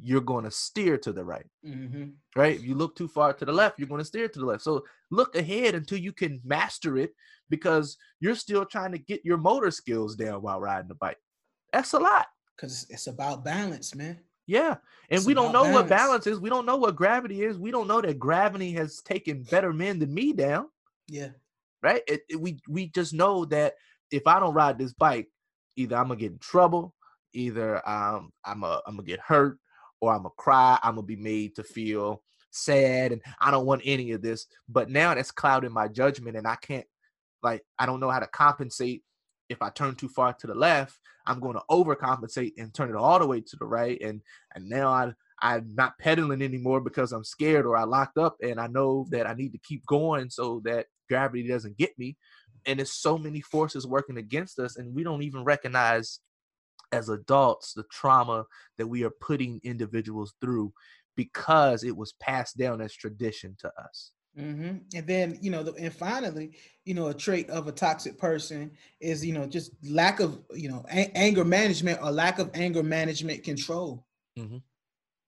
you're 0.00 0.20
going 0.20 0.44
to 0.44 0.50
steer 0.50 0.96
to 0.98 1.12
the 1.12 1.24
right. 1.24 1.46
Mm-hmm. 1.66 2.10
Right? 2.34 2.56
If 2.56 2.64
you 2.64 2.74
look 2.74 2.96
too 2.96 3.08
far 3.08 3.32
to 3.32 3.44
the 3.44 3.52
left, 3.52 3.78
you're 3.78 3.88
going 3.88 4.00
to 4.00 4.04
steer 4.04 4.28
to 4.28 4.38
the 4.38 4.46
left. 4.46 4.62
So 4.62 4.84
look 5.10 5.36
ahead 5.36 5.74
until 5.74 5.98
you 5.98 6.12
can 6.12 6.40
master 6.44 6.96
it 6.96 7.12
because 7.50 7.96
you're 8.20 8.34
still 8.34 8.64
trying 8.64 8.92
to 8.92 8.98
get 8.98 9.24
your 9.24 9.36
motor 9.36 9.70
skills 9.70 10.16
down 10.16 10.42
while 10.42 10.60
riding 10.60 10.88
the 10.88 10.94
bike. 10.94 11.18
That's 11.72 11.92
a 11.92 11.98
lot. 11.98 12.26
Because 12.56 12.86
it's 12.90 13.06
about 13.06 13.44
balance, 13.44 13.94
man. 13.94 14.18
Yeah. 14.46 14.76
And 15.10 15.18
it's 15.18 15.26
we 15.26 15.34
don't 15.34 15.52
know 15.52 15.64
balance. 15.64 15.74
what 15.74 15.88
balance 15.88 16.26
is. 16.26 16.40
We 16.40 16.50
don't 16.50 16.66
know 16.66 16.76
what 16.76 16.96
gravity 16.96 17.42
is. 17.42 17.58
We 17.58 17.70
don't 17.70 17.88
know 17.88 18.00
that 18.00 18.18
gravity 18.18 18.72
has 18.72 19.00
taken 19.02 19.42
better 19.44 19.72
men 19.72 19.98
than 19.98 20.12
me 20.12 20.32
down. 20.32 20.66
Yeah. 21.08 21.28
Right? 21.82 22.02
It, 22.06 22.22
it, 22.28 22.40
we 22.40 22.58
we 22.68 22.88
just 22.88 23.12
know 23.12 23.44
that 23.46 23.74
if 24.10 24.26
I 24.26 24.38
don't 24.40 24.54
ride 24.54 24.78
this 24.78 24.92
bike, 24.92 25.28
either 25.76 25.96
I'm 25.96 26.08
gonna 26.08 26.20
get 26.20 26.32
in 26.32 26.38
trouble, 26.38 26.94
either 27.32 27.76
um, 27.88 28.30
I'm 28.44 28.62
I'm 28.64 28.80
gonna 28.86 29.02
get 29.02 29.20
hurt, 29.20 29.58
or 30.02 30.12
I'm 30.12 30.24
gonna 30.24 30.30
cry. 30.36 30.78
I'm 30.82 30.96
gonna 30.96 31.06
be 31.06 31.16
made 31.16 31.54
to 31.54 31.62
feel 31.62 32.22
sad, 32.50 33.12
and 33.12 33.22
I 33.40 33.50
don't 33.50 33.64
want 33.64 33.82
any 33.84 34.10
of 34.10 34.20
this. 34.20 34.46
But 34.68 34.90
now 34.90 35.14
that's 35.14 35.30
clouding 35.30 35.72
my 35.72 35.88
judgment, 35.88 36.36
and 36.36 36.46
I 36.46 36.56
can't 36.56 36.86
like 37.42 37.62
I 37.78 37.86
don't 37.86 38.00
know 38.00 38.10
how 38.10 38.18
to 38.18 38.26
compensate. 38.26 39.02
If 39.48 39.62
I 39.62 39.70
turn 39.70 39.94
too 39.94 40.08
far 40.08 40.32
to 40.34 40.46
the 40.46 40.54
left, 40.54 40.98
I'm 41.26 41.38
going 41.38 41.54
to 41.54 41.62
overcompensate 41.70 42.54
and 42.58 42.72
turn 42.72 42.88
it 42.88 42.96
all 42.96 43.18
the 43.18 43.26
way 43.26 43.40
to 43.40 43.56
the 43.56 43.64
right, 43.64 43.98
and 44.02 44.20
and 44.54 44.68
now 44.68 44.88
I 44.88 45.12
I'm 45.40 45.74
not 45.74 45.98
pedaling 45.98 46.42
anymore 46.42 46.80
because 46.80 47.12
I'm 47.12 47.24
scared 47.24 47.64
or 47.64 47.76
I 47.76 47.84
locked 47.84 48.18
up, 48.18 48.36
and 48.42 48.60
I 48.60 48.66
know 48.66 49.06
that 49.10 49.26
I 49.28 49.34
need 49.34 49.52
to 49.52 49.58
keep 49.58 49.86
going 49.86 50.30
so 50.30 50.60
that 50.64 50.86
gravity 51.08 51.46
doesn't 51.46 51.78
get 51.78 51.96
me. 51.98 52.16
And 52.66 52.78
there's 52.78 52.92
so 52.92 53.18
many 53.18 53.40
forces 53.40 53.86
working 53.86 54.18
against 54.18 54.58
us, 54.58 54.76
and 54.76 54.94
we 54.94 55.04
don't 55.04 55.22
even 55.22 55.44
recognize 55.44 56.20
as 56.92 57.08
adults 57.08 57.72
the 57.72 57.84
trauma 57.90 58.44
that 58.78 58.86
we 58.86 59.04
are 59.04 59.12
putting 59.20 59.60
individuals 59.64 60.34
through 60.40 60.72
because 61.16 61.84
it 61.84 61.96
was 61.96 62.12
passed 62.14 62.56
down 62.56 62.80
as 62.80 62.94
tradition 62.94 63.56
to 63.58 63.72
us. 63.82 64.12
Mm-hmm. 64.38 64.78
And 64.94 65.06
then, 65.06 65.38
you 65.42 65.50
know, 65.50 65.62
the, 65.62 65.72
and 65.74 65.92
finally, 65.92 66.52
you 66.84 66.94
know, 66.94 67.08
a 67.08 67.14
trait 67.14 67.50
of 67.50 67.68
a 67.68 67.72
toxic 67.72 68.16
person 68.16 68.70
is, 69.00 69.24
you 69.24 69.34
know, 69.34 69.46
just 69.46 69.72
lack 69.84 70.20
of, 70.20 70.40
you 70.54 70.70
know, 70.70 70.84
a- 70.90 71.14
anger 71.16 71.44
management 71.44 72.00
or 72.02 72.10
lack 72.10 72.38
of 72.38 72.50
anger 72.54 72.82
management 72.82 73.44
control. 73.44 74.06
Mm-hmm. 74.38 74.58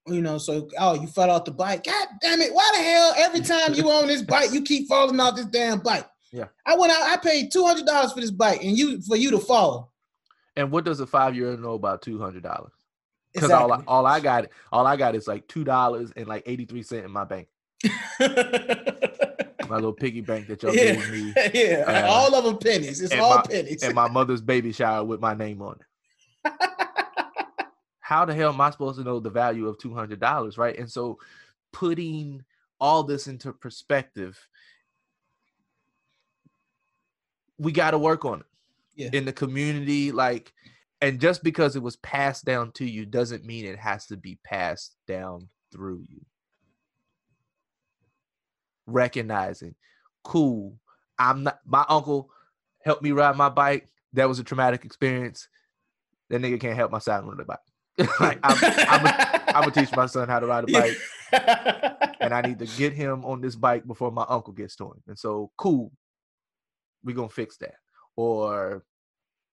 You 0.07 0.21
know, 0.21 0.39
so 0.39 0.69
oh, 0.79 0.95
you 0.95 1.07
fell 1.07 1.31
off 1.31 1.45
the 1.45 1.51
bike. 1.51 1.85
God 1.85 2.09
damn 2.21 2.41
it! 2.43 2.53
Why 2.53 2.71
the 2.75 2.83
hell 2.83 3.15
every 3.17 3.41
time 3.41 3.73
you 3.73 3.91
on 3.91 4.07
this 4.07 4.21
bike, 4.21 4.53
you 4.53 4.61
keep 4.61 4.87
falling 4.87 5.19
off 5.19 5.37
this 5.37 5.47
damn 5.47 5.79
bike? 5.79 6.07
Yeah. 6.31 6.49
I 6.67 6.77
went 6.77 6.93
out. 6.93 7.01
I 7.01 7.17
paid 7.17 7.51
two 7.51 7.65
hundred 7.65 7.87
dollars 7.87 8.13
for 8.13 8.21
this 8.21 8.31
bike, 8.31 8.63
and 8.63 8.77
you 8.77 9.01
for 9.01 9.17
you 9.17 9.31
to 9.31 9.39
fall. 9.39 9.94
And 10.57 10.71
what 10.71 10.85
does 10.85 11.01
a 11.01 11.07
five 11.07 11.35
year 11.35 11.51
old 11.51 11.61
know 11.61 11.73
about 11.73 12.03
two 12.03 12.19
hundred 12.21 12.43
dollars? 12.43 12.73
Because 13.33 13.51
exactly. 13.51 13.73
all 13.73 13.73
I, 13.73 13.85
all 13.87 14.07
I 14.07 14.21
got 14.21 14.47
all 14.71 14.87
I 14.87 14.97
got 14.97 15.15
is 15.15 15.27
like 15.27 15.49
two 15.49 15.65
dollars 15.65 16.13
and 16.17 16.27
like 16.27 16.45
eighty 16.47 16.65
three 16.65 16.83
cent 16.83 17.05
in 17.05 17.11
my 17.11 17.25
bank. 17.25 17.49
my 19.69 19.77
little 19.77 19.93
piggy 19.93 20.21
bank 20.21 20.47
that 20.47 20.63
y'all 20.63 20.75
yeah. 20.75 20.95
gave 20.95 21.11
me. 21.11 21.35
Yeah, 21.55 21.85
uh, 21.87 22.07
all 22.09 22.35
of 22.35 22.45
them 22.45 22.59
pennies. 22.59 23.01
It's 23.01 23.15
all 23.15 23.37
my, 23.37 23.43
pennies. 23.43 23.83
and 23.83 23.95
my 23.95 24.09
mother's 24.09 24.41
baby 24.41 24.73
shower 24.73 25.05
with 25.05 25.21
my 25.21 25.35
name 25.35 25.61
on 25.63 25.79
it. 25.81 26.53
How 28.01 28.25
the 28.25 28.35
hell 28.35 28.53
am 28.53 28.61
I 28.61 28.71
supposed 28.71 28.99
to 28.99 29.05
know 29.05 29.19
the 29.19 29.31
value 29.31 29.67
of 29.67 29.79
two 29.79 29.95
hundred 29.95 30.21
dollars, 30.21 30.57
right? 30.57 30.79
And 30.79 30.91
so, 30.91 31.19
putting 31.73 32.45
all 32.79 33.03
this 33.03 33.27
into 33.27 33.53
perspective, 33.53 34.39
we 37.59 37.73
got 37.73 37.93
to 37.93 37.99
work 37.99 38.25
on 38.25 38.41
it 38.41 38.47
yeah. 38.97 39.11
in 39.13 39.25
the 39.25 39.33
community 39.33 40.13
like 40.13 40.53
and 41.01 41.21
just 41.21 41.43
because 41.43 41.77
it 41.77 41.83
was 41.83 41.97
passed 41.97 42.45
down 42.45 42.73
to 42.73 42.85
you 42.85 43.05
doesn't 43.05 43.45
mean 43.45 43.67
it 43.67 43.79
has 43.79 44.07
to 44.07 44.17
be 44.17 44.39
passed 44.43 44.97
down 45.07 45.49
through 45.71 46.03
you. 46.09 46.21
Recognizing 48.87 49.75
cool 50.23 50.79
i'm 51.19 51.43
not 51.43 51.59
my 51.67 51.85
uncle 51.91 52.31
helped 52.85 53.03
me 53.03 53.13
ride 53.13 53.37
my 53.37 53.49
bike. 53.49 53.89
That 54.13 54.29
was 54.29 54.39
a 54.39 54.45
traumatic 54.45 54.85
experience. 54.85 55.49
That 56.31 56.41
nigga 56.41 56.61
can't 56.61 56.77
help 56.77 56.93
my 56.93 56.99
son 56.99 57.27
ride 57.27 57.39
the 57.39 57.45
bike. 57.45 57.59
Like 58.21 58.39
I'm, 58.43 58.57
I'm, 58.63 59.07
a, 59.07 59.43
I'm 59.49 59.61
gonna 59.63 59.71
teach 59.71 59.95
my 59.95 60.07
son 60.07 60.29
how 60.29 60.41
to 60.41 60.47
ride 60.47 60.69
a 60.69 60.73
bike 60.73 60.97
and 62.21 62.35
i 62.35 62.41
need 62.41 62.59
to 62.59 62.67
get 62.77 62.93
him 62.93 63.25
on 63.25 63.41
this 63.41 63.55
bike 63.55 63.87
before 63.87 64.11
my 64.11 64.25
uncle 64.29 64.53
gets 64.53 64.77
to 64.77 64.85
him. 64.85 65.03
And 65.07 65.19
so 65.19 65.51
cool 65.57 65.93
we're 67.05 67.15
gonna 67.15 67.29
fix 67.29 67.57
that 67.59 67.75
or 68.17 68.85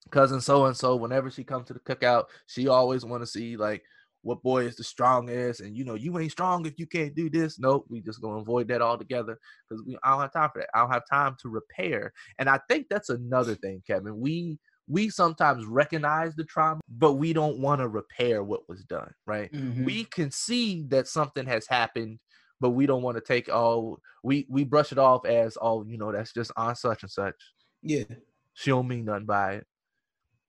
cousin 0.10 0.42
so 0.42 0.66
and 0.66 0.76
so 0.76 0.96
whenever 0.96 1.30
she 1.30 1.44
comes 1.44 1.68
to 1.68 1.74
the 1.74 1.80
cookout 1.80 2.26
she 2.48 2.68
always 2.68 3.06
want 3.06 3.22
to 3.22 3.28
see 3.28 3.56
like 3.56 3.84
what 4.24 4.44
boy 4.44 4.66
is 4.66 4.76
the 4.76 4.84
strongest 4.84 5.62
and 5.62 5.76
you 5.76 5.84
know 5.84 5.96
you 5.96 6.18
ain't 6.20 6.32
strong 6.32 6.66
if 6.66 6.74
you 6.78 6.86
can't 6.86 7.16
do 7.16 7.30
this. 7.30 7.60
Nope 7.60 7.86
we 7.90 8.02
just 8.02 8.22
gonna 8.22 8.38
avoid 8.38 8.68
that 8.68 8.82
altogether 8.82 9.38
because 9.68 9.84
we 9.86 9.98
I 10.04 10.12
don't 10.12 10.22
have 10.22 10.34
time 10.34 10.50
for 10.54 10.60
that. 10.60 10.70
I 10.76 10.80
don't 10.80 10.92
have 10.92 11.10
time 11.10 11.36
to 11.42 11.50
repair 11.50 12.14
and 12.38 12.50
i 12.50 12.60
think 12.70 12.88
that's 12.90 13.10
another 13.10 13.56
thing 13.56 13.82
kevin 13.86 14.20
we 14.20 14.60
we 14.88 15.10
sometimes 15.10 15.66
recognize 15.66 16.36
the 16.36 16.44
trauma 16.44 16.82
but 16.90 17.14
we 17.14 17.34
don't 17.34 17.60
want 17.60 17.80
to 17.80 17.88
repair 17.88 18.44
what 18.44 18.68
was 18.68 18.84
done 18.84 19.12
right? 19.26 19.52
Mm-hmm. 19.52 19.86
we 19.86 20.04
can 20.06 20.30
see 20.32 20.84
that 20.90 21.08
something 21.08 21.46
has 21.46 21.66
happened 21.68 22.20
but 22.60 22.72
we 22.72 22.86
don't 22.86 23.02
want 23.02 23.18
to 23.18 23.22
take 23.22 23.50
all 23.50 24.00
we 24.24 24.46
we 24.50 24.64
brush 24.64 24.92
it 24.92 25.00
off 25.00 25.26
as 25.26 25.58
oh 25.62 25.84
you 25.84 25.98
know 25.98 26.12
that's 26.12 26.34
just 26.34 26.52
on 26.58 26.76
such 26.76 27.02
and 27.02 27.12
such. 27.12 27.36
Yeah 27.82 28.04
she 28.54 28.70
don't 28.72 28.88
mean 28.88 29.06
nothing 29.06 29.26
by 29.26 29.56
it. 29.56 29.68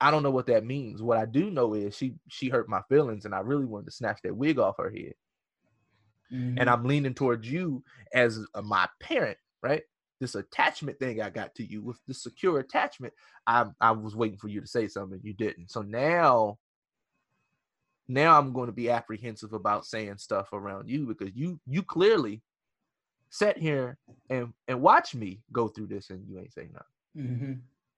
I 0.02 0.10
don't 0.10 0.24
know 0.24 0.32
what 0.32 0.46
that 0.46 0.66
means. 0.66 1.00
What 1.00 1.18
I 1.18 1.26
do 1.26 1.48
know 1.48 1.74
is 1.74 1.96
she 1.96 2.14
she 2.28 2.48
hurt 2.48 2.68
my 2.68 2.82
feelings, 2.88 3.24
and 3.24 3.32
I 3.32 3.38
really 3.38 3.64
wanted 3.64 3.86
to 3.86 3.92
snatch 3.92 4.18
that 4.24 4.36
wig 4.36 4.58
off 4.58 4.76
her 4.78 4.90
head. 4.90 5.14
Mm-hmm. 6.32 6.58
And 6.58 6.68
I'm 6.68 6.84
leaning 6.84 7.14
towards 7.14 7.48
you 7.48 7.84
as 8.12 8.44
a, 8.54 8.62
my 8.62 8.88
parent, 9.00 9.38
right? 9.62 9.82
This 10.18 10.34
attachment 10.34 10.98
thing 10.98 11.22
I 11.22 11.30
got 11.30 11.54
to 11.54 11.64
you 11.64 11.82
with 11.82 11.98
the 12.08 12.14
secure 12.14 12.58
attachment. 12.58 13.12
I 13.46 13.66
I 13.80 13.92
was 13.92 14.16
waiting 14.16 14.38
for 14.38 14.48
you 14.48 14.60
to 14.60 14.66
say 14.66 14.88
something, 14.88 15.20
you 15.22 15.34
didn't. 15.34 15.70
So 15.70 15.82
now, 15.82 16.58
now 18.08 18.36
I'm 18.36 18.52
going 18.52 18.66
to 18.66 18.72
be 18.72 18.90
apprehensive 18.90 19.52
about 19.52 19.86
saying 19.86 20.18
stuff 20.18 20.52
around 20.52 20.88
you 20.88 21.06
because 21.06 21.30
you 21.36 21.60
you 21.68 21.84
clearly 21.84 22.42
sat 23.30 23.56
here 23.56 23.98
and 24.30 24.52
and 24.66 24.82
watch 24.82 25.14
me 25.14 25.42
go 25.52 25.68
through 25.68 25.86
this, 25.86 26.10
and 26.10 26.26
you 26.28 26.40
ain't 26.40 26.52
saying 26.52 26.72
nothing. 26.72 27.28
Mm-hmm 27.30 27.52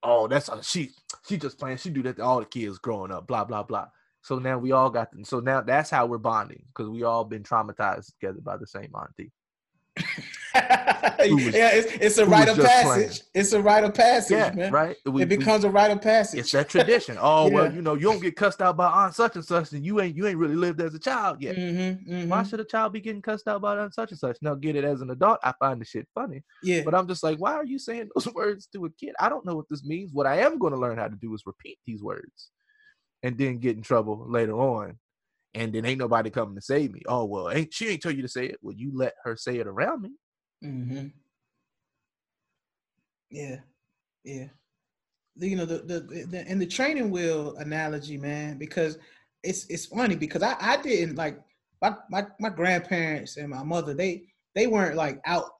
oh, 0.04 0.28
that's 0.28 0.48
a, 0.48 0.62
she 0.62 0.90
she 1.26 1.36
just 1.38 1.58
playing. 1.58 1.78
She 1.78 1.90
do 1.90 2.02
that 2.04 2.16
to 2.16 2.22
all 2.24 2.40
the 2.40 2.46
kids 2.46 2.78
growing 2.78 3.10
up. 3.10 3.26
Blah 3.26 3.44
blah 3.44 3.62
blah. 3.62 3.86
So 4.22 4.38
now 4.38 4.58
we 4.58 4.72
all 4.72 4.90
got 4.90 5.10
them. 5.12 5.24
So 5.24 5.40
now 5.40 5.60
that's 5.60 5.90
how 5.90 6.06
we're 6.06 6.18
bonding 6.18 6.64
because 6.68 6.88
we 6.88 7.02
all 7.02 7.24
been 7.24 7.42
traumatized 7.42 8.12
together 8.18 8.40
by 8.40 8.56
the 8.56 8.66
same 8.66 8.92
auntie. 8.94 9.32
was, 11.18 11.44
yeah, 11.46 11.70
it's, 11.72 11.92
it's 11.92 12.18
a 12.18 12.26
rite 12.26 12.48
of 12.48 12.56
passage. 12.56 12.84
Playing. 12.84 13.10
It's 13.34 13.52
a 13.52 13.60
rite 13.60 13.84
of 13.84 13.94
passage, 13.94 14.36
yeah, 14.36 14.52
man. 14.52 14.72
Right? 14.72 14.96
We, 15.04 15.22
it 15.22 15.28
becomes 15.28 15.64
we, 15.64 15.68
a 15.68 15.72
rite 15.72 15.90
of 15.90 16.00
passage. 16.00 16.40
It's 16.40 16.52
that 16.52 16.68
tradition. 16.68 17.18
Oh 17.20 17.48
yeah. 17.48 17.54
well, 17.54 17.74
you 17.74 17.82
know, 17.82 17.94
you 17.94 18.02
don't 18.02 18.20
get 18.20 18.36
cussed 18.36 18.62
out 18.62 18.76
by 18.76 18.86
aunt 18.86 19.14
such 19.14 19.36
and 19.36 19.44
such, 19.44 19.72
and 19.72 19.84
you 19.84 20.00
ain't 20.00 20.16
you 20.16 20.26
ain't 20.26 20.38
really 20.38 20.54
lived 20.54 20.80
as 20.80 20.94
a 20.94 20.98
child 20.98 21.42
yet. 21.42 21.56
Mm-hmm, 21.56 22.12
mm-hmm. 22.12 22.28
Why 22.28 22.42
should 22.42 22.60
a 22.60 22.64
child 22.64 22.92
be 22.92 23.00
getting 23.00 23.22
cussed 23.22 23.48
out 23.48 23.60
by 23.60 23.76
aunt 23.76 23.94
such 23.94 24.10
and 24.10 24.18
such? 24.18 24.38
Now 24.40 24.54
get 24.54 24.76
it 24.76 24.84
as 24.84 25.00
an 25.00 25.10
adult. 25.10 25.40
I 25.42 25.52
find 25.58 25.80
the 25.80 25.84
shit 25.84 26.08
funny. 26.14 26.42
Yeah. 26.62 26.82
But 26.84 26.94
I'm 26.94 27.06
just 27.06 27.22
like, 27.22 27.38
why 27.38 27.52
are 27.54 27.64
you 27.64 27.78
saying 27.78 28.08
those 28.16 28.32
words 28.32 28.66
to 28.72 28.84
a 28.86 28.90
kid? 28.90 29.14
I 29.20 29.28
don't 29.28 29.44
know 29.44 29.56
what 29.56 29.68
this 29.68 29.84
means. 29.84 30.10
What 30.12 30.26
I 30.26 30.40
am 30.40 30.58
going 30.58 30.72
to 30.72 30.80
learn 30.80 30.98
how 30.98 31.08
to 31.08 31.16
do 31.16 31.34
is 31.34 31.42
repeat 31.46 31.78
these 31.86 32.02
words, 32.02 32.50
and 33.22 33.36
then 33.36 33.58
get 33.58 33.76
in 33.76 33.82
trouble 33.82 34.24
later 34.28 34.54
on 34.54 34.98
and 35.54 35.72
then 35.72 35.86
ain't 35.86 36.00
nobody 36.00 36.30
coming 36.30 36.56
to 36.56 36.60
save 36.60 36.92
me. 36.92 37.00
Oh 37.06 37.24
well, 37.24 37.50
ain't 37.50 37.72
she 37.72 37.88
ain't 37.88 38.02
tell 38.02 38.12
you 38.12 38.22
to 38.22 38.28
say 38.28 38.46
it? 38.46 38.58
Well, 38.60 38.74
you 38.76 38.90
let 38.94 39.14
her 39.24 39.36
say 39.36 39.58
it 39.58 39.66
around 39.66 40.02
me. 40.02 40.10
Mm-hmm. 40.64 41.06
Yeah, 43.30 43.56
yeah. 44.24 44.46
You 45.36 45.56
know 45.56 45.64
the, 45.64 45.78
the 45.78 46.26
the 46.30 46.44
and 46.48 46.62
the 46.62 46.66
training 46.66 47.10
wheel 47.10 47.56
analogy, 47.56 48.16
man, 48.16 48.56
because 48.56 48.98
it's 49.42 49.66
it's 49.66 49.86
funny 49.86 50.14
because 50.14 50.42
I 50.42 50.56
I 50.60 50.76
didn't 50.80 51.16
like 51.16 51.40
my 51.82 51.94
my 52.10 52.26
my 52.38 52.48
grandparents 52.50 53.36
and 53.36 53.50
my 53.50 53.64
mother 53.64 53.94
they 53.94 54.22
they 54.54 54.68
weren't 54.68 54.96
like 54.96 55.20
out 55.26 55.50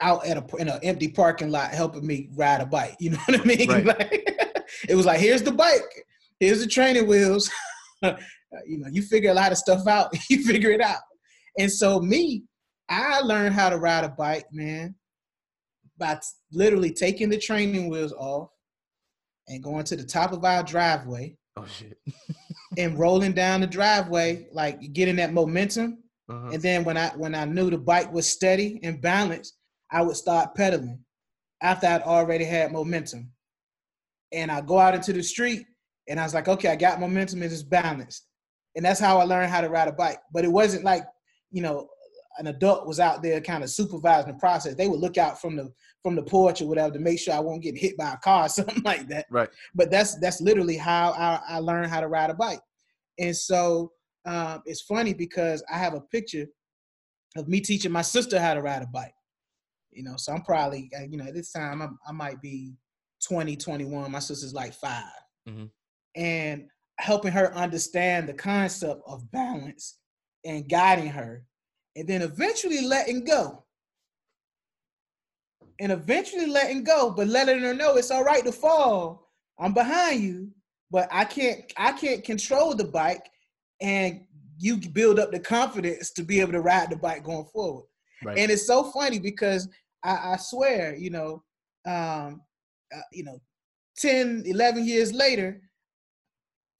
out 0.00 0.24
at 0.26 0.36
a 0.36 0.56
in 0.56 0.68
an 0.68 0.78
empty 0.82 1.08
parking 1.08 1.50
lot 1.50 1.70
helping 1.70 2.06
me 2.06 2.28
ride 2.34 2.60
a 2.60 2.66
bike. 2.66 2.96
You 3.00 3.10
know 3.10 3.18
what 3.26 3.40
I 3.40 3.44
mean? 3.44 3.68
Right. 3.68 3.86
Like, 3.98 4.32
it 4.88 4.94
was 4.94 5.06
like 5.06 5.20
here's 5.20 5.42
the 5.42 5.52
bike, 5.52 6.04
here's 6.40 6.60
the 6.60 6.66
training 6.66 7.06
wheels. 7.06 7.50
you 8.02 8.78
know, 8.78 8.88
you 8.90 9.02
figure 9.02 9.30
a 9.30 9.34
lot 9.34 9.52
of 9.52 9.58
stuff 9.58 9.86
out. 9.86 10.10
you 10.30 10.44
figure 10.44 10.70
it 10.70 10.80
out. 10.80 11.00
And 11.58 11.70
so 11.70 12.00
me, 12.00 12.44
I 12.88 13.20
learned 13.20 13.54
how 13.54 13.68
to 13.70 13.78
ride 13.78 14.04
a 14.04 14.08
bike, 14.08 14.46
man, 14.52 14.94
by 15.98 16.18
literally 16.52 16.92
taking 16.92 17.28
the 17.28 17.38
training 17.38 17.88
wheels 17.88 18.12
off 18.12 18.50
and 19.48 19.62
going 19.62 19.84
to 19.84 19.96
the 19.96 20.04
top 20.04 20.32
of 20.32 20.44
our 20.44 20.62
driveway. 20.62 21.36
Oh 21.56 21.66
shit. 21.66 21.98
and 22.78 22.98
rolling 22.98 23.32
down 23.32 23.60
the 23.60 23.66
driveway, 23.66 24.46
like 24.52 24.92
getting 24.92 25.16
that 25.16 25.32
momentum. 25.32 26.02
Uh-huh. 26.28 26.50
And 26.52 26.62
then 26.62 26.84
when 26.84 26.96
I 26.96 27.08
when 27.10 27.34
I 27.34 27.44
knew 27.44 27.70
the 27.70 27.78
bike 27.78 28.12
was 28.12 28.28
steady 28.28 28.80
and 28.82 29.00
balanced, 29.00 29.56
I 29.90 30.02
would 30.02 30.16
start 30.16 30.54
pedaling 30.54 30.98
after 31.62 31.86
I'd 31.86 32.02
already 32.02 32.44
had 32.44 32.72
momentum. 32.72 33.30
And 34.32 34.50
I 34.50 34.60
go 34.60 34.78
out 34.78 34.94
into 34.94 35.12
the 35.12 35.22
street 35.22 35.66
and 36.08 36.20
I 36.20 36.24
was 36.24 36.34
like, 36.34 36.48
okay, 36.48 36.68
I 36.68 36.76
got 36.76 37.00
momentum 37.00 37.42
and 37.42 37.52
it's 37.52 37.62
balanced. 37.62 38.26
And 38.74 38.84
that's 38.84 39.00
how 39.00 39.18
I 39.18 39.24
learned 39.24 39.50
how 39.50 39.60
to 39.60 39.68
ride 39.68 39.88
a 39.88 39.92
bike. 39.92 40.18
But 40.32 40.44
it 40.44 40.52
wasn't 40.52 40.84
like, 40.84 41.04
you 41.50 41.62
know, 41.62 41.88
an 42.38 42.48
adult 42.48 42.86
was 42.86 43.00
out 43.00 43.22
there 43.22 43.40
kind 43.40 43.64
of 43.64 43.70
supervising 43.70 44.32
the 44.32 44.38
process. 44.38 44.74
They 44.74 44.88
would 44.88 45.00
look 45.00 45.18
out 45.18 45.40
from 45.40 45.56
the 45.56 45.72
from 46.02 46.14
the 46.14 46.22
porch 46.22 46.60
or 46.60 46.68
whatever 46.68 46.92
to 46.92 46.98
make 46.98 47.18
sure 47.18 47.34
I 47.34 47.40
won't 47.40 47.62
get 47.62 47.76
hit 47.76 47.96
by 47.96 48.12
a 48.12 48.16
car 48.18 48.46
or 48.46 48.48
something 48.50 48.82
like 48.84 49.08
that. 49.08 49.26
Right. 49.30 49.48
But 49.74 49.90
that's 49.90 50.18
that's 50.20 50.40
literally 50.40 50.76
how 50.76 51.12
I, 51.12 51.56
I 51.56 51.58
learned 51.58 51.90
how 51.90 52.00
to 52.00 52.08
ride 52.08 52.30
a 52.30 52.34
bike. 52.34 52.60
And 53.18 53.36
so 53.36 53.92
um, 54.26 54.62
it's 54.66 54.82
funny 54.82 55.14
because 55.14 55.64
I 55.72 55.78
have 55.78 55.94
a 55.94 56.00
picture 56.00 56.46
of 57.36 57.48
me 57.48 57.60
teaching 57.60 57.92
my 57.92 58.02
sister 58.02 58.40
how 58.40 58.54
to 58.54 58.62
ride 58.62 58.82
a 58.82 58.86
bike. 58.86 59.14
You 59.90 60.02
know, 60.02 60.14
so 60.16 60.32
I'm 60.32 60.42
probably 60.42 60.90
uh, 60.96 61.04
you 61.08 61.16
know 61.16 61.24
at 61.24 61.34
this 61.34 61.52
time 61.52 61.80
I'm, 61.82 61.98
i 62.06 62.12
might 62.12 62.40
be 62.42 62.74
20, 63.26 63.56
21. 63.56 64.10
My 64.10 64.18
sister's 64.18 64.52
like 64.52 64.74
5 64.74 65.02
mm-hmm. 65.48 65.64
and 66.14 66.66
helping 66.98 67.32
her 67.32 67.54
understand 67.54 68.28
the 68.28 68.34
concept 68.34 69.02
of 69.06 69.30
balance 69.30 69.98
and 70.44 70.68
guiding 70.68 71.08
her 71.08 71.44
and 71.96 72.06
then 72.06 72.22
eventually 72.22 72.82
letting 72.86 73.24
go. 73.24 73.64
And 75.80 75.92
eventually 75.92 76.46
letting 76.46 76.84
go, 76.84 77.10
but 77.10 77.26
letting 77.26 77.60
her 77.60 77.74
know 77.74 77.96
it's 77.96 78.10
all 78.10 78.24
right 78.24 78.44
to 78.44 78.52
fall. 78.52 79.30
I'm 79.58 79.74
behind 79.74 80.22
you, 80.22 80.50
but 80.90 81.08
I 81.10 81.24
can't 81.24 81.70
I 81.76 81.92
can't 81.92 82.24
control 82.24 82.74
the 82.74 82.84
bike 82.84 83.28
and 83.80 84.20
you 84.58 84.78
build 84.78 85.18
up 85.18 85.32
the 85.32 85.40
confidence 85.40 86.12
to 86.12 86.22
be 86.22 86.40
able 86.40 86.52
to 86.52 86.60
ride 86.60 86.90
the 86.90 86.96
bike 86.96 87.24
going 87.24 87.44
forward. 87.46 87.84
Right. 88.24 88.38
And 88.38 88.50
it's 88.50 88.66
so 88.66 88.90
funny 88.90 89.18
because 89.18 89.68
I, 90.02 90.32
I 90.32 90.36
swear, 90.38 90.96
you 90.96 91.10
know, 91.10 91.42
um, 91.86 92.40
uh, 92.94 93.00
you 93.12 93.24
know, 93.24 93.38
10, 93.98 94.44
11 94.46 94.86
years 94.86 95.12
later, 95.12 95.60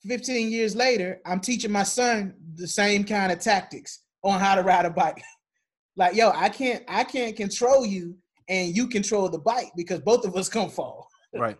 15 0.07 0.51
years 0.51 0.75
later, 0.75 1.19
I'm 1.25 1.39
teaching 1.39 1.71
my 1.71 1.83
son 1.83 2.33
the 2.55 2.67
same 2.67 3.03
kind 3.03 3.31
of 3.31 3.39
tactics 3.39 4.01
on 4.23 4.39
how 4.39 4.55
to 4.55 4.61
ride 4.61 4.85
a 4.85 4.89
bike. 4.89 5.21
like, 5.95 6.15
yo, 6.15 6.31
I 6.31 6.49
can't 6.49 6.83
I 6.87 7.03
can't 7.03 7.35
control 7.35 7.85
you 7.85 8.15
and 8.49 8.75
you 8.75 8.87
control 8.87 9.29
the 9.29 9.39
bike 9.39 9.71
because 9.75 9.99
both 9.99 10.25
of 10.25 10.35
us 10.35 10.49
come 10.49 10.69
fall. 10.69 11.07
Right. 11.33 11.57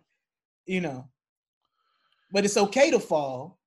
you 0.65 0.81
know. 0.81 1.07
But 2.31 2.45
it's 2.45 2.57
okay 2.57 2.89
to 2.89 2.99
fall. 2.99 3.59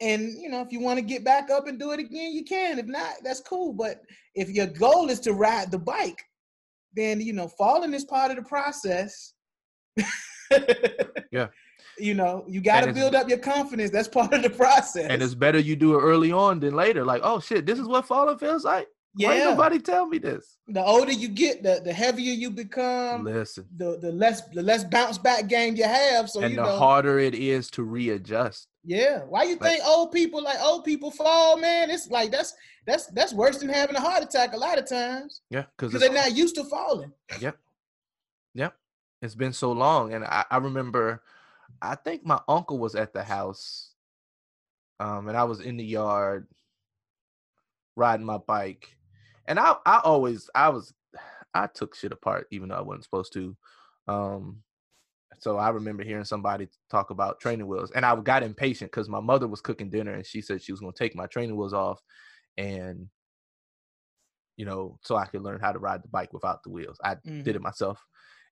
And 0.00 0.32
you 0.32 0.50
know, 0.50 0.60
if 0.60 0.72
you 0.72 0.80
want 0.80 0.98
to 0.98 1.04
get 1.04 1.24
back 1.24 1.48
up 1.48 1.68
and 1.68 1.78
do 1.78 1.92
it 1.92 2.00
again, 2.00 2.32
you 2.32 2.44
can. 2.44 2.78
If 2.78 2.86
not, 2.86 3.14
that's 3.24 3.40
cool. 3.40 3.72
But 3.72 4.02
if 4.34 4.50
your 4.50 4.66
goal 4.66 5.08
is 5.08 5.20
to 5.20 5.32
ride 5.32 5.70
the 5.70 5.78
bike, 5.78 6.22
then 6.94 7.20
you 7.20 7.32
know, 7.32 7.48
falling 7.48 7.94
is 7.94 8.04
part 8.04 8.30
of 8.30 8.36
the 8.36 8.42
process. 8.42 9.32
yeah 11.32 11.46
you 11.98 12.14
know, 12.14 12.44
you 12.48 12.60
got 12.60 12.84
to 12.84 12.92
build 12.92 13.14
up 13.14 13.28
your 13.28 13.38
confidence. 13.38 13.90
That's 13.90 14.08
part 14.08 14.32
of 14.32 14.42
the 14.42 14.50
process. 14.50 15.06
And 15.08 15.22
it's 15.22 15.34
better 15.34 15.58
you 15.58 15.76
do 15.76 15.98
it 15.98 16.02
early 16.02 16.32
on 16.32 16.60
than 16.60 16.74
later. 16.74 17.04
Like, 17.04 17.22
oh 17.24 17.40
shit, 17.40 17.66
this 17.66 17.78
is 17.78 17.86
what 17.86 18.06
falling 18.06 18.38
feels 18.38 18.64
like. 18.64 18.88
Yeah. 19.16 19.28
Why 19.28 19.38
nobody 19.38 19.78
tell 19.80 20.06
me 20.06 20.18
this? 20.18 20.58
The 20.68 20.84
older 20.84 21.12
you 21.12 21.28
get, 21.28 21.62
the, 21.62 21.80
the 21.84 21.92
heavier 21.92 22.32
you 22.32 22.50
become. 22.50 23.24
Listen. 23.24 23.66
The 23.76 23.98
the 23.98 24.12
less 24.12 24.42
the 24.48 24.62
less 24.62 24.84
bounce 24.84 25.18
back 25.18 25.48
game 25.48 25.74
you 25.74 25.84
have. 25.84 26.30
So 26.30 26.40
and 26.40 26.56
the 26.56 26.62
know, 26.62 26.78
harder 26.78 27.18
it 27.18 27.34
is 27.34 27.70
to 27.72 27.82
readjust. 27.82 28.68
Yeah. 28.84 29.20
Why 29.20 29.44
you 29.44 29.56
like, 29.56 29.62
think 29.62 29.84
old 29.84 30.12
people 30.12 30.42
like 30.42 30.60
old 30.60 30.84
people 30.84 31.10
fall, 31.10 31.56
man? 31.56 31.90
It's 31.90 32.08
like 32.10 32.30
that's 32.30 32.54
that's 32.86 33.06
that's 33.06 33.32
worse 33.32 33.58
than 33.58 33.70
having 33.70 33.96
a 33.96 34.00
heart 34.00 34.22
attack 34.22 34.52
a 34.52 34.56
lot 34.56 34.78
of 34.78 34.88
times. 34.88 35.40
Yeah, 35.50 35.64
because 35.76 35.98
they're 35.98 36.12
not 36.12 36.36
used 36.36 36.54
to 36.56 36.64
falling. 36.64 37.12
Yep. 37.40 37.58
Yep. 38.54 38.74
It's 39.20 39.34
been 39.34 39.52
so 39.52 39.72
long. 39.72 40.14
And 40.14 40.24
I, 40.24 40.44
I 40.50 40.58
remember 40.58 41.22
I 41.80 41.94
think 41.94 42.24
my 42.24 42.40
uncle 42.48 42.78
was 42.78 42.94
at 42.94 43.12
the 43.12 43.22
house, 43.22 43.94
um, 45.00 45.28
and 45.28 45.36
I 45.36 45.44
was 45.44 45.60
in 45.60 45.76
the 45.76 45.84
yard 45.84 46.46
riding 47.96 48.26
my 48.26 48.38
bike, 48.38 48.88
and 49.46 49.58
I 49.58 49.76
I 49.86 50.00
always 50.04 50.48
I 50.54 50.68
was 50.70 50.92
I 51.54 51.66
took 51.66 51.94
shit 51.94 52.12
apart 52.12 52.46
even 52.50 52.68
though 52.68 52.76
I 52.76 52.82
wasn't 52.82 53.04
supposed 53.04 53.32
to. 53.34 53.56
Um, 54.06 54.62
so 55.40 55.56
I 55.56 55.70
remember 55.70 56.02
hearing 56.02 56.24
somebody 56.24 56.68
talk 56.90 57.10
about 57.10 57.40
training 57.40 57.66
wheels, 57.66 57.90
and 57.92 58.04
I 58.04 58.14
got 58.16 58.42
impatient 58.42 58.90
because 58.90 59.08
my 59.08 59.20
mother 59.20 59.46
was 59.46 59.60
cooking 59.60 59.90
dinner, 59.90 60.12
and 60.14 60.26
she 60.26 60.40
said 60.40 60.62
she 60.62 60.72
was 60.72 60.80
going 60.80 60.92
to 60.92 60.98
take 60.98 61.14
my 61.14 61.26
training 61.26 61.56
wheels 61.56 61.74
off, 61.74 62.00
and 62.56 63.08
you 64.56 64.64
know, 64.64 64.98
so 65.02 65.16
I 65.16 65.26
could 65.26 65.42
learn 65.42 65.60
how 65.60 65.72
to 65.72 65.78
ride 65.78 66.02
the 66.02 66.08
bike 66.08 66.32
without 66.32 66.64
the 66.64 66.70
wheels. 66.70 66.98
I 67.02 67.14
mm-hmm. 67.14 67.42
did 67.42 67.54
it 67.54 67.62
myself, 67.62 68.04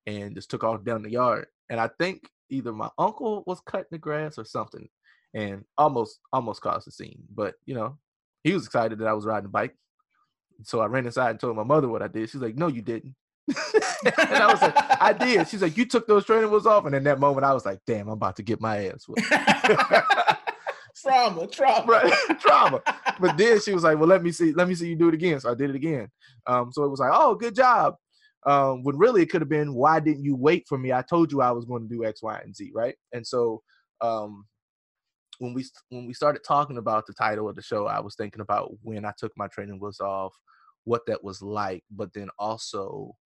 and 0.06 0.34
just 0.34 0.50
took 0.50 0.64
off 0.64 0.84
down 0.84 1.02
the 1.02 1.10
yard. 1.10 1.46
And 1.70 1.80
I 1.80 1.90
think 1.98 2.28
either 2.50 2.72
my 2.72 2.90
uncle 2.98 3.42
was 3.46 3.60
cutting 3.60 3.86
the 3.90 3.98
grass 3.98 4.38
or 4.38 4.44
something, 4.44 4.88
and 5.34 5.64
almost 5.76 6.20
almost 6.32 6.62
caused 6.62 6.88
a 6.88 6.90
scene. 6.90 7.22
But 7.34 7.54
you 7.64 7.74
know, 7.74 7.98
he 8.44 8.52
was 8.52 8.66
excited 8.66 8.98
that 8.98 9.08
I 9.08 9.12
was 9.12 9.26
riding 9.26 9.46
a 9.46 9.50
bike, 9.50 9.76
so 10.62 10.80
I 10.80 10.86
ran 10.86 11.06
inside 11.06 11.30
and 11.30 11.40
told 11.40 11.56
my 11.56 11.64
mother 11.64 11.88
what 11.88 12.02
I 12.02 12.08
did. 12.08 12.30
She's 12.30 12.40
like, 12.40 12.56
"No, 12.56 12.68
you 12.68 12.82
didn't." 12.82 13.14
and 13.48 14.42
I 14.42 14.52
was 14.52 14.62
like, 14.62 14.74
"I 14.76 15.12
did." 15.12 15.48
She's 15.48 15.62
like, 15.62 15.76
"You 15.76 15.86
took 15.86 16.06
those 16.06 16.24
training 16.24 16.50
wheels 16.50 16.66
off," 16.66 16.86
and 16.86 16.94
in 16.94 17.04
that 17.04 17.20
moment, 17.20 17.44
I 17.44 17.52
was 17.52 17.66
like, 17.66 17.80
"Damn, 17.86 18.08
I'm 18.08 18.14
about 18.14 18.36
to 18.36 18.42
get 18.42 18.60
my 18.60 18.86
ass 18.86 19.06
whipped." 19.08 19.26
trauma, 21.06 21.46
trauma, 21.52 21.86
right, 21.86 22.40
trauma. 22.40 22.82
But 23.20 23.36
then 23.36 23.60
she 23.60 23.72
was 23.72 23.84
like, 23.84 23.98
"Well, 23.98 24.08
let 24.08 24.22
me 24.22 24.32
see, 24.32 24.52
let 24.52 24.68
me 24.68 24.74
see 24.74 24.88
you 24.88 24.96
do 24.96 25.08
it 25.08 25.14
again." 25.14 25.40
So 25.40 25.50
I 25.50 25.54
did 25.54 25.70
it 25.70 25.76
again. 25.76 26.08
Um, 26.46 26.72
so 26.72 26.84
it 26.84 26.90
was 26.90 27.00
like, 27.00 27.12
"Oh, 27.12 27.34
good 27.34 27.54
job." 27.54 27.96
Um, 28.46 28.84
when 28.84 28.96
really 28.96 29.22
it 29.22 29.30
could 29.30 29.40
have 29.40 29.48
been, 29.48 29.74
why 29.74 30.00
didn't 30.00 30.24
you 30.24 30.36
wait 30.36 30.66
for 30.68 30.78
me? 30.78 30.92
I 30.92 31.02
told 31.02 31.32
you 31.32 31.42
I 31.42 31.50
was 31.50 31.64
going 31.64 31.88
to 31.88 31.94
do 31.94 32.04
X, 32.04 32.22
Y, 32.22 32.40
and 32.42 32.54
Z, 32.54 32.70
right? 32.74 32.94
And 33.12 33.26
so 33.26 33.62
um, 34.00 34.46
when 35.38 35.52
we 35.52 35.64
when 35.88 36.06
we 36.06 36.14
started 36.14 36.42
talking 36.44 36.78
about 36.78 37.06
the 37.06 37.12
title 37.14 37.48
of 37.48 37.56
the 37.56 37.62
show, 37.62 37.86
I 37.86 38.00
was 38.00 38.14
thinking 38.14 38.40
about 38.40 38.72
when 38.82 39.04
I 39.04 39.12
took 39.18 39.32
my 39.36 39.48
training 39.48 39.80
wheels 39.80 40.00
off, 40.00 40.34
what 40.84 41.02
that 41.06 41.22
was 41.24 41.42
like, 41.42 41.82
but 41.90 42.12
then 42.14 42.28
also 42.38 43.16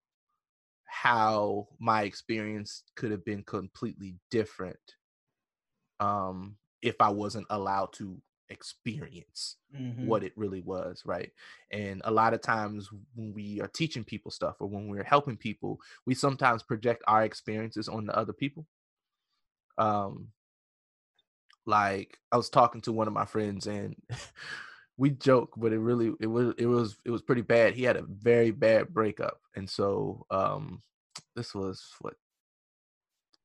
how 0.86 1.68
my 1.78 2.02
experience 2.02 2.82
could 2.96 3.10
have 3.10 3.24
been 3.24 3.44
completely 3.44 4.16
different 4.30 4.78
um, 6.00 6.56
if 6.82 6.96
I 7.00 7.10
wasn't 7.10 7.46
allowed 7.50 7.92
to 7.94 8.20
experience 8.50 9.56
mm-hmm. 9.74 10.06
what 10.06 10.22
it 10.22 10.32
really 10.36 10.60
was 10.60 11.02
right? 11.04 11.30
And 11.70 12.02
a 12.04 12.10
lot 12.10 12.34
of 12.34 12.42
times 12.42 12.88
when 13.14 13.32
we 13.32 13.60
are 13.60 13.68
teaching 13.68 14.04
people 14.04 14.30
stuff 14.30 14.56
or 14.60 14.68
when 14.68 14.88
we're 14.88 15.04
helping 15.04 15.36
people 15.36 15.78
we 16.06 16.14
sometimes 16.14 16.62
project 16.62 17.02
our 17.06 17.24
experiences 17.24 17.88
on 17.88 18.06
the 18.06 18.16
other 18.16 18.32
people. 18.32 18.66
Um 19.78 20.28
like 21.66 22.18
i 22.32 22.36
was 22.38 22.48
talking 22.48 22.80
to 22.80 22.90
one 22.90 23.06
of 23.06 23.12
my 23.12 23.26
friends 23.26 23.66
and 23.66 23.94
we 24.96 25.10
joke 25.10 25.52
but 25.56 25.72
it 25.72 25.78
really 25.78 26.12
it 26.18 26.26
was 26.26 26.54
it 26.58 26.66
was 26.66 26.96
it 27.06 27.10
was 27.10 27.22
pretty 27.22 27.42
bad. 27.42 27.74
He 27.74 27.84
had 27.84 27.96
a 27.96 28.04
very 28.06 28.50
bad 28.50 28.88
breakup. 28.88 29.40
And 29.56 29.68
so 29.68 30.26
um 30.30 30.82
this 31.34 31.54
was 31.54 31.82
what 32.00 32.14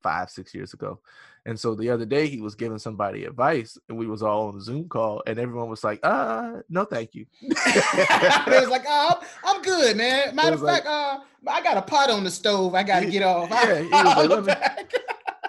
five 0.02 0.30
six 0.30 0.54
years 0.54 0.72
ago 0.74 1.00
and 1.46 1.58
so 1.58 1.76
the 1.76 1.90
other 1.90 2.04
day 2.04 2.26
he 2.26 2.40
was 2.40 2.56
giving 2.56 2.78
somebody 2.78 3.24
advice 3.24 3.78
and 3.88 3.96
we 3.96 4.08
was 4.08 4.20
all 4.20 4.48
on 4.48 4.56
a 4.56 4.60
Zoom 4.60 4.88
call 4.88 5.22
and 5.28 5.38
everyone 5.38 5.70
was 5.70 5.84
like, 5.84 6.00
uh, 6.02 6.54
no, 6.68 6.84
thank 6.84 7.14
you. 7.14 7.24
it 7.40 8.60
was 8.60 8.68
like, 8.68 8.84
oh, 8.88 9.20
I'm 9.44 9.62
good, 9.62 9.96
man. 9.96 10.34
Matter 10.34 10.54
of 10.54 10.62
fact, 10.62 10.86
like, 10.86 10.86
uh, 10.86 11.20
I 11.46 11.62
got 11.62 11.76
a 11.76 11.82
pot 11.82 12.10
on 12.10 12.24
the 12.24 12.32
stove. 12.32 12.74
I 12.74 12.82
got 12.82 13.00
to 13.00 13.06
get 13.10 13.22
off. 13.22 13.48
Yeah, 13.48 13.78
he 13.78 13.88
was 13.90 14.28
like, 14.28 14.28
let, 14.28 14.80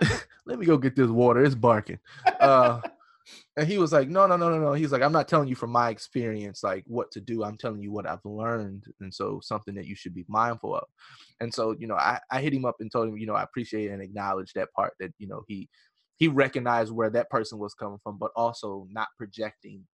me, 0.01 0.07
let 0.45 0.59
me 0.59 0.65
go 0.67 0.77
get 0.77 0.95
this 0.95 1.09
water. 1.09 1.43
It's 1.43 1.55
barking. 1.55 1.97
Uh, 2.39 2.81
And 3.57 3.67
he 3.67 3.79
was 3.79 3.91
like, 3.91 4.07
no, 4.07 4.27
no, 4.27 4.37
no, 4.37 4.51
no, 4.51 4.59
no. 4.59 4.73
He's 4.73 4.91
like, 4.91 5.01
I'm 5.01 5.11
not 5.11 5.27
telling 5.27 5.47
you 5.47 5.55
from 5.55 5.71
my 5.71 5.89
experience, 5.89 6.63
like 6.63 6.83
what 6.85 7.09
to 7.11 7.19
do. 7.19 7.43
I'm 7.43 7.57
telling 7.57 7.81
you 7.81 7.91
what 7.91 8.05
I've 8.05 8.23
learned. 8.23 8.83
And 9.01 9.11
so 9.11 9.39
something 9.41 9.73
that 9.75 9.87
you 9.87 9.95
should 9.95 10.13
be 10.13 10.25
mindful 10.27 10.75
of. 10.75 10.85
And 11.41 11.51
so, 11.51 11.75
you 11.79 11.87
know, 11.87 11.95
I, 11.95 12.19
I 12.31 12.39
hit 12.39 12.53
him 12.53 12.65
up 12.65 12.75
and 12.79 12.91
told 12.91 13.09
him, 13.09 13.17
you 13.17 13.25
know, 13.25 13.33
I 13.33 13.41
appreciate 13.41 13.89
and 13.89 14.01
acknowledge 14.01 14.53
that 14.53 14.71
part 14.73 14.93
that, 14.99 15.11
you 15.17 15.27
know, 15.27 15.41
he 15.47 15.69
he 16.17 16.27
recognized 16.27 16.91
where 16.91 17.09
that 17.11 17.29
person 17.29 17.57
was 17.59 17.73
coming 17.73 17.99
from, 18.03 18.17
but 18.17 18.31
also 18.35 18.87
not 18.91 19.07
projecting, 19.17 19.85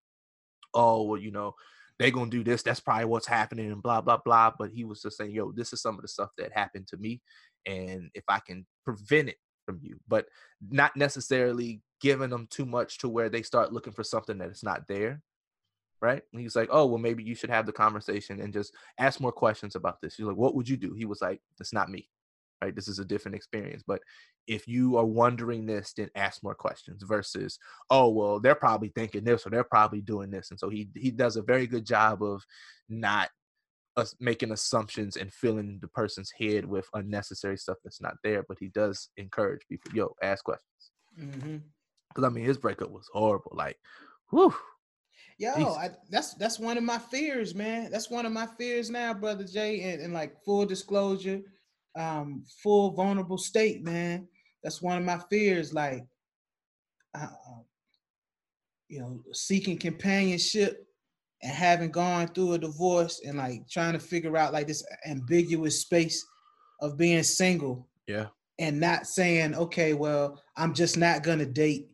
oh, 0.74 1.04
well, 1.04 1.20
you 1.20 1.32
know, 1.32 1.54
they're 2.00 2.12
gonna 2.12 2.30
do 2.30 2.44
this. 2.44 2.64
That's 2.64 2.80
probably 2.80 3.06
what's 3.06 3.28
happening, 3.28 3.72
and 3.72 3.84
blah 3.84 4.02
blah 4.02 4.18
blah. 4.18 4.52
But 4.58 4.72
he 4.72 4.84
was 4.84 5.02
just 5.02 5.18
saying, 5.18 5.32
"Yo, 5.32 5.52
this 5.52 5.74
is 5.74 5.82
some 5.82 5.96
of 5.96 6.02
the 6.02 6.08
stuff 6.08 6.32
that 6.38 6.52
happened 6.52 6.88
to 6.88 6.98
me, 6.98 7.22
and 7.66 8.10
if 8.14 8.24
I 8.28 8.40
can 8.40 8.66
prevent 8.84 9.30
it 9.30 9.38
from 9.66 9.80
you, 9.82 10.00
but 10.08 10.26
not 10.70 10.96
necessarily 10.96 11.82
giving 12.04 12.30
them 12.30 12.48
too 12.52 12.66
much 12.68 13.00
to 13.00 13.10
where 13.10 13.30
they 13.30 13.42
start 13.42 13.74
looking 13.74 13.94
for 13.94 14.04
something 14.04 14.38
that 14.38 14.52
is 14.52 14.62
not 14.62 14.88
there." 14.88 15.24
Right? 16.02 16.22
And 16.32 16.42
he's 16.42 16.56
like, 16.56 16.70
"Oh, 16.72 16.86
well, 16.86 17.00
maybe 17.00 17.24
you 17.24 17.34
should 17.34 17.50
have 17.50 17.66
the 17.66 17.72
conversation 17.72 18.42
and 18.42 18.54
just 18.54 18.76
ask 19.00 19.20
more 19.20 19.32
questions 19.32 19.76
about 19.76 20.02
this." 20.02 20.16
He's 20.16 20.28
like, 20.28 20.38
"What 20.38 20.54
would 20.54 20.70
you 20.70 20.78
do?" 20.78 20.94
He 20.94 21.06
was 21.06 21.22
like, 21.22 21.42
"It's 21.60 21.74
not 21.74 21.90
me." 21.90 22.10
Right? 22.62 22.76
This 22.76 22.88
is 22.88 23.00
a 23.00 23.06
different 23.06 23.36
experience, 23.36 23.84
but 23.86 24.02
if 24.48 24.68
you 24.68 24.98
are 24.98 25.06
wondering 25.06 25.66
this, 25.66 25.94
then 25.94 26.10
ask 26.16 26.44
more 26.44 26.56
questions 26.56 27.04
versus, 27.04 27.58
oh 27.90 28.10
well, 28.10 28.40
they're 28.40 28.56
probably 28.56 28.90
thinking 28.90 29.24
this 29.24 29.46
or 29.46 29.50
they're 29.50 29.64
probably 29.64 30.02
doing 30.02 30.30
this. 30.32 30.52
And 30.52 30.60
so 30.60 30.70
he 30.70 30.90
he 30.96 31.12
does 31.12 31.38
a 31.38 31.42
very 31.42 31.68
good 31.68 31.86
job 31.86 32.22
of 32.22 32.44
not 32.90 33.30
us 33.96 34.16
making 34.20 34.52
assumptions 34.52 35.18
and 35.18 35.32
filling 35.32 35.80
the 35.82 35.88
person's 35.88 36.32
head 36.40 36.66
with 36.66 36.88
unnecessary 36.94 37.58
stuff 37.58 37.78
that's 37.84 38.02
not 38.02 38.16
there. 38.24 38.44
But 38.48 38.58
he 38.60 38.70
does 38.70 39.10
encourage 39.18 39.62
people, 39.70 39.92
yo, 39.94 40.16
ask 40.22 40.44
questions. 40.44 40.92
Mm-hmm. 41.20 41.58
Because. 42.14 42.30
I 42.30 42.34
mean, 42.34 42.46
his 42.46 42.58
breakup 42.58 42.92
was 42.92 43.10
horrible. 43.14 43.52
Like, 43.56 43.78
whew. 44.30 44.54
Yo, 45.40 45.50
I, 45.50 45.90
that's 46.10 46.36
that's 46.36 46.60
one 46.60 46.78
of 46.78 46.84
my 46.84 47.00
fears, 47.00 47.56
man. 47.56 47.92
That's 47.92 48.10
one 48.10 48.26
of 48.26 48.32
my 48.32 48.48
fears 48.58 48.90
now, 48.90 49.14
brother 49.14 49.44
Jay. 49.44 49.82
And, 49.82 50.02
and 50.02 50.14
like 50.14 50.36
full 50.46 50.66
disclosure, 50.66 51.42
um, 51.98 52.44
full 52.62 52.92
vulnerable 52.92 53.38
state, 53.38 53.84
man 53.84 54.28
that's 54.64 54.82
one 54.82 54.98
of 54.98 55.04
my 55.04 55.20
fears. 55.30 55.74
Like, 55.74 56.06
uh, 57.14 57.28
you 58.88 59.00
know, 59.00 59.22
seeking 59.34 59.78
companionship 59.78 60.88
and 61.42 61.52
having 61.52 61.92
gone 61.92 62.30
through 62.30 62.54
a 62.54 62.58
divorce 62.58 63.22
and 63.26 63.38
like 63.38 63.68
trying 63.70 63.94
to 63.94 64.00
figure 64.00 64.38
out 64.38 64.54
like 64.54 64.68
this 64.68 64.86
ambiguous 65.06 65.82
space 65.82 66.26
of 66.82 66.98
being 66.98 67.24
single. 67.24 67.88
Yeah. 68.08 68.28
And 68.60 68.80
not 68.80 69.08
saying, 69.08 69.56
okay, 69.56 69.94
well, 69.94 70.42
I'm 70.56 70.74
just 70.74 70.98
not 70.98 71.24
gonna 71.24 71.46
date 71.46 71.88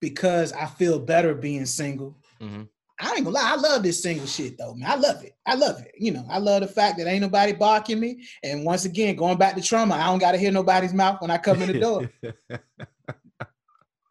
because 0.00 0.52
I 0.52 0.66
feel 0.66 0.98
better 0.98 1.34
being 1.34 1.66
single. 1.66 2.16
Mm-hmm. 2.40 2.62
I 3.02 3.14
ain't 3.14 3.24
gonna 3.24 3.30
lie, 3.30 3.52
I 3.52 3.56
love 3.56 3.82
this 3.82 4.02
single 4.02 4.26
shit 4.26 4.58
though, 4.58 4.74
man. 4.74 4.90
I 4.90 4.96
love 4.96 5.24
it. 5.24 5.34
I 5.46 5.54
love 5.54 5.80
it. 5.80 5.92
You 5.98 6.12
know, 6.12 6.26
I 6.28 6.38
love 6.38 6.60
the 6.60 6.68
fact 6.68 6.98
that 6.98 7.06
ain't 7.06 7.22
nobody 7.22 7.52
barking 7.52 7.98
me. 7.98 8.22
And 8.42 8.64
once 8.64 8.84
again, 8.84 9.16
going 9.16 9.38
back 9.38 9.54
to 9.54 9.62
trauma, 9.62 9.94
I 9.94 10.06
don't 10.06 10.18
gotta 10.18 10.38
hear 10.38 10.52
nobody's 10.52 10.92
mouth 10.92 11.20
when 11.20 11.30
I 11.30 11.38
come 11.38 11.62
in 11.62 11.72
the 11.72 11.80
door. 11.80 12.10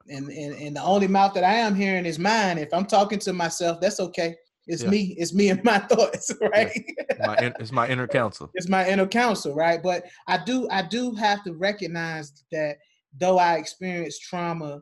and, 0.10 0.30
and 0.30 0.56
and 0.56 0.76
the 0.76 0.82
only 0.82 1.08
mouth 1.08 1.34
that 1.36 1.44
I 1.44 1.54
am 1.56 1.76
hearing 1.76 2.06
is 2.06 2.18
mine. 2.18 2.58
If 2.58 2.74
I'm 2.74 2.86
talking 2.86 3.20
to 3.20 3.34
myself, 3.34 3.80
that's 3.80 4.00
okay. 4.00 4.36
It's 4.66 4.84
yeah. 4.84 4.90
me. 4.90 5.16
It's 5.18 5.34
me 5.34 5.50
and 5.50 5.64
my 5.64 5.80
thoughts, 5.90 6.32
right? 6.42 6.72
Yeah. 6.76 7.28
My, 7.28 7.36
it's 7.60 7.72
my 7.72 7.88
inner 7.88 8.08
counsel. 8.08 8.50
it's 8.54 8.70
my 8.70 8.88
inner 8.88 9.08
counsel, 9.08 9.54
right? 9.54 9.82
But 9.82 10.06
I 10.28 10.44
do 10.44 10.68
I 10.70 10.82
do 10.82 11.14
have 11.16 11.44
to 11.44 11.54
recognize 11.54 12.44
that 12.52 12.78
though 13.18 13.38
I 13.38 13.56
experienced 13.56 14.24
trauma 14.24 14.82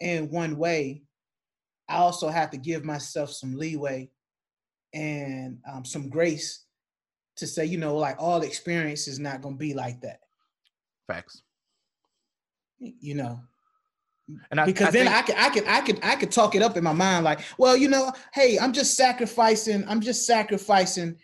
in 0.00 0.30
one 0.30 0.56
way, 0.56 1.02
I 1.88 1.96
also 1.96 2.28
have 2.28 2.50
to 2.50 2.58
give 2.58 2.84
myself 2.84 3.30
some 3.30 3.56
leeway 3.56 4.10
and 4.94 5.58
um, 5.70 5.84
some 5.84 6.08
grace 6.08 6.64
to 7.36 7.46
say, 7.46 7.64
you 7.64 7.78
know, 7.78 7.96
like 7.96 8.16
all 8.18 8.42
experience 8.42 9.08
is 9.08 9.18
not 9.18 9.42
going 9.42 9.54
to 9.54 9.58
be 9.58 9.74
like 9.74 10.00
that. 10.02 10.20
Facts. 11.06 11.42
You 12.78 13.14
know, 13.14 13.40
and 14.50 14.60
I, 14.60 14.66
because 14.66 14.88
I 14.88 14.90
then 14.90 15.06
think- 15.06 15.16
I 15.16 15.22
could 15.22 15.34
I 15.36 15.50
could 15.50 15.64
I 15.66 15.80
could 15.80 16.00
I 16.04 16.16
could 16.16 16.30
talk 16.30 16.54
it 16.54 16.62
up 16.62 16.76
in 16.76 16.84
my 16.84 16.92
mind 16.92 17.24
like, 17.24 17.40
well, 17.58 17.76
you 17.76 17.88
know, 17.88 18.12
hey, 18.32 18.58
I'm 18.58 18.72
just 18.72 18.96
sacrificing. 18.96 19.84
I'm 19.88 20.00
just 20.00 20.26
sacrificing. 20.26 21.16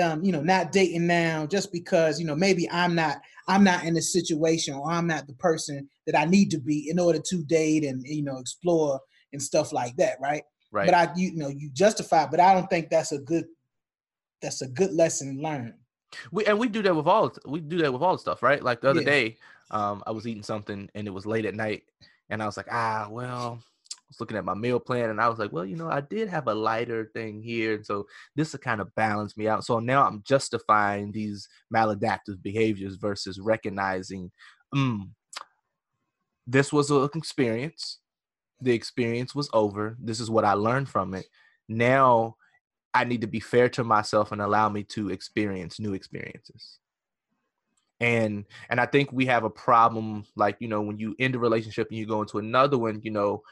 Um, 0.00 0.24
you 0.24 0.32
know, 0.32 0.40
not 0.40 0.72
dating 0.72 1.06
now 1.06 1.44
just 1.44 1.70
because 1.70 2.18
you 2.18 2.26
know 2.26 2.34
maybe 2.34 2.68
I'm 2.70 2.94
not 2.94 3.20
I'm 3.46 3.62
not 3.62 3.84
in 3.84 3.96
a 3.98 4.02
situation 4.02 4.74
or 4.74 4.90
I'm 4.90 5.06
not 5.06 5.26
the 5.26 5.34
person 5.34 5.86
that 6.06 6.18
I 6.18 6.24
need 6.24 6.50
to 6.52 6.58
be 6.58 6.88
in 6.88 6.98
order 6.98 7.18
to 7.18 7.44
date 7.44 7.84
and 7.84 8.02
you 8.06 8.22
know 8.22 8.38
explore 8.38 9.00
and 9.32 9.42
stuff 9.42 9.72
like 9.72 9.96
that, 9.96 10.18
right? 10.20 10.42
Right. 10.70 10.86
But 10.86 10.94
I, 10.94 11.12
you 11.16 11.36
know, 11.36 11.48
you 11.48 11.70
justify, 11.72 12.26
but 12.26 12.40
I 12.40 12.54
don't 12.54 12.68
think 12.68 12.88
that's 12.88 13.12
a 13.12 13.18
good, 13.18 13.44
that's 14.40 14.62
a 14.62 14.68
good 14.68 14.92
lesson 14.92 15.40
learned. 15.42 15.74
We 16.30 16.44
and 16.46 16.58
we 16.58 16.68
do 16.68 16.82
that 16.82 16.94
with 16.94 17.06
all 17.06 17.32
we 17.46 17.60
do 17.60 17.78
that 17.78 17.92
with 17.92 18.02
all 18.02 18.12
the 18.12 18.18
stuff, 18.18 18.42
right? 18.42 18.62
Like 18.62 18.80
the 18.80 18.90
other 18.90 19.00
yeah. 19.00 19.06
day, 19.06 19.36
um, 19.70 20.02
I 20.06 20.10
was 20.10 20.26
eating 20.26 20.42
something 20.42 20.90
and 20.94 21.06
it 21.06 21.10
was 21.10 21.24
late 21.24 21.46
at 21.46 21.54
night, 21.54 21.84
and 22.28 22.42
I 22.42 22.46
was 22.46 22.56
like, 22.56 22.68
ah, 22.70 23.08
well, 23.10 23.62
was 24.12 24.20
looking 24.20 24.36
at 24.36 24.44
my 24.44 24.54
meal 24.54 24.78
plan, 24.80 25.10
and 25.10 25.20
I 25.20 25.28
was 25.28 25.38
like, 25.38 25.52
well, 25.52 25.64
you 25.64 25.76
know, 25.76 25.88
I 25.88 26.00
did 26.00 26.28
have 26.28 26.48
a 26.48 26.54
lighter 26.54 27.10
thing 27.14 27.42
here, 27.42 27.74
and 27.74 27.84
so 27.84 28.06
this 28.36 28.52
will 28.52 28.60
kind 28.60 28.80
of 28.80 28.94
balance 28.94 29.36
me 29.36 29.48
out. 29.48 29.64
So 29.64 29.78
now 29.80 30.06
I'm 30.06 30.22
justifying 30.26 31.12
these 31.12 31.48
maladaptive 31.74 32.42
behaviors 32.42 32.96
versus 32.96 33.40
recognizing, 33.40 34.30
mm, 34.74 35.08
this 36.46 36.72
was 36.72 36.90
an 36.90 37.08
experience 37.14 37.98
the 38.62 38.72
experience 38.72 39.34
was 39.34 39.50
over. 39.52 39.96
This 40.00 40.20
is 40.20 40.30
what 40.30 40.44
I 40.44 40.54
learned 40.54 40.88
from 40.88 41.14
it. 41.14 41.26
Now 41.68 42.36
I 42.94 43.04
need 43.04 43.22
to 43.22 43.26
be 43.26 43.40
fair 43.40 43.68
to 43.70 43.84
myself 43.84 44.32
and 44.32 44.40
allow 44.40 44.68
me 44.68 44.84
to 44.84 45.10
experience 45.10 45.80
new 45.80 45.94
experiences. 45.94 46.78
And 48.00 48.44
and 48.68 48.80
I 48.80 48.86
think 48.86 49.12
we 49.12 49.26
have 49.26 49.44
a 49.44 49.50
problem 49.50 50.24
like, 50.36 50.56
you 50.60 50.68
know, 50.68 50.80
when 50.80 50.98
you 50.98 51.14
end 51.18 51.34
a 51.34 51.38
relationship 51.38 51.88
and 51.88 51.98
you 51.98 52.06
go 52.06 52.22
into 52.22 52.38
another 52.38 52.78
one, 52.78 53.00
you 53.02 53.10
know, 53.10 53.42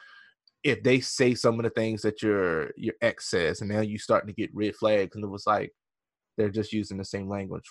if 0.62 0.82
they 0.82 1.00
say 1.00 1.34
some 1.34 1.58
of 1.58 1.64
the 1.64 1.70
things 1.70 2.02
that 2.02 2.22
your 2.22 2.70
your 2.76 2.94
ex 3.00 3.30
says 3.30 3.60
and 3.60 3.70
now 3.70 3.80
you're 3.80 3.98
starting 3.98 4.28
to 4.28 4.34
get 4.34 4.54
red 4.54 4.76
flags 4.76 5.16
and 5.16 5.24
it 5.24 5.28
was 5.28 5.46
like 5.46 5.72
they're 6.36 6.50
just 6.50 6.72
using 6.72 6.96
the 6.96 7.04
same 7.04 7.28
language. 7.28 7.64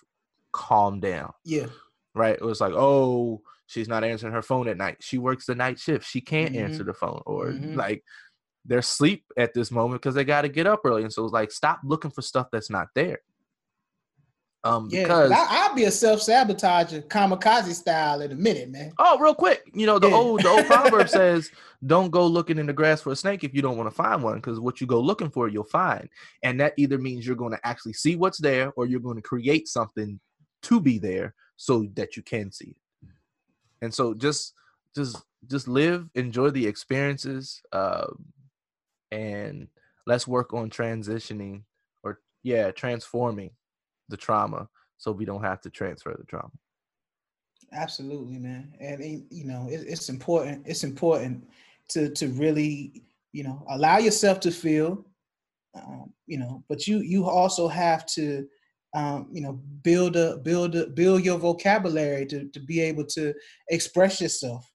Calm 0.52 1.00
down. 1.00 1.32
Yeah. 1.46 1.68
Right? 2.16 2.36
It 2.36 2.42
was 2.42 2.60
like, 2.60 2.74
"Oh, 2.74 3.42
she's 3.70 3.88
not 3.88 4.04
answering 4.04 4.34
her 4.34 4.42
phone 4.42 4.68
at 4.68 4.78
night. 4.78 4.98
She 5.00 5.20
works 5.20 5.46
the 5.46 5.56
night 5.56 5.80
shift. 5.80 6.06
She 6.06 6.22
can't 6.22 6.54
mm-hmm. 6.54 6.66
answer 6.66 6.84
the 6.84 6.94
phone 6.94 7.22
or 7.26 7.48
mm-hmm. 7.48 7.76
like 7.76 8.04
they're 8.66 8.80
asleep 8.80 9.24
at 9.38 9.54
this 9.54 9.72
moment 9.72 10.02
because 10.02 10.16
they 10.16 10.24
got 10.24 10.42
to 10.42 10.50
get 10.50 10.68
up 10.68 10.82
early. 10.84 11.04
And 11.04 11.14
so 11.14 11.24
it's 11.24 11.34
like, 11.34 11.52
stop 11.52 11.80
looking 11.84 12.12
for 12.12 12.24
stuff 12.24 12.48
that's 12.52 12.72
not 12.72 12.88
there. 12.96 13.20
Um, 14.66 14.90
yeah, 14.92 15.04
because 15.04 15.32
I, 15.32 15.68
will 15.68 15.76
be 15.76 15.86
a 15.86 15.92
self 15.92 16.20
sabotager, 16.20 17.08
kamikaze 17.08 17.74
style 17.74 18.22
in 18.22 18.32
a 18.32 18.36
minute, 18.36 18.70
man. 18.70 18.92
Oh, 19.00 19.18
real 19.18 19.34
quick, 19.34 19.64
you 19.74 19.86
know 19.86 20.00
the 20.00 20.10
yeah. 20.10 20.16
old 20.16 20.42
the 20.42 20.50
old 20.50 20.66
proverb 20.66 21.08
says, 21.10 21.50
"Don't 21.86 22.12
go 22.12 22.28
looking 22.28 22.58
in 22.58 22.66
the 22.66 22.74
grass 22.74 23.02
for 23.02 23.12
a 23.12 23.16
snake 23.16 23.46
if 23.46 23.54
you 23.54 23.62
don't 23.62 23.78
want 23.78 23.90
to 23.90 23.96
find 23.96 24.22
one, 24.22 24.36
because 24.36 24.60
what 24.60 24.82
you 24.82 24.88
go 24.88 25.00
looking 25.00 25.30
for, 25.30 25.48
you'll 25.48 25.64
find." 25.64 26.10
And 26.44 26.60
that 26.60 26.74
either 26.76 26.98
means 26.98 27.26
you're 27.26 27.38
going 27.38 27.54
to 27.54 27.68
actually 27.68 27.94
see 27.94 28.18
what's 28.18 28.38
there, 28.38 28.74
or 28.76 28.86
you're 28.86 29.00
going 29.00 29.16
to 29.16 29.22
create 29.22 29.70
something 29.70 30.20
to 30.64 30.82
be 30.82 31.00
there 31.00 31.36
so 31.56 31.88
that 31.96 32.18
you 32.18 32.24
can 32.24 32.52
see 32.52 32.72
it 32.72 32.78
and 33.82 33.94
so 33.94 34.14
just 34.14 34.54
just 34.96 35.18
just 35.48 35.68
live 35.68 36.10
enjoy 36.16 36.50
the 36.50 36.66
experiences 36.66 37.62
uh, 37.72 38.08
and 39.12 39.68
let's 40.06 40.28
work 40.28 40.54
on 40.54 40.70
transitioning 40.70 41.64
or 42.04 42.20
yeah 42.44 42.72
transforming 42.72 43.52
the 44.10 44.18
trauma 44.18 44.68
so 45.00 45.12
we 45.12 45.26
don't 45.26 45.44
have 45.44 45.62
to 45.62 45.70
transfer 45.70 46.14
the 46.18 46.26
trauma. 46.26 46.52
Absolutely 47.72 48.38
man. 48.38 48.74
And 48.80 49.26
you 49.30 49.46
know 49.46 49.68
it, 49.70 49.86
it's 49.88 50.10
important 50.10 50.68
it's 50.68 50.84
important 50.84 51.48
to 51.90 52.10
to 52.10 52.28
really 52.30 53.04
you 53.32 53.44
know 53.44 53.66
allow 53.70 53.98
yourself 53.98 54.40
to 54.42 54.52
feel 54.52 55.06
um, 55.76 56.12
you 56.28 56.38
know 56.38 56.64
but 56.68 56.88
you 56.88 57.00
you 57.00 57.26
also 57.26 57.68
have 57.68 58.06
to 58.08 58.48
um, 58.96 59.28
you 59.32 59.42
know 59.42 59.54
build 59.84 60.16
a 60.16 60.38
build 60.38 60.76
a, 60.76 60.88
build 60.88 61.24
your 61.24 61.38
vocabulary 61.38 62.26
to, 62.26 62.48
to 62.50 62.60
be 62.60 62.82
able 62.82 63.06
to 63.06 63.34
express 63.70 64.20
yourself. 64.20 64.70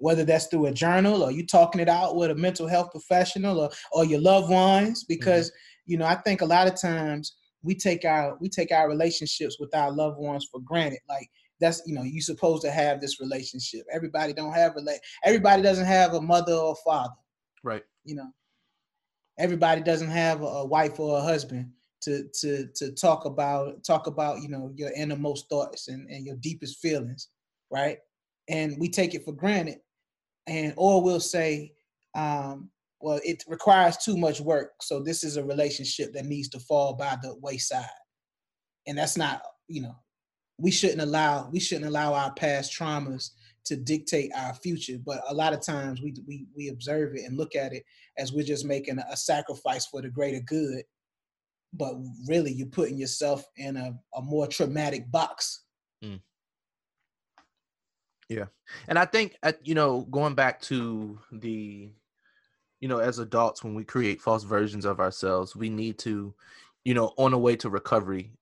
Whether 0.00 0.24
that's 0.24 0.46
through 0.46 0.66
a 0.66 0.72
journal 0.72 1.24
or 1.24 1.32
you 1.32 1.44
talking 1.44 1.80
it 1.80 1.88
out 1.88 2.14
with 2.14 2.30
a 2.30 2.34
mental 2.36 2.68
health 2.68 2.92
professional 2.92 3.58
or, 3.58 3.70
or 3.90 4.04
your 4.04 4.20
loved 4.20 4.48
ones 4.48 5.02
because 5.02 5.48
mm-hmm. 5.48 5.92
you 5.92 5.98
know 5.98 6.06
i 6.06 6.14
think 6.14 6.40
a 6.40 6.46
lot 6.46 6.68
of 6.68 6.80
times 6.80 7.32
we 7.62 7.74
take 7.74 8.04
our 8.04 8.36
we 8.40 8.48
take 8.48 8.72
our 8.72 8.88
relationships 8.88 9.58
with 9.58 9.74
our 9.74 9.90
loved 9.90 10.18
ones 10.18 10.48
for 10.50 10.60
granted. 10.60 11.00
Like 11.08 11.28
that's 11.60 11.82
you 11.86 11.94
know 11.94 12.02
you're 12.02 12.22
supposed 12.22 12.62
to 12.62 12.70
have 12.70 13.00
this 13.00 13.20
relationship. 13.20 13.86
Everybody 13.92 14.32
don't 14.32 14.52
have 14.52 14.76
a 14.76 14.82
everybody 15.24 15.62
doesn't 15.62 15.86
have 15.86 16.14
a 16.14 16.20
mother 16.20 16.54
or 16.54 16.76
father. 16.84 17.14
Right. 17.62 17.82
You 18.04 18.16
know? 18.16 18.30
Everybody 19.38 19.82
doesn't 19.82 20.10
have 20.10 20.42
a, 20.42 20.46
a 20.46 20.66
wife 20.66 20.98
or 20.98 21.18
a 21.18 21.22
husband 21.22 21.70
to 22.02 22.28
to 22.40 22.68
to 22.76 22.92
talk 22.92 23.24
about 23.24 23.82
talk 23.84 24.06
about 24.06 24.40
you 24.42 24.48
know 24.48 24.72
your 24.76 24.92
innermost 24.92 25.48
thoughts 25.48 25.88
and, 25.88 26.08
and 26.08 26.24
your 26.24 26.36
deepest 26.36 26.78
feelings 26.80 27.28
right? 27.70 27.98
And 28.48 28.76
we 28.78 28.88
take 28.88 29.14
it 29.14 29.24
for 29.24 29.32
granted. 29.32 29.78
And 30.46 30.72
or 30.76 31.02
we'll 31.02 31.20
say 31.20 31.72
um 32.14 32.70
well, 33.00 33.20
it 33.24 33.44
requires 33.46 33.96
too 33.96 34.16
much 34.16 34.40
work. 34.40 34.72
So 34.80 35.00
this 35.00 35.22
is 35.22 35.36
a 35.36 35.44
relationship 35.44 36.12
that 36.14 36.26
needs 36.26 36.48
to 36.50 36.60
fall 36.60 36.94
by 36.94 37.16
the 37.22 37.36
wayside. 37.40 37.84
And 38.86 38.98
that's 38.98 39.16
not, 39.16 39.42
you 39.68 39.82
know, 39.82 39.94
we 40.58 40.70
shouldn't 40.70 41.00
allow 41.00 41.48
we 41.50 41.60
shouldn't 41.60 41.86
allow 41.86 42.14
our 42.14 42.32
past 42.34 42.76
traumas 42.76 43.30
to 43.66 43.76
dictate 43.76 44.32
our 44.34 44.54
future. 44.54 44.98
But 45.04 45.22
a 45.28 45.34
lot 45.34 45.52
of 45.52 45.60
times 45.64 46.02
we 46.02 46.14
we 46.26 46.46
we 46.56 46.68
observe 46.68 47.14
it 47.14 47.24
and 47.24 47.36
look 47.36 47.54
at 47.54 47.72
it 47.72 47.84
as 48.16 48.32
we're 48.32 48.44
just 48.44 48.64
making 48.64 48.98
a 48.98 49.16
sacrifice 49.16 49.86
for 49.86 50.02
the 50.02 50.08
greater 50.08 50.40
good. 50.40 50.82
But 51.72 51.94
really, 52.26 52.52
you're 52.52 52.66
putting 52.66 52.98
yourself 52.98 53.44
in 53.56 53.76
a, 53.76 53.92
a 54.16 54.22
more 54.22 54.46
traumatic 54.46 55.10
box. 55.10 55.64
Mm. 56.02 56.20
Yeah, 58.28 58.46
and 58.88 58.98
I 58.98 59.04
think 59.04 59.36
you 59.62 59.74
know 59.74 60.06
going 60.10 60.34
back 60.34 60.60
to 60.62 61.18
the, 61.30 61.90
you 62.80 62.88
know, 62.88 62.98
as 62.98 63.18
adults 63.18 63.64
when 63.64 63.74
we 63.74 63.84
create 63.84 64.20
false 64.20 64.44
versions 64.44 64.84
of 64.84 65.00
ourselves, 65.00 65.56
we 65.56 65.68
need 65.68 65.98
to, 66.00 66.34
you 66.84 66.94
know, 66.94 67.12
on 67.16 67.32
the 67.32 67.38
way 67.38 67.56
to 67.56 67.70
recovery, 67.70 68.32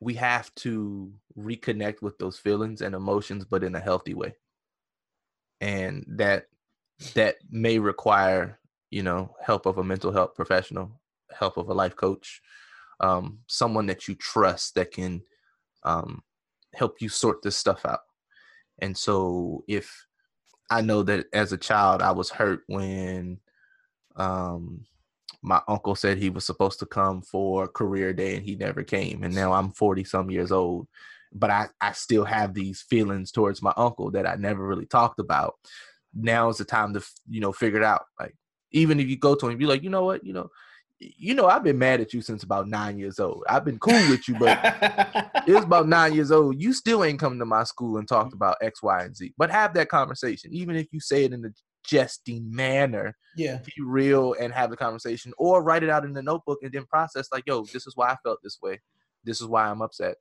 we 0.00 0.14
have 0.14 0.54
to 0.56 1.12
reconnect 1.38 2.02
with 2.02 2.18
those 2.18 2.38
feelings 2.38 2.80
and 2.80 2.94
emotions 2.94 3.44
but 3.44 3.64
in 3.64 3.74
a 3.74 3.80
healthy 3.80 4.14
way. 4.14 4.34
And 5.60 6.04
that 6.08 6.46
that 7.14 7.36
may 7.50 7.78
require 7.78 8.58
you 8.90 9.02
know 9.02 9.34
help 9.42 9.66
of 9.66 9.78
a 9.78 9.84
mental 9.84 10.12
health 10.12 10.34
professional 10.34 10.90
help 11.38 11.56
of 11.58 11.68
a 11.68 11.74
life 11.74 11.94
coach 11.96 12.40
um, 13.00 13.40
someone 13.46 13.86
that 13.86 14.08
you 14.08 14.14
trust 14.14 14.74
that 14.74 14.90
can 14.90 15.22
um, 15.84 16.22
help 16.74 17.00
you 17.00 17.08
sort 17.08 17.42
this 17.42 17.56
stuff 17.56 17.84
out. 17.84 18.00
And 18.78 18.96
so 18.96 19.64
if 19.68 20.05
i 20.70 20.80
know 20.80 21.02
that 21.02 21.26
as 21.32 21.52
a 21.52 21.58
child 21.58 22.02
i 22.02 22.10
was 22.10 22.30
hurt 22.30 22.62
when 22.66 23.38
um, 24.16 24.86
my 25.42 25.60
uncle 25.68 25.94
said 25.94 26.16
he 26.16 26.30
was 26.30 26.46
supposed 26.46 26.78
to 26.78 26.86
come 26.86 27.20
for 27.20 27.68
career 27.68 28.12
day 28.12 28.36
and 28.36 28.44
he 28.44 28.56
never 28.56 28.82
came 28.82 29.22
and 29.22 29.34
now 29.34 29.52
i'm 29.52 29.70
40 29.72 30.04
some 30.04 30.30
years 30.30 30.50
old 30.52 30.88
but 31.32 31.50
I, 31.50 31.66
I 31.80 31.92
still 31.92 32.24
have 32.24 32.54
these 32.54 32.82
feelings 32.82 33.30
towards 33.30 33.62
my 33.62 33.72
uncle 33.76 34.10
that 34.12 34.26
I 34.26 34.36
never 34.36 34.66
really 34.66 34.86
talked 34.86 35.20
about. 35.20 35.54
Now 36.14 36.48
is 36.48 36.58
the 36.58 36.64
time 36.64 36.94
to 36.94 37.04
you 37.28 37.40
know 37.40 37.52
figure 37.52 37.78
it 37.78 37.84
out. 37.84 38.04
Like 38.18 38.34
even 38.72 38.98
if 39.00 39.08
you 39.08 39.18
go 39.18 39.34
to 39.34 39.48
him, 39.48 39.58
be 39.58 39.66
like, 39.66 39.82
you 39.82 39.90
know 39.90 40.04
what, 40.04 40.24
you 40.24 40.32
know, 40.32 40.48
you 40.98 41.34
know, 41.34 41.46
I've 41.46 41.64
been 41.64 41.78
mad 41.78 42.00
at 42.00 42.14
you 42.14 42.22
since 42.22 42.42
about 42.42 42.68
nine 42.68 42.98
years 42.98 43.20
old. 43.20 43.44
I've 43.48 43.64
been 43.64 43.78
cool 43.78 44.08
with 44.08 44.26
you, 44.28 44.38
but 44.38 44.58
it 45.46 45.52
was 45.52 45.64
about 45.64 45.88
nine 45.88 46.14
years 46.14 46.30
old. 46.30 46.60
You 46.60 46.72
still 46.72 47.04
ain't 47.04 47.20
come 47.20 47.38
to 47.38 47.44
my 47.44 47.64
school 47.64 47.98
and 47.98 48.08
talked 48.08 48.30
mm-hmm. 48.30 48.36
about 48.36 48.56
X, 48.62 48.82
Y, 48.82 49.02
and 49.02 49.16
Z. 49.16 49.34
But 49.36 49.50
have 49.50 49.74
that 49.74 49.88
conversation, 49.88 50.52
even 50.54 50.76
if 50.76 50.86
you 50.92 51.00
say 51.00 51.24
it 51.24 51.32
in 51.32 51.44
a 51.44 51.50
jesting 51.84 52.50
manner. 52.50 53.16
Yeah, 53.36 53.58
be 53.58 53.82
real 53.84 54.34
and 54.40 54.52
have 54.52 54.70
the 54.70 54.76
conversation, 54.76 55.32
or 55.36 55.62
write 55.62 55.82
it 55.82 55.90
out 55.90 56.04
in 56.04 56.14
the 56.14 56.22
notebook 56.22 56.60
and 56.62 56.72
then 56.72 56.86
process. 56.86 57.28
Like, 57.30 57.44
yo, 57.46 57.64
this 57.64 57.86
is 57.86 57.92
why 57.94 58.10
I 58.10 58.16
felt 58.22 58.38
this 58.42 58.58
way. 58.62 58.80
This 59.24 59.40
is 59.40 59.46
why 59.46 59.68
I'm 59.68 59.82
upset. 59.82 60.16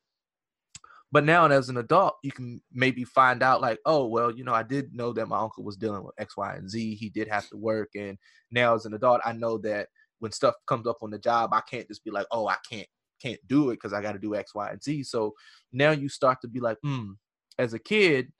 But 1.11 1.23
now, 1.23 1.45
as 1.45 1.69
an 1.69 1.77
adult, 1.77 2.15
you 2.23 2.31
can 2.33 2.61
maybe 2.73 3.05
find 3.05 3.41
out, 3.41 3.61
like, 3.61 3.79
oh, 3.85 4.07
well, 4.07 4.31
you 4.31 4.43
know, 4.43 4.53
I 4.53 4.63
did 4.63 4.93
know 4.93 5.13
that 5.13 5.29
my 5.29 5.39
uncle 5.39 5.63
was 5.63 5.77
dealing 5.77 6.03
with 6.03 6.15
X, 6.17 6.35
Y, 6.35 6.55
and 6.55 6.69
Z. 6.69 6.95
He 6.95 7.09
did 7.09 7.29
have 7.29 7.47
to 7.49 7.57
work. 7.57 7.91
And 7.95 8.17
now, 8.51 8.75
as 8.75 8.85
an 8.85 8.95
adult, 8.95 9.21
I 9.23 9.31
know 9.31 9.57
that 9.59 9.87
when 10.19 10.31
stuff 10.31 10.55
comes 10.67 10.87
up 10.87 10.97
on 11.01 11.11
the 11.11 11.19
job, 11.19 11.53
I 11.53 11.61
can't 11.61 11.87
just 11.87 12.03
be 12.03 12.11
like, 12.11 12.27
oh, 12.31 12.47
I 12.47 12.57
can't 12.69 12.87
can't 13.21 13.39
do 13.47 13.69
it 13.69 13.75
because 13.75 13.93
I 13.93 14.01
got 14.01 14.11
to 14.11 14.19
do 14.19 14.35
X, 14.35 14.53
Y, 14.53 14.69
and 14.69 14.83
Z. 14.83 15.03
So 15.03 15.33
now 15.71 15.91
you 15.91 16.09
start 16.09 16.41
to 16.41 16.47
be 16.47 16.59
like, 16.59 16.77
hmm, 16.83 17.11
as 17.57 17.73
a 17.73 17.79
kid, 17.79 18.31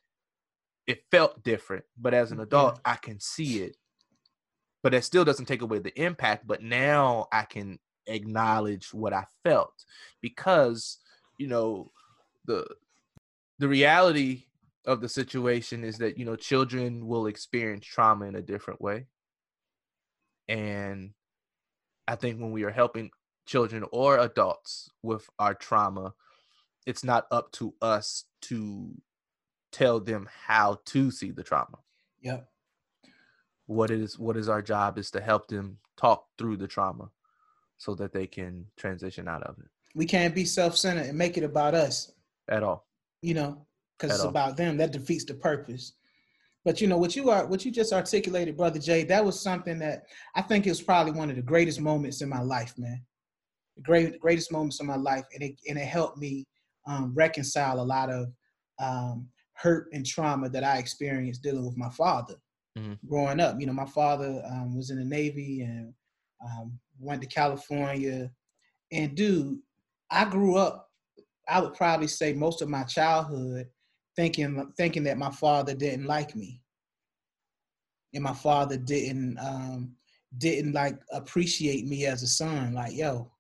it 0.85 1.03
felt 1.11 1.43
different, 1.43 1.85
but 1.97 2.13
as 2.13 2.31
an 2.31 2.41
adult, 2.41 2.75
yeah. 2.85 2.93
I 2.93 2.95
can 2.97 3.19
see 3.19 3.63
it. 3.63 3.77
But 4.83 4.91
that 4.91 5.03
still 5.03 5.25
doesn't 5.25 5.45
take 5.45 5.61
away 5.61 5.79
the 5.79 5.99
impact. 5.99 6.45
But 6.45 6.61
now 6.61 7.27
I 7.31 7.43
can 7.43 7.79
acknowledge 8.05 8.93
what 8.93 9.13
I 9.13 9.23
felt 9.43 9.73
because, 10.21 10.99
you 11.39 11.47
know, 11.47 11.91
the 12.45 12.67
the 13.57 13.67
reality 13.67 14.43
of 14.85 15.01
the 15.01 15.09
situation 15.09 15.83
is 15.83 15.97
that 15.97 16.17
you 16.17 16.25
know 16.25 16.35
children 16.35 17.07
will 17.07 17.25
experience 17.25 17.85
trauma 17.85 18.25
in 18.25 18.35
a 18.35 18.41
different 18.41 18.79
way 18.81 19.07
and 20.47 21.11
i 22.07 22.15
think 22.15 22.39
when 22.39 22.51
we 22.51 22.63
are 22.63 22.71
helping 22.71 23.09
children 23.45 23.83
or 23.91 24.17
adults 24.17 24.89
with 25.03 25.29
our 25.39 25.53
trauma 25.53 26.13
it's 26.85 27.03
not 27.03 27.27
up 27.31 27.51
to 27.51 27.73
us 27.81 28.25
to 28.41 28.91
tell 29.71 29.99
them 29.99 30.27
how 30.47 30.79
to 30.85 31.11
see 31.11 31.31
the 31.31 31.43
trauma 31.43 31.77
yep 32.21 32.49
what 33.67 33.91
is 33.91 34.17
what 34.17 34.37
is 34.37 34.49
our 34.49 34.61
job 34.61 34.97
is 34.97 35.11
to 35.11 35.21
help 35.21 35.47
them 35.47 35.77
talk 35.97 36.27
through 36.37 36.57
the 36.57 36.67
trauma 36.67 37.09
so 37.77 37.93
that 37.95 38.13
they 38.13 38.25
can 38.27 38.65
transition 38.77 39.27
out 39.27 39.43
of 39.43 39.57
it 39.59 39.69
we 39.95 40.05
can't 40.05 40.35
be 40.35 40.45
self-centered 40.45 41.07
and 41.07 41.17
make 41.17 41.37
it 41.37 41.43
about 41.43 41.73
us 41.73 42.11
at 42.49 42.61
all. 42.63 42.85
You 43.21 43.33
know, 43.33 43.65
because 43.97 44.15
it's 44.15 44.23
all. 44.23 44.29
about 44.29 44.57
them. 44.57 44.77
That 44.77 44.91
defeats 44.91 45.23
the 45.23 45.33
purpose. 45.33 45.93
But 46.65 46.81
you 46.81 46.87
know 46.87 46.97
what 46.97 47.15
you 47.15 47.29
are, 47.29 47.45
what 47.45 47.63
you 47.63 47.71
just 47.71 47.93
articulated, 47.93 48.57
brother 48.57 48.79
Jay. 48.79 49.03
That 49.03 49.23
was 49.23 49.39
something 49.39 49.77
that 49.79 50.03
I 50.35 50.41
think 50.41 50.65
is 50.65 50.81
probably 50.81 51.13
one 51.13 51.29
of 51.29 51.35
the 51.35 51.41
greatest 51.43 51.79
moments 51.79 52.21
in 52.21 52.29
my 52.29 52.41
life, 52.41 52.73
man. 52.77 53.01
The 53.77 53.83
great, 53.83 54.19
greatest 54.19 54.51
moments 54.51 54.79
in 54.79 54.87
my 54.87 54.95
life, 54.95 55.25
and 55.33 55.43
it 55.43 55.55
and 55.69 55.77
it 55.77 55.85
helped 55.85 56.17
me 56.17 56.45
um, 56.87 57.13
reconcile 57.15 57.79
a 57.79 57.83
lot 57.83 58.09
of 58.09 58.27
um, 58.81 59.27
hurt 59.53 59.87
and 59.93 60.05
trauma 60.05 60.49
that 60.49 60.63
I 60.63 60.77
experienced 60.77 61.43
dealing 61.43 61.65
with 61.65 61.77
my 61.77 61.89
father 61.91 62.35
mm-hmm. 62.77 62.93
growing 63.07 63.39
up. 63.39 63.59
You 63.59 63.67
know, 63.67 63.73
my 63.73 63.85
father 63.85 64.41
um, 64.49 64.75
was 64.75 64.89
in 64.89 64.97
the 64.97 65.05
Navy 65.05 65.61
and 65.61 65.93
um, 66.43 66.79
went 66.99 67.21
to 67.21 67.27
California, 67.27 68.31
and 68.91 69.15
dude, 69.15 69.59
I 70.09 70.25
grew 70.25 70.57
up 70.57 70.85
I 71.47 71.59
would 71.61 71.73
probably 71.73 72.07
say 72.07 72.33
most 72.33 72.61
of 72.61 72.69
my 72.69 72.83
childhood 72.83 73.67
thinking 74.15 74.71
thinking 74.77 75.03
that 75.03 75.17
my 75.17 75.31
father 75.31 75.73
didn't 75.73 76.05
like 76.05 76.35
me. 76.35 76.61
And 78.13 78.23
my 78.23 78.33
father 78.33 78.77
didn't 78.77 79.37
um, 79.39 79.95
didn't 80.37 80.73
like 80.73 80.97
appreciate 81.11 81.85
me 81.85 82.05
as 82.05 82.23
a 82.23 82.27
son. 82.27 82.73
Like 82.73 82.95
yo 82.95 83.31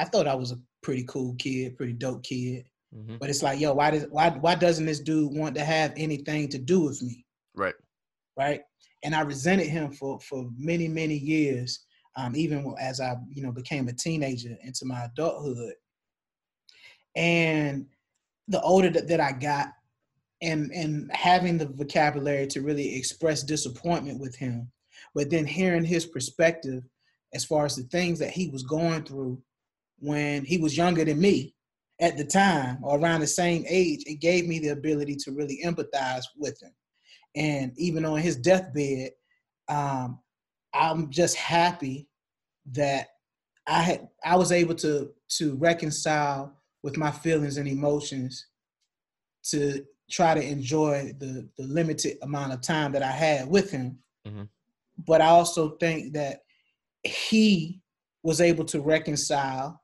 i 0.00 0.04
thought 0.04 0.28
i 0.28 0.34
was 0.34 0.52
a 0.52 0.58
pretty 0.82 1.04
cool 1.04 1.34
kid 1.34 1.76
pretty 1.76 1.92
dope 1.92 2.22
kid. 2.22 2.64
Mm-hmm. 2.94 3.16
but 3.20 3.30
it's 3.30 3.42
like 3.42 3.60
yo 3.60 3.72
why 3.72 3.92
does 3.92 4.06
why 4.10 4.30
why 4.30 4.56
doesn't 4.56 4.86
this 4.86 4.98
dude 4.98 5.32
want 5.32 5.54
to 5.54 5.64
have 5.64 5.92
anything 5.96 6.48
to 6.48 6.58
do 6.58 6.80
with 6.80 7.00
me? 7.02 7.24
Right. 7.54 7.74
Right? 8.36 8.62
And 9.04 9.14
i 9.14 9.20
resented 9.20 9.68
him 9.68 9.92
for 9.92 10.18
for 10.20 10.48
many 10.56 10.88
many 10.88 11.16
years 11.16 11.86
um, 12.16 12.34
even 12.34 12.74
as 12.80 13.00
i 13.00 13.14
you 13.32 13.42
know 13.42 13.52
became 13.52 13.86
a 13.86 13.92
teenager 13.92 14.56
into 14.62 14.84
my 14.86 15.04
adulthood. 15.04 15.74
And 17.14 17.86
the 18.48 18.60
older 18.62 18.90
that, 18.90 19.08
that 19.08 19.20
I 19.20 19.32
got, 19.32 19.72
and 20.42 20.70
and 20.72 21.10
having 21.12 21.58
the 21.58 21.66
vocabulary 21.66 22.46
to 22.48 22.62
really 22.62 22.96
express 22.96 23.42
disappointment 23.42 24.20
with 24.20 24.34
him, 24.36 24.70
but 25.14 25.30
then 25.30 25.46
hearing 25.46 25.84
his 25.84 26.06
perspective 26.06 26.82
as 27.34 27.44
far 27.44 27.64
as 27.64 27.76
the 27.76 27.82
things 27.84 28.18
that 28.18 28.30
he 28.30 28.48
was 28.48 28.62
going 28.62 29.04
through 29.04 29.40
when 29.98 30.44
he 30.44 30.58
was 30.58 30.76
younger 30.76 31.04
than 31.04 31.20
me 31.20 31.54
at 32.00 32.16
the 32.16 32.24
time 32.24 32.78
or 32.82 32.98
around 32.98 33.20
the 33.20 33.26
same 33.26 33.64
age, 33.68 34.02
it 34.06 34.20
gave 34.20 34.46
me 34.46 34.58
the 34.58 34.68
ability 34.68 35.14
to 35.14 35.32
really 35.32 35.60
empathize 35.64 36.24
with 36.36 36.60
him. 36.62 36.72
And 37.36 37.72
even 37.76 38.04
on 38.04 38.18
his 38.18 38.36
deathbed, 38.36 39.10
um, 39.68 40.18
I'm 40.72 41.10
just 41.10 41.36
happy 41.36 42.08
that 42.72 43.08
I 43.66 43.82
had 43.82 44.08
I 44.24 44.36
was 44.36 44.52
able 44.52 44.74
to 44.76 45.10
to 45.36 45.54
reconcile 45.56 46.56
with 46.82 46.96
my 46.96 47.10
feelings 47.10 47.56
and 47.56 47.68
emotions 47.68 48.46
to 49.44 49.84
try 50.10 50.34
to 50.34 50.42
enjoy 50.42 51.12
the 51.18 51.48
the 51.56 51.64
limited 51.64 52.18
amount 52.22 52.52
of 52.52 52.60
time 52.60 52.92
that 52.92 53.02
I 53.02 53.10
had 53.10 53.48
with 53.48 53.70
him. 53.70 53.98
Mm-hmm. 54.26 54.44
But 55.06 55.20
I 55.20 55.26
also 55.26 55.76
think 55.76 56.12
that 56.14 56.40
he 57.04 57.80
was 58.22 58.40
able 58.40 58.64
to 58.66 58.80
reconcile 58.80 59.80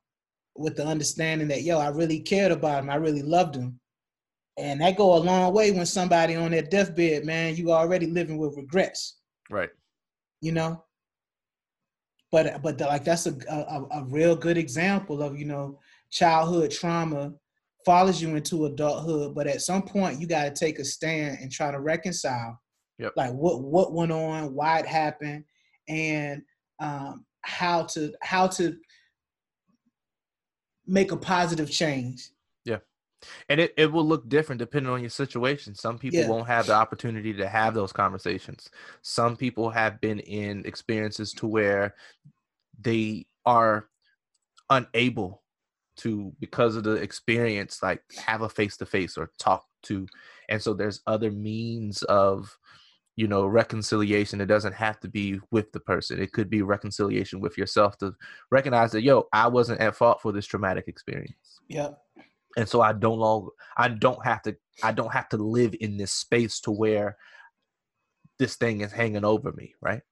with 0.57 0.77
the 0.77 0.87
understanding 0.87 1.49
that 1.49 1.63
yo, 1.63 1.79
I 1.79 1.89
really 1.89 2.21
cared 2.21 2.53
about 2.53 2.83
him, 2.83 2.91
I 2.91 2.97
really 2.97 3.23
loved 3.23 3.55
him. 3.55 3.79
And 4.59 4.81
that 4.81 4.97
go 4.97 5.15
a 5.15 5.19
long 5.19 5.53
way 5.53 5.71
when 5.71 5.85
somebody 5.85 6.35
on 6.35 6.51
their 6.51 6.63
deathbed, 6.63 7.27
man, 7.27 7.57
you 7.57 7.73
already 7.73 8.07
living 8.07 8.39
with 8.39 8.57
regrets. 8.57 9.19
Right. 9.51 9.69
You 10.41 10.53
know? 10.53 10.83
But 12.33 12.63
but 12.63 12.81
like 12.81 13.05
that's 13.05 13.27
a, 13.27 13.37
a, 13.49 14.01
a 14.01 14.05
real 14.07 14.35
good 14.35 14.59
example 14.59 15.23
of, 15.23 15.39
you 15.39 15.45
know, 15.45 15.79
childhood 16.11 16.71
trauma 16.71 17.35
follows 17.87 18.21
you 18.21 18.35
into 18.35 18.67
adulthood, 18.67 19.33
but 19.35 19.47
at 19.47 19.63
some 19.63 19.83
point 19.83 20.21
you 20.21 20.27
got 20.27 20.45
to 20.45 20.51
take 20.51 20.81
a 20.81 20.85
stand 20.85 21.39
and 21.41 21.51
try 21.51 21.71
to 21.71 21.81
reconcile, 21.81 22.61
yep. 22.99 23.13
like 23.17 23.33
what 23.33 23.63
what 23.63 23.95
went 23.95 24.11
on, 24.13 24.53
why 24.53 24.81
it 24.81 24.87
happened, 24.87 25.45
and 25.89 26.43
um, 26.81 27.25
how 27.43 27.85
to 27.85 28.13
how 28.23 28.49
to 28.49 28.77
make 30.87 31.13
a 31.13 31.17
positive 31.17 31.71
change. 31.71 32.29
Yeah. 32.65 32.79
and 33.49 33.61
it, 33.61 33.73
it 33.77 33.91
will 33.91 34.07
look 34.07 34.29
different 34.29 34.59
depending 34.59 34.93
on 34.93 35.01
your 35.01 35.11
situation 35.11 35.75
some 35.75 35.99
people 35.99 36.21
Yeah. 36.21 36.29
won't 36.29 36.49
have 36.49 36.67
the 36.67 36.75
opportunity 36.75 37.33
to 37.35 37.49
have 37.49 37.75
those 37.75 37.93
conversations 37.93 38.69
some 39.03 39.37
people 39.37 39.71
have 39.71 40.01
been 40.01 40.19
in 40.21 40.65
experiences 40.67 41.33
to 41.35 41.47
where 41.47 41.95
they 42.79 43.27
are 43.47 43.89
unable 44.69 45.43
to 45.97 46.33
because 46.41 46.77
of 46.77 46.85
the 46.85 46.93
experience 46.93 47.83
like 47.83 48.03
have 48.17 48.43
a 48.43 48.49
face 48.49 48.77
to 48.77 48.87
face 48.87 49.17
or 49.17 49.31
talk 49.39 49.65
to 49.83 50.07
and 50.49 50.61
so 50.61 50.75
there's 50.75 51.01
other 51.07 51.31
means 51.31 52.03
of 52.05 52.57
you 53.17 53.27
know 53.27 53.47
reconciliation. 53.47 54.41
It 54.41 54.47
doesn't 54.47 54.75
have 54.75 55.01
to 55.01 55.09
be 55.09 55.41
with 55.51 55.73
the 55.73 55.81
person. 55.81 56.23
It 56.23 56.33
could 56.33 56.51
be 56.51 56.63
reconciliation 56.63 57.41
with 57.41 57.57
yourself 57.59 57.97
to 57.99 58.15
recognize 58.51 58.93
that 58.93 59.03
yo 59.03 59.27
i 59.33 59.49
wasn't 59.49 59.81
at 59.81 59.97
fault 59.97 60.21
for 60.21 60.33
this 60.33 60.47
traumatic 60.47 60.85
experience. 60.87 61.61
Yep. 61.69 61.99
and 62.57 62.69
so 62.69 62.81
i 62.81 62.93
don't 62.93 63.19
long 63.19 63.49
i 63.77 63.89
don't 63.89 64.25
have 64.25 64.43
to 64.43 64.57
i 64.85 64.93
don't 64.93 65.13
have 65.13 65.29
to 65.31 65.37
live 65.37 65.75
in 65.81 65.97
this 65.97 66.13
space 66.13 66.61
to 66.61 66.71
where 66.71 67.17
this 68.39 68.57
thing 68.57 68.83
is 68.83 68.93
hanging 68.93 69.25
over 69.25 69.51
me 69.53 69.75
right? 69.81 70.03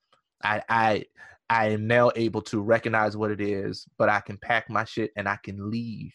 I 0.43 0.63
i 0.69 1.05
i 1.51 1.69
am 1.69 1.87
now 1.87 2.11
able 2.17 2.43
to 2.43 2.61
recognize 2.61 3.17
what 3.17 3.31
it 3.31 3.41
is 3.41 3.87
but 3.99 4.09
i 4.09 4.21
can 4.21 4.37
pack 4.39 4.69
my 4.71 4.85
shit 4.85 5.11
and 5.17 5.29
i 5.29 5.37
can 5.43 5.71
leave 5.71 6.13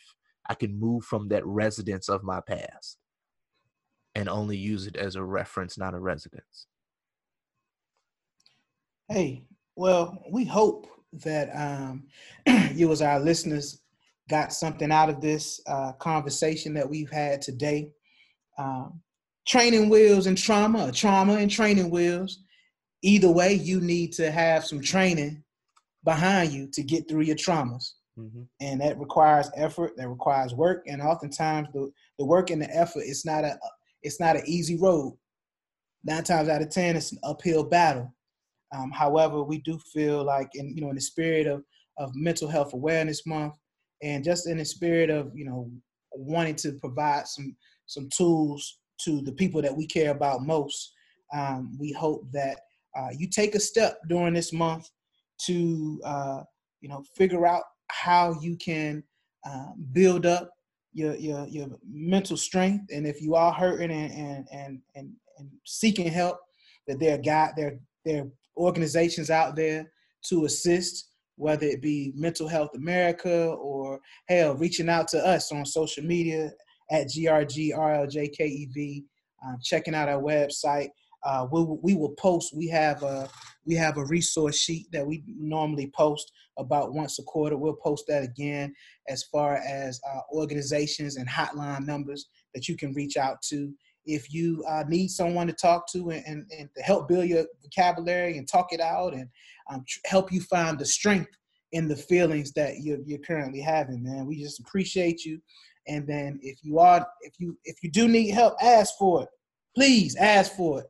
i 0.49 0.53
can 0.53 0.79
move 0.79 1.03
from 1.03 1.27
that 1.27 1.45
residence 1.45 2.09
of 2.09 2.23
my 2.23 2.39
past 2.41 2.97
and 4.15 4.27
only 4.27 4.57
use 4.57 4.87
it 4.87 4.95
as 4.95 5.15
a 5.15 5.23
reference 5.23 5.77
not 5.77 5.93
a 5.93 5.99
residence 5.99 6.67
Hey, 9.11 9.41
well, 9.75 10.23
we 10.29 10.45
hope 10.45 10.85
that 11.23 11.49
um, 11.55 12.03
you, 12.75 12.91
as 12.91 13.01
our 13.01 13.19
listeners, 13.19 13.81
got 14.29 14.53
something 14.53 14.91
out 14.91 15.09
of 15.09 15.19
this 15.19 15.59
uh, 15.65 15.93
conversation 15.93 16.75
that 16.75 16.87
we've 16.87 17.09
had 17.09 17.41
today. 17.41 17.89
Um, 18.59 19.01
training 19.47 19.89
wheels 19.89 20.27
and 20.27 20.37
trauma, 20.37 20.91
trauma 20.91 21.37
and 21.37 21.49
training 21.49 21.89
wheels. 21.89 22.43
Either 23.01 23.31
way, 23.31 23.53
you 23.53 23.79
need 23.81 24.13
to 24.13 24.29
have 24.31 24.65
some 24.65 24.81
training 24.81 25.43
behind 26.03 26.51
you 26.51 26.67
to 26.73 26.83
get 26.83 27.07
through 27.07 27.21
your 27.21 27.35
traumas. 27.35 27.93
And 28.59 28.81
that 28.81 28.99
requires 28.99 29.49
effort, 29.55 29.95
that 29.95 30.09
requires 30.09 30.53
work, 30.53 30.83
and 30.87 31.01
oftentimes 31.01 31.69
the, 31.73 31.89
the 32.17 32.25
work 32.25 32.49
and 32.49 32.61
the 32.61 32.69
effort 32.75 33.03
it's 33.05 33.25
not 33.25 33.45
a 33.45 33.57
it's 34.03 34.19
not 34.19 34.35
an 34.35 34.43
easy 34.45 34.77
road. 34.77 35.17
Nine 36.03 36.23
times 36.23 36.49
out 36.49 36.61
of 36.61 36.69
ten, 36.69 36.97
it's 36.97 37.13
an 37.13 37.19
uphill 37.23 37.63
battle. 37.63 38.13
Um, 38.75 38.91
however, 38.91 39.43
we 39.43 39.59
do 39.59 39.79
feel 39.93 40.23
like, 40.23 40.49
in 40.55 40.75
you 40.75 40.81
know, 40.81 40.89
in 40.89 40.95
the 40.95 41.01
spirit 41.01 41.47
of 41.47 41.63
of 41.97 42.11
Mental 42.13 42.49
Health 42.49 42.73
Awareness 42.73 43.25
Month, 43.25 43.53
and 44.03 44.23
just 44.23 44.47
in 44.47 44.57
the 44.57 44.65
spirit 44.65 45.09
of 45.09 45.31
you 45.33 45.45
know 45.45 45.71
wanting 46.11 46.55
to 46.55 46.73
provide 46.73 47.27
some 47.27 47.55
some 47.85 48.09
tools 48.15 48.79
to 49.05 49.21
the 49.21 49.31
people 49.31 49.61
that 49.61 49.75
we 49.75 49.87
care 49.87 50.11
about 50.11 50.41
most, 50.45 50.93
um, 51.33 51.77
we 51.79 51.93
hope 51.93 52.25
that 52.33 52.57
uh, 52.97 53.09
you 53.17 53.27
take 53.27 53.55
a 53.55 53.59
step 53.59 53.99
during 54.07 54.33
this 54.33 54.53
month 54.53 54.89
to 55.45 56.01
uh, 56.03 56.41
you 56.81 56.89
know 56.89 57.03
figure 57.15 57.45
out 57.45 57.63
how 57.87 58.35
you 58.41 58.55
can 58.57 59.03
uh, 59.45 59.71
build 59.93 60.25
up 60.25 60.51
your, 60.93 61.15
your 61.15 61.47
your 61.47 61.67
mental 61.87 62.37
strength, 62.37 62.91
and 62.93 63.05
if 63.05 63.21
you 63.21 63.35
are 63.35 63.53
hurting 63.53 63.91
and 63.91 64.11
and 64.13 64.47
and 64.51 64.81
and, 64.95 65.13
and 65.37 65.49
seeking 65.65 66.07
help, 66.07 66.37
that 66.87 66.99
there 66.99 67.15
are 67.15 67.21
God 67.21 67.51
there 67.55 67.79
there 68.05 68.27
organizations 68.57 69.29
out 69.29 69.55
there 69.55 69.91
to 70.25 70.45
assist, 70.45 71.11
whether 71.35 71.65
it 71.65 71.81
be 71.81 72.11
Mental 72.15 72.47
Health 72.47 72.71
America 72.75 73.47
or 73.51 73.99
hell, 74.27 74.55
reaching 74.55 74.89
out 74.89 75.07
to 75.09 75.17
us 75.25 75.51
on 75.51 75.65
social 75.65 76.03
media 76.03 76.51
at 76.91 77.07
GRGRLJKEV, 77.07 79.03
um, 79.45 79.57
checking 79.63 79.95
out 79.95 80.09
our 80.09 80.21
website. 80.21 80.89
Uh, 81.23 81.47
we, 81.51 81.63
we 81.81 81.95
will 81.95 82.15
post. 82.19 82.55
We 82.55 82.67
have 82.69 83.03
a 83.03 83.29
we 83.65 83.75
have 83.75 83.97
a 83.97 84.05
resource 84.05 84.57
sheet 84.57 84.87
that 84.91 85.05
we 85.05 85.23
normally 85.27 85.91
post 85.95 86.31
about 86.57 86.93
once 86.93 87.19
a 87.19 87.23
quarter. 87.23 87.57
We'll 87.57 87.73
post 87.73 88.05
that 88.07 88.23
again 88.23 88.73
as 89.07 89.23
far 89.23 89.57
as 89.57 89.99
uh, 90.09 90.21
organizations 90.33 91.17
and 91.17 91.27
hotline 91.27 91.85
numbers 91.85 92.27
that 92.53 92.67
you 92.67 92.75
can 92.75 92.93
reach 92.93 93.17
out 93.17 93.41
to 93.49 93.73
if 94.05 94.33
you 94.33 94.63
uh, 94.67 94.83
need 94.87 95.09
someone 95.09 95.47
to 95.47 95.53
talk 95.53 95.87
to 95.91 96.09
and, 96.09 96.23
and, 96.25 96.51
and 96.57 96.69
to 96.75 96.81
help 96.81 97.07
build 97.07 97.27
your 97.27 97.45
vocabulary 97.61 98.37
and 98.37 98.47
talk 98.47 98.73
it 98.73 98.79
out 98.79 99.13
and 99.13 99.29
um, 99.71 99.83
tr- 99.87 99.99
help 100.05 100.31
you 100.31 100.41
find 100.41 100.79
the 100.79 100.85
strength 100.85 101.31
in 101.71 101.87
the 101.87 101.95
feelings 101.95 102.51
that 102.53 102.79
you're, 102.81 102.99
you're 103.05 103.19
currently 103.19 103.61
having 103.61 104.01
man 104.01 104.25
we 104.25 104.41
just 104.41 104.59
appreciate 104.59 105.23
you 105.23 105.39
and 105.87 106.07
then 106.07 106.39
if 106.41 106.57
you 106.63 106.79
are 106.79 107.05
if 107.21 107.33
you 107.37 107.55
if 107.65 107.75
you 107.83 107.91
do 107.91 108.07
need 108.07 108.31
help 108.31 108.55
ask 108.61 108.95
for 108.97 109.23
it 109.23 109.29
please 109.75 110.15
ask 110.15 110.55
for 110.55 110.81
it 110.81 110.87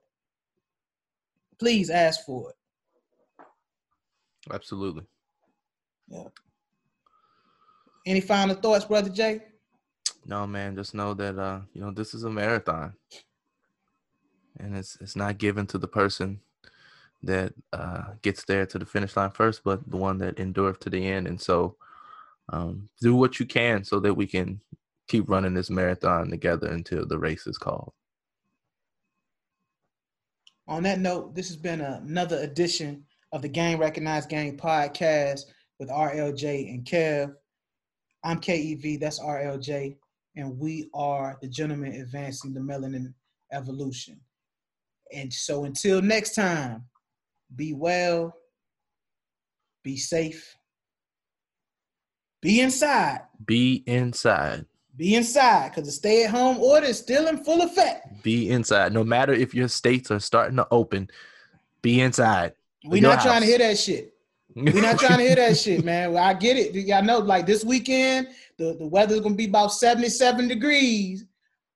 please 1.59 1.89
ask 1.89 2.25
for 2.25 2.51
it 2.51 2.55
absolutely 4.53 5.03
Yeah. 6.09 6.23
any 8.05 8.21
final 8.21 8.55
thoughts 8.55 8.85
brother 8.85 9.09
jay 9.09 9.41
No, 10.25 10.45
man, 10.47 10.75
just 10.75 10.93
know 10.93 11.13
that 11.15 11.39
uh, 11.39 11.61
you 11.73 11.81
know, 11.81 11.91
this 11.91 12.13
is 12.13 12.23
a 12.23 12.29
marathon. 12.29 12.93
And 14.59 14.75
it's 14.77 14.97
it's 15.01 15.15
not 15.15 15.37
given 15.37 15.65
to 15.67 15.77
the 15.77 15.87
person 15.87 16.41
that 17.23 17.53
uh 17.73 18.03
gets 18.21 18.45
there 18.45 18.65
to 18.67 18.79
the 18.79 18.85
finish 18.85 19.15
line 19.17 19.31
first, 19.31 19.63
but 19.63 19.89
the 19.89 19.97
one 19.97 20.17
that 20.19 20.39
endures 20.39 20.77
to 20.79 20.89
the 20.89 21.05
end. 21.07 21.27
And 21.27 21.39
so 21.41 21.77
um 22.49 22.89
do 23.01 23.15
what 23.15 23.39
you 23.39 23.45
can 23.45 23.83
so 23.83 23.99
that 24.01 24.13
we 24.15 24.27
can 24.27 24.61
keep 25.07 25.29
running 25.29 25.53
this 25.55 25.69
marathon 25.69 26.29
together 26.29 26.67
until 26.67 27.05
the 27.05 27.19
race 27.19 27.47
is 27.47 27.57
called. 27.57 27.93
On 30.69 30.83
that 30.83 30.99
note, 30.99 31.33
this 31.33 31.47
has 31.47 31.57
been 31.57 31.81
another 31.81 32.37
edition 32.41 33.03
of 33.31 33.41
the 33.41 33.47
Gang 33.47 33.79
Recognized 33.79 34.29
Gang 34.29 34.55
podcast 34.55 35.41
with 35.79 35.89
RLJ 35.89 36.69
and 36.69 36.85
Kev. 36.85 37.33
I'm 38.23 38.39
KEV, 38.39 38.99
that's 38.99 39.19
RLJ, 39.19 39.97
and 40.35 40.59
we 40.59 40.87
are 40.93 41.39
the 41.41 41.47
gentlemen 41.47 41.93
advancing 41.93 42.53
the 42.53 42.59
melanin 42.59 43.15
evolution. 43.51 44.19
And 45.11 45.33
so 45.33 45.63
until 45.63 46.03
next 46.03 46.35
time, 46.35 46.83
be 47.55 47.73
well, 47.73 48.35
be 49.83 49.97
safe, 49.97 50.55
be 52.43 52.61
inside, 52.61 53.21
Be 53.43 53.83
inside. 53.87 54.67
Be 54.99 55.15
inside, 55.15 55.69
because 55.69 55.85
the 55.85 55.93
stay 55.93 56.25
at 56.25 56.29
home 56.29 56.57
order 56.57 56.85
is 56.85 56.99
still 56.99 57.27
in 57.27 57.41
full 57.45 57.61
effect. 57.61 58.21
Be 58.21 58.49
inside. 58.49 58.91
No 58.91 59.01
matter 59.01 59.31
if 59.31 59.55
your 59.55 59.69
states 59.69 60.11
are 60.11 60.19
starting 60.19 60.57
to 60.57 60.67
open, 60.71 61.09
be 61.81 62.01
inside. 62.01 62.51
We're 62.83 63.01
not 63.01 63.21
trying 63.21 63.39
to 63.39 63.47
hear 63.47 63.59
that 63.59 63.77
shit. 63.77 64.13
We're 64.55 64.81
not 64.81 64.99
trying 64.99 65.19
to 65.19 65.23
hear 65.23 65.35
that 65.37 65.57
shit, 65.57 65.85
man. 65.85 66.11
Well, 66.11 66.21
I 66.23 66.33
get 66.33 66.57
it. 66.57 66.75
Y'all 66.75 67.01
know, 67.01 67.19
like 67.19 67.45
this 67.45 67.63
weekend, 67.63 68.27
the, 68.57 68.75
the 68.77 68.85
weather's 68.87 69.21
gonna 69.21 69.35
be 69.35 69.45
about 69.45 69.71
77 69.71 70.49
degrees. 70.49 71.23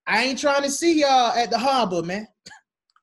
I 0.05 0.23
ain't 0.25 0.37
trying 0.39 0.63
to 0.63 0.69
see 0.69 0.99
y'all 0.99 1.31
at 1.31 1.49
the 1.49 1.57
harbor, 1.57 2.03
man. 2.03 2.27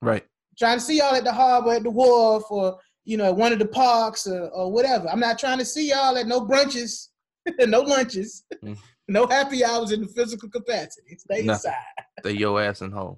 Right. 0.02 0.26
trying 0.59 0.76
to 0.76 0.84
see 0.84 0.98
y'all 0.98 1.14
at 1.14 1.24
the 1.24 1.32
harbor, 1.32 1.72
at 1.72 1.82
the 1.82 1.90
wharf, 1.90 2.44
or 2.51 2.78
you 3.06 3.16
know, 3.16 3.24
at 3.24 3.36
one 3.36 3.55
of 3.55 3.59
the 3.59 3.68
parks 3.68 4.26
or, 4.26 4.48
or 4.51 4.70
whatever. 4.70 5.09
I'm 5.09 5.20
not 5.20 5.38
trying 5.38 5.59
to 5.59 5.64
see 5.64 5.88
y'all 5.88 6.18
at 6.18 6.26
no 6.26 6.42
brunches, 6.47 7.09
no 7.60 7.80
lunches, 7.80 8.44
Mm. 8.62 8.76
No 9.11 9.27
happy 9.27 9.65
hours 9.65 9.93
in 9.93 10.01
the 10.03 10.07
physical 10.07 10.49
capacity. 10.49 11.16
Stay 11.16 11.43
No. 11.43 11.55
inside. 11.55 11.74
Stay 12.20 12.32
your 12.32 12.61
ass 12.62 12.81
in 12.82 12.93
home. 12.93 13.16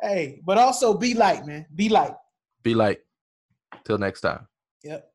Hey, 0.00 0.40
but 0.44 0.58
also 0.58 0.94
be 0.94 1.14
light, 1.14 1.46
man. 1.46 1.66
Be 1.74 1.88
light. 1.88 2.14
Be 2.62 2.74
like, 2.74 3.04
till 3.84 3.98
next 3.98 4.20
time. 4.22 4.48
Yep. 4.82 5.11